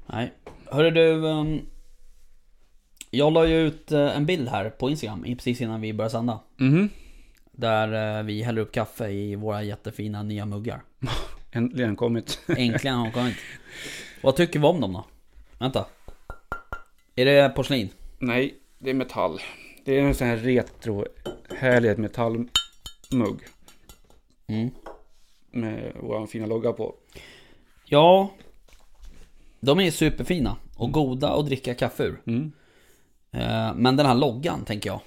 Nej. 0.05 0.33
Hörru 0.65 0.91
du. 0.91 1.29
ehm, 1.29 1.61
jag 3.11 3.33
la 3.33 3.45
ju 3.45 3.55
ut 3.67 3.91
en 3.91 4.25
bild 4.25 4.47
här 4.49 4.69
på 4.69 4.89
Instagram 4.89 5.23
precis 5.23 5.61
innan 5.61 5.81
vi 5.81 5.93
började 5.93 6.11
sända. 6.11 6.39
Mhm. 6.57 6.89
Där 7.57 8.17
eh, 8.19 8.23
vi 8.23 8.41
häller 8.43 8.61
upp 8.61 8.71
kaffe 8.71 9.09
i 9.09 9.35
våra 9.35 9.63
jättefina 9.63 10.23
nya 10.23 10.45
muggar. 10.45 10.83
Äntligen 11.51 11.95
kommit. 11.95 12.39
Äntligen 12.47 12.97
har 12.97 13.05
de 13.05 13.11
kommit. 13.11 13.35
Vad 14.21 14.35
tycker 14.35 14.59
vi 14.59 14.65
om 14.65 14.81
dem 14.81 14.93
då? 14.93 15.05
Vänta. 15.59 15.85
Är 17.15 17.25
det 17.25 17.49
porslin? 17.55 17.89
Nej, 18.19 18.55
det 18.77 18.89
är 18.89 18.93
metall. 18.93 19.39
Det 19.85 19.99
är 19.99 20.01
en 20.03 20.15
sån 20.15 20.27
här 20.27 20.37
retro, 20.37 21.05
härlig 21.57 21.97
metallmugg. 21.99 23.39
Mm. 24.47 24.69
Med 25.51 25.91
vår 26.01 26.27
fina 26.27 26.45
logga 26.45 26.73
på. 26.73 26.95
Ja. 27.85 28.31
De 29.59 29.79
är 29.79 29.91
superfina 29.91 30.57
och 30.75 30.91
goda 30.91 31.29
att 31.29 31.45
dricka 31.45 31.73
kaffe 31.73 32.03
ur. 32.03 32.21
Mm. 32.25 32.51
Eh, 33.31 33.73
Men 33.75 33.95
den 33.95 34.05
här 34.05 34.15
loggan 34.15 34.65
tänker 34.65 34.89
jag. 34.89 34.99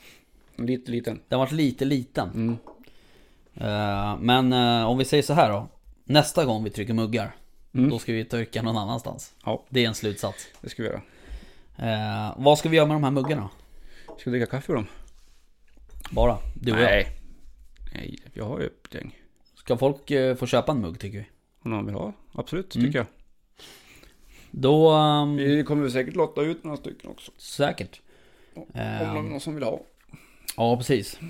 Lite 0.66 0.91
liten. 0.91 1.20
Den 1.28 1.39
varit 1.39 1.53
lite 1.53 1.85
liten. 1.85 2.31
Mm. 2.31 2.57
Eh, 3.55 4.16
Men 4.20 4.53
eh, 4.53 4.87
om 4.89 4.99
vi 4.99 5.05
säger 5.05 5.23
så 5.23 5.32
här 5.35 5.51
då. 5.53 5.69
Nästa 6.05 6.45
gång 6.45 6.65
vi 6.65 6.70
trycker 6.70 6.95
muggar. 6.95 7.37
Mm. 7.74 7.91
Då 7.91 7.99
ska 7.99 8.12
vi 8.12 8.24
trycka 8.24 8.62
någon 8.62 8.77
annanstans. 8.77 9.35
Ja, 9.45 9.65
Det 9.69 9.85
är 9.85 9.89
en 9.89 9.95
slutsats. 9.95 10.47
det 10.61 10.69
ska 10.69 10.82
vi 10.82 10.89
göra. 10.89 11.03
Eh, 11.78 12.35
vad 12.37 12.59
ska 12.59 12.69
vi 12.69 12.77
göra 12.77 12.87
med 12.87 12.95
de 12.97 13.05
här 13.05 13.11
muggarna? 13.11 13.49
Ska 14.19 14.31
vi 14.31 14.39
dricka 14.39 14.51
kaffe 14.51 14.73
ur 14.73 14.77
dem? 14.77 14.87
Bara, 16.11 16.39
du 16.55 16.73
och 16.73 16.78
jag. 16.78 16.85
Nej. 16.85 17.07
Nej, 17.95 18.19
jag 18.32 18.45
har 18.45 18.61
ju 18.61 18.66
ett 18.66 18.95
gäng. 18.95 19.16
Ska 19.55 19.77
folk 19.77 20.12
få 20.39 20.47
köpa 20.47 20.73
en 20.73 20.81
mugg 20.81 20.99
tycker 21.01 21.19
vi? 21.19 21.27
Om 21.65 21.70
någon 21.70 21.87
vill 21.87 21.95
ha. 21.95 22.12
Absolut, 22.32 22.74
Mm. 22.77 22.87
tycker 22.87 22.99
jag. 22.99 23.07
Då, 24.51 24.91
ehm, 24.91 25.37
Vi 25.37 25.65
kommer 25.65 25.89
säkert 25.89 26.15
lotta 26.15 26.43
ut 26.43 26.65
några 26.65 26.77
stycken 26.77 27.11
också. 27.11 27.32
säkert. 27.37 28.01
Om 28.55 28.66
Ehm, 28.74 29.15
någon, 29.15 29.28
någon 29.28 29.41
som 29.41 29.55
vill 29.55 29.65
ha. 29.65 29.81
Ja, 30.61 30.77
precis. 30.77 31.20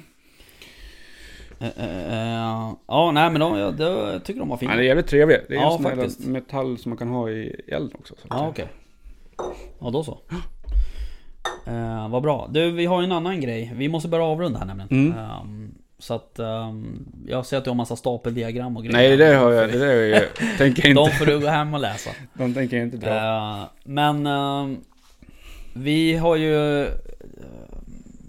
Eh, 1.60 1.68
eh, 1.68 2.72
Ja, 2.86 3.10
nej 3.14 3.30
men 3.30 3.40
de, 3.40 3.58
jag, 3.58 3.80
jag 3.80 4.24
tycker 4.24 4.40
de 4.40 4.48
var 4.48 4.56
fina. 4.56 4.70
Nej, 4.70 4.78
det 4.78 4.84
är 4.84 4.88
jävligt 4.88 5.06
trevligt. 5.06 5.48
Det 5.48 5.54
är 5.54 5.58
Ja, 5.58 5.66
en 5.76 5.82
sån 5.82 5.82
faktiskt. 5.82 6.20
metall 6.26 6.78
som 6.78 6.90
man 6.90 6.96
kan 6.98 7.08
ha 7.08 7.30
i 7.30 7.60
elden 7.68 7.96
också. 7.98 8.14
Ja, 8.30 8.48
okej. 8.48 8.66
Ja, 9.80 9.90
då 9.90 10.04
så. 10.04 10.18
Eh, 11.66 12.08
vad 12.08 12.22
bra. 12.22 12.48
Du, 12.50 12.70
vi 12.70 12.86
har 12.86 13.00
ju 13.00 13.04
en 13.04 13.12
annan 13.12 13.40
grej. 13.40 13.72
Vi 13.74 13.88
måste 13.88 14.08
börja 14.08 14.24
avrunda 14.24 14.58
här 14.58 14.66
nämligen. 14.66 14.90
Mm. 14.90 15.18
Ehm, 15.18 15.74
så 15.98 16.14
att 16.14 16.38
ehm, 16.38 17.06
jag 17.26 17.46
ser 17.46 17.56
att 17.58 17.64
du 17.64 17.70
har 17.70 17.74
massa 17.74 17.96
stapeldiagram 17.96 18.76
och 18.76 18.82
grejer. 18.84 18.96
Nej, 18.98 19.10
det 19.10 19.16
där 19.16 19.36
har 19.38 19.52
jag. 19.52 19.72
Det 19.72 19.78
där 19.78 19.86
är 19.86 20.06
jag, 20.08 20.22
tänker 20.58 20.86
jag 20.88 20.96
De 20.96 21.04
inte. 21.04 21.16
får 21.16 21.26
du 21.26 21.40
gå 21.40 21.46
hem 21.46 21.74
och 21.74 21.80
läsa. 21.80 22.10
De 22.34 22.54
tänker 22.54 22.76
jag 22.76 22.86
inte 22.86 22.96
dra. 22.96 23.10
Eh, 23.16 23.64
men 23.84 24.26
ehm, 24.26 24.76
vi 25.74 26.16
har 26.16 26.36
ju 26.36 26.86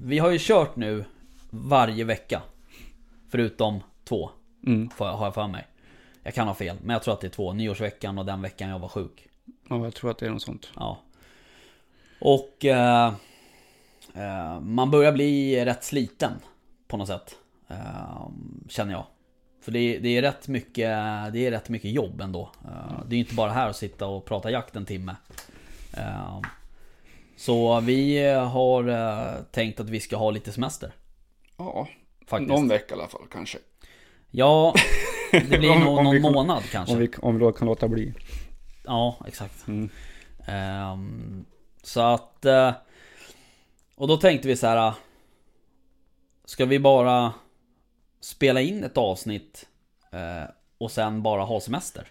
Vi 0.03 0.19
har 0.19 0.29
ju 0.31 0.37
kört 0.41 0.75
nu 0.75 1.05
varje 1.49 2.03
vecka. 2.03 2.41
Förutom 3.29 3.79
två, 4.03 4.29
Mm. 4.65 4.89
får 4.89 5.07
jag- 5.07 5.13
har 5.17 5.25
jag 5.25 5.33
för 5.33 5.47
mig. 5.47 5.67
Jag 6.23 6.33
kan 6.33 6.47
ha 6.47 6.53
fel, 6.55 6.77
men 6.83 6.93
jag 6.93 7.03
tror 7.03 7.13
att 7.13 7.21
det 7.21 7.27
är 7.27 7.31
två. 7.31 7.53
Nyårsveckan 7.53 8.17
och 8.17 8.25
den 8.25 8.41
veckan 8.41 8.69
jag 8.69 8.79
var 8.79 8.87
sjuk. 8.87 9.27
Ja, 9.69 9.83
jag 9.83 9.93
tror 9.93 10.11
att 10.11 10.17
det 10.17 10.25
är 10.25 10.29
något 10.29 10.41
sånt. 10.41 10.69
Ja. 10.75 10.97
Och 12.19 12.65
eh, 12.65 13.13
eh, 14.13 14.59
man 14.59 14.91
börjar 14.91 15.11
bli 15.11 15.65
rätt 15.65 15.83
sliten 15.83 16.31
på 16.87 16.97
något 16.97 17.07
sätt. 17.07 17.35
Eh, 17.67 18.29
känner 18.69 18.91
jag. 18.93 19.05
För 19.61 19.71
det, 19.71 19.99
det, 19.99 20.17
är 20.17 20.21
rätt 20.21 20.47
mycket, 20.47 20.75
det 21.33 21.39
är 21.47 21.51
rätt 21.51 21.69
mycket 21.69 21.91
jobb 21.91 22.21
ändå. 22.21 22.49
Eh, 22.65 22.99
det 23.07 23.15
är 23.15 23.17
ju 23.17 23.23
inte 23.23 23.35
bara 23.35 23.51
här 23.51 23.69
att 23.69 23.75
sitta 23.77 24.07
och 24.07 24.25
prata 24.25 24.51
jakt 24.51 24.75
en 24.75 24.85
timme. 24.85 25.15
Eh, 27.41 27.45
så 27.45 27.79
vi 27.79 28.27
har 28.33 28.87
eh, 28.87 29.43
tänkt 29.51 29.79
att 29.79 29.89
vi 29.89 29.99
ska 29.99 30.17
ha 30.17 30.31
lite 30.31 30.51
semester. 30.51 30.91
Ja, 31.57 31.87
Faktiskt. 32.27 32.49
någon 32.49 32.67
vecka 32.67 32.95
i 32.95 32.97
alla 32.97 33.07
fall 33.07 33.25
kanske. 33.31 33.57
Ja, 34.31 34.73
det 35.31 35.59
blir 35.59 35.71
Om- 35.71 35.79
nog 35.79 35.97
om 35.97 36.03
någon 36.03 36.13
vi 36.15 36.21
kan- 36.21 36.33
månad 36.33 36.63
kanske. 36.71 36.93
Om 36.93 36.99
vi, 36.99 37.09
om 37.21 37.33
vi 37.33 37.39
då 37.39 37.51
kan 37.51 37.67
låta 37.67 37.87
bli. 37.87 38.13
Ja, 38.85 39.15
exakt. 39.27 39.67
Mm. 39.67 39.89
Ehm, 40.45 41.45
så 41.83 42.01
att... 42.01 42.45
eh, 42.45 42.71
och 43.95 44.07
då 44.07 44.17
tänkte 44.17 44.47
vi 44.47 44.55
så 44.55 44.67
här. 44.67 44.87
eh, 44.87 44.93
Ska 46.45 46.65
vi 46.65 46.79
bara 46.79 47.33
spela 48.21 48.61
in 48.61 48.83
ett 48.83 48.97
avsnitt 48.97 49.67
eh, 50.11 50.49
och 50.77 50.91
sen 50.91 51.21
bara 51.23 51.41
ha 51.43 51.59
semester? 51.59 52.07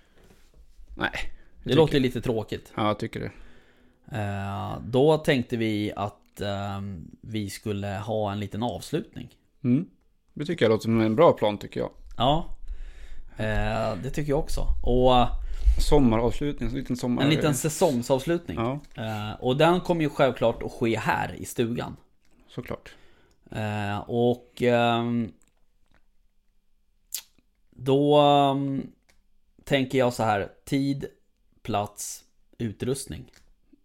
Nej. 0.97 1.11
Det 1.59 1.63
tycker 1.65 1.77
låter 1.77 1.95
ju 1.95 2.01
lite 2.01 2.21
tråkigt. 2.21 2.73
Ja, 2.77 2.87
jag 2.87 2.99
tycker 2.99 3.21
det. 3.21 3.31
Eh, 4.13 4.79
då 4.87 5.19
tänkte 5.19 5.57
vi 5.57 5.93
att 5.97 6.41
ehm, 6.41 7.11
vi 7.21 7.51
skulle 7.51 7.87
ha 7.87 8.33
en 8.33 8.41
liten 8.41 8.63
avslutning. 8.63 9.29
Mm. 9.65 9.87
Det 10.35 10.47
tycker 10.47 10.65
jag 10.65 10.71
låter 10.71 10.83
som 10.83 11.01
en 11.01 11.17
bra 11.17 11.33
plan 11.33 11.59
tycker 11.59 11.81
jag. 11.81 11.91
Ja, 12.17 12.57
eh, 13.37 13.95
det 14.03 14.11
tycker 14.11 14.31
jag 14.31 14.39
också. 14.39 14.67
Och 14.83 15.27
Sommaravslutning, 15.81 16.69
en 16.69 16.75
liten 16.75 16.97
sommar... 16.97 17.23
en 17.23 17.31
liten 17.31 17.55
säsongsavslutning. 17.55 18.57
Ja, 18.57 18.81
Eh, 18.95 19.33
och 19.41 19.57
den 19.57 19.81
kommer 19.81 20.03
ju 20.03 20.11
självklart 20.11 20.63
att 20.63 20.73
ske 20.73 20.99
här 20.99 21.35
i 21.35 21.45
stugan. 21.45 21.97
såklart. 22.49 22.95
Och 24.07 24.63
ehm, 24.63 25.33
då 27.71 28.19
ehm, 28.21 28.87
tänker 29.65 29.99
jag 29.99 30.13
så 30.13 30.23
här. 30.23 30.53
Tid, 30.65 31.07
plats, 31.63 32.25
utrustning. 32.59 33.33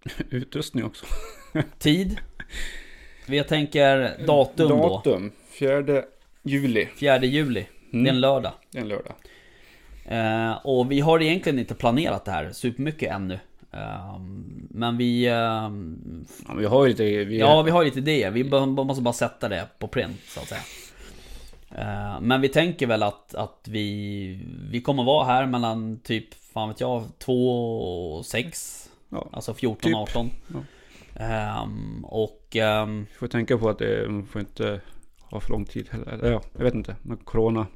Utrustning 0.30 0.84
också. 0.86 1.06
Tid. 1.80 2.18
Jag 3.26 3.48
tänker 3.48 4.26
datum, 4.26 4.69
då. 4.69 4.90
Datum, 4.90 5.32
4 5.49 6.03
juli. 6.44 6.88
4 6.99 7.23
juli. 7.26 7.65
Det 7.91 7.98
är 7.98 8.07
en 8.07 8.19
lördag. 8.19 8.52
Det 8.72 8.77
är 8.77 8.82
en 8.82 8.88
lördag. 8.88 9.14
Eh, 10.06 10.65
och 10.65 10.91
vi 10.91 10.99
har 10.99 11.22
egentligen 11.22 11.60
inte 11.60 11.76
planerat 11.76 12.26
det 12.26 12.32
här 12.32 12.52
supermycket 12.52 13.11
ännu. 13.11 13.40
Ehm, 13.72 14.68
men 14.69 14.98
vi... 14.98 15.27
ehm, 15.27 16.26
Ja, 16.48 16.53
vi 16.53 16.65
har 16.65 16.84
ju 16.86 16.90
lite... 16.90 17.03
Vi 17.03 17.40
Ja, 17.40 17.61
vi 17.61 17.72
har 17.72 17.86
lite 17.86 17.99
idéer. 17.99 18.32
Vi 18.32 18.44
måste 18.44 19.02
bara 19.03 19.14
sätta 19.14 19.49
det 19.49 19.68
på 19.80 19.88
print 19.88 20.22
så 20.27 20.40
att 20.40 20.48
säga. 20.48 20.61
Eh, 21.77 22.22
Men 22.22 22.41
vi 22.41 22.49
tänker 22.49 22.88
väl 22.88 23.03
att, 23.03 23.36
att 23.36 23.68
vi, 23.68 24.40
vi 24.69 24.82
kommer 24.82 25.03
vara 25.03 25.26
här 25.26 25.45
mellan 25.45 25.99
typ, 25.99 26.34
fan 26.53 26.69
vet 26.69 26.80
jag, 26.80 27.03
2 27.19 28.15
och 28.15 28.26
6. 28.26 28.85
Ja. 29.15 29.29
Alltså 29.33 29.53
14, 29.53 29.77
Typ. 29.81 29.95
18. 29.95 30.29
Ja. 30.47 30.59
Ehm, 31.25 32.05
och 32.05 32.41
Vi 32.51 33.05
får 33.19 33.27
tänka 33.27 33.57
på 33.57 33.69
att 33.69 33.79
det, 33.79 34.09
man 34.09 34.25
får 34.25 34.41
inte 34.41 34.81
ha 35.31 35.39
för 35.39 35.49
lång 35.49 35.65
tid 35.65 35.87
heller. 35.91 36.07
Eller 36.07 36.31
Ja, 36.31 36.41
jag 36.57 36.63
vet 36.63 36.73
inte. 36.73 36.95
Med 37.01 37.25
Corona. 37.25 37.67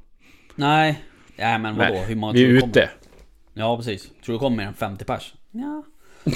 nej, 0.55 1.03
nej 1.37 1.59
men 1.59 1.75
vadå? 1.75 1.93
Nej, 1.93 2.05
Hur 2.05 2.15
många 2.15 2.33
vi 2.33 2.43
är 2.43 2.59
kommer? 2.59 2.71
ute. 2.71 2.89
Ja 3.53 3.77
precis. 3.77 4.09
Tror 4.25 4.33
du 4.33 4.39
kommer 4.39 4.57
mer 4.57 4.65
än 4.67 4.73
50 4.73 5.05
pers? 5.05 5.33
Ja. 5.51 5.83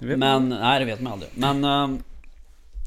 Det 0.00 0.06
vet 0.06 0.18
men, 0.18 0.48
nej 0.48 0.78
det 0.80 0.84
vet 0.86 1.00
man 1.00 1.12
aldrig. 1.12 1.30
Men, 1.34 1.64
ehm, 1.64 2.02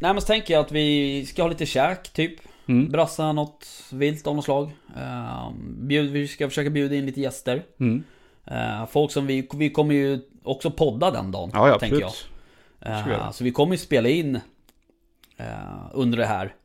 nej 0.02 0.14
men 0.14 0.22
så 0.22 0.28
tänker 0.28 0.54
jag 0.54 0.62
att 0.66 0.72
vi 0.72 1.26
ska 1.26 1.42
ha 1.42 1.50
lite 1.50 1.66
käk 1.66 2.10
typ. 2.14 2.34
Mm. 2.66 2.90
Brassa 2.92 3.32
något 3.32 3.68
vilt 3.92 4.28
av 4.28 4.36
något 4.36 4.46
slag. 4.46 4.72
Ehm, 4.98 5.88
bjud, 5.88 6.12
vi 6.12 6.28
ska 6.28 6.48
försöka 6.50 6.70
bjuda 6.70 6.96
in 6.96 7.06
lite 7.06 7.22
gäster. 7.22 7.64
Mm. 7.80 8.04
Ehm, 8.50 8.88
folk 8.88 9.12
som 9.12 9.28
vi, 9.28 9.48
vi 9.54 9.70
kommer 9.70 9.96
ju 9.96 10.20
också 10.44 10.72
podda 10.72 11.12
den 11.12 11.32
dagen. 11.32 11.52
Ja, 11.54 11.68
ja, 11.68 11.80
tänker 11.80 12.00
jag. 12.00 12.08
absolut. 12.08 12.32
Vi 12.80 13.12
göra. 13.12 13.32
så 13.32 13.44
vi 13.44 13.52
kommer 13.52 13.72
ju 13.74 13.78
spela 13.78 14.10
in 14.10 14.36
eh, 15.38 15.46
under 15.94 16.18
det 16.18 16.26
här 16.26 16.56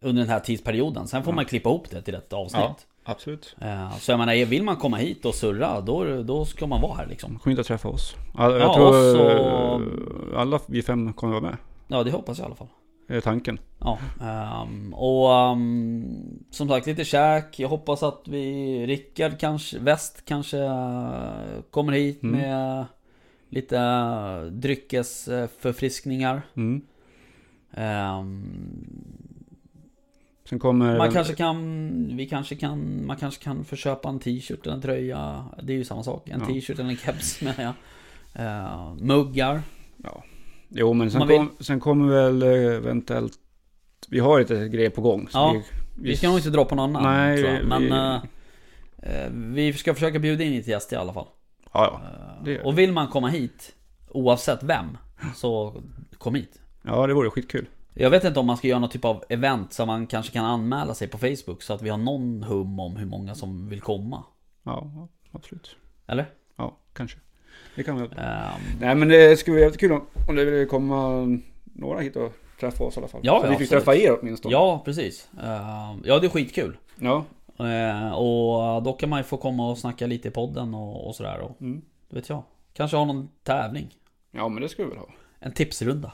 under 0.00 0.22
den 0.22 0.30
här 0.30 0.40
tidsperioden. 0.40 1.06
Sen 1.06 1.24
får 1.24 1.32
man 1.32 1.44
klippa 1.44 1.68
ihop 1.68 1.90
det 1.90 2.02
till 2.02 2.14
ett 2.14 2.32
avsnitt. 2.32 2.60
Ja, 2.62 2.76
absolut. 3.04 3.56
Eh, 3.60 3.96
Så 3.98 4.12
jag 4.12 4.18
menar, 4.18 4.44
vill 4.44 4.62
man 4.62 4.76
komma 4.76 4.96
hit 4.96 5.24
och 5.24 5.34
surra, 5.34 5.80
då, 5.80 6.22
då 6.22 6.44
ska 6.44 6.66
man 6.66 6.80
vara 6.80 6.94
här 6.94 7.06
liksom. 7.06 7.36
Och 7.36 7.42
träffa 7.64 7.88
oss. 7.88 8.14
Ja, 8.38 8.50
jag 8.50 8.60
Ja, 8.60 8.74
tror 8.74 8.92
så- 8.92 10.30
eh, 10.34 10.40
alla 10.40 10.60
vi 10.66 10.82
fem 10.82 11.12
kommer 11.12 11.32
vara 11.32 11.42
med. 11.50 11.56
Ja, 11.88 12.02
det 12.02 12.10
hoppas 12.10 12.38
jag 12.38 12.44
i 12.44 12.46
alla 12.46 12.54
fall. 12.54 12.68
Är 13.10 13.20
tanken. 13.20 13.58
Ja, 13.78 13.98
ehm, 14.20 14.94
och 14.94 15.34
ehm, 15.34 16.44
som 16.50 16.68
sagt 16.68 16.86
lite 16.86 17.04
käk. 17.04 17.58
Jag 17.58 17.68
hoppas 17.68 18.02
att 18.02 18.22
vi, 18.28 18.86
Rickard 18.86 19.38
kanske, 19.40 19.78
Väst 19.78 20.22
kanske 20.24 20.58
eh, 20.58 21.32
kommer 21.70 21.92
hit 21.92 22.22
Mm. 22.22 22.40
med 22.40 22.84
lite 23.48 23.76
uh, 23.76 24.42
dryckesförfriskningar. 24.52 26.42
Mm. 26.56 26.82
Ehm, 27.72 28.44
Sen 30.48 30.58
kommer... 30.58 30.98
Man 30.98 31.10
kanske 31.12 31.34
kan, 31.34 32.16
vi 32.16 32.26
kanske 32.28 32.56
kan, 32.56 33.06
man 33.06 33.16
kanske 33.16 33.44
kan 33.44 33.64
förköpa 33.64 34.08
en 34.08 34.18
t-shirt 34.18 34.66
eller 34.66 34.74
en 34.76 34.82
tröja. 34.82 35.44
Det 35.62 35.72
är 35.72 35.76
ju 35.76 35.84
samma 35.84 36.02
sak. 36.02 36.28
En 36.28 36.40
Ja. 36.40 36.46
t-shirt 36.46 36.78
eller 36.78 36.90
en 36.90 36.96
keps 36.96 37.42
menar 37.42 37.62
jag. 37.62 37.74
Eh, 38.46 38.94
muggar. 38.94 39.62
Jo, 40.70 40.92
men 40.92 41.10
sen, 41.10 41.28
kom, 41.28 41.50
sen 41.60 41.80
kommer 41.80 42.14
väl 42.14 42.42
eh, 42.42 42.48
eventuellt... 42.76 43.32
Vi 44.08 44.18
har 44.18 44.38
lite 44.40 44.68
grejer 44.68 44.90
på 44.90 45.00
gång. 45.00 45.28
Ja, 45.32 45.52
vi, 45.52 45.62
Vi 46.10 46.16
ska 46.16 46.28
nog 46.28 46.38
inte 46.38 46.50
dra 46.50 46.64
på 46.64 46.74
någon 46.74 46.96
annan 46.96 47.12
Nej, 47.16 47.40
jag. 47.40 47.60
vi- 47.60 47.66
Men 47.66 47.82
vi- 47.82 47.90
eh, 47.90 49.22
eh, 49.24 49.30
vi 49.32 49.72
ska 49.72 49.94
försöka 49.94 50.18
bjuda 50.18 50.44
in 50.44 50.52
lite 50.52 50.70
gäster 50.70 50.96
i 50.96 50.98
alla 50.98 51.12
fall. 51.12 51.26
Ja, 51.72 52.00
ja. 52.02 52.02
Eh, 52.38 52.44
Det 52.44 52.60
och 52.60 52.78
vill 52.78 52.92
man 52.92 53.08
komma 53.08 53.28
hit, 53.28 53.74
oavsett 54.08 54.62
vem, 54.62 54.98
så 55.34 55.82
kom 56.18 56.34
hit. 56.34 56.60
ja, 56.82 57.06
det 57.06 57.14
vore 57.14 57.30
skitkul. 57.30 57.66
Jag 57.94 58.10
vet 58.10 58.24
inte 58.24 58.40
om 58.40 58.46
man 58.46 58.56
ska 58.56 58.68
göra 58.68 58.78
någon 58.78 58.90
typ 58.90 59.04
av 59.04 59.24
event 59.28 59.72
så 59.72 59.86
man 59.86 60.06
kanske 60.06 60.32
kan 60.32 60.44
anmäla 60.44 60.94
sig 60.94 61.08
på 61.08 61.18
Facebook 61.18 61.62
så 61.62 61.72
att 61.74 61.82
vi 61.82 61.88
har 61.88 61.98
någon 61.98 62.42
hum 62.42 62.80
om 62.80 62.96
hur 62.96 63.06
många 63.06 63.34
som 63.34 63.68
vill 63.68 63.80
komma. 63.80 64.24
Ja, 64.62 65.08
absolut. 65.32 65.76
Eller? 66.06 66.26
Ja, 66.56 66.76
kanske. 66.92 67.18
Det 67.76 67.82
kan 67.82 67.96
vi 67.96 68.02
Ehm, 68.02 68.10
Nej, 68.80 68.94
men 68.94 69.08
det 69.08 69.36
skulle 69.38 69.56
vara 69.56 69.64
jättekul 69.66 69.92
om, 69.92 70.06
om 70.28 70.36
det 70.36 70.44
ville 70.44 70.64
komma 70.66 71.26
några 71.64 72.00
hit 72.00 72.16
och 72.16 72.32
träffa 72.60 72.84
oss 72.84 72.96
i 72.96 73.00
alla 73.00 73.08
fall. 73.08 73.20
Ja, 73.24 73.40
så 73.40 73.46
ja, 73.46 73.50
vi 73.50 73.56
fick 73.56 73.64
absolut. 73.66 73.84
träffa 73.84 73.96
er 73.96 74.18
åtminstone. 74.20 74.52
ja, 74.52 74.82
precis. 74.84 75.28
Ehm, 75.42 76.02
ja, 76.04 76.18
det 76.18 76.26
är 76.26 76.28
skitkul. 76.30 76.76
Ja. 77.00 77.24
Eh, 77.58 78.12
och 78.12 78.82
då 78.82 78.92
kan 78.92 79.08
man 79.08 79.18
ju 79.18 79.24
få 79.24 79.36
komma 79.36 79.70
och 79.70 79.78
snacka 79.78 80.06
lite 80.06 80.28
i 80.28 80.30
podden 80.30 80.74
och, 80.74 81.08
och 81.08 81.14
sådär. 81.14 81.40
Och, 81.40 81.60
Mm. 81.60 81.82
vet 82.10 82.28
jag. 82.28 82.42
Kanske 82.72 82.96
ha 82.96 83.04
någon 83.04 83.28
tävling. 83.42 83.96
ja, 84.30 84.48
men 84.48 84.62
det 84.62 84.68
skulle 84.68 84.88
vi 84.88 84.94
väl 84.94 84.98
ha. 85.00 85.08
En 85.38 85.52
tipsrunda. 85.52 86.12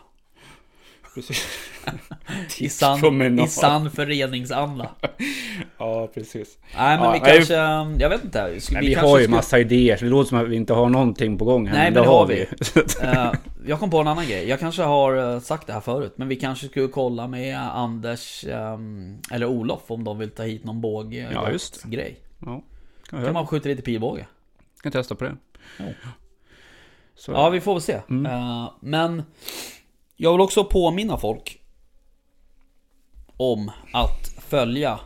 Precis. 1.17 1.47
I 2.59 2.69
sann, 2.69 2.95
Tipspromenad. 2.97 3.47
I 3.47 3.49
sann 3.49 3.91
föreningsanda. 3.91 4.91
Ja, 5.79 6.07
precis. 6.15 6.59
Nej 6.77 6.97
men 6.99 7.05
Ja, 7.07 7.13
vi 7.13 7.19
nej, 7.21 7.37
kanske, 7.37 7.55
jag 8.03 8.09
vet 8.11 8.25
inte. 8.25 8.61
Ska- 8.61 8.75
Men 8.75 8.85
vi, 8.85 8.95
har 8.95 9.19
ju 9.19 9.25
skulle- 9.25 9.37
massa 9.37 9.59
idéer, 9.59 9.97
så 9.97 10.05
det 10.05 10.11
låter 10.11 10.29
som 10.29 10.39
att 10.39 10.49
vi 10.49 10.57
inte 10.57 10.73
har 10.73 10.89
någonting 10.89 11.39
på 11.39 11.45
gång 11.45 11.67
här. 11.67 11.75
Nej, 11.75 11.85
men 11.85 12.03
det 12.03 12.09
har 12.09 12.27
vi. 12.27 12.39
ju. 12.39 12.47
Eh, 13.03 13.33
jag 13.67 13.81
kom 13.81 13.91
på 13.91 13.99
en 14.01 14.09
annan 14.09 14.27
grej. 14.27 14.49
Jag 14.49 14.61
kanske 14.61 14.83
har 14.83 15.35
eh, 15.35 15.41
sagt 15.41 15.67
det 15.67 15.73
här 15.73 15.81
förut. 15.81 16.13
Men 16.17 16.29
vi 16.29 16.37
kanske 16.37 16.67
skulle 16.67 16.89
kolla 16.89 17.27
med 17.29 17.59
Anders 17.59 18.45
ehm, 18.45 19.19
eller 19.31 19.47
Olof 19.47 19.83
om 19.91 20.05
de 20.05 20.19
vill 20.19 20.31
ta 20.31 20.43
hit 20.43 20.65
någon 20.65 20.81
båge 20.81 21.29
Ja, 21.33 21.51
just 21.51 21.83
det. 21.83 21.89
grej. 21.97 22.21
ja, 22.41 22.47
kan 22.47 22.63
Kan 23.19 23.23
vi 23.27 23.33
man 23.33 23.47
skjuta 23.47 23.69
lite 23.69 23.83
pilbåge. 23.83 24.27
kan 24.83 24.93
testa 24.93 25.15
på 25.15 25.25
det. 25.25 25.37
Ja. 25.79 25.85
Ja, 27.27 27.49
vi 27.51 27.61
får 27.61 27.75
väl 27.75 27.83
se. 27.83 27.99
Mm. 28.11 28.27
Eh, 28.27 28.71
men 28.81 29.23
jag 30.17 30.33
vill 30.33 30.41
också 30.41 30.65
påminna 30.65 31.17
folk 31.19 31.63
om 33.37 33.71
att 33.93 34.29
följa 34.39 35.01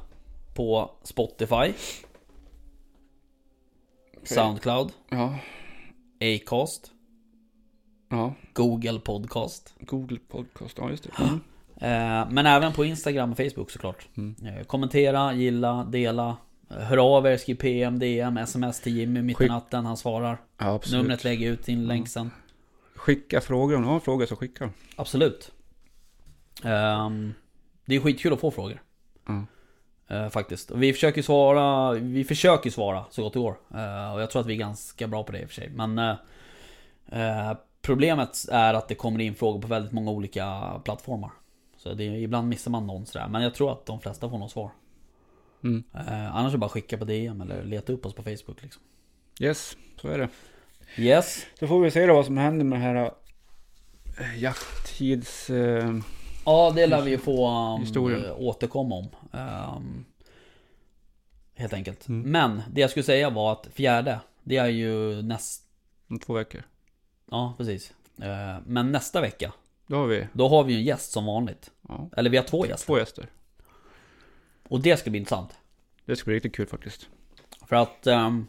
på 0.55 0.91
Spotify, 1.03 1.73
Soundcloud, 4.23 4.93
ja, 5.11 5.39
Acast, 6.21 6.91
ja. 8.11 8.35
Google 8.53 8.99
Podcast. 8.99 9.75
Google 9.81 10.19
Podcast, 10.29 10.79
ja 10.79 10.91
just 10.91 11.03
det. 11.03 11.11
Mm. 11.23 11.41
Eh, 11.77 12.29
Men 12.31 12.47
även 12.47 12.73
på 12.73 12.85
Instagram 12.85 13.31
och 13.33 13.37
Facebook 13.37 13.71
såklart. 13.71 14.09
Mm. 14.17 14.35
Eh, 14.47 14.65
Kommentera, 14.65 15.35
gilla, 15.35 15.85
dela. 15.85 16.37
Hör 16.69 17.17
av 17.17 17.27
er, 17.27 17.37
skriv 17.37 17.55
PM, 17.55 17.99
DM, 17.99 18.37
SMS 18.37 18.81
till 18.81 18.97
Jimmy 18.99 19.23
mitt 19.23 19.41
i 19.41 19.49
natten. 19.49 19.87
Han 19.87 19.97
svarar. 19.97 20.41
Ja. 20.59 20.81
Numret 20.93 21.25
lägger 21.25 21.51
ut 21.51 21.65
din 21.67 21.87
länk 21.87 22.09
sen. 22.09 22.31
Skicka 23.01 23.41
frågor, 23.41 23.77
om 23.77 23.83
du 23.83 23.89
har 23.89 24.01
frågor 24.01 24.27
så 24.27 24.37
skicka. 24.37 24.71
Absolut. 24.97 25.53
Ehm, 26.65 27.35
det 27.85 27.95
är 27.95 28.01
skitkul 28.01 28.33
att 28.33 28.41
få 28.41 28.51
frågor. 28.51 28.83
Ja. 29.27 29.45
Eh, 30.17 30.29
faktiskt. 30.29 30.71
Och 30.71 30.83
vi 30.83 30.93
försöker 30.93 31.23
svara, 31.23 31.93
vi 31.93 32.25
försöker 32.25 32.71
svara 32.71 33.05
så 33.11 33.23
gott 33.23 33.33
det 33.33 33.39
går. 33.39 33.57
Eh, 33.75 34.15
och 34.15 34.23
jag 34.23 34.31
tror 34.31 34.41
att 34.41 34.47
vi 34.47 34.55
är 34.55 34.59
ganska 34.59 35.09
bra 35.09 35.25
på 35.25 35.33
det 35.33 35.41
i 35.41 35.45
och 35.45 35.49
för 35.49 35.55
sig. 35.55 35.71
Men 35.71 35.99
eh, 37.09 37.53
problemet 37.83 38.47
är 38.51 38.75
att 38.75 38.89
det 38.89 38.95
kommer 38.95 39.21
in 39.21 39.35
frågor 39.35 39.61
på 39.61 39.69
väldigt 39.69 39.93
många 39.93 40.11
olika 40.11 40.63
plattformar. 40.85 41.31
Så 41.77 41.95
det, 41.95 42.05
ibland 42.05 42.49
missar 42.49 42.71
man 42.71 42.87
någon 42.87 43.07
sådär. 43.07 43.29
Men 43.29 43.43
jag 43.43 43.55
tror 43.55 43.73
att 43.73 43.87
de 43.87 44.01
flesta 44.01 44.31
får 44.31 44.39
något 44.39 44.51
svar. 44.51 44.71
Mm. 45.65 45.85
Annars 46.33 46.49
är 46.49 46.53
det 46.53 46.59
bara 46.59 46.67
att 46.67 46.73
skicka 46.73 46.99
på 46.99 47.05
DM 47.05 47.41
eller 47.41 47.65
leta 47.65 47.93
upp 47.93 48.07
oss 48.07 48.15
på 48.15 48.23
Facebook 48.23 48.63
liksom. 48.63 48.83
Yes, 49.41 49.77
så 50.01 50.09
är 50.09 50.19
det. 50.19 50.29
Yes. 50.97 51.47
Så 51.59 51.67
får 51.67 51.81
vi 51.81 51.91
se 51.91 52.07
då 52.07 52.15
vad 52.15 52.27
som 52.27 52.37
händer 52.39 52.65
med 52.65 52.81
det 52.81 52.85
här 52.85 53.11
äh, 54.19 54.43
jakttids... 54.43 55.51
Äh, 55.51 56.01
Ja, 56.45 56.73
det 56.77 56.87
lär 56.87 57.03
vi 57.03 57.19
få 57.19 57.49
um, 57.97 58.13
eh, 58.13 58.41
återkomma 58.41 58.95
om. 58.95 59.09
Ehm, 59.33 60.05
helt 61.55 61.73
enkelt. 61.73 62.09
Mm. 62.09 62.31
Men 62.31 62.63
det 62.71 62.81
jag 62.81 62.91
skulle 62.91 63.05
säga 63.05 63.31
var 63.31 63.53
att 63.53 63.69
fjärde, 63.73 64.21
det 64.43 64.57
är 64.57 64.67
ju 64.67 65.23
näst... 65.23 65.65
om 66.09 66.19
två 66.19 66.33
veckor. 66.33 66.63
Ja, 67.31 67.55
precis. 67.59 67.93
Eh, 68.23 68.57
men 68.67 68.93
nästa 68.93 69.21
vecka, 69.21 69.53
Då 69.87 69.97
har 69.97 70.07
vi 70.07 70.27
då 70.33 70.49
har 70.49 70.65
vi 70.65 70.73
ju 70.73 70.79
en 70.79 70.85
gäst 70.85 71.13
som 71.13 71.27
vanligt. 71.27 71.71
ja, 71.89 72.09
Eller 72.17 72.31
vi 72.31 72.37
har 72.37 72.45
två 72.45 72.67
gäster. 72.67 72.87
två 72.87 72.99
gäster. 72.99 73.27
Och 74.69 74.81
det 74.81 74.97
ska 74.97 75.11
bli 75.11 75.19
intressant. 75.19 75.51
Det 76.05 76.17
ska 76.17 76.25
bli 76.25 76.35
riktigt 76.35 76.55
kul 76.55 76.67
faktiskt. 76.67 77.09
För 77.69 77.77
att... 77.77 78.05
Nu 78.05 78.47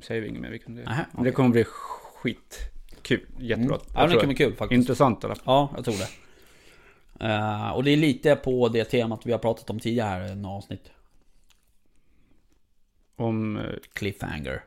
säger 0.00 0.20
vi 0.20 0.28
inget 0.28 0.42
mer, 0.42 0.50
vi 0.50 0.58
kan 0.58 0.74
det. 0.74 0.82
Men 0.84 1.04
okej. 1.12 1.24
Det 1.24 1.32
kommer 1.32 1.50
bli 1.50 1.64
skitkul. 1.64 3.26
Jättebra. 3.38 3.76
mm, 3.76 3.86
ja, 3.94 4.06
det 4.06 4.14
kommer 4.14 4.26
bli 4.26 4.34
kul 4.34 4.54
faktiskt. 4.54 4.78
Intressant 4.78 5.20
fall. 5.20 5.38
Ja, 5.44 5.70
jag 5.76 5.84
tror 5.84 5.94
det. 5.94 6.08
Eh, 7.20 7.70
och 7.70 7.84
det 7.84 7.90
är 7.90 7.96
lite 7.96 8.36
på 8.36 8.68
det 8.68 8.84
temat 8.84 9.26
vi 9.26 9.32
har 9.32 9.38
pratat 9.38 9.70
om 9.70 9.80
tidigare 9.80 10.08
här 10.08 10.32
i 10.32 10.36
några 10.36 10.56
avsnitt. 10.56 10.90
Om... 13.16 13.56
äh, 13.56 13.64
Cliffhanger. 13.92 14.64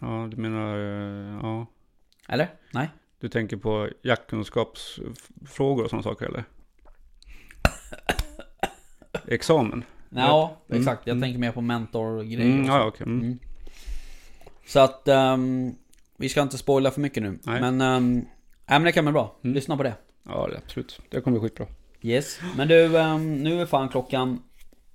Ja, 0.00 0.28
du 0.30 0.36
menar... 0.36 0.78
äh, 0.78 1.38
Ja. 1.42 1.66
Eller? 2.28 2.48
Nej? 2.70 2.88
Du 3.20 3.28
tänker 3.28 3.56
på 3.56 3.88
jaktkunskapsfrågor 4.02 5.84
och 5.84 5.90
sådana 5.90 6.02
saker 6.02 6.26
eller? 6.26 6.44
Examen? 9.26 9.84
Ja, 10.08 10.56
Mm, 10.68 10.80
exakt. 10.80 11.06
Jag 11.06 11.16
mm. 11.16 11.22
tänker 11.22 11.38
mer 11.38 11.52
på 11.52 11.60
mentorgrejer. 11.60 12.40
Mm, 12.40 12.64
ja, 12.64 12.86
okej. 12.86 13.06
Mm. 13.06 13.20
Mm. 13.20 13.38
Så 14.66 14.80
att 14.80 15.08
ehm, 15.08 15.74
vi 16.16 16.28
ska 16.28 16.42
inte 16.42 16.58
spoila 16.58 16.90
för 16.90 17.00
mycket 17.00 17.22
nu. 17.22 17.38
Nej. 17.42 17.60
Men, 17.60 17.80
um, 17.80 18.14
nej, 18.14 18.26
men 18.66 18.82
det 18.82 18.92
kan 18.92 19.04
bli 19.04 19.12
bra. 19.12 19.36
Mm. 19.44 19.54
Lyssna 19.54 19.76
på 19.76 19.82
det. 19.82 19.94
Ja, 20.22 20.48
det, 20.48 20.58
absolut. 20.58 21.00
Det 21.08 21.20
kommer 21.20 21.38
bli 21.38 21.48
skitbra. 21.48 21.66
Yes. 22.02 22.38
Men 22.56 22.68
du, 22.68 22.98
ehm, 22.98 23.42
nu 23.42 23.60
är 23.60 23.66
fan 23.66 23.88
klockan 23.88 24.42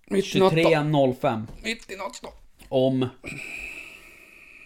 23.05. 0.09 1.47
Mitt 1.63 1.91
i 1.91 1.95
natten. 1.95 2.29
Om 2.69 3.09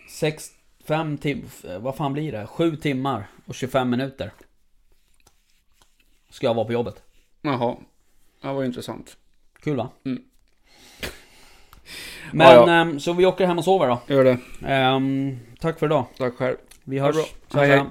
6, 0.10 0.52
5 0.88 1.18
tim, 1.18 1.50
vad 1.80 1.96
fan 1.96 2.14
blir 2.14 2.32
det? 2.32 2.48
7 2.48 2.76
timmar 2.76 3.28
och 3.46 3.56
25 3.56 3.90
minuter. 3.90 4.34
Ska 6.30 6.48
jag 6.48 6.54
vara 6.54 6.66
på 6.66 6.74
jobbet. 6.74 7.04
Jaha. 7.42 7.76
Ja, 8.42 8.54
vad 8.54 8.66
intressant. 8.66 9.18
Kul 9.60 9.78
va? 9.78 9.90
Mm. 10.06 10.24
Men, 12.32 12.48
Ja, 12.48 12.68
ja. 12.68 12.74
ehm, 12.74 13.00
så 13.00 13.14
vi 13.14 13.26
åker 13.26 13.46
hem 13.46 13.58
och 13.58 13.64
sover 13.64 13.88
då. 13.88 14.00
Gör 14.08 14.24
det. 14.24 14.38
Ehm, 14.68 15.40
tack 15.60 15.80
för 15.80 15.86
idag. 15.86 16.06
Tack 16.18 16.36
själv. 16.36 16.56
Vi 16.84 17.00
hörs. 17.00 17.16
Hej, 17.54 17.68
hej. 17.70 17.82